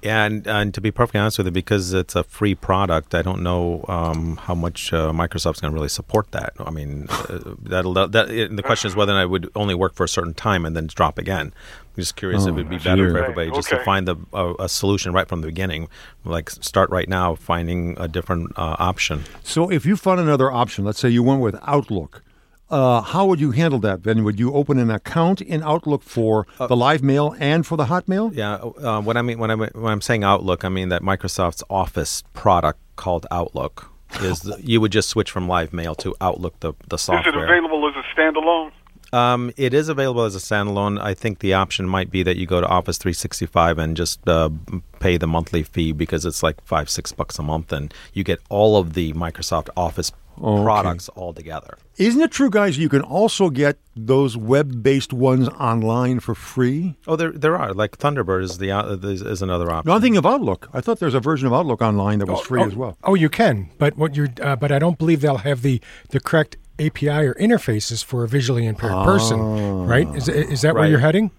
And 0.04 0.46
and 0.46 0.74
to 0.74 0.80
be 0.82 0.90
perfectly 0.90 1.18
honest 1.20 1.38
with 1.38 1.46
you, 1.46 1.50
because 1.52 1.94
it's 1.94 2.14
a 2.14 2.22
free 2.22 2.54
product, 2.54 3.14
I 3.14 3.22
don't 3.22 3.42
know 3.42 3.84
um, 3.88 4.36
how 4.36 4.54
much 4.54 4.92
uh, 4.92 5.12
Microsoft's 5.12 5.60
going 5.60 5.72
to 5.72 5.74
really 5.74 5.88
support 5.88 6.30
that. 6.32 6.52
I 6.60 6.70
mean, 6.70 7.06
uh, 7.08 7.54
that'll 7.62 7.94
that, 7.94 8.30
it, 8.30 8.54
the 8.54 8.62
question 8.62 8.88
is 8.88 8.94
whether 8.96 9.12
or 9.12 9.16
not 9.16 9.22
it 9.22 9.30
would 9.30 9.50
only 9.54 9.74
work 9.74 9.94
for 9.94 10.04
a 10.04 10.08
certain 10.08 10.34
time 10.34 10.66
and 10.66 10.76
then 10.76 10.88
drop 10.88 11.16
again. 11.18 11.54
I'm 11.96 12.00
just 12.02 12.16
curious 12.16 12.42
if 12.42 12.48
Oh, 12.48 12.50
it 12.50 12.56
would 12.56 12.68
be 12.68 12.76
better 12.76 13.08
for 13.08 13.14
dear. 13.14 13.22
everybody 13.22 13.50
just 13.52 13.68
to 13.70 13.82
find 13.84 14.06
the, 14.06 14.16
a, 14.34 14.54
a 14.64 14.68
solution 14.68 15.12
right 15.12 15.28
from 15.28 15.40
the 15.40 15.46
beginning. 15.46 15.88
Like 16.24 16.50
start 16.50 16.90
right 16.90 17.08
now, 17.08 17.34
finding 17.36 17.96
a 17.98 18.06
different 18.08 18.52
uh, 18.58 18.76
option. 18.78 19.24
So, 19.42 19.70
if 19.70 19.86
you 19.86 19.96
found 19.96 20.20
another 20.20 20.50
option, 20.50 20.84
let's 20.84 20.98
say 20.98 21.08
you 21.08 21.22
went 21.22 21.40
with 21.40 21.56
Outlook, 21.62 22.22
uh, 22.70 23.00
how 23.02 23.26
would 23.26 23.40
you 23.40 23.50
handle 23.50 23.78
that? 23.80 24.04
Then, 24.04 24.24
would 24.24 24.38
you 24.38 24.52
open 24.52 24.78
an 24.78 24.90
account 24.90 25.40
in 25.40 25.62
Outlook 25.62 26.02
for 26.02 26.46
the 26.58 26.76
live 26.76 27.02
mail 27.02 27.34
and 27.38 27.66
for 27.66 27.76
the 27.76 27.86
Hotmail? 27.86 28.34
Yeah, 28.34 28.54
uh, 28.54 29.00
what 29.00 29.16
I 29.16 29.22
mean 29.22 29.38
when 29.38 29.50
I'm 29.50 29.60
when 29.60 29.92
I'm 29.92 30.00
saying 30.00 30.24
Outlook, 30.24 30.64
I 30.64 30.68
mean 30.68 30.88
that 30.88 31.02
Microsoft's 31.02 31.62
Office 31.68 32.22
product 32.32 32.80
called 32.96 33.26
Outlook 33.30 33.90
is 34.20 34.40
the, 34.40 34.56
you 34.62 34.80
would 34.80 34.92
just 34.92 35.08
switch 35.08 35.30
from 35.30 35.48
Live 35.48 35.72
Mail 35.72 35.94
to 35.96 36.14
Outlook, 36.20 36.58
the 36.60 36.72
the 36.88 36.98
software. 36.98 37.28
Is 37.28 37.34
it 37.34 37.42
available 37.42 37.88
as 37.88 37.94
a 37.96 38.20
standalone? 38.20 38.72
Um, 39.12 39.52
it 39.56 39.72
is 39.72 39.88
available 39.88 40.24
as 40.24 40.34
a 40.34 40.40
standalone. 40.40 41.00
I 41.00 41.14
think 41.14 41.38
the 41.38 41.54
option 41.54 41.88
might 41.88 42.10
be 42.10 42.24
that 42.24 42.36
you 42.36 42.46
go 42.46 42.60
to 42.60 42.66
Office 42.66 42.98
365 42.98 43.78
and 43.78 43.96
just 43.96 44.28
uh, 44.28 44.50
pay 44.98 45.16
the 45.18 45.28
monthly 45.28 45.62
fee 45.62 45.92
because 45.92 46.24
it's 46.24 46.42
like 46.42 46.60
five, 46.64 46.90
six 46.90 47.12
bucks 47.12 47.38
a 47.38 47.42
month, 47.42 47.72
and 47.72 47.94
you 48.12 48.24
get 48.24 48.40
all 48.48 48.76
of 48.76 48.94
the 48.94 49.12
Microsoft 49.12 49.68
Office 49.76 50.10
okay. 50.42 50.62
products 50.62 51.10
altogether. 51.16 51.78
Isn't 51.96 52.20
it 52.20 52.30
true, 52.30 52.50
guys? 52.50 52.76
You 52.76 52.88
can 52.88 53.02
also 53.02 53.50
get 53.50 53.78
those 53.94 54.36
web-based 54.36 55.12
ones 55.12 55.48
online 55.48 56.20
for 56.20 56.34
free. 56.34 56.96
Oh, 57.06 57.16
there 57.16 57.30
there 57.30 57.56
are 57.56 57.72
like 57.72 57.98
Thunderbird 57.98 58.42
is 58.42 58.58
the 58.58 58.70
uh, 58.72 58.96
is, 58.96 59.22
is 59.22 59.42
another 59.42 59.70
option. 59.70 59.88
No, 59.88 59.94
I'm 59.94 60.00
thinking 60.00 60.18
of 60.18 60.26
Outlook. 60.26 60.68
I 60.72 60.80
thought 60.80 60.98
there's 60.98 61.14
a 61.14 61.20
version 61.20 61.46
of 61.46 61.52
Outlook 61.52 61.82
online 61.82 62.18
that 62.18 62.28
was 62.28 62.40
free 62.40 62.62
oh, 62.62 62.66
as 62.66 62.74
well. 62.74 62.98
Oh, 63.04 63.14
you 63.14 63.28
can, 63.28 63.70
but 63.78 63.96
what 63.96 64.16
you're, 64.16 64.28
uh, 64.42 64.56
but 64.56 64.72
I 64.72 64.78
don't 64.78 64.98
believe 64.98 65.20
they'll 65.20 65.38
have 65.38 65.62
the 65.62 65.80
the 66.10 66.20
correct 66.20 66.56
API 66.78 67.08
or 67.08 67.34
interfaces 67.34 68.04
for 68.04 68.24
a 68.24 68.28
visually 68.28 68.66
impaired 68.66 69.04
person, 69.04 69.86
right? 69.86 70.08
Is 70.16 70.28
is 70.28 70.62
that 70.62 70.74
where 70.74 70.88
you're 70.88 70.98
heading? 70.98 71.30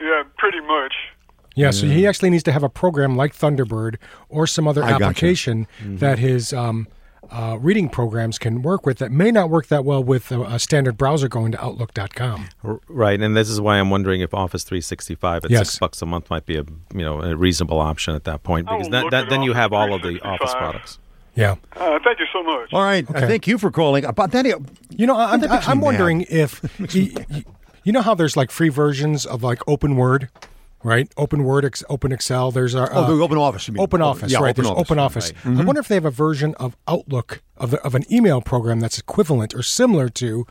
Yeah, 0.00 0.22
pretty 0.36 0.60
much. 0.60 0.94
Yeah, 1.54 1.72
so 1.72 1.86
he 1.86 2.06
actually 2.06 2.30
needs 2.30 2.44
to 2.44 2.52
have 2.52 2.62
a 2.62 2.68
program 2.68 3.16
like 3.16 3.34
Thunderbird 3.34 3.96
or 4.28 4.46
some 4.46 4.68
other 4.68 4.84
I 4.84 4.90
gotcha. 4.90 5.04
application 5.04 5.66
that 5.82 6.20
his 6.20 6.52
um, 6.52 6.86
uh, 7.30 7.58
reading 7.60 7.88
programs 7.88 8.38
can 8.38 8.62
work 8.62 8.86
with 8.86 8.98
that 8.98 9.10
may 9.12 9.30
not 9.30 9.50
work 9.50 9.66
that 9.68 9.84
well 9.84 10.02
with 10.02 10.30
a, 10.32 10.40
a 10.42 10.58
standard 10.58 10.96
browser 10.96 11.28
going 11.28 11.52
to 11.52 11.62
Outlook.com. 11.64 12.48
R- 12.64 12.80
Right, 12.88 13.20
and 13.20 13.36
this 13.36 13.48
is 13.50 13.60
why 13.60 13.78
I'm 13.78 13.90
wondering 13.90 14.20
if 14.20 14.32
Office 14.34 14.64
365 14.64 15.44
at 15.44 15.50
Yes. 15.50 15.68
six 15.68 15.78
bucks 15.78 16.02
a 16.02 16.06
month 16.06 16.30
might 16.30 16.46
be 16.46 16.56
a 16.56 16.64
you 16.94 17.04
know 17.04 17.20
a 17.22 17.36
reasonable 17.36 17.78
option 17.80 18.14
at 18.14 18.24
that 18.24 18.42
point 18.42 18.66
because 18.66 18.86
I'll 18.86 18.90
that, 18.90 19.10
that, 19.10 19.24
at 19.24 19.30
then 19.30 19.42
you 19.42 19.52
have 19.52 19.72
all 19.72 19.94
of 19.94 20.02
the 20.02 20.20
Office 20.22 20.54
products. 20.54 20.98
Yeah. 21.34 21.54
Uh, 21.76 21.98
thank 22.02 22.18
you 22.18 22.26
so 22.32 22.42
much. 22.42 22.72
All 22.72 22.82
right. 22.82 23.08
Okay. 23.08 23.20
Thank 23.28 23.46
you 23.46 23.58
for 23.58 23.70
calling. 23.70 24.04
Uh, 24.04 24.10
But 24.10 24.32
then, 24.32 24.44
You 24.90 25.06
know, 25.06 25.16
I, 25.16 25.36
That 25.36 25.48
I, 25.50 25.54
makes 25.56 25.66
me 25.68 25.70
I'm 25.72 25.80
wondering 25.80 26.26
if 26.28 26.60
you, 26.92 27.14
you 27.84 27.92
know 27.92 28.02
how 28.02 28.14
there's 28.16 28.36
like 28.36 28.50
free 28.50 28.70
versions 28.70 29.24
of 29.24 29.44
like 29.44 29.60
Open 29.68 29.94
Word, 29.94 30.30
right? 30.82 31.12
Open 31.16 31.44
Word, 31.44 31.64
ex, 31.64 31.82
Open 31.88 32.12
Excel. 32.12 32.50
There's 32.50 32.74
our 32.74 32.88
oh, 32.92 33.04
uh, 33.04 33.06
the 33.06 33.22
Open 33.22 33.38
Office. 33.38 33.66
You 33.68 33.74
mean 33.74 33.82
Open 33.82 34.00
Office, 34.02 34.32
Yeah, 34.32 34.38
right? 34.38 34.50
Open 34.50 34.64
There's 34.64 34.72
Office. 34.72 34.80
Open 34.90 34.98
Office. 34.98 35.32
Right. 35.44 35.58
I 35.60 35.64
wonder 35.64 35.80
if 35.80 35.88
they 35.88 35.94
have 35.96 36.04
a 36.04 36.10
version 36.10 36.54
of 36.56 36.76
Outlook 36.86 37.42
of, 37.56 37.74
of 37.74 37.94
an 37.94 38.04
email 38.12 38.40
program 38.40 38.80
that's 38.80 38.98
equivalent 38.98 39.54
or 39.54 39.62
similar 39.62 40.08
to 40.10 40.46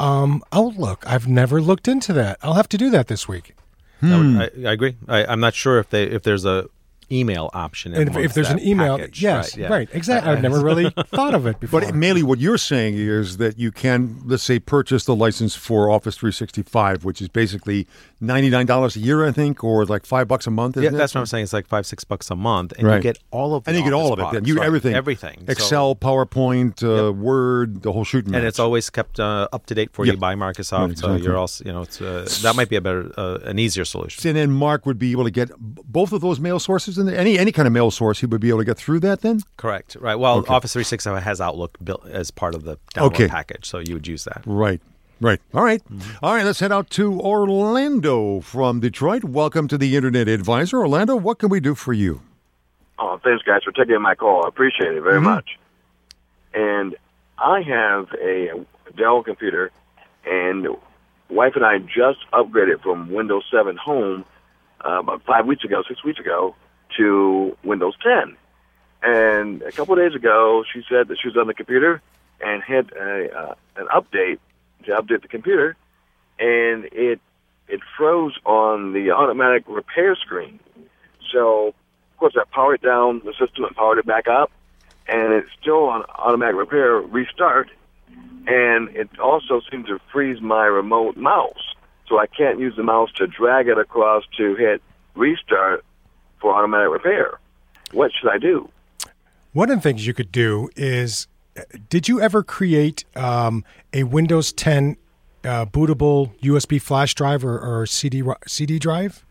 um, 0.00 0.42
Outlook. 0.52 1.04
I've 1.06 1.28
never 1.28 1.60
looked 1.60 1.88
into 1.88 2.12
that. 2.14 2.38
I'll 2.42 2.54
have 2.54 2.68
to 2.70 2.78
do 2.78 2.90
that 2.90 3.06
this 3.08 3.28
week. 3.28 3.54
That 4.00 4.08
Hmm. 4.18 4.38
would- 4.38 4.64
I, 4.66 4.68
I 4.68 4.72
agree. 4.72 4.96
I, 5.08 5.24
I'm 5.26 5.40
not 5.40 5.54
sure 5.54 5.78
if 5.78 5.88
they 5.90 6.04
if 6.04 6.22
there's 6.24 6.44
a 6.44 6.68
email 7.10 7.50
option. 7.54 7.92
And 7.94 8.02
if, 8.02 8.08
if 8.10 8.16
amongst 8.16 8.34
there's 8.34 8.50
an 8.50 8.60
email, 8.60 8.98
package. 8.98 9.22
yes, 9.22 9.56
yeah. 9.56 9.68
right, 9.68 9.88
exactly. 9.92 10.32
I've 10.32 10.42
never 10.42 10.60
really 10.60 10.90
thought 11.14 11.34
of 11.34 11.46
it 11.46 11.60
before. 11.60 11.80
But 11.80 11.94
mainly, 11.94 12.22
what 12.22 12.38
you're 12.38 12.58
saying 12.58 12.94
is 12.96 13.36
that 13.38 13.58
you 13.58 13.70
can, 13.72 14.20
let's 14.24 14.42
say, 14.42 14.58
purchase 14.58 15.04
the 15.04 15.14
license 15.16 15.54
for 15.54 15.90
Office 15.90 16.16
365, 16.16 17.04
which 17.04 17.20
is 17.22 17.28
basically 17.28 17.86
ninety-nine 18.20 18.66
dollars 18.66 18.96
a 18.96 19.00
year, 19.00 19.26
I 19.26 19.32
think, 19.32 19.62
or 19.62 19.84
like 19.84 20.06
five 20.06 20.28
bucks 20.28 20.46
a 20.46 20.50
month. 20.50 20.76
Yeah, 20.76 20.84
Isn't 20.84 20.96
that's 20.98 21.12
it? 21.14 21.18
what 21.18 21.20
I'm 21.20 21.26
saying. 21.26 21.44
It's 21.44 21.52
like 21.52 21.66
five, 21.66 21.86
six 21.86 22.04
bucks 22.04 22.30
a 22.30 22.36
month, 22.36 22.72
and 22.78 22.86
Right. 22.86 22.96
you 22.96 23.02
get 23.02 23.18
all 23.30 23.54
of. 23.54 23.64
The 23.64 23.70
And 23.70 23.78
you 23.78 23.84
get 23.84 23.92
all 23.92 24.12
of 24.12 24.18
it. 24.18 24.32
Then 24.32 24.44
you 24.44 24.56
right. 24.56 24.66
everything, 24.66 24.94
everything, 24.94 25.40
So- 25.46 25.52
Excel, 25.52 25.96
PowerPoint, 25.96 26.82
uh, 26.82 27.12
Word, 27.12 27.82
the 27.82 27.92
whole 27.92 28.04
shooting. 28.04 28.34
and 28.34 28.42
match. 28.44 28.48
it's 28.48 28.58
always 28.58 28.90
kept 28.90 29.20
uh, 29.20 29.48
up 29.52 29.66
to 29.66 29.74
date 29.74 29.90
for 29.92 30.04
Yep. 30.06 30.14
you 30.14 30.18
by 30.20 30.34
Microsoft. 30.34 30.88
Right, 30.88 30.98
So 30.98 31.14
you're 31.16 31.36
also, 31.36 31.64
you 31.64 31.72
know, 31.72 31.82
it's, 31.82 32.00
uh, 32.00 32.26
that 32.42 32.56
might 32.56 32.68
be 32.68 32.76
a 32.76 32.80
better, 32.80 33.12
uh, 33.18 33.38
an 33.44 33.58
easier 33.58 33.84
solution. 33.84 34.26
And 34.28 34.36
then 34.36 34.50
Mark 34.50 34.86
would 34.86 34.98
be 34.98 35.12
able 35.12 35.24
to 35.24 35.30
get 35.30 35.50
both 35.58 36.12
of 36.12 36.20
those 36.20 36.40
mail 36.40 36.58
sources 36.58 36.93
in 36.98 37.06
there. 37.06 37.16
Any 37.16 37.38
any 37.38 37.52
kind 37.52 37.66
of 37.66 37.72
mail 37.72 37.90
source, 37.90 38.20
he 38.20 38.26
would 38.26 38.40
be 38.40 38.48
able 38.48 38.58
to 38.60 38.64
get 38.64 38.76
through 38.76 39.00
that. 39.00 39.20
Then 39.22 39.40
Correct. 39.56 39.96
Right. 40.00 40.14
Well, 40.16 40.38
Okay. 40.38 40.52
Office 40.52 40.72
365 40.72 41.22
has 41.22 41.40
Outlook 41.40 41.76
built 41.82 42.06
as 42.08 42.30
part 42.30 42.54
of 42.54 42.64
the 42.64 42.76
download 42.94 43.06
Okay. 43.06 43.28
package, 43.28 43.64
so 43.66 43.78
you 43.78 43.94
would 43.94 44.06
use 44.06 44.24
that. 44.24 44.42
right, 44.46 44.80
right. 45.20 45.40
All 45.54 45.62
right. 45.64 45.82
Mm-hmm. 45.84 46.24
All 46.24 46.34
right. 46.34 46.44
Let's 46.44 46.60
head 46.60 46.72
out 46.72 46.90
to 46.90 47.20
Orlando 47.20 48.40
from 48.40 48.80
Detroit. 48.80 49.24
Welcome 49.24 49.68
to 49.68 49.78
the 49.78 49.96
Internet 49.96 50.28
Advisor, 50.28 50.78
Orlando. 50.78 51.16
What 51.16 51.38
can 51.38 51.48
we 51.48 51.60
do 51.60 51.74
for 51.74 51.92
you? 51.92 52.20
Oh, 52.98 53.18
thanks, 53.24 53.42
guys, 53.42 53.62
for 53.64 53.72
taking 53.72 54.00
my 54.00 54.14
call. 54.14 54.44
I 54.44 54.48
appreciate 54.48 54.92
it 54.94 55.00
very 55.02 55.20
much. 55.20 55.58
And 56.54 56.94
I 57.38 57.62
have 57.62 58.06
a 58.22 58.64
Dell 58.96 59.24
computer, 59.24 59.72
and 60.24 60.68
wife 61.28 61.54
and 61.56 61.64
I 61.64 61.78
just 61.78 62.20
upgraded 62.32 62.80
from 62.82 63.10
Windows 63.10 63.42
7 63.50 63.76
Home 63.78 64.24
uh, 64.86 65.00
about 65.00 65.22
five 65.24 65.46
weeks 65.46 65.64
ago, 65.64 65.82
six 65.88 66.04
weeks 66.04 66.20
ago, 66.20 66.54
to 66.96 67.56
Windows 67.64 67.94
10. 68.02 68.36
And 69.02 69.62
a 69.62 69.72
couple 69.72 69.94
of 69.94 70.00
days 70.00 70.14
ago, 70.14 70.64
she 70.72 70.82
said 70.88 71.08
that 71.08 71.18
she 71.20 71.28
was 71.28 71.36
on 71.36 71.46
the 71.46 71.54
computer 71.54 72.00
and 72.40 72.62
hit 72.62 72.90
a, 72.92 73.30
uh, 73.36 73.54
an 73.76 73.86
update 73.94 74.38
to 74.84 74.92
update 74.92 75.22
the 75.22 75.28
computer, 75.28 75.76
and 76.38 76.86
it 76.86 77.20
it 77.68 77.80
froze 77.96 78.36
on 78.44 78.92
the 78.92 79.10
automatic 79.10 79.64
repair 79.66 80.14
screen. 80.16 80.60
So, 81.32 81.68
of 81.68 82.18
course, 82.18 82.34
I 82.36 82.44
powered 82.50 82.82
down 82.82 83.22
the 83.24 83.32
system 83.32 83.64
and 83.64 83.74
powered 83.74 83.98
it 83.98 84.06
back 84.06 84.28
up, 84.28 84.50
and 85.06 85.32
it's 85.32 85.48
still 85.60 85.84
on 85.84 86.04
automatic 86.18 86.56
repair 86.56 86.96
restart, 86.96 87.70
and 88.46 88.88
it 88.90 89.18
also 89.18 89.60
seems 89.70 89.86
to 89.86 89.98
freeze 90.12 90.40
my 90.40 90.64
remote 90.64 91.16
mouse. 91.16 91.74
So 92.08 92.18
I 92.18 92.26
can't 92.26 92.58
use 92.58 92.76
the 92.76 92.82
mouse 92.82 93.10
to 93.16 93.26
drag 93.26 93.68
it 93.68 93.78
across 93.78 94.24
to 94.36 94.54
hit 94.56 94.82
restart 95.14 95.84
for 96.44 96.54
automatic 96.54 96.90
repair. 96.90 97.40
What 97.92 98.12
should 98.12 98.30
I 98.30 98.36
do? 98.36 98.68
One 99.54 99.70
of 99.70 99.78
the 99.78 99.80
things 99.80 100.06
you 100.06 100.12
could 100.12 100.30
do 100.30 100.68
is, 100.76 101.26
did 101.88 102.06
you 102.06 102.20
ever 102.20 102.42
create 102.42 103.06
um, 103.16 103.64
a 103.94 104.02
Windows 104.02 104.52
10 104.52 104.98
uh, 105.42 105.64
bootable 105.64 106.38
USB 106.40 106.80
flash 106.82 107.14
drive 107.14 107.46
or, 107.46 107.58
or 107.58 107.86
CD 107.86 108.22
CD 108.46 108.78
drive? 108.78 109.24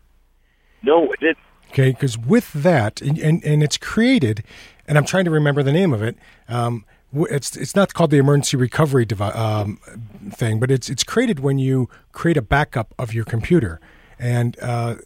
No, 0.82 1.04
it 1.12 1.20
didn't. 1.20 1.38
Okay, 1.70 1.90
because 1.90 2.18
with 2.18 2.52
that, 2.52 3.00
and, 3.00 3.16
and, 3.18 3.44
and 3.44 3.62
it's 3.62 3.78
created, 3.78 4.42
and 4.88 4.98
I'm 4.98 5.04
trying 5.04 5.24
to 5.24 5.30
remember 5.30 5.62
the 5.62 5.72
name 5.72 5.92
of 5.92 6.02
it. 6.02 6.16
Um, 6.48 6.84
it's 7.12 7.56
it's 7.56 7.76
not 7.76 7.94
called 7.94 8.10
the 8.10 8.18
emergency 8.18 8.56
recovery 8.56 9.04
devi- 9.04 9.22
um, 9.24 9.78
thing, 10.32 10.58
but 10.58 10.72
it's 10.72 10.90
it's 10.90 11.04
created 11.04 11.38
when 11.38 11.58
you 11.58 11.88
create 12.10 12.36
a 12.36 12.42
backup 12.42 12.92
of 12.98 13.14
your 13.14 13.24
computer, 13.24 13.80
and 14.18 14.56
uh, 14.60 14.96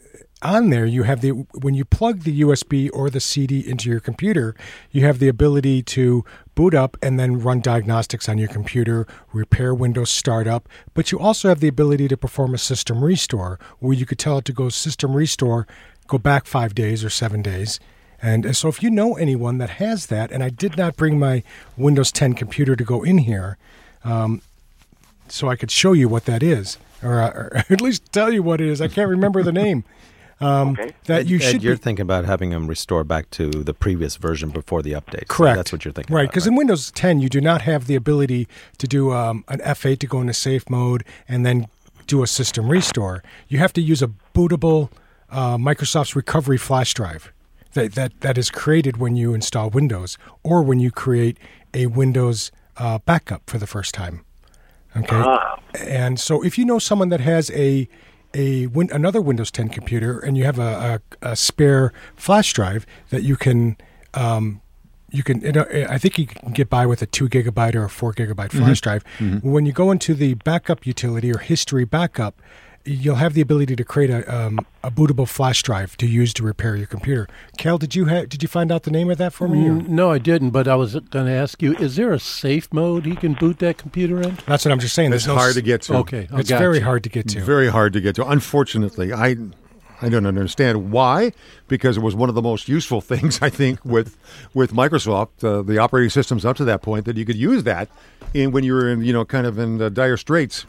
on 0.43 0.71
there 0.71 0.87
you 0.87 1.03
have 1.03 1.21
the 1.21 1.31
when 1.31 1.75
you 1.75 1.85
plug 1.85 2.21
the 2.21 2.43
USB 2.43 2.91
or 2.93 3.11
the 3.11 3.21
CD 3.21 3.69
into 3.69 3.89
your 3.91 4.01
computer, 4.01 4.55
you 4.91 5.05
have 5.05 5.19
the 5.19 5.29
ability 5.29 5.83
to 5.83 6.25
boot 6.55 6.75
up 6.75 6.97
and 7.03 7.19
then 7.19 7.41
run 7.41 7.61
diagnostics 7.61 8.29
on 8.29 8.39
your 8.39 8.49
computer, 8.49 9.07
repair 9.33 9.75
Windows 9.75 10.11
startup, 10.11 10.69
but 10.95 11.11
you 11.11 11.19
also 11.19 11.49
have 11.49 11.61
the 11.61 11.69
ability 11.69 12.09
to 12.09 12.17
perform 12.17 12.55
a 12.55 12.59
system 12.59 13.03
restore 13.03 13.59
where 13.79 13.95
you 13.95 14.07
could 14.07 14.19
tell 14.19 14.39
it 14.39 14.45
to 14.45 14.53
go 14.53 14.69
system 14.69 15.15
restore, 15.15 15.67
go 16.07 16.19
back 16.19 16.47
5 16.47 16.75
days 16.75 17.05
or 17.05 17.11
7 17.11 17.43
days. 17.43 17.81
And 18.21 18.57
so 18.57 18.69
if 18.69 18.83
you 18.83 18.91
know 18.91 19.15
anyone 19.15 19.59
that 19.59 19.71
has 19.71 20.07
that 20.07 20.33
and 20.33 20.43
I 20.43 20.51
did 20.51 20.77
not 20.77 20.97
bring 20.97 21.19
my 21.19 21.45
Windows 21.77 22.11
10 22.11 22.35
computer 22.35 22.75
to 22.75 22.85
go 22.85 23.05
in 23.05 23.19
here, 23.19 23.57
um, 24.05 24.43
so 25.29 25.49
I 25.49 25.57
could 25.57 25.71
show 25.71 25.93
you 25.93 26.09
what 26.09 26.25
that 26.25 26.43
is, 26.43 26.79
or, 27.03 27.21
or 27.21 27.53
at 27.71 27.81
least 27.81 28.13
tell 28.13 28.33
you 28.33 28.43
what 28.43 28.61
it 28.61 28.69
is. 28.69 28.81
I 28.81 28.89
can't 28.89 29.09
remember 29.09 29.43
the 29.43 29.53
name. 29.53 29.85
Um, 30.41 30.77
That 31.07 31.27
you 31.27 31.37
Ed, 31.39 31.43
should 31.43 31.63
you're 31.63 31.75
be- 31.77 31.83
thinking 31.83 32.03
about 32.03 32.25
having 32.25 32.51
them 32.51 32.67
restore 32.69 33.03
back 33.05 33.29
to 33.33 33.51
the 33.51 33.75
previous 33.75 34.17
version 34.17 34.51
before 34.51 34.83
the 34.83 34.93
update. 34.93 35.27
So 35.29 35.35
Correct. 35.35 35.57
that's 35.57 35.73
what 35.73 35.85
you're 35.85 35.93
thinking. 35.93 36.15
Right, 36.15 36.23
about, 36.25 36.33
because 36.33 36.47
in 36.47 36.55
Windows 36.55 36.91
10, 36.93 37.21
you 37.21 37.29
do 37.29 37.41
not 37.41 37.63
have 37.63 37.87
the 37.87 37.95
ability 37.97 38.47
to 38.79 38.87
do 38.87 39.13
um, 39.13 39.45
an 39.49 39.59
F8 39.61 39.99
to 40.01 40.07
go 40.07 40.21
into 40.21 40.33
safe 40.33 40.69
mode 40.71 41.05
and 41.27 41.45
then 41.45 41.67
do 42.07 42.23
a 42.23 42.27
system 42.27 42.69
restore. 42.69 43.23
You 43.49 43.59
have 43.59 43.73
to 43.75 43.81
use 43.83 44.01
a 44.03 44.11
bootable 44.35 44.91
uh, 45.31 45.57
Microsoft's 45.57 46.15
recovery 46.17 46.57
flash 46.57 46.95
drive 46.95 47.33
that, 47.75 47.95
that, 47.95 48.21
that 48.21 48.39
is 48.39 48.51
created 48.51 48.97
when 48.97 49.17
you 49.17 49.35
install 49.35 49.71
Windows 49.71 50.17
or 50.43 50.63
when 50.63 50.79
you 50.79 50.91
create 50.91 51.37
a 51.75 51.87
Windows 51.87 52.51
uh, 52.77 52.99
backup 52.99 53.43
for 53.51 53.59
the 53.59 53.67
first 53.67 53.93
time. 53.93 54.25
Okay. 54.97 55.37
And 55.81 56.19
so 56.19 56.43
if 56.43 56.57
you 56.57 56.65
know 56.65 56.79
someone 56.79 57.11
that 57.11 57.21
has 57.21 57.51
a 57.51 57.89
a 58.35 58.67
win, 58.69 58.91
another 58.93 59.21
Windows 59.21 59.51
10 59.51 59.69
computer 59.71 60.19
and 60.19 60.37
you 60.37 60.45
have 60.45 60.59
a, 60.59 61.01
a, 61.23 61.31
a 61.31 61.37
spare 61.37 61.93
flash 62.15 62.53
drive 62.53 62.87
that 63.11 63.23
you 63.23 63.37
can 63.37 63.77
um, 64.15 64.61
you 65.11 65.23
can 65.23 65.41
know, 65.41 65.65
I 65.89 65.97
think 65.97 66.19
you 66.19 66.27
can 66.27 66.53
get 66.53 66.69
by 66.69 66.85
with 66.85 67.01
a 67.01 67.07
two 67.07 67.29
gigabyte 67.29 67.75
or 67.75 67.85
a 67.85 67.89
four 67.91 68.13
gigabyte 68.13 68.51
flash 68.51 68.79
Mhm. 68.79 68.83
drive. 68.83 69.05
Mhm. 69.19 69.43
When 69.43 69.65
you 69.65 69.73
go 69.73 69.91
into 69.91 70.13
the 70.13 70.35
backup 70.35 70.87
utility 70.87 71.33
or 71.33 71.39
history 71.39 71.85
backup, 71.87 72.41
you'll 72.89 73.17
have 73.17 73.35
the 73.35 73.41
ability 73.41 73.77
to 73.77 73.85
create 73.85 74.11
a, 74.11 74.21
um, 74.35 74.59
a 74.83 74.91
bootable 74.91 75.29
flash 75.29 75.63
drive 75.63 75.97
to 75.99 76.07
use 76.07 76.33
to 76.35 76.43
repair 76.43 76.75
your 76.77 76.87
computer. 76.87 77.29
Cal, 77.57 77.79
did 77.79 77.95
you 77.95 78.07
ha- 78.07 78.25
did 78.25 78.43
you 78.43 78.49
find 78.49 78.73
out 78.73 78.83
the 78.85 78.91
name 78.91 79.11
of 79.11 79.19
that 79.19 79.33
for 79.33 79.47
me? 79.49 79.69
or- 79.69 79.73
Mm, 79.73 79.89
No, 79.89 80.11
I 80.11 80.19
didn't. 80.19 80.51
But 80.51 80.67
I 80.69 80.75
was 80.77 80.95
going 80.95 81.27
to 81.27 81.33
ask 81.33 81.63
you: 81.63 81.75
Is 81.77 81.97
there 81.97 82.13
a 82.13 82.19
safe 82.21 82.73
mode 82.73 83.05
he 83.07 83.15
can 83.15 83.35
boot 83.35 83.59
that 83.61 83.79
computer 83.79 84.21
in? 84.21 84.39
That's 84.47 84.65
what 84.65 84.73
I'm 84.73 84.81
just 84.81 84.95
saying. 84.95 85.13
It's 85.13 85.27
no 85.27 85.35
hard 85.35 85.51
s- 85.51 85.55
to 85.57 85.63
get 85.63 85.83
to. 85.83 85.97
Okay, 85.99 86.29
I 86.33 86.41
it's 86.41 86.51
very 86.51 86.79
you. 86.79 86.85
hard 86.85 87.03
to 87.05 87.09
get 87.09 87.29
to. 87.29 87.41
Very 87.41 87.69
hard 87.69 87.93
to 87.93 88.01
get 88.01 88.15
to. 88.17 88.27
Unfortunately, 88.29 89.13
I 89.13 89.37
I 90.01 90.09
don't 90.09 90.27
understand 90.27 90.93
why, 90.93 91.33
because 91.67 91.97
it 91.97 92.03
was 92.05 92.15
one 92.15 92.29
of 92.29 92.37
the 92.37 92.43
most 92.43 92.69
useful 92.69 93.01
things 93.13 93.41
I 93.43 93.51
think 93.51 93.85
with 93.85 94.17
with 94.55 94.73
Microsoft, 94.73 95.43
uh, 95.45 95.63
the 95.63 95.79
operating 95.79 96.11
systems 96.11 96.45
up 96.45 96.57
to 96.57 96.65
that 96.65 96.83
point 96.83 97.05
that 97.05 97.17
you 97.17 97.25
could 97.25 97.37
use 97.37 97.65
that 97.65 97.89
in 98.33 98.53
when 98.53 98.65
you 98.65 98.73
were 98.75 98.89
in 98.89 99.03
you 99.03 99.13
know 99.13 99.25
kind 99.25 99.47
of 99.47 99.59
in 99.59 99.83
uh, 99.83 99.89
dire 99.89 100.17
straits. 100.17 100.67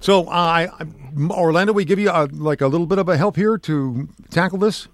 So 0.00 0.26
uh, 0.26 0.30
I, 0.30 0.68
I 0.80 0.86
Orlando, 1.30 1.72
we 1.72 1.84
give 1.84 1.98
you 1.98 2.10
uh 2.10 2.28
like 2.32 2.60
a 2.60 2.66
little 2.66 2.86
bit 2.86 2.98
of 2.98 3.08
a 3.08 3.16
help 3.16 3.36
here 3.36 3.58
to 3.58 4.08
tackle 4.30 4.58
this. 4.58 4.88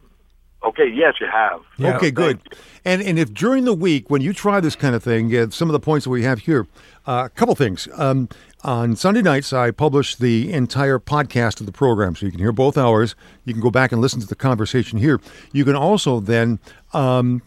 Okay, 0.65 0.89
yes, 0.89 1.15
you 1.21 1.27
have. 1.27 1.61
Okay, 1.97 2.13
good. 2.13 2.39
And 2.85 3.03
and 3.03 3.19
if 3.19 3.35
during 3.35 3.65
the 3.65 3.75
week 3.75 4.11
when 4.11 4.23
you 4.23 4.33
try 4.33 4.61
this 4.61 4.77
kind 4.77 4.95
of 4.95 5.03
thing, 5.03 5.35
uh, 5.37 5.51
some 5.51 5.69
of 5.69 5.73
the 5.73 5.81
points 5.81 6.05
that 6.05 6.11
we 6.11 6.23
have 6.23 6.41
here, 6.41 6.67
uh, 7.07 7.25
a 7.27 7.31
couple 7.31 7.55
things. 7.55 7.89
Um, 7.97 8.29
on 8.63 8.95
Sunday 8.95 9.23
nights, 9.23 9.53
I 9.53 9.73
publish 9.73 10.15
the 10.15 10.53
entire 10.53 11.01
podcast 11.01 11.59
of 11.59 11.67
the 11.67 11.73
program, 11.73 12.15
so 12.15 12.27
you 12.27 12.31
can 12.31 12.39
hear 12.39 12.53
both 12.53 12.79
hours. 12.79 13.17
You 13.45 13.53
can 13.55 13.61
go 13.61 13.73
back 13.73 13.91
and 13.91 14.01
listen 14.01 14.21
to 14.21 14.27
the 14.27 14.37
conversation 14.37 14.99
here. 15.01 15.21
You 15.53 15.65
can 15.65 15.75
also 15.75 16.21
then 16.21 16.61
um, 16.93 17.43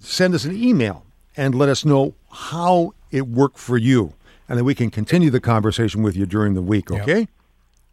send 0.00 0.34
us 0.34 0.44
an 0.44 0.56
email 0.56 1.04
and 1.36 1.54
let 1.54 1.68
us 1.68 1.84
know 1.84 2.14
how 2.32 2.94
it 3.12 3.28
worked 3.28 3.58
for 3.58 3.78
you, 3.78 4.14
and 4.50 4.58
then 4.58 4.64
we 4.66 4.74
can 4.74 4.90
continue 4.90 5.30
the 5.30 5.40
conversation 5.40 6.02
with 6.02 6.16
you 6.16 6.26
during 6.26 6.54
the 6.54 6.60
week. 6.60 6.90
Okay. 6.90 7.28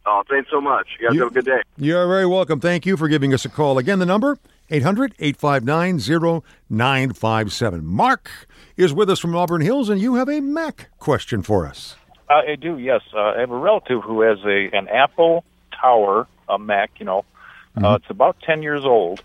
Oh, 0.07 0.23
thanks 0.27 0.49
so 0.49 0.59
much. 0.59 0.87
You 0.99 1.07
guys 1.07 1.15
You- 1.15 1.21
have 1.23 1.31
a 1.31 1.33
good 1.35 1.45
day. 1.45 1.61
You're 1.77 2.07
very 2.07 2.25
welcome. 2.25 2.59
Thank 2.59 2.85
you 2.87 2.97
for 2.97 3.07
giving 3.07 3.31
us 3.33 3.45
a 3.45 3.49
call. 3.49 3.77
Again, 3.77 3.99
the 3.99 4.05
number 4.07 4.39
800 4.71 5.13
859 5.19 5.99
0957. 5.99 7.85
Mark 7.85 8.31
is 8.75 8.91
with 8.91 9.07
us 9.09 9.19
from 9.19 9.35
Auburn 9.35 9.61
Hills, 9.61 9.87
and 9.87 10.01
you 10.01 10.15
have 10.15 10.27
a 10.27 10.39
Mac 10.41 10.89
question 10.97 11.43
for 11.43 11.67
us. 11.67 11.95
Uh, 12.27 12.41
I 12.47 12.55
do, 12.55 12.79
yes. 12.79 13.01
Uh, 13.13 13.19
I 13.19 13.39
have 13.41 13.51
a 13.51 13.57
relative 13.57 14.01
who 14.01 14.21
has 14.21 14.39
a 14.43 14.69
an 14.75 14.87
Apple 14.87 15.43
Tower, 15.79 16.27
a 16.49 16.57
Mac. 16.57 16.89
You 16.99 17.05
know, 17.05 17.25
uh, 17.81 17.99
it's 18.01 18.09
about 18.09 18.37
ten 18.41 18.63
years 18.63 18.83
old, 18.83 19.23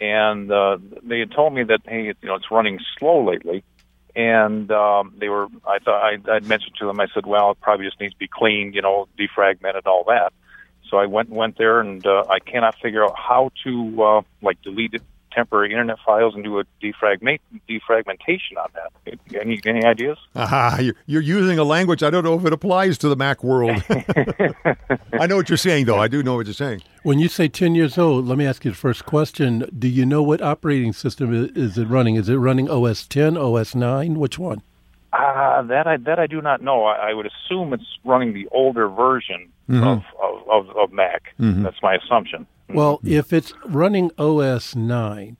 and 0.00 0.52
uh, 0.52 0.76
they 1.02 1.20
had 1.20 1.32
told 1.32 1.54
me 1.54 1.62
that 1.64 1.80
hey, 1.86 2.02
you 2.06 2.14
know, 2.22 2.34
it's 2.34 2.50
running 2.50 2.78
slow 2.98 3.24
lately. 3.24 3.64
And 4.18 4.68
um, 4.72 5.14
they 5.16 5.28
were, 5.28 5.46
I 5.64 5.78
thought 5.78 6.02
I, 6.02 6.18
I'd 6.34 6.44
mentioned 6.44 6.74
to 6.80 6.86
them. 6.86 6.98
I 6.98 7.06
said, 7.14 7.24
well, 7.24 7.52
it 7.52 7.60
probably 7.60 7.86
just 7.86 8.00
needs 8.00 8.14
to 8.14 8.18
be 8.18 8.26
cleaned, 8.26 8.74
you 8.74 8.82
know, 8.82 9.06
defragmented, 9.16 9.86
all 9.86 10.02
that. 10.08 10.32
So 10.90 10.96
I 10.96 11.06
went 11.06 11.28
and 11.28 11.38
went 11.38 11.56
there, 11.56 11.78
and 11.78 12.04
uh, 12.04 12.24
I 12.28 12.40
cannot 12.40 12.74
figure 12.82 13.04
out 13.04 13.14
how 13.16 13.52
to 13.62 14.02
uh, 14.02 14.22
like 14.42 14.60
delete 14.62 14.94
it, 14.94 15.02
temporary 15.32 15.70
internet 15.70 15.96
files 16.04 16.34
and 16.34 16.42
do 16.44 16.58
a 16.58 16.64
defragment 16.82 17.38
defragmentation 17.68 18.56
on 18.58 18.68
that. 18.74 19.18
Any 19.40 19.60
any 19.66 19.84
ideas? 19.84 20.18
Aha, 20.36 20.78
you're, 20.80 20.94
you're 21.06 21.22
using 21.22 21.58
a 21.58 21.64
language 21.64 22.02
I 22.02 22.10
don't 22.10 22.24
know 22.24 22.34
if 22.38 22.44
it 22.44 22.52
applies 22.52 22.98
to 22.98 23.08
the 23.08 23.16
Mac 23.16 23.42
world. 23.44 23.82
I 25.12 25.26
know 25.26 25.36
what 25.36 25.48
you're 25.48 25.56
saying, 25.56 25.86
though. 25.86 25.98
I 25.98 26.08
do 26.08 26.22
know 26.22 26.36
what 26.36 26.46
you're 26.46 26.54
saying. 26.54 26.82
When 27.02 27.18
you 27.18 27.28
say 27.28 27.48
10 27.48 27.74
years 27.74 27.96
old, 27.98 28.26
let 28.26 28.38
me 28.38 28.46
ask 28.46 28.64
you 28.64 28.70
the 28.72 28.76
first 28.76 29.06
question. 29.06 29.68
Do 29.78 29.88
you 29.88 30.04
know 30.04 30.22
what 30.22 30.42
operating 30.42 30.92
system 30.92 31.32
i- 31.32 31.50
is 31.58 31.78
it 31.78 31.86
running? 31.88 32.16
Is 32.16 32.28
it 32.28 32.36
running 32.36 32.68
OS 32.70 33.06
10, 33.06 33.36
OS 33.36 33.74
9? 33.74 34.18
Which 34.18 34.38
one? 34.38 34.62
Uh, 35.12 35.62
that 35.62 35.86
I 35.86 35.96
that 35.96 36.18
I 36.18 36.26
do 36.26 36.42
not 36.42 36.60
know. 36.62 36.84
I, 36.84 37.10
I 37.10 37.14
would 37.14 37.26
assume 37.26 37.72
it's 37.72 37.98
running 38.04 38.34
the 38.34 38.46
older 38.52 38.88
version 38.88 39.48
Mhm. 39.68 39.82
of, 39.82 40.02
of, 40.22 40.48
of, 40.68 40.76
of 40.76 40.92
Mac. 40.92 41.34
Mhm. 41.40 41.62
That's 41.62 41.82
my 41.82 41.94
assumption. 41.94 42.46
Well, 42.70 43.00
if 43.04 43.32
it's 43.32 43.52
running 43.66 44.10
OS 44.18 44.76
9, 44.76 45.36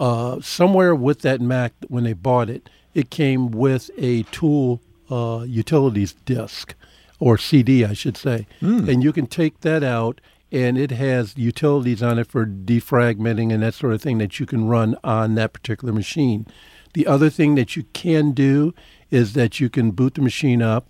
uh, 0.00 0.40
somewhere 0.40 0.94
with 0.94 1.20
that 1.20 1.40
Mac, 1.40 1.72
when 1.88 2.04
they 2.04 2.12
bought 2.12 2.50
it, 2.50 2.68
it 2.92 3.10
came 3.10 3.50
with 3.50 3.90
a 3.96 4.24
tool 4.24 4.80
uh, 5.10 5.44
utilities 5.46 6.12
disk 6.24 6.74
or 7.20 7.38
CD, 7.38 7.84
I 7.84 7.92
should 7.92 8.16
say. 8.16 8.46
And 8.88 9.02
you 9.02 9.12
can 9.12 9.26
take 9.28 9.60
that 9.60 9.84
out, 9.84 10.20
and 10.50 10.76
it 10.76 10.90
has 10.90 11.36
utilities 11.38 12.02
on 12.02 12.18
it 12.18 12.26
for 12.26 12.44
defragmenting 12.44 13.52
and 13.52 13.62
that 13.62 13.74
sort 13.74 13.92
of 13.92 14.02
thing 14.02 14.18
that 14.18 14.40
you 14.40 14.46
can 14.46 14.66
run 14.66 14.96
on 15.04 15.36
that 15.36 15.52
particular 15.52 15.92
machine. 15.94 16.46
The 16.94 17.06
other 17.06 17.30
thing 17.30 17.54
that 17.54 17.76
you 17.76 17.84
can 17.92 18.32
do 18.32 18.74
is 19.10 19.34
that 19.34 19.60
you 19.60 19.70
can 19.70 19.92
boot 19.92 20.14
the 20.14 20.20
machine 20.20 20.60
up, 20.62 20.88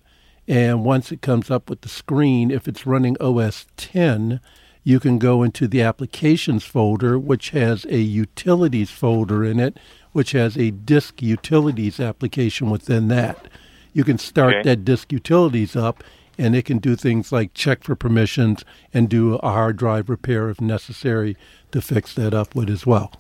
and 0.49 0.85
once 0.85 1.13
it 1.13 1.21
comes 1.23 1.51
up 1.51 1.69
with 1.69 1.83
the 1.83 1.89
screen, 1.89 2.51
if 2.51 2.67
it's 2.67 2.87
running 2.87 3.17
OS 3.21 3.67
10, 3.77 4.41
you 4.85 4.99
can 5.01 5.19
go 5.19 5.43
into 5.43 5.69
the 5.69 5.83
applications 5.83 6.65
folder, 6.65 7.19
which 7.19 7.51
has 7.51 7.85
a 7.89 7.99
utilities 7.99 8.91
folder 8.91 9.45
in 9.45 9.61
it, 9.61 9.79
which 10.13 10.33
has 10.33 10.57
a 10.57 10.71
disk 10.71 11.23
utilities 11.23 12.01
application 12.01 12.69
within 12.71 13.09
that. 13.09 13.49
You 13.93 14.05
can 14.05 14.19
start 14.19 14.55
Okay. 14.55 14.63
that 14.65 14.85
disk 14.85 15.13
utilities 15.13 15.77
up, 15.77 16.03
and 16.39 16.57
it 16.57 16.65
can 16.65 16.79
do 16.79 16.97
things 16.97 17.31
like 17.31 17.55
check 17.55 17.85
for 17.85 17.95
permissions 17.95 18.65
and 18.93 19.09
do 19.09 19.35
a 19.37 19.51
hard 19.51 19.77
drive 19.77 20.09
repair 20.09 20.49
if 20.51 20.61
necessary 20.61 21.37
to 21.71 21.81
fix 21.81 22.15
that 22.15 22.35
up 22.35 22.55
with 22.55 22.69
as 22.71 22.85
well. 22.87 23.13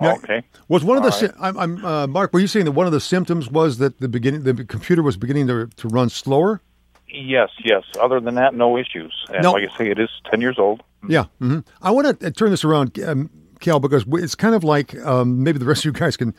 Now, 0.00 0.14
okay. 0.16 0.42
Was 0.68 0.84
one 0.84 0.96
of 0.96 1.02
the 1.02 1.10
All 1.10 1.18
sy- 1.18 1.32
I'm, 1.40 1.58
I'm 1.58 1.84
uh, 1.84 2.06
Mark? 2.06 2.32
Were 2.32 2.40
you 2.40 2.46
saying 2.46 2.64
that 2.66 2.72
one 2.72 2.86
of 2.86 2.92
the 2.92 3.00
symptoms 3.00 3.50
was 3.50 3.78
that 3.78 3.98
the 4.00 4.08
beginning 4.08 4.42
the 4.44 4.64
computer 4.64 5.02
was 5.02 5.16
beginning 5.16 5.46
to 5.48 5.66
to 5.66 5.88
run 5.88 6.08
slower? 6.10 6.60
Yes, 7.14 7.50
yes. 7.64 7.84
Other 8.00 8.20
than 8.20 8.34
that, 8.34 8.54
no 8.54 8.76
issues. 8.76 9.12
And 9.32 9.42
No. 9.44 9.52
like 9.52 9.70
I 9.70 9.78
say, 9.78 9.90
it 9.90 9.98
is 9.98 10.10
ten 10.30 10.40
years 10.40 10.58
old. 10.58 10.82
Yeah. 11.08 11.24
hmm 11.38 11.60
I 11.82 11.90
want 11.90 12.18
to 12.20 12.30
turn 12.30 12.50
this 12.50 12.64
around, 12.64 12.98
um, 13.00 13.30
Cal, 13.60 13.78
because 13.78 14.04
it's 14.14 14.34
kind 14.34 14.54
of 14.54 14.64
like 14.64 14.94
um, 15.04 15.42
maybe 15.42 15.58
the 15.58 15.64
rest 15.64 15.80
of 15.82 15.84
you 15.86 15.92
guys 15.92 16.16
can. 16.16 16.34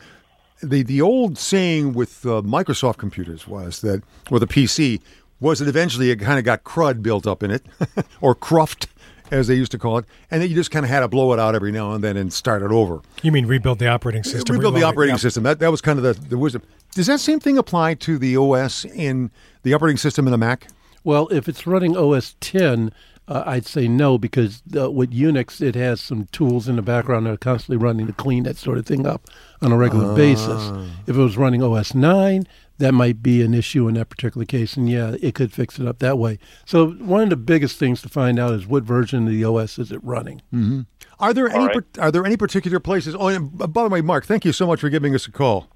The 0.62 0.82
the 0.82 1.00
old 1.02 1.38
saying 1.38 1.92
with 1.92 2.24
uh, 2.26 2.42
Microsoft 2.42 2.96
computers 2.98 3.46
was 3.46 3.80
that, 3.82 4.02
or 4.30 4.38
the 4.38 4.46
PC, 4.46 5.00
was 5.40 5.58
that 5.58 5.68
eventually 5.68 6.10
it 6.10 6.16
kind 6.16 6.38
of 6.38 6.44
got 6.44 6.64
crud 6.64 7.02
built 7.02 7.26
up 7.26 7.42
in 7.42 7.50
it, 7.50 7.64
or 8.20 8.34
cruft, 8.34 8.86
as 9.30 9.46
they 9.46 9.54
used 9.54 9.72
to 9.72 9.78
call 9.78 9.98
it, 9.98 10.04
and 10.30 10.42
then 10.42 10.48
you 10.48 10.54
just 10.54 10.70
kind 10.70 10.84
of 10.84 10.90
had 10.90 11.00
to 11.00 11.08
blow 11.08 11.32
it 11.32 11.38
out 11.38 11.54
every 11.54 11.72
now 11.72 11.92
and 11.92 12.02
then 12.02 12.16
and 12.16 12.32
start 12.32 12.62
it 12.62 12.70
over. 12.70 13.00
You 13.22 13.32
mean 13.32 13.46
rebuild 13.46 13.78
the 13.78 13.88
operating 13.88 14.22
system? 14.22 14.54
Rebuild 14.54 14.74
the 14.74 14.78
reload 14.78 14.90
it, 14.90 14.94
operating 14.94 15.14
yeah. 15.14 15.20
system. 15.20 15.42
That 15.42 15.58
that 15.60 15.70
was 15.70 15.80
kind 15.80 15.98
of 15.98 16.02
the, 16.04 16.28
the 16.28 16.38
wisdom. 16.38 16.62
Does 16.94 17.06
that 17.06 17.20
same 17.20 17.40
thing 17.40 17.58
apply 17.58 17.94
to 17.94 18.18
the 18.18 18.36
OS 18.36 18.84
in 18.84 19.30
the 19.62 19.74
operating 19.74 19.98
system 19.98 20.26
in 20.26 20.30
the 20.30 20.38
Mac? 20.38 20.68
Well, 21.04 21.28
if 21.28 21.48
it's 21.48 21.66
running 21.66 21.96
OS 21.96 22.34
10, 22.40 22.90
uh, 23.28 23.42
I'd 23.46 23.66
say 23.66 23.86
no 23.86 24.18
because 24.18 24.62
uh, 24.76 24.90
with 24.90 25.12
Unix, 25.12 25.60
it 25.60 25.74
has 25.74 26.00
some 26.00 26.26
tools 26.32 26.68
in 26.68 26.76
the 26.76 26.82
background 26.82 27.26
that 27.26 27.30
are 27.30 27.36
constantly 27.36 27.76
running 27.76 28.06
to 28.06 28.12
clean 28.12 28.44
that 28.44 28.56
sort 28.56 28.78
of 28.78 28.86
thing 28.86 29.06
up 29.06 29.28
on 29.60 29.72
a 29.72 29.76
regular 29.76 30.14
basis. 30.14 30.48
Ah. 30.48 30.86
If 31.06 31.16
it 31.16 31.20
was 31.20 31.36
running 31.36 31.62
OS 31.62 31.94
9, 31.94 32.46
that 32.78 32.92
might 32.92 33.22
be 33.22 33.42
an 33.42 33.54
issue 33.54 33.88
in 33.88 33.94
that 33.94 34.08
particular 34.08 34.44
case, 34.44 34.76
and 34.76 34.88
yeah, 34.88 35.16
it 35.20 35.34
could 35.34 35.52
fix 35.52 35.78
it 35.78 35.86
up 35.86 35.98
that 36.00 36.18
way. 36.18 36.38
So 36.64 36.90
one 36.90 37.22
of 37.22 37.30
the 37.30 37.36
biggest 37.36 37.78
things 37.78 38.02
to 38.02 38.08
find 38.08 38.38
out 38.38 38.52
is 38.54 38.66
what 38.66 38.82
version 38.82 39.26
of 39.26 39.32
the 39.32 39.44
OS 39.44 39.78
is 39.78 39.92
it 39.92 40.02
running. 40.02 40.42
Mm-hmm. 40.52 40.82
Are 41.18 41.32
there 41.32 41.48
any 41.48 41.66
right. 41.66 41.98
are 41.98 42.10
there 42.10 42.26
any 42.26 42.36
particular 42.36 42.80
places? 42.80 43.14
Oh, 43.18 43.28
and 43.28 43.56
by 43.56 43.82
the 43.82 43.88
way, 43.88 44.02
Mark, 44.02 44.26
thank 44.26 44.44
you 44.44 44.52
so 44.52 44.66
much 44.66 44.80
for 44.80 44.90
giving 44.90 45.14
us 45.14 45.26
a 45.26 45.32
call. 45.32 45.68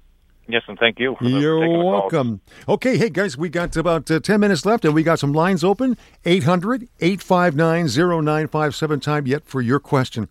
Yes, 0.47 0.63
and 0.67 0.77
thank 0.77 0.99
you. 0.99 1.15
For 1.17 1.25
You're 1.25 1.61
taking 1.61 1.77
the 1.77 1.83
call. 1.83 1.91
welcome. 1.91 2.41
Okay, 2.67 2.97
hey 2.97 3.09
guys, 3.09 3.37
we 3.37 3.49
got 3.49 3.75
about 3.77 4.09
uh, 4.11 4.19
10 4.19 4.39
minutes 4.39 4.65
left 4.65 4.83
and 4.83 4.93
we 4.93 5.01
got 5.01 5.19
some 5.19 5.33
lines 5.33 5.63
open. 5.63 5.97
800 6.25 6.89
859 6.99 7.85
0957 7.85 8.99
time 8.99 9.27
yet 9.27 9.45
for 9.45 9.61
your 9.61 9.79
question. 9.79 10.27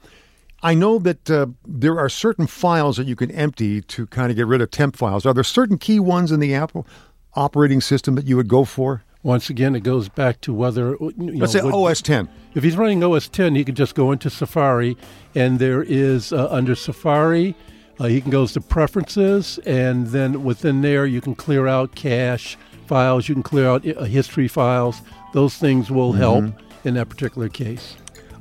I 0.63 0.75
know 0.75 0.99
that 0.99 1.31
uh, 1.31 1.47
there 1.67 1.99
are 1.99 2.09
certain 2.09 2.47
files 2.47 2.97
that 2.99 3.07
you 3.07 3.17
can 3.17 3.31
empty 3.31 3.81
to 3.83 4.07
kind 4.09 4.31
of 4.31 4.37
get 4.37 4.47
rid 4.47 4.61
of 4.61 4.71
temp 4.71 4.97
files. 4.97 5.25
Are 5.25 5.33
there 5.33 5.45
certain 5.45 5.79
key 5.79 5.99
ones 5.99 6.31
in 6.31 6.41
the 6.41 6.55
Apple 6.55 6.87
operating 7.35 7.81
system 7.81 8.15
that 8.17 8.27
you 8.27 8.37
would 8.37 8.49
go 8.49 8.65
for? 8.65 9.03
Once 9.23 9.51
again, 9.51 9.75
it 9.75 9.83
goes 9.83 10.09
back 10.09 10.41
to 10.43 10.53
whether. 10.53 10.97
You 11.01 11.13
know, 11.17 11.33
Let's 11.41 11.53
say 11.53 11.63
what- 11.63 11.75
OS 11.75 12.03
10. 12.03 12.29
If 12.55 12.63
he's 12.65 12.77
running 12.77 13.03
OS 13.05 13.29
10, 13.29 13.55
he 13.55 13.65
can 13.65 13.75
just 13.75 13.95
go 13.95 14.13
into 14.13 14.29
Safari, 14.31 14.97
and 15.35 15.59
there 15.59 15.83
is 15.83 16.33
uh, 16.33 16.49
under 16.51 16.75
Safari, 16.75 17.55
uh, 17.99 18.07
he 18.07 18.21
can 18.21 18.31
go 18.31 18.47
to 18.47 18.61
Preferences, 18.61 19.59
and 19.67 20.09
then 20.09 20.43
within 20.43 20.81
there, 20.81 21.05
you 21.07 21.21
can 21.21 21.35
clear 21.35 21.67
out 21.69 21.95
cache 21.95 22.57
files, 22.87 23.29
you 23.29 23.35
can 23.35 23.43
clear 23.43 23.69
out 23.69 23.87
uh, 23.87 24.05
history 24.05 24.49
files. 24.49 25.01
Those 25.33 25.57
things 25.57 25.91
will 25.91 26.13
help 26.13 26.45
in 26.85 26.95
that 26.95 27.09
particular 27.09 27.49
case. 27.49 27.97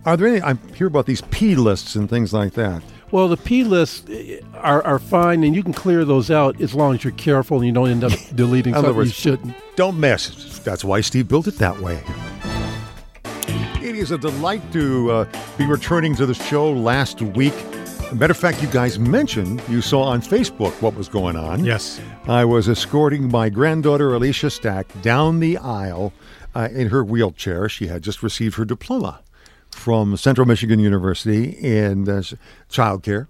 Are 0.09 0.17
there 0.17 0.27
any? 0.27 0.41
I 0.41 0.55
hear 0.73 0.87
about 0.87 1.05
these 1.05 1.21
P 1.21 1.53
lists 1.53 1.93
and 1.93 2.09
things 2.09 2.33
like 2.33 2.53
that. 2.53 2.81
Well, 3.11 3.27
the 3.27 3.37
P 3.37 3.63
lists 3.63 4.09
uh, 4.09 4.39
are, 4.55 4.81
are 4.81 4.97
fine, 4.97 5.43
and 5.43 5.55
you 5.55 5.61
can 5.61 5.71
clear 5.71 6.03
those 6.03 6.31
out 6.31 6.59
as 6.59 6.73
long 6.73 6.95
as 6.95 7.03
you're 7.03 7.13
careful 7.13 7.57
and 7.57 7.67
you 7.67 7.71
don't 7.71 7.91
end 7.91 8.03
up 8.03 8.13
deleting 8.33 8.73
something 8.73 8.95
you 8.95 9.05
shouldn't. 9.05 9.55
Don't 9.75 9.99
mess. 9.99 10.57
That's 10.63 10.83
why 10.83 11.01
Steve 11.01 11.27
built 11.27 11.45
it 11.45 11.59
that 11.59 11.79
way. 11.79 12.01
It 13.85 13.95
is 13.95 14.09
a 14.09 14.17
delight 14.17 14.63
to 14.73 15.11
uh, 15.11 15.25
be 15.59 15.67
returning 15.67 16.15
to 16.15 16.25
the 16.25 16.33
show 16.33 16.71
last 16.71 17.21
week. 17.21 17.53
Matter 18.11 18.31
of 18.31 18.37
fact, 18.37 18.63
you 18.63 18.67
guys 18.69 18.97
mentioned 18.97 19.61
you 19.69 19.79
saw 19.79 20.01
on 20.01 20.23
Facebook 20.23 20.71
what 20.81 20.95
was 20.95 21.07
going 21.07 21.35
on. 21.35 21.63
Yes. 21.63 22.01
I 22.27 22.45
was 22.45 22.67
escorting 22.67 23.29
my 23.29 23.49
granddaughter 23.49 24.15
Alicia 24.15 24.49
Stack 24.49 24.87
down 25.03 25.39
the 25.39 25.59
aisle 25.59 26.13
uh, 26.55 26.67
in 26.71 26.87
her 26.87 27.03
wheelchair. 27.03 27.69
She 27.69 27.85
had 27.85 28.01
just 28.01 28.23
received 28.23 28.55
her 28.55 28.65
diploma 28.65 29.21
from 29.79 30.15
Central 30.17 30.45
Michigan 30.45 30.79
University 30.79 31.51
in 31.51 32.07
uh, 32.07 32.21
child 32.69 33.01
care. 33.03 33.27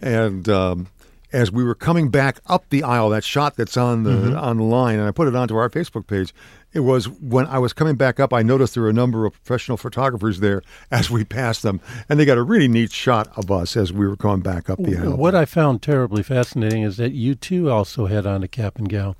And 0.00 0.48
um, 0.48 0.86
as 1.32 1.50
we 1.50 1.64
were 1.64 1.74
coming 1.74 2.08
back 2.08 2.38
up 2.46 2.64
the 2.70 2.82
aisle, 2.84 3.10
that 3.10 3.24
shot 3.24 3.56
that's 3.56 3.76
on 3.76 4.04
the 4.04 4.10
Mhm. 4.10 4.40
on 4.40 4.56
the 4.58 4.62
line, 4.62 4.98
and 4.98 5.06
I 5.08 5.10
put 5.10 5.28
it 5.28 5.34
onto 5.36 5.56
our 5.56 5.68
Facebook 5.68 6.06
page. 6.06 6.32
It 6.72 6.80
was 6.80 7.08
when 7.08 7.46
I 7.46 7.58
was 7.58 7.72
coming 7.72 7.96
back 7.96 8.20
up, 8.20 8.32
I 8.32 8.42
noticed 8.42 8.74
there 8.74 8.82
were 8.82 8.90
a 8.90 8.92
number 8.92 9.24
of 9.26 9.32
professional 9.32 9.76
photographers 9.78 10.38
there 10.40 10.62
as 10.90 11.10
we 11.10 11.24
passed 11.24 11.62
them, 11.62 11.80
and 12.08 12.20
they 12.20 12.24
got 12.24 12.38
a 12.38 12.42
really 12.42 12.68
neat 12.68 12.92
shot 12.92 13.28
of 13.36 13.50
us 13.50 13.76
as 13.76 13.92
we 13.92 14.06
were 14.06 14.16
going 14.16 14.40
back 14.40 14.70
up 14.70 14.78
the 14.78 14.96
aisle. 14.96 15.16
What 15.16 15.34
I 15.34 15.46
found 15.46 15.82
terribly 15.82 16.22
fascinating 16.22 16.82
is 16.82 16.96
that 16.98 17.12
you 17.12 17.34
too 17.34 17.70
also 17.70 18.06
had 18.06 18.26
on 18.26 18.42
a 18.42 18.48
cap 18.48 18.76
and 18.78 18.88
gown. 18.88 19.16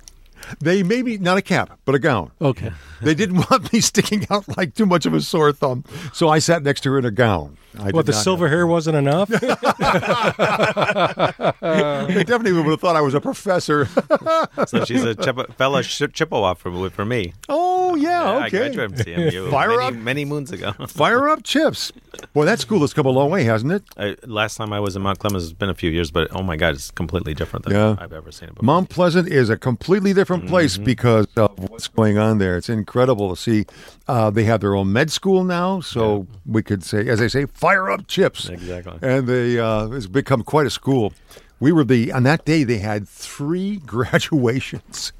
They 0.59 0.83
made 0.83 1.05
me 1.05 1.17
not 1.17 1.37
a 1.37 1.41
cap, 1.41 1.79
but 1.85 1.95
a 1.95 1.99
gown. 1.99 2.31
Okay. 2.41 2.71
They 3.01 3.15
didn't 3.15 3.37
want 3.49 3.71
me 3.73 3.81
sticking 3.81 4.25
out 4.29 4.57
like 4.57 4.75
too 4.75 4.85
much 4.85 5.05
of 5.05 5.13
a 5.13 5.21
sore 5.21 5.51
thumb, 5.51 5.83
so 6.13 6.29
I 6.29 6.39
sat 6.39 6.63
next 6.63 6.81
to 6.81 6.91
her 6.91 6.99
in 6.99 7.05
a 7.05 7.11
gown. 7.11 7.57
I 7.77 7.91
Well, 7.91 8.01
did 8.03 8.07
the 8.07 8.13
silver 8.13 8.49
hair 8.49 8.65
wasn't 8.65 8.97
enough. 8.97 9.29
they 9.39 9.39
definitely 12.23 12.51
would 12.53 12.65
have 12.65 12.81
thought 12.81 12.95
I 12.95 13.01
was 13.01 13.13
a 13.13 13.21
professor. 13.21 13.87
So 14.67 14.83
she's 14.85 15.03
a 15.03 15.13
Chip- 15.15 15.53
fellow 15.55 15.81
Ch- 15.83 16.11
Chippewa 16.11 16.55
for, 16.55 16.89
for 16.89 17.05
me. 17.05 17.33
oh 17.47 17.95
yeah, 17.95 18.23
I 18.23 18.47
okay. 18.47 18.57
graduated 18.57 18.97
from 18.97 19.05
CMU 19.05 19.51
Fire 19.51 19.69
many, 19.69 19.83
up. 19.83 19.93
many 19.93 20.25
moons 20.25 20.51
ago. 20.51 20.71
Fire 20.87 21.29
up 21.29 21.43
chips. 21.43 21.91
Boy, 22.33 22.45
that 22.45 22.59
school 22.59 22.79
has 22.81 22.93
come 22.93 23.05
a 23.05 23.09
long 23.11 23.29
way, 23.29 23.43
hasn't 23.43 23.71
it? 23.71 23.83
I, 23.97 24.15
last 24.25 24.57
time 24.57 24.73
I 24.73 24.79
was 24.79 24.95
in 24.95 25.01
Mount 25.03 25.19
Clemens 25.19 25.43
it's 25.43 25.53
been 25.53 25.69
a 25.69 25.75
few 25.75 25.91
years, 25.91 26.11
but 26.11 26.27
oh 26.35 26.41
my 26.43 26.55
God, 26.55 26.73
it's 26.75 26.91
completely 26.91 27.33
different 27.33 27.65
than 27.65 27.73
Yeah. 27.75 27.95
I've 27.99 28.13
ever 28.13 28.31
seen 28.31 28.49
it 28.49 28.55
before. 28.55 28.65
Mount 28.65 28.89
Pleasant 28.89 29.27
is 29.27 29.49
a 29.49 29.57
completely 29.57 30.13
different 30.13 30.28
place 30.37 30.75
Mm-hmm. 30.75 30.83
because 30.83 31.27
of 31.35 31.57
what's 31.69 31.87
going 31.87 32.17
on 32.17 32.37
there. 32.37 32.55
It's 32.57 32.69
incredible 32.69 33.29
to 33.35 33.41
see. 33.41 33.65
Uh, 34.07 34.29
they 34.29 34.43
have 34.43 34.59
their 34.61 34.75
own 34.75 34.91
med 34.93 35.11
school 35.11 35.43
now, 35.43 35.79
so 35.81 36.27
we 36.45 36.61
could 36.61 36.83
say, 36.83 37.07
as 37.07 37.19
they 37.19 37.27
say, 37.27 37.45
fire 37.45 37.89
up 37.89 38.07
chips. 38.07 38.47
Exactly. 38.49 38.97
And 39.01 39.27
they 39.27 39.57
uh, 39.59 39.87
it's 39.89 40.05
become 40.07 40.43
quite 40.43 40.67
a 40.67 40.69
school. 40.69 41.13
We 41.59 41.71
were 41.71 41.83
the 41.83 42.11
on 42.11 42.23
that 42.23 42.45
day 42.45 42.63
they 42.63 42.77
had 42.77 43.07
three 43.07 43.77
graduations. 43.85 45.11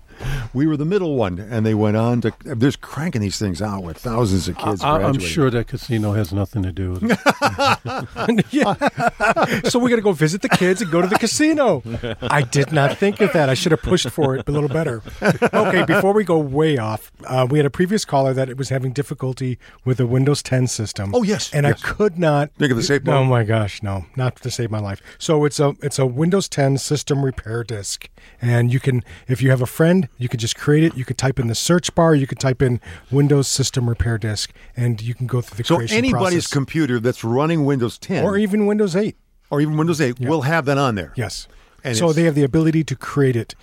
We 0.53 0.67
were 0.67 0.77
the 0.77 0.85
middle 0.85 1.15
one, 1.15 1.39
and 1.39 1.65
they 1.65 1.73
went 1.73 1.97
on 1.97 2.21
to. 2.21 2.33
They're 2.43 2.55
just 2.55 2.81
cranking 2.81 3.21
these 3.21 3.39
things 3.39 3.61
out 3.61 3.83
with 3.83 3.97
thousands 3.97 4.47
of 4.47 4.57
kids. 4.57 4.83
I, 4.83 5.03
I'm 5.03 5.19
sure 5.19 5.49
that 5.49 5.67
casino 5.67 6.13
has 6.13 6.33
nothing 6.33 6.63
to 6.63 6.71
do 6.71 6.91
with 6.93 7.03
it. 7.03 8.45
yeah. 8.51 9.69
so 9.69 9.79
we 9.79 9.89
got 9.89 9.97
to 9.97 10.01
go 10.01 10.11
visit 10.11 10.41
the 10.41 10.49
kids 10.49 10.81
and 10.81 10.91
go 10.91 11.01
to 11.01 11.07
the 11.07 11.17
casino. 11.17 11.83
I 12.21 12.41
did 12.41 12.71
not 12.71 12.97
think 12.97 13.21
of 13.21 13.33
that. 13.33 13.49
I 13.49 13.53
should 13.53 13.71
have 13.71 13.81
pushed 13.81 14.09
for 14.09 14.35
it 14.35 14.47
a 14.47 14.51
little 14.51 14.69
better. 14.69 15.01
Okay, 15.21 15.85
before 15.85 16.13
we 16.13 16.23
go 16.23 16.37
way 16.37 16.77
off, 16.77 17.11
uh, 17.25 17.47
we 17.49 17.59
had 17.59 17.65
a 17.65 17.69
previous 17.69 18.05
caller 18.05 18.33
that 18.33 18.55
was 18.57 18.69
having 18.69 18.91
difficulty 18.91 19.57
with 19.85 19.97
the 19.97 20.07
Windows 20.07 20.43
10 20.43 20.67
system. 20.67 21.13
Oh, 21.13 21.23
yes, 21.23 21.53
and 21.53 21.65
yes. 21.65 21.83
I 21.83 21.87
could 21.87 22.19
not 22.19 22.51
Think 22.59 22.71
of 22.71 22.77
the 22.77 22.83
safe 22.83 23.07
Oh 23.07 23.23
my 23.23 23.45
gosh, 23.45 23.81
no, 23.81 24.05
not 24.17 24.35
to 24.37 24.51
save 24.51 24.69
my 24.69 24.79
life. 24.79 25.01
So 25.17 25.45
it's 25.45 25.61
a 25.61 25.75
it's 25.81 25.97
a 25.97 26.05
Windows 26.05 26.49
10 26.49 26.77
system 26.77 27.23
repair 27.23 27.63
disk, 27.63 28.09
and 28.41 28.73
you 28.73 28.81
can 28.81 29.01
if 29.29 29.41
you 29.41 29.49
have 29.49 29.61
a 29.61 29.65
friend, 29.65 30.08
you 30.17 30.27
could 30.29 30.39
just 30.39 30.55
create 30.57 30.83
it. 30.83 30.97
You 30.97 31.05
could 31.05 31.17
type 31.17 31.39
in 31.39 31.47
the 31.47 31.55
search 31.55 31.93
bar. 31.95 32.13
You 32.15 32.27
could 32.27 32.39
type 32.39 32.61
in 32.61 32.81
Windows 33.11 33.47
System 33.47 33.87
Repair 33.87 34.17
Disk, 34.17 34.51
and 34.75 35.01
you 35.01 35.13
can 35.15 35.27
go 35.27 35.41
through 35.41 35.57
the 35.57 35.63
So 35.63 35.77
creation 35.77 35.97
anybody's 35.97 36.43
process. 36.45 36.47
computer 36.53 36.99
that's 36.99 37.23
running 37.23 37.65
Windows 37.65 37.97
10 37.97 38.23
or 38.25 38.37
even 38.37 38.65
Windows 38.65 38.95
8. 38.95 39.15
or 39.49 39.61
even 39.61 39.77
Windows 39.77 40.01
8 40.01 40.19
will 40.19 40.41
have 40.41 40.65
that 40.65 40.77
on 40.77 40.95
there. 40.95 41.13
Yes. 41.15 41.47
And 41.83 41.95
so 41.95 42.11
they 42.11 42.23
have 42.23 42.35
the 42.35 42.43
ability 42.43 42.83
to 42.83 42.95
create 42.95 43.35
it. 43.37 43.55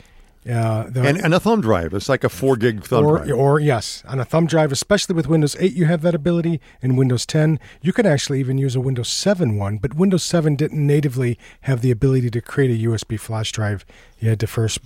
Uh, 0.48 0.84
the, 0.88 1.02
And, 1.02 1.18
and 1.18 1.34
a 1.34 1.40
thumb 1.40 1.60
drive. 1.60 1.92
It's 1.92 2.08
like 2.08 2.22
a 2.22 2.28
four 2.28 2.56
gig 2.56 2.84
thumb 2.84 3.04
or, 3.04 3.18
drive. 3.18 3.36
or 3.36 3.58
yes, 3.58 4.04
on 4.06 4.20
a 4.20 4.24
thumb 4.24 4.46
drive, 4.46 4.70
especially 4.70 5.16
with 5.16 5.26
Windows 5.26 5.56
8, 5.58 5.72
you 5.72 5.86
have 5.86 6.02
that 6.02 6.14
ability. 6.14 6.60
In 6.80 6.94
Windows 6.94 7.26
10, 7.26 7.58
you 7.82 7.92
can 7.92 8.06
actually 8.06 8.38
even 8.38 8.56
use 8.56 8.76
a 8.76 8.80
Windows 8.80 9.08
7 9.08 9.56
one, 9.56 9.78
but 9.78 9.94
Windows 9.94 10.22
7 10.22 10.54
didn't 10.54 10.86
natively 10.86 11.36
have 11.62 11.80
the 11.82 11.90
ability 11.90 12.30
to 12.30 12.40
create 12.40 12.70
a 12.70 12.88
USB 12.88 13.18
flash 13.18 13.50
drive. 13.50 13.84
You 14.20 14.28
had 14.30 14.38
to 14.40 14.46
first 14.46 14.78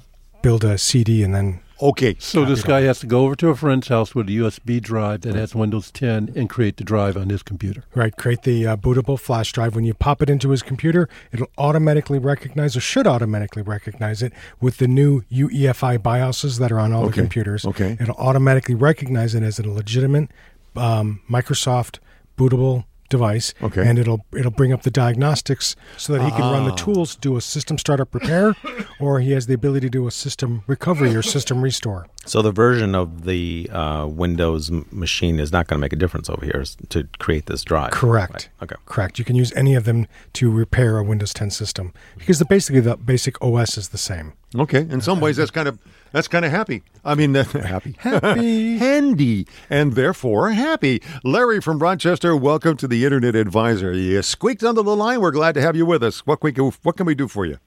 build 0.43 0.65
a 0.65 0.79
CD 0.79 1.23
and 1.23 1.35
then. 1.35 1.61
Okay. 1.83 2.15
So 2.19 2.45
this 2.45 2.63
guy 2.63 2.83
has 2.83 3.01
to 3.01 3.07
go 3.07 3.23
over 3.25 3.35
to 3.37 3.49
a 3.49 3.57
friend's 3.57 3.89
house 3.89 4.15
with 4.15 4.29
a 4.29 4.33
USB 4.33 4.83
drive 4.83 5.23
that 5.23 5.35
has 5.35 5.55
Windows 5.55 5.91
10 5.91 6.33
and 6.37 6.51
create 6.51 6.77
the 6.77 6.85
drive 6.85 7.17
on 7.17 7.31
his 7.31 7.43
computer. 7.43 7.85
Right, 7.95 8.15
create 8.15 8.43
the 8.43 8.67
uh, 8.67 8.77
bootable 8.77 9.19
flash 9.19 9.51
drive. 9.53 9.75
When 9.75 9.85
you 9.85 9.95
pop 9.95 10.21
it 10.21 10.29
into 10.29 10.51
his 10.51 10.63
computer, 10.63 11.09
it'll 11.33 11.51
automatically 11.57 12.19
recognize, 12.19 12.77
or 12.77 12.81
should 12.81 13.07
automatically 13.07 13.63
recognize 13.63 14.23
it, 14.23 14.35
with 14.61 14.77
the 14.77 14.89
new 14.89 15.23
UEFI 15.33 15.97
BIOSes 16.01 16.59
that 16.59 16.71
are 16.71 16.79
on 16.79 16.93
all 16.93 17.05
Okay, 17.05 17.13
the 17.13 17.21
computers. 17.23 17.65
okay. 17.65 17.97
It'll 17.99 18.15
automatically 18.17 18.75
recognize 18.75 19.35
it 19.35 19.43
as 19.43 19.59
a 19.59 19.67
legitimate 19.67 20.31
um, 20.77 21.23
Microsoft 21.31 21.99
bootable 22.37 22.85
device. 23.11 23.53
Okay. 23.63 23.87
And 23.87 23.99
it'll 23.99 24.25
it'll 24.35 24.51
bring 24.51 24.73
up 24.73 24.83
the 24.83 24.91
diagnostics 24.91 25.77
so 25.99 26.15
that 26.15 26.23
he 26.25 26.31
can 26.31 26.41
run 26.41 26.65
the 26.65 26.73
Ah. 26.73 26.77
tools, 26.77 27.15
do 27.17 27.37
a 27.37 27.41
system 27.43 27.77
startup 27.77 28.15
repair, 28.15 28.57
or 29.01 29.21
he 29.21 29.33
has 29.33 29.47
the 29.47 29.53
ability 29.55 29.87
to 29.87 29.91
do 29.91 30.07
a 30.07 30.11
system 30.11 30.63
recovery 30.67 31.15
or 31.15 31.21
system 31.23 31.61
restore. 31.61 32.07
So 32.25 32.41
the 32.43 32.53
version 32.53 32.95
of 32.95 33.25
the 33.25 33.69
uh, 33.73 34.07
Windows 34.07 34.71
m- 34.71 34.87
machine 34.91 35.39
is 35.41 35.53
not 35.53 35.67
going 35.67 35.79
to 35.79 35.81
make 35.81 35.93
a 35.93 35.97
difference 35.97 36.31
over 36.31 36.45
here 36.45 36.65
to 36.91 37.09
create 37.19 37.47
this 37.47 37.63
drive. 37.65 37.91
Correct. 37.93 38.33
Right. 38.33 38.49
Okay. 38.73 38.77
Correct. 38.87 39.19
You 39.19 39.25
can 39.25 39.37
use 39.37 39.53
any 39.55 39.75
of 39.75 39.85
them 39.85 40.07
to 40.35 40.51
repair 40.51 40.99
a 40.99 41.03
Windows 41.05 41.33
10 41.35 41.51
system 41.51 41.93
because 42.19 42.39
the 42.39 42.45
basically 42.45 42.81
the 42.81 42.97
basic 42.97 43.41
OS 43.43 43.77
is 43.77 43.89
the 43.89 43.99
same. 43.99 44.33
Okay, 44.55 44.81
in 44.81 45.01
some 45.01 45.21
ways 45.21 45.37
that's 45.37 45.51
kind 45.51 45.69
of 45.69 45.79
that's 46.13 46.29
kind 46.29 46.45
of 46.45 46.51
happy. 46.51 46.83
I 47.05 47.15
mean, 47.15 47.35
happy, 47.35 47.95
Happy. 47.99 48.79
handy, 48.79 49.47
and 49.69 49.95
therefore 49.95 50.51
happy. 50.51 51.03
Larry 51.25 51.61
from 51.61 51.79
Rochester, 51.79 52.37
welcome 52.37 52.77
to 52.79 52.89
the 52.89 53.05
Internet 53.05 53.35
Advisor. 53.35 53.93
You 53.93 54.23
squeaked 54.23 54.63
onto 54.63 54.83
the 54.83 54.97
line. 54.97 55.21
We're 55.21 55.31
glad 55.31 55.55
to 55.55 55.63
have 55.63 55.77
you 55.77 55.87
with 55.87 56.03
us. 56.03 56.27
What 56.27 56.43
we 56.43 56.53
can, 56.53 56.73
what 56.83 56.97
can 56.97 57.07
we 57.07 57.15
do 57.15 57.29
for 57.29 57.47
you? 57.47 57.59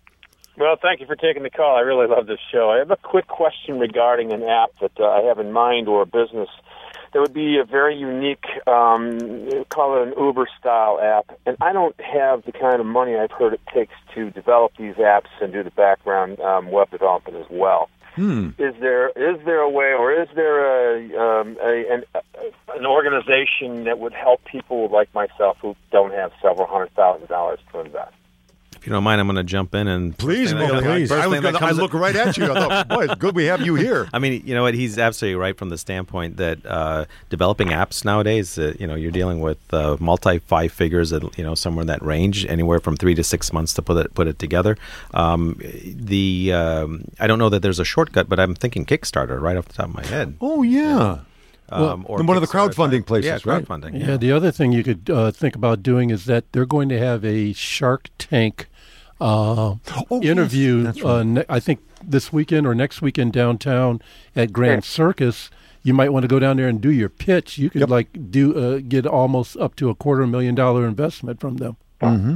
Well, 0.57 0.75
thank 0.79 0.99
you 0.99 1.07
for 1.07 1.15
taking 1.15 1.41
the 1.41 1.49
call. 1.49 1.75
I 1.75 1.81
really 1.81 2.07
love 2.07 2.27
this 2.27 2.39
show. 2.51 2.69
I 2.69 2.77
have 2.77 2.91
a 2.91 2.97
quick 2.97 3.27
question 3.27 3.79
regarding 3.79 4.31
an 4.31 4.43
app 4.43 4.69
that 4.81 4.91
uh, 4.99 5.07
I 5.07 5.21
have 5.23 5.39
in 5.39 5.51
mind 5.51 5.87
or 5.87 6.03
a 6.03 6.05
business 6.05 6.49
that 7.11 7.19
would 7.19 7.33
be 7.33 7.57
a 7.57 7.63
very 7.63 7.95
unique, 7.95 8.45
um, 8.67 9.19
call 9.69 10.01
it 10.01 10.07
an 10.07 10.13
Uber 10.17 10.47
style 10.59 10.99
app. 11.01 11.37
And 11.45 11.57
I 11.61 11.73
don't 11.73 11.95
have 11.99 12.43
the 12.45 12.51
kind 12.51 12.79
of 12.79 12.85
money 12.85 13.15
I've 13.15 13.31
heard 13.31 13.53
it 13.53 13.61
takes 13.73 13.93
to 14.13 14.29
develop 14.31 14.73
these 14.77 14.95
apps 14.95 15.29
and 15.41 15.51
do 15.53 15.63
the 15.63 15.71
background 15.71 16.39
um, 16.39 16.71
web 16.71 16.89
development 16.91 17.37
as 17.37 17.47
well. 17.49 17.89
Hmm. 18.15 18.49
Is 18.59 18.75
there 18.79 19.09
is 19.09 19.43
there 19.43 19.59
a 19.59 19.69
way, 19.69 19.93
or 19.93 20.11
is 20.11 20.27
there 20.35 20.59
a, 20.61 21.17
um, 21.17 21.57
a 21.61 21.85
an, 21.91 22.03
an 22.75 22.85
organization 22.85 23.85
that 23.85 23.97
would 23.97 24.13
help 24.13 24.45
people 24.45 24.89
like 24.89 25.11
myself 25.15 25.57
who 25.61 25.75
don't 25.91 26.13
have 26.13 26.31
several 26.41 26.67
hundred 26.67 26.93
thousand 26.93 27.27
dollars 27.27 27.59
to 27.71 27.79
invest? 27.79 28.13
If 28.83 28.87
you 28.87 28.91
don't 28.91 29.05
mind, 29.05 29.21
I'm 29.21 29.27
going 29.27 29.37
to 29.37 29.45
jump 29.45 29.75
in 29.75 29.87
and 29.87 30.17
Please, 30.17 30.51
first 30.51 30.59
thing 30.61 30.67
that 30.67 30.83
Mo, 30.83 30.91
please. 30.91 31.09
I 31.09 31.25
was 31.25 31.39
gonna, 31.39 31.57
I 31.57 31.71
look 31.71 31.93
right 31.93 32.13
at 32.13 32.35
you. 32.35 32.51
I 32.51 32.53
thought, 32.53 32.89
boy, 32.89 33.05
it's 33.05 33.15
good 33.15 33.33
we 33.33 33.45
have 33.45 33.61
you 33.61 33.75
here. 33.75 34.09
I 34.13 34.19
mean, 34.19 34.45
you 34.45 34.53
know 34.53 34.63
what? 34.63 34.73
He's 34.73 34.97
absolutely 34.97 35.37
right 35.37 35.57
from 35.57 35.69
the 35.69 35.77
standpoint 35.77 36.35
that 36.35 36.65
uh, 36.65 37.05
developing 37.29 37.69
apps 37.69 38.03
nowadays, 38.03 38.59
uh, 38.59 38.73
you 38.77 38.85
know, 38.85 38.95
you're 38.95 39.13
dealing 39.13 39.39
with 39.39 39.57
uh, 39.73 39.95
multi 40.01 40.39
five 40.39 40.73
figures, 40.73 41.13
at, 41.13 41.37
you 41.37 41.45
know, 41.45 41.55
somewhere 41.55 41.83
in 41.83 41.87
that 41.87 42.01
range, 42.01 42.45
anywhere 42.47 42.81
from 42.81 42.97
three 42.97 43.15
to 43.15 43.23
six 43.23 43.53
months 43.53 43.73
to 43.75 43.81
put 43.81 44.05
it 44.05 44.13
put 44.15 44.27
it 44.27 44.37
together. 44.37 44.77
Um, 45.13 45.61
the 45.85 46.51
um, 46.51 47.05
I 47.21 47.27
don't 47.27 47.39
know 47.39 47.47
that 47.47 47.61
there's 47.61 47.79
a 47.79 47.85
shortcut, 47.85 48.27
but 48.27 48.37
I'm 48.37 48.53
thinking 48.53 48.85
Kickstarter 48.85 49.39
right 49.39 49.55
off 49.55 49.69
the 49.69 49.75
top 49.75 49.87
of 49.87 49.95
my 49.95 50.05
head. 50.05 50.35
Oh 50.41 50.61
yeah. 50.61 51.19
Um, 51.69 52.05
or 52.07 52.21
one 52.21 52.35
of 52.35 52.41
the 52.41 52.47
crowdfunding 52.47 53.05
places, 53.05 53.25
yeah, 53.45 53.51
right? 53.51 53.63
crowdfunding. 53.63 54.05
Yeah, 54.05 54.17
the 54.17 54.33
other 54.33 54.51
thing 54.51 54.73
you 54.73 54.83
could 54.83 55.09
uh, 55.09 55.31
think 55.31 55.55
about 55.55 55.81
doing 55.81 56.09
is 56.09 56.25
that 56.25 56.51
they're 56.51 56.65
going 56.65 56.89
to 56.89 56.99
have 56.99 57.23
a 57.23 57.53
Shark 57.53 58.09
Tank 58.17 58.67
uh, 59.23 59.75
Oh, 60.11 60.21
yes, 60.21 60.31
interview. 60.31 60.83
that's 60.83 61.03
uh, 61.03 61.23
ne- 61.23 61.45
I 61.49 61.59
think 61.59 61.79
this 62.03 62.31
weekend 62.33 62.67
or 62.67 62.75
next 62.75 63.01
weekend 63.01 63.33
downtown 63.33 64.01
at 64.35 64.51
Grand 64.53 64.83
Circus. 64.83 65.49
You 65.85 65.93
might 65.93 66.09
want 66.13 66.23
to 66.23 66.27
go 66.27 66.39
down 66.39 66.57
there 66.57 66.67
and 66.67 66.79
do 66.79 66.91
your 66.91 67.09
pitch. 67.09 67.57
You 67.57 67.69
could 67.69 67.81
Yep. 67.81 67.89
like 67.89 68.31
do 68.31 68.55
uh, 68.57 68.79
get 68.87 69.05
almost 69.05 69.57
up 69.57 69.75
to 69.77 69.89
a 69.89 69.95
quarter 69.95 70.25
million 70.27 70.55
dollar 70.55 70.85
investment 70.87 71.39
from 71.39 71.57
them. 71.57 71.77
Mm-hmm. 72.01 72.35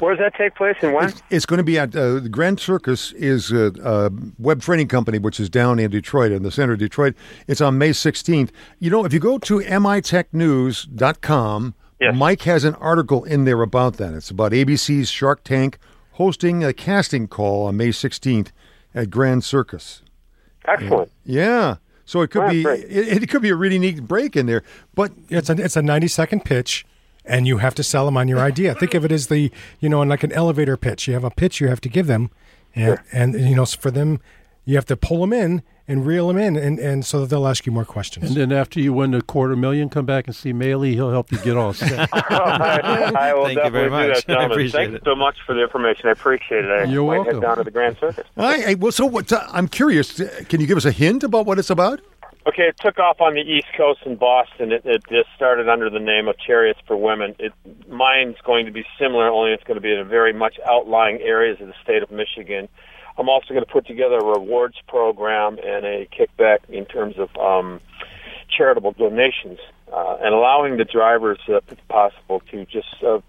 Where 0.00 0.14
does 0.16 0.24
that 0.24 0.34
take 0.36 0.54
place 0.56 0.76
and 0.82 0.94
when? 0.94 1.12
It's 1.30 1.44
going 1.46 1.58
to 1.58 1.64
be 1.64 1.78
at 1.78 1.94
uh, 1.94 2.14
the 2.18 2.28
Grand 2.30 2.58
Circus 2.60 3.12
is 3.12 3.52
a, 3.52 3.72
a 3.84 4.10
web 4.38 4.62
training 4.62 4.88
company 4.88 5.18
which 5.18 5.38
is 5.38 5.48
down 5.50 5.78
in 5.78 5.90
Detroit 5.90 6.32
in 6.32 6.42
the 6.42 6.50
center 6.50 6.72
of 6.72 6.78
Detroit. 6.78 7.14
It's 7.46 7.60
on 7.60 7.76
May 7.78 7.90
16th. 7.90 8.48
You 8.78 8.88
know, 8.90 9.04
if 9.04 9.12
you 9.12 9.20
go 9.20 9.36
to 9.38 9.58
mitechnews.com, 9.60 11.74
Yes. 12.00 12.16
Mike 12.16 12.42
has 12.42 12.64
an 12.64 12.74
article 12.76 13.22
in 13.22 13.44
there 13.44 13.62
about 13.62 13.98
that. 13.98 14.12
It's 14.12 14.28
about 14.28 14.50
ABC's 14.50 15.08
Shark 15.08 15.44
Tank 15.44 15.78
hosting 16.12 16.64
a 16.64 16.72
casting 16.72 17.28
call 17.28 17.66
on 17.66 17.76
May 17.76 17.88
16th 17.88 18.48
at 18.94 19.10
Grand 19.10 19.44
Circus. 19.44 20.02
Excellent. 20.66 21.10
Yeah. 21.24 21.76
So 22.04 22.20
it 22.20 22.30
could 22.30 22.50
be 22.50 22.62
it, 22.64 23.22
it 23.22 23.28
could 23.28 23.42
be 23.42 23.48
a 23.48 23.56
really 23.56 23.78
neat 23.78 24.06
break 24.06 24.36
in 24.36 24.46
there. 24.46 24.62
But 24.94 25.12
It's 25.28 25.48
a 25.48 25.52
it's 25.54 25.76
a 25.76 25.82
ninety 25.82 26.08
second 26.08 26.44
pitch, 26.44 26.84
and 27.24 27.46
you 27.46 27.58
have 27.58 27.74
to 27.76 27.82
sell 27.82 28.04
them 28.04 28.16
on 28.16 28.28
your 28.28 28.40
idea. 28.40 28.74
Think 28.74 28.94
of 28.94 29.04
it 29.04 29.12
as 29.12 29.28
the 29.28 29.50
you 29.80 29.88
know, 29.88 30.02
in 30.02 30.08
like 30.08 30.22
an 30.22 30.32
elevator 30.32 30.76
pitch. 30.76 31.08
You 31.08 31.14
have 31.14 31.24
a 31.24 31.30
pitch 31.30 31.60
you 31.60 31.68
have 31.68 31.80
to 31.82 31.88
give 31.88 32.06
them, 32.06 32.30
and 32.74 32.98
and 33.12 33.34
you 33.40 33.54
know, 33.54 33.64
for 33.64 33.90
them, 33.90 34.20
you 34.64 34.74
have 34.74 34.86
to 34.86 34.96
pull 34.96 35.20
them 35.20 35.32
in 35.32 35.62
and 35.92 36.06
reel 36.06 36.26
them 36.28 36.38
in, 36.38 36.56
and 36.56 36.78
and 36.78 37.04
so 37.04 37.20
that 37.20 37.26
they'll 37.26 37.46
ask 37.46 37.66
you 37.66 37.72
more 37.72 37.84
questions. 37.84 38.26
And 38.28 38.36
then 38.36 38.50
after 38.50 38.80
you 38.80 38.92
win 38.92 39.10
the 39.10 39.20
quarter 39.22 39.54
million, 39.54 39.88
come 39.90 40.06
back 40.06 40.26
and 40.26 40.34
see 40.34 40.52
Maley. 40.52 40.92
He'll 40.94 41.10
help 41.10 41.30
you 41.30 41.38
get 41.38 41.56
all 41.56 41.74
set. 41.74 42.08
I, 42.12 43.12
I 43.14 43.34
will 43.34 43.44
Thank 43.44 43.56
you 43.58 43.62
definitely 43.62 43.70
very 43.70 43.88
do 43.88 43.90
that, 43.90 44.16
I 44.16 44.20
gentlemen. 44.20 44.50
appreciate 44.52 44.72
Thank 44.72 44.90
you 44.90 44.96
it. 44.96 45.02
so 45.04 45.14
much 45.14 45.36
for 45.46 45.54
the 45.54 45.62
information. 45.62 46.08
I 46.08 46.12
appreciate 46.12 46.64
it. 46.64 46.70
I 46.70 46.84
You're 46.84 47.06
might 47.06 47.16
welcome. 47.18 47.34
head 47.34 47.42
down 47.42 47.56
to 47.58 47.64
the 47.64 47.70
Grand 47.70 47.96
Circus. 48.00 48.26
I, 48.36 48.70
I 48.70 48.74
well, 48.74 48.90
so 48.90 49.06
what? 49.06 49.30
Uh, 49.30 49.46
I'm 49.52 49.68
curious. 49.68 50.20
Can 50.48 50.60
you 50.60 50.66
give 50.66 50.78
us 50.78 50.86
a 50.86 50.92
hint 50.92 51.22
about 51.22 51.46
what 51.46 51.58
it's 51.58 51.70
about? 51.70 52.00
Okay, 52.44 52.62
it 52.62 52.76
took 52.80 52.98
off 52.98 53.20
on 53.20 53.34
the 53.34 53.40
East 53.40 53.68
Coast 53.76 54.00
in 54.04 54.16
Boston. 54.16 54.72
It, 54.72 54.82
it 54.84 55.04
just 55.08 55.28
started 55.36 55.68
under 55.68 55.88
the 55.88 56.00
name 56.00 56.26
of 56.26 56.34
Chariots 56.38 56.80
for 56.88 56.96
Women. 56.96 57.36
It, 57.38 57.52
mine's 57.88 58.36
going 58.44 58.66
to 58.66 58.72
be 58.72 58.84
similar, 58.98 59.28
only 59.28 59.52
it's 59.52 59.62
going 59.62 59.76
to 59.76 59.80
be 59.80 59.92
in 59.92 60.08
very 60.08 60.32
much 60.32 60.56
outlying 60.66 61.20
areas 61.20 61.60
of 61.60 61.68
the 61.68 61.74
state 61.84 62.02
of 62.02 62.10
Michigan. 62.10 62.68
I'm 63.22 63.28
also 63.28 63.54
going 63.54 63.64
to 63.64 63.70
put 63.70 63.86
together 63.86 64.16
a 64.18 64.24
rewards 64.24 64.74
program 64.88 65.56
and 65.64 65.86
a 65.86 66.06
kickback 66.06 66.58
in 66.68 66.84
terms 66.86 67.14
of 67.18 67.28
um, 67.36 67.80
charitable 68.56 68.92
donations, 68.92 69.60
uh, 69.92 70.16
and 70.20 70.34
allowing 70.34 70.76
the 70.76 70.84
drivers, 70.84 71.38
uh, 71.48 71.60
if 71.70 71.88
possible, 71.88 72.42
to 72.50 72.64
just 72.66 72.88
uh, 73.06 73.20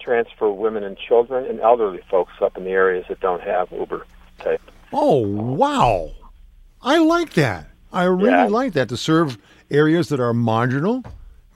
transfer 0.00 0.48
women 0.50 0.84
and 0.84 0.96
children 0.96 1.44
and 1.46 1.58
elderly 1.60 2.00
folks 2.08 2.32
up 2.40 2.56
in 2.56 2.62
the 2.62 2.70
areas 2.70 3.04
that 3.08 3.18
don't 3.18 3.42
have 3.42 3.72
Uber 3.72 4.06
type. 4.38 4.62
Oh, 4.92 5.26
wow. 5.26 6.12
I 6.80 6.98
like 6.98 7.32
that. 7.34 7.66
I 7.92 8.04
really 8.04 8.30
Yeah. 8.30 8.44
like 8.46 8.72
that 8.74 8.88
to 8.90 8.96
serve 8.96 9.36
areas 9.70 10.10
that 10.10 10.20
are 10.20 10.32
marginal. 10.32 11.02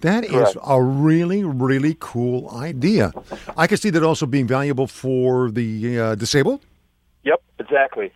That 0.00 0.24
is 0.24 0.56
a 0.66 0.82
really, 0.82 1.44
really 1.44 1.96
cool 2.00 2.50
idea. 2.50 3.12
I 3.56 3.66
can 3.66 3.78
see 3.78 3.90
that 3.90 4.02
also 4.02 4.26
being 4.26 4.46
valuable 4.46 4.86
for 4.86 5.50
the 5.50 6.00
uh, 6.00 6.14
disabled. 6.16 6.60
Yep, 7.26 7.42
exactly. 7.58 8.12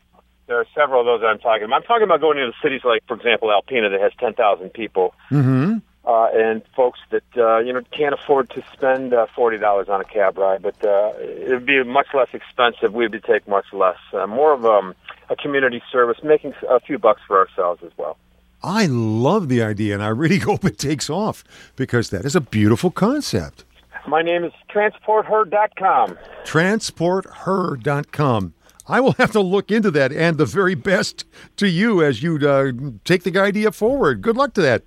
There 0.46 0.58
are 0.58 0.66
several 0.74 1.00
of 1.00 1.06
those 1.06 1.26
I'm 1.28 1.40
talking 1.40 1.64
about. 1.64 1.76
I'm 1.76 1.82
talking 1.82 2.04
about 2.04 2.20
going 2.20 2.38
into 2.38 2.52
cities 2.62 2.82
like, 2.84 3.02
for 3.06 3.16
example, 3.16 3.48
Alpena 3.48 3.90
that 3.90 4.00
has 4.00 4.12
10,000 4.18 4.70
people. 4.70 5.14
Mm-hmm. 5.30 5.78
uh, 6.04 6.28
and 6.32 6.62
folks 6.74 7.00
that 7.10 7.24
uh, 7.36 7.58
you 7.58 7.72
know 7.72 7.82
can't 7.90 8.14
afford 8.14 8.50
to 8.50 8.62
spend 8.72 9.12
uh, 9.12 9.26
forty 9.36 9.58
dollars 9.58 9.88
on 9.88 10.00
a 10.00 10.04
cab 10.04 10.38
ride, 10.38 10.62
but 10.62 10.82
uh, 10.82 11.12
it'd 11.18 11.66
be 11.66 11.84
much 11.84 12.08
less 12.14 12.28
expensive. 12.32 12.94
We'd 12.94 13.10
be 13.10 13.20
take 13.20 13.46
much 13.46 13.66
less, 13.72 13.98
uh, 14.14 14.26
more 14.26 14.54
of 14.54 14.64
um, 14.64 14.94
a 15.28 15.36
community 15.36 15.82
service, 15.92 16.18
making 16.22 16.54
a 16.68 16.80
few 16.80 16.98
bucks 16.98 17.20
for 17.26 17.38
ourselves 17.38 17.82
as 17.84 17.92
well. 17.98 18.16
I 18.62 18.86
love 18.86 19.48
the 19.48 19.62
idea, 19.62 19.94
and 19.94 20.02
I 20.02 20.08
really 20.08 20.38
hope 20.48 20.64
it 20.64 20.78
takes 20.78 21.10
off 21.10 21.44
because 21.76 22.10
that 22.10 22.24
is 22.24 22.34
a 22.34 22.40
beautiful 22.40 22.90
concept. 22.90 23.64
My 24.06 24.22
name 24.22 24.44
is 24.44 24.52
transporther.com. 24.74 26.16
Transporther.com. 26.44 28.54
I 28.90 29.00
will 29.00 29.12
have 29.12 29.32
to 29.32 29.40
look 29.40 29.70
into 29.70 29.90
that, 29.92 30.12
and 30.12 30.36
the 30.36 30.44
very 30.44 30.74
best 30.74 31.24
to 31.56 31.68
you 31.68 32.02
as 32.02 32.22
you 32.22 32.36
uh, 32.36 32.72
take 33.04 33.22
the 33.22 33.38
idea 33.38 33.70
forward. 33.72 34.20
Good 34.20 34.36
luck 34.36 34.54
to 34.54 34.62
that. 34.62 34.82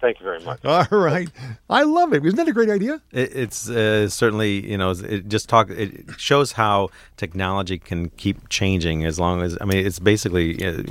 Thank 0.00 0.20
you 0.20 0.24
very 0.24 0.40
much. 0.40 0.64
All 0.64 0.86
right. 0.90 1.28
I 1.68 1.82
love 1.82 2.12
it. 2.12 2.24
Isn't 2.24 2.36
that 2.36 2.46
a 2.46 2.52
great 2.52 2.70
idea? 2.70 3.02
It, 3.10 3.34
it's 3.34 3.68
uh, 3.68 4.08
certainly 4.08 4.64
you 4.70 4.78
know 4.78 4.90
it 4.90 5.28
just 5.28 5.48
talk 5.48 5.70
it 5.70 6.04
shows 6.16 6.52
how 6.52 6.90
technology 7.16 7.78
can 7.78 8.10
keep 8.10 8.48
changing 8.48 9.04
as 9.04 9.18
long 9.18 9.42
as 9.42 9.58
I 9.60 9.64
mean 9.64 9.84
it's 9.84 9.98
basically 9.98 10.64
uh, 10.64 10.82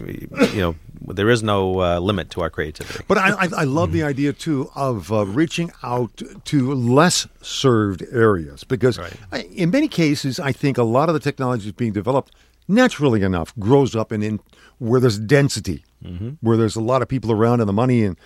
you 0.54 0.60
know 0.60 0.76
there 1.02 1.30
is 1.30 1.42
no 1.42 1.82
uh, 1.82 2.00
limit 2.00 2.30
to 2.32 2.42
our 2.42 2.50
creativity. 2.50 3.04
But 3.08 3.18
I, 3.18 3.30
I, 3.32 3.50
I 3.60 3.64
love 3.64 3.94
the 3.94 4.04
idea 4.04 4.34
too 4.34 4.70
of 4.76 5.12
uh, 5.12 5.26
reaching 5.26 5.72
out 5.84 6.22
to 6.46 6.74
less 6.74 7.28
served 7.42 8.04
areas 8.12 8.66
because 8.66 9.00
I, 9.32 9.44
in 9.44 9.70
many 9.70 9.88
cases, 9.88 10.38
I 10.40 10.52
think 10.52 10.78
a 10.78 10.84
lot 10.84 11.08
of 11.08 11.14
the 11.14 11.22
technology 11.22 11.68
is 11.68 11.74
being 11.74 11.94
developed 11.94 12.34
naturally 12.68 13.22
enough 13.24 13.54
grows 13.60 13.96
up 13.96 14.12
in, 14.12 14.22
in 14.24 14.40
where 14.80 15.00
there's 15.00 15.20
density, 15.20 15.84
Mhm. 16.06 16.38
where 16.42 16.58
there's 16.58 16.76
a 16.76 16.82
lot 16.82 17.02
of 17.02 17.08
people 17.08 17.32
around 17.32 17.60
and 17.60 17.68
the 17.68 17.74
money 17.74 18.04
and 18.04 18.18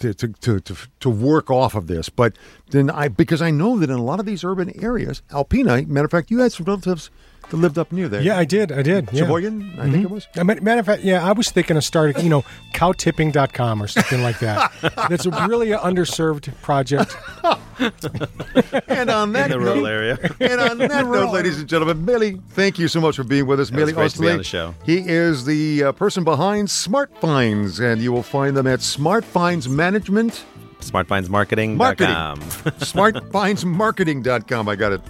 to, 0.00 0.12
to, 0.14 0.28
to, 0.28 0.60
to, 0.60 0.76
to 1.00 1.10
work 1.10 1.50
off 1.50 1.74
of 1.74 1.86
this. 1.86 2.08
But 2.08 2.36
then 2.70 2.88
I 2.90 3.08
because 3.08 3.42
I 3.42 3.50
know 3.50 3.78
that 3.78 3.90
in 3.90 3.96
a 3.96 4.02
lot 4.02 4.20
of 4.20 4.26
these 4.26 4.42
urban 4.44 4.72
areas, 4.82 5.22
Alpena, 5.30 5.86
matter 5.86 6.04
of 6.06 6.10
fact, 6.10 6.30
you 6.30 6.38
had 6.40 6.52
some 6.52 6.66
relatives 6.66 7.10
that 7.50 7.56
lived 7.56 7.78
up 7.78 7.92
near 7.92 8.08
there. 8.08 8.22
Yeah, 8.22 8.38
I 8.38 8.44
did. 8.44 8.72
I 8.72 8.82
did. 8.82 9.08
Yeah. 9.12 9.22
Cheboygan, 9.22 9.78
I 9.78 9.90
think 9.90 10.04
it 10.04 10.10
was. 10.10 10.26
I 10.36 10.42
mean, 10.42 10.62
matter 10.62 10.80
of 10.80 10.86
fact, 10.86 11.02
yeah, 11.02 11.26
I 11.26 11.32
was 11.32 11.50
thinking 11.50 11.76
of 11.76 11.84
starting, 11.84 12.22
you 12.22 12.30
know, 12.30 12.44
cowtipping.com 12.74 13.82
or 13.82 13.88
something 13.88 14.22
like 14.22 14.38
that. 14.40 14.72
That's 15.08 15.26
a 15.26 15.30
really 15.46 15.72
an 15.72 15.78
underserved 15.80 16.52
project. 16.62 17.14
and 18.88 19.10
on 19.10 19.32
that 19.32 19.50
In 19.50 19.50
the 19.50 19.60
rural 19.60 19.86
area. 19.86 20.18
and 20.40 20.60
on 20.60 20.78
that 20.78 21.06
note, 21.06 21.32
ladies 21.32 21.58
and 21.58 21.68
gentlemen, 21.68 22.04
Millie, 22.04 22.40
thank 22.50 22.78
you 22.78 22.88
so 22.88 23.00
much 23.00 23.16
for 23.16 23.24
being 23.24 23.46
with 23.46 23.60
us. 23.60 23.70
It 23.70 23.74
Millie 23.74 23.92
great 23.92 24.10
to 24.12 24.20
be 24.20 24.30
on 24.30 24.38
the 24.38 24.44
show. 24.44 24.74
He 24.84 24.98
is 24.98 25.44
the 25.44 25.84
uh, 25.84 25.92
person 25.92 26.24
behind 26.24 26.70
Smart 26.70 27.16
Finds, 27.18 27.80
and 27.80 28.00
you 28.00 28.12
will 28.12 28.22
find 28.22 28.56
them 28.56 28.66
at 28.66 28.82
Smart 28.82 29.24
Finds 29.24 29.68
Management. 29.68 30.44
SmartFindsMarketing.com. 30.80 31.76
Marketing. 31.76 32.72
SmartFindsMarketing.com. 32.80 34.68
I 34.68 34.76
got 34.76 34.92
it. 34.92 35.00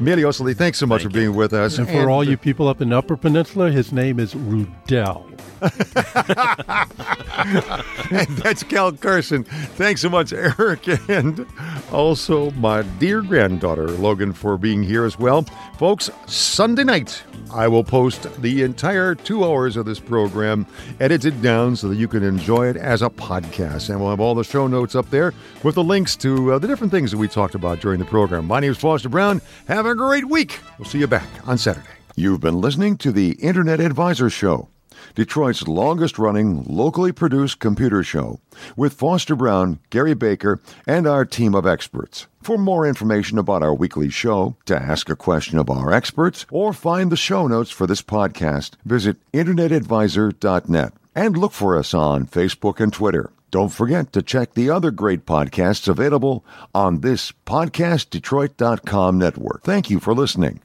Millie 0.00 0.24
Ostley, 0.24 0.54
thanks 0.54 0.78
so 0.78 0.86
much 0.86 1.02
for 1.02 1.10
being 1.10 1.34
with 1.34 1.52
us. 1.52 1.76
And 1.76 1.86
for 1.86 2.08
all 2.08 2.24
you 2.24 2.38
people 2.38 2.68
up 2.68 2.80
in 2.80 2.88
the 2.88 2.96
Upper 2.96 3.16
Peninsula, 3.16 3.70
his 3.70 3.92
name 3.92 4.18
is 4.18 4.34
Rudell. 4.34 5.26
and 8.10 8.28
that's 8.38 8.62
Cal 8.62 8.92
Carson. 8.92 9.44
Thanks 9.44 10.00
so 10.00 10.08
much, 10.08 10.32
Eric, 10.32 10.88
and 11.10 11.46
also 11.92 12.50
my 12.52 12.80
dear 12.98 13.20
granddaughter, 13.20 13.88
Logan, 13.88 14.32
for 14.32 14.56
being 14.56 14.82
here 14.82 15.04
as 15.04 15.18
well. 15.18 15.42
Folks, 15.76 16.08
Sunday 16.26 16.84
night, 16.84 17.22
I 17.52 17.68
will 17.68 17.84
post 17.84 18.26
the 18.40 18.62
entire 18.62 19.14
two 19.14 19.44
hours 19.44 19.76
of 19.76 19.84
this 19.84 20.00
program 20.00 20.66
edited 20.98 21.42
down 21.42 21.76
so 21.76 21.88
that 21.88 21.96
you 21.96 22.08
can 22.08 22.22
enjoy 22.22 22.68
it 22.68 22.76
as 22.76 23.02
a 23.02 23.10
podcast. 23.10 23.90
And 23.90 24.00
we'll 24.00 24.10
have 24.10 24.20
all 24.20 24.34
the 24.34 24.44
show 24.44 24.66
notes 24.66 24.94
up 24.94 25.10
there 25.10 25.34
with 25.62 25.74
the 25.74 25.84
links 25.84 26.16
to 26.16 26.52
uh, 26.52 26.58
the 26.58 26.68
different 26.68 26.90
things 26.90 27.10
that 27.10 27.18
we 27.18 27.28
talked 27.28 27.54
about 27.54 27.80
during 27.80 27.98
the 27.98 28.06
program. 28.06 28.46
My 28.46 28.60
name 28.60 28.70
is 28.70 28.78
Foster 28.78 29.08
Brown. 29.08 29.42
Have 29.68 29.86
a 29.90 29.94
great 29.94 30.28
week. 30.28 30.60
We'll 30.78 30.88
see 30.88 30.98
you 30.98 31.06
back 31.06 31.28
on 31.46 31.58
Saturday. 31.58 31.86
You've 32.16 32.40
been 32.40 32.60
listening 32.60 32.96
to 32.98 33.12
the 33.12 33.32
Internet 33.32 33.80
Advisor 33.80 34.30
Show, 34.30 34.68
Detroit's 35.14 35.66
longest 35.66 36.18
running, 36.18 36.64
locally 36.64 37.12
produced 37.12 37.58
computer 37.58 38.02
show, 38.02 38.40
with 38.76 38.94
Foster 38.94 39.34
Brown, 39.34 39.78
Gary 39.90 40.14
Baker, 40.14 40.60
and 40.86 41.06
our 41.06 41.24
team 41.24 41.54
of 41.54 41.66
experts. 41.66 42.26
For 42.42 42.58
more 42.58 42.86
information 42.86 43.38
about 43.38 43.62
our 43.62 43.74
weekly 43.74 44.10
show, 44.10 44.56
to 44.66 44.80
ask 44.80 45.08
a 45.08 45.16
question 45.16 45.58
of 45.58 45.70
our 45.70 45.92
experts, 45.92 46.46
or 46.50 46.72
find 46.72 47.10
the 47.10 47.16
show 47.16 47.46
notes 47.46 47.70
for 47.70 47.86
this 47.86 48.02
podcast, 48.02 48.72
visit 48.84 49.16
InternetAdvisor.net 49.32 50.92
and 51.14 51.36
look 51.36 51.52
for 51.52 51.76
us 51.76 51.92
on 51.92 52.26
Facebook 52.26 52.80
and 52.80 52.92
Twitter. 52.92 53.30
Don't 53.50 53.70
forget 53.70 54.12
to 54.12 54.22
check 54.22 54.54
the 54.54 54.70
other 54.70 54.90
great 54.90 55.26
podcasts 55.26 55.88
available 55.88 56.44
on 56.74 57.00
this 57.00 57.32
PodcastDetroit.com 57.46 59.18
network. 59.18 59.62
Thank 59.62 59.90
you 59.90 60.00
for 60.00 60.14
listening. 60.14 60.58